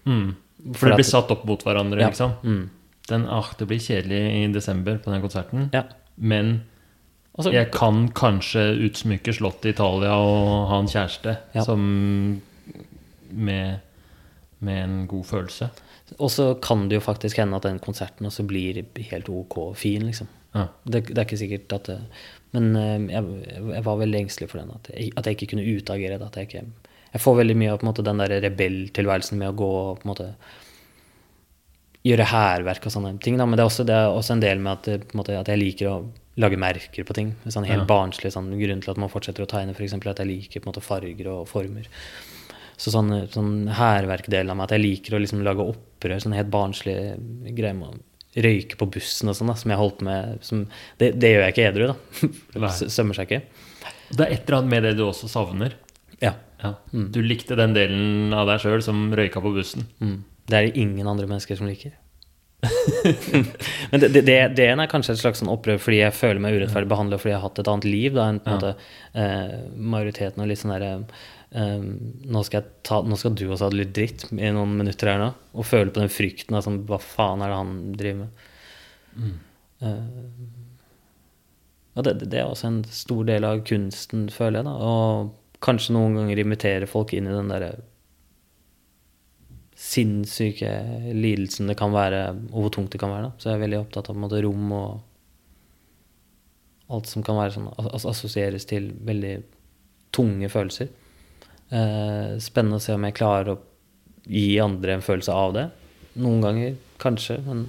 Mm. 0.06 0.36
For 0.74 0.74
For 0.80 0.86
det 0.88 0.94
at- 0.94 0.98
blir 0.98 1.06
satt 1.12 1.32
opp 1.32 1.46
mot 1.46 1.64
hverandre, 1.64 2.00
Ja. 2.02 2.10
liksom. 2.10 2.34
mm, 2.44 2.70
Den, 3.08 3.26
ah, 3.28 3.48
det 3.58 3.68
blir 3.68 3.80
kjedelig 3.80 4.20
i 4.50 4.52
desember 4.52 4.98
på 4.98 5.12
den 5.12 5.22
konserten, 5.22 5.70
Ja. 5.74 5.84
men 6.18 6.64
Altså, 7.38 7.52
jeg 7.52 7.72
kan 7.72 8.10
kanskje 8.10 8.78
utsmykke 8.90 9.34
slottet 9.34 9.66
i 9.66 9.70
Italia 9.70 10.12
og 10.14 10.68
ha 10.70 10.80
en 10.80 10.86
kjæreste 10.88 11.38
som 11.66 12.42
med, 13.32 13.80
med 14.62 14.84
en 14.84 15.08
god 15.08 15.26
følelse. 15.26 15.70
Og 16.20 16.32
så 16.32 16.54
kan 16.62 16.88
det 16.90 17.00
jo 17.00 17.04
faktisk 17.06 17.38
hende 17.42 17.58
at 17.58 17.66
den 17.68 17.80
konserten 17.84 18.26
også 18.30 18.46
blir 18.48 18.84
helt 19.12 19.30
ok 19.30 19.76
fin, 19.78 20.06
liksom. 20.10 20.28
Ja. 20.54 20.68
Det, 20.86 21.08
det 21.10 21.18
er 21.18 21.26
ikke 21.26 21.40
sikkert 21.42 21.74
at 21.74 21.88
det, 21.90 22.00
Men 22.54 22.76
eh, 22.78 23.06
jeg, 23.16 23.24
jeg 23.74 23.86
var 23.86 23.98
veldig 23.98 24.20
engstelig 24.20 24.50
for 24.52 24.62
den. 24.62 24.70
At 24.76 24.92
jeg, 24.94 25.12
at 25.18 25.26
jeg 25.26 25.38
ikke 25.38 25.56
kunne 25.56 25.66
utagere 25.78 26.20
det. 26.22 26.28
At 26.28 26.36
jeg 26.38 26.50
ikke 26.52 26.66
Jeg 27.14 27.22
får 27.22 27.36
veldig 27.40 27.56
mye 27.58 27.72
av 27.74 27.84
måte, 27.86 28.06
den 28.06 28.22
der 28.22 28.36
rebelltilværelsen 28.42 29.38
med 29.38 29.50
å 29.52 29.58
gå 29.58 29.70
og 29.70 30.00
på 30.02 30.08
en 30.08 30.12
måte 30.14 30.28
gjøre 32.04 32.26
hærverk 32.28 32.86
og 32.90 32.94
sånne 32.94 33.14
ting. 33.24 33.38
Da. 33.40 33.46
Men 33.48 33.58
det 33.58 33.64
er, 33.64 33.70
også, 33.72 33.86
det 33.88 33.96
er 33.96 34.12
også 34.12 34.36
en 34.36 34.44
del 34.44 34.60
med 34.60 34.74
at, 34.74 34.90
det, 34.90 35.16
måte, 35.18 35.38
at 35.40 35.50
jeg 35.52 35.62
liker 35.62 35.90
å 35.92 35.98
lage 36.42 36.58
merker 36.60 37.06
på 37.08 37.16
ting. 37.16 37.34
Sånn 37.48 37.68
helt 37.70 37.86
Ja. 37.86 37.90
barnslig 37.90 38.34
sånn, 38.34 38.50
grunn 38.60 38.82
til 38.84 38.92
at 38.92 39.00
man 39.02 39.12
fortsetter 39.14 39.46
å 39.46 39.50
tegne, 39.50 39.76
f.eks. 39.78 39.94
at 39.94 40.20
jeg 40.24 40.28
liker 40.30 40.66
måte 40.66 40.82
farger 40.84 41.30
og 41.32 41.48
former. 41.48 41.88
Så 42.84 42.92
sånn, 42.92 43.14
sånn 43.32 43.70
hærverkdelen 43.78 44.52
av 44.52 44.58
meg, 44.60 44.68
at 44.68 44.76
jeg 44.76 44.84
liker 44.84 45.16
å 45.16 45.22
liksom 45.24 45.44
lage 45.46 45.64
opprør, 45.72 46.18
sånn 46.20 46.36
helt 46.36 46.52
barnslig 46.52 46.98
greie 47.56 47.76
med 47.78 47.94
å 47.94 48.44
røyke 48.44 48.76
på 48.80 48.90
bussen 48.96 49.32
og 49.32 49.38
sånn, 49.38 49.52
da, 49.52 49.56
som 49.60 49.72
jeg 49.72 49.80
holdt 49.80 50.02
med 50.04 50.44
som, 50.44 50.66
det, 51.00 51.14
det 51.22 51.32
gjør 51.32 51.46
jeg 51.46 51.56
ikke 51.56 51.68
edru, 51.70 51.94
da. 51.94 52.74
Sømmer 52.98 53.16
seg 53.16 53.30
ikke. 53.30 53.64
Det 54.14 54.26
er 54.26 54.36
et 54.36 54.44
eller 54.44 54.60
annet 54.60 54.74
med 54.74 54.88
det 54.88 54.96
du 54.98 55.06
også 55.08 55.30
savner. 55.32 55.78
Ja. 56.20 56.36
Ja. 56.64 56.76
Du 56.92 57.20
likte 57.24 57.58
den 57.60 57.76
delen 57.76 58.34
av 58.36 58.48
deg 58.50 58.62
sjøl 58.64 58.84
som 58.86 59.06
røyka 59.16 59.42
på 59.44 59.52
bussen. 59.56 59.88
Mm. 60.00 60.22
Det 60.48 60.58
er 60.58 60.68
det 60.68 60.80
ingen 60.80 61.08
andre 61.08 61.28
mennesker 61.30 61.60
som 61.60 61.68
liker. 61.70 61.96
Men 63.92 64.00
det, 64.00 64.10
det, 64.24 64.36
det, 64.56 64.68
er 64.70 64.88
kanskje 64.92 65.18
et 65.18 65.20
slags 65.20 65.42
sånn 65.42 65.52
opprør 65.52 65.82
fordi 65.84 66.00
jeg 66.00 66.16
føler 66.16 66.40
meg 66.44 66.56
urettferdig 66.56 66.88
behandla 66.94 67.20
fordi 67.20 67.34
jeg 67.34 67.40
har 67.42 67.50
hatt 67.50 67.60
et 67.60 67.72
annet 67.74 67.88
liv 67.90 68.16
da, 68.16 68.30
enn 68.32 68.40
på 68.44 68.54
Ja. 68.54 68.56
måte 68.56 68.72
eh, 69.20 69.58
majoriteten 69.76 70.44
og 70.44 70.48
litt 70.48 70.62
sånn 70.62 70.72
derre 70.72 70.94
eh, 71.54 71.84
nå, 71.84 72.44
skal 72.48 72.66
ta, 72.86 73.02
nå 73.06 73.18
skal 73.20 73.38
du 73.38 73.46
også 73.48 73.68
ha 73.68 73.74
det 73.74 73.80
litt 73.82 73.96
dritt 73.96 74.26
i 74.32 74.52
noen 74.56 74.76
minutter 74.80 75.14
her 75.14 75.22
nå, 75.22 75.30
og 75.54 75.70
føle 75.70 75.94
på 75.94 76.04
den 76.04 76.12
frykten 76.14 76.60
sånn, 76.66 76.84
hva 76.90 77.00
faen 77.02 77.44
er 77.46 77.54
det 77.54 77.62
han 77.62 77.80
driver 78.00 78.20
med? 78.26 78.44
Eh, 79.84 80.12
og 81.94 82.06
det, 82.08 82.18
det 82.26 82.42
er 82.42 82.50
også 82.50 82.70
en 82.70 82.84
stor 82.90 83.26
del 83.30 83.46
av 83.46 83.64
kunsten, 83.70 84.28
føler 84.34 84.62
jeg, 84.62 84.68
da. 84.70 84.76
Og 84.82 85.64
kanskje 85.64 85.96
noen 85.96 86.18
ganger 86.18 86.42
invitere 86.42 86.90
folk 86.90 87.14
inn 87.16 87.30
i 87.30 87.36
den 87.36 87.52
derre 87.54 87.76
sinnssyke 89.84 90.70
lidelsen 91.16 91.68
det 91.70 91.78
kan 91.80 91.94
være, 91.94 92.28
og 92.54 92.66
hvor 92.66 92.74
tungt 92.78 92.94
det 92.94 93.02
kan 93.02 93.12
være. 93.14 93.30
Da. 93.30 93.32
Så 93.38 93.50
jeg 93.50 93.58
er 93.58 93.66
veldig 93.66 93.82
opptatt 93.82 94.10
av 94.12 94.20
måte, 94.20 94.42
rom 94.46 94.72
og 94.78 94.90
alt 96.94 97.10
som 97.10 97.26
kan 97.26 97.40
være 97.40 97.56
sånn, 97.56 97.70
as 97.96 98.06
assosieres 98.10 98.68
til 98.70 98.92
veldig 99.08 99.36
tunge 100.14 100.50
følelser. 100.52 100.92
Eh, 101.74 102.34
spennende 102.44 102.78
å 102.78 102.84
se 102.84 102.94
om 102.94 103.06
jeg 103.08 103.16
klarer 103.18 103.56
å 103.56 103.60
gi 104.30 104.60
andre 104.62 104.94
en 105.00 105.02
følelse 105.06 105.34
av 105.34 105.54
det. 105.58 105.64
Noen 106.22 106.44
ganger, 106.46 106.76
kanskje, 107.02 107.40
men 107.48 107.64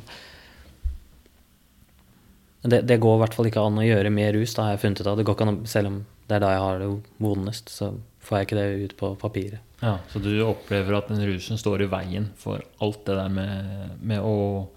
det, 2.64 2.82
det 2.88 2.96
går 3.00 3.16
i 3.18 3.20
hvert 3.24 3.34
fall 3.36 3.48
ikke 3.50 3.62
an 3.64 3.80
å 3.80 3.84
gjøre 3.84 4.10
med 4.12 4.34
rus, 4.36 4.54
da 4.56 4.66
har 4.68 4.74
jeg 4.76 4.82
funnet 4.84 5.00
ut 5.02 5.08
av. 5.10 5.16
Det 5.20 5.24
går 5.28 5.36
ikke 5.36 5.46
an, 5.48 5.56
å- 5.58 5.68
Selv 5.68 5.86
om 5.90 5.98
det 6.28 6.36
er 6.36 6.40
da 6.44 6.50
jeg 6.54 6.62
har 6.64 6.78
det 6.80 6.88
vondest, 7.20 7.68
så 7.68 7.90
får 8.24 8.38
jeg 8.38 8.46
ikke 8.46 8.56
det 8.60 8.84
ut 8.84 8.96
på 8.96 9.10
papiret. 9.20 9.60
Ja, 9.82 9.98
Så 10.08 10.22
du 10.22 10.30
opplever 10.46 10.96
at 10.96 11.08
den 11.08 11.20
rusen 11.28 11.58
står 11.60 11.82
i 11.84 11.90
veien 11.92 12.30
for 12.40 12.62
alt 12.80 13.04
det 13.04 13.16
der 13.18 13.28
med, 13.28 14.00
med 14.00 14.20
å 14.20 14.68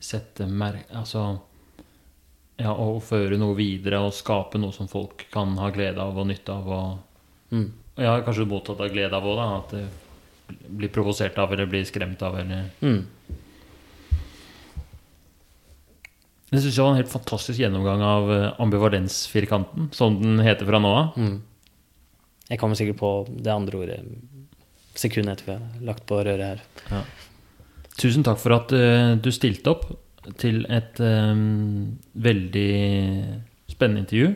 sette 0.00 0.46
mer... 0.48 0.82
Altså 0.94 1.40
Ja, 2.58 2.72
å 2.72 3.02
føre 3.04 3.36
noe 3.36 3.52
videre 3.54 3.98
og 4.00 4.14
skape 4.16 4.56
noe 4.58 4.72
som 4.72 4.88
folk 4.88 5.26
kan 5.30 5.58
ha 5.58 5.68
glede 5.70 6.00
av 6.00 6.16
og 6.16 6.26
nytte 6.26 6.54
av. 6.54 6.68
Og, 6.68 6.98
Mm. 7.52 7.70
Har 8.04 8.24
kanskje 8.26 8.44
mottatt 8.48 8.80
av 8.84 8.92
glede 8.92 9.16
av 9.16 9.24
òg, 9.24 9.38
da. 9.40 9.46
At 9.56 9.70
det 9.72 9.86
blir 10.68 10.92
provosert 10.92 11.38
av 11.40 11.54
eller 11.54 11.68
blir 11.70 11.86
skremt 11.88 12.22
av 12.22 12.38
eller 12.38 12.70
Mm. 12.84 13.06
Jeg 16.52 16.62
syns 16.62 16.76
det 16.76 16.82
var 16.82 16.92
en 16.92 17.00
helt 17.00 17.10
fantastisk 17.10 17.58
gjennomgang 17.58 18.02
av 18.06 18.28
eh, 18.30 18.60
ambivalensfirkanten, 18.62 19.88
som 19.92 20.14
den 20.20 20.38
heter 20.46 20.68
fra 20.68 20.78
nå 20.78 20.92
av. 20.94 21.16
Mm. 21.18 21.40
Jeg 22.46 22.60
kommer 22.60 22.78
sikkert 22.78 23.00
på 23.00 23.10
det 23.26 23.50
andre 23.50 23.80
ordet 23.80 23.98
sekundet 24.94 25.40
etter 25.40 25.48
vi 25.50 25.56
har 25.56 25.86
lagt 25.88 26.06
på 26.06 26.20
røret 26.22 26.84
her. 26.86 27.02
Tusen 27.98 28.22
takk 28.24 28.38
for 28.38 28.54
at 28.54 28.72
uh, 28.76 29.16
du 29.18 29.30
stilte 29.34 29.72
opp 29.72 29.88
til 30.38 30.62
et 30.72 31.00
um, 31.02 31.96
veldig 32.14 32.70
spennende 33.72 34.04
intervju 34.04 34.30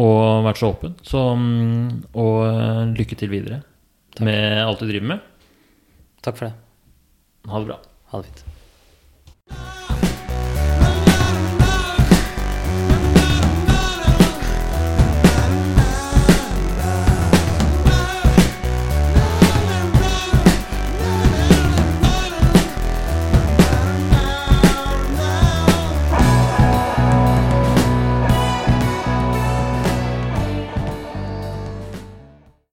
og 0.00 0.44
vært 0.48 0.60
så 0.60 0.72
åpen. 0.72 0.96
Så, 1.06 1.22
mm, 1.38 2.10
og 2.18 2.40
eh, 2.48 2.82
lykke 2.98 3.18
til 3.20 3.30
videre 3.30 3.62
Takk. 4.16 4.24
med 4.26 4.58
alt 4.64 4.82
du 4.82 4.88
driver 4.90 5.12
med. 5.14 5.30
Takk 6.24 6.40
for 6.40 6.48
det. 6.50 6.54
Ha 7.50 7.62
det 7.62 7.70
bra. 7.70 7.80
Ha 8.12 8.22
det 8.22 8.30
fint. 8.32 9.82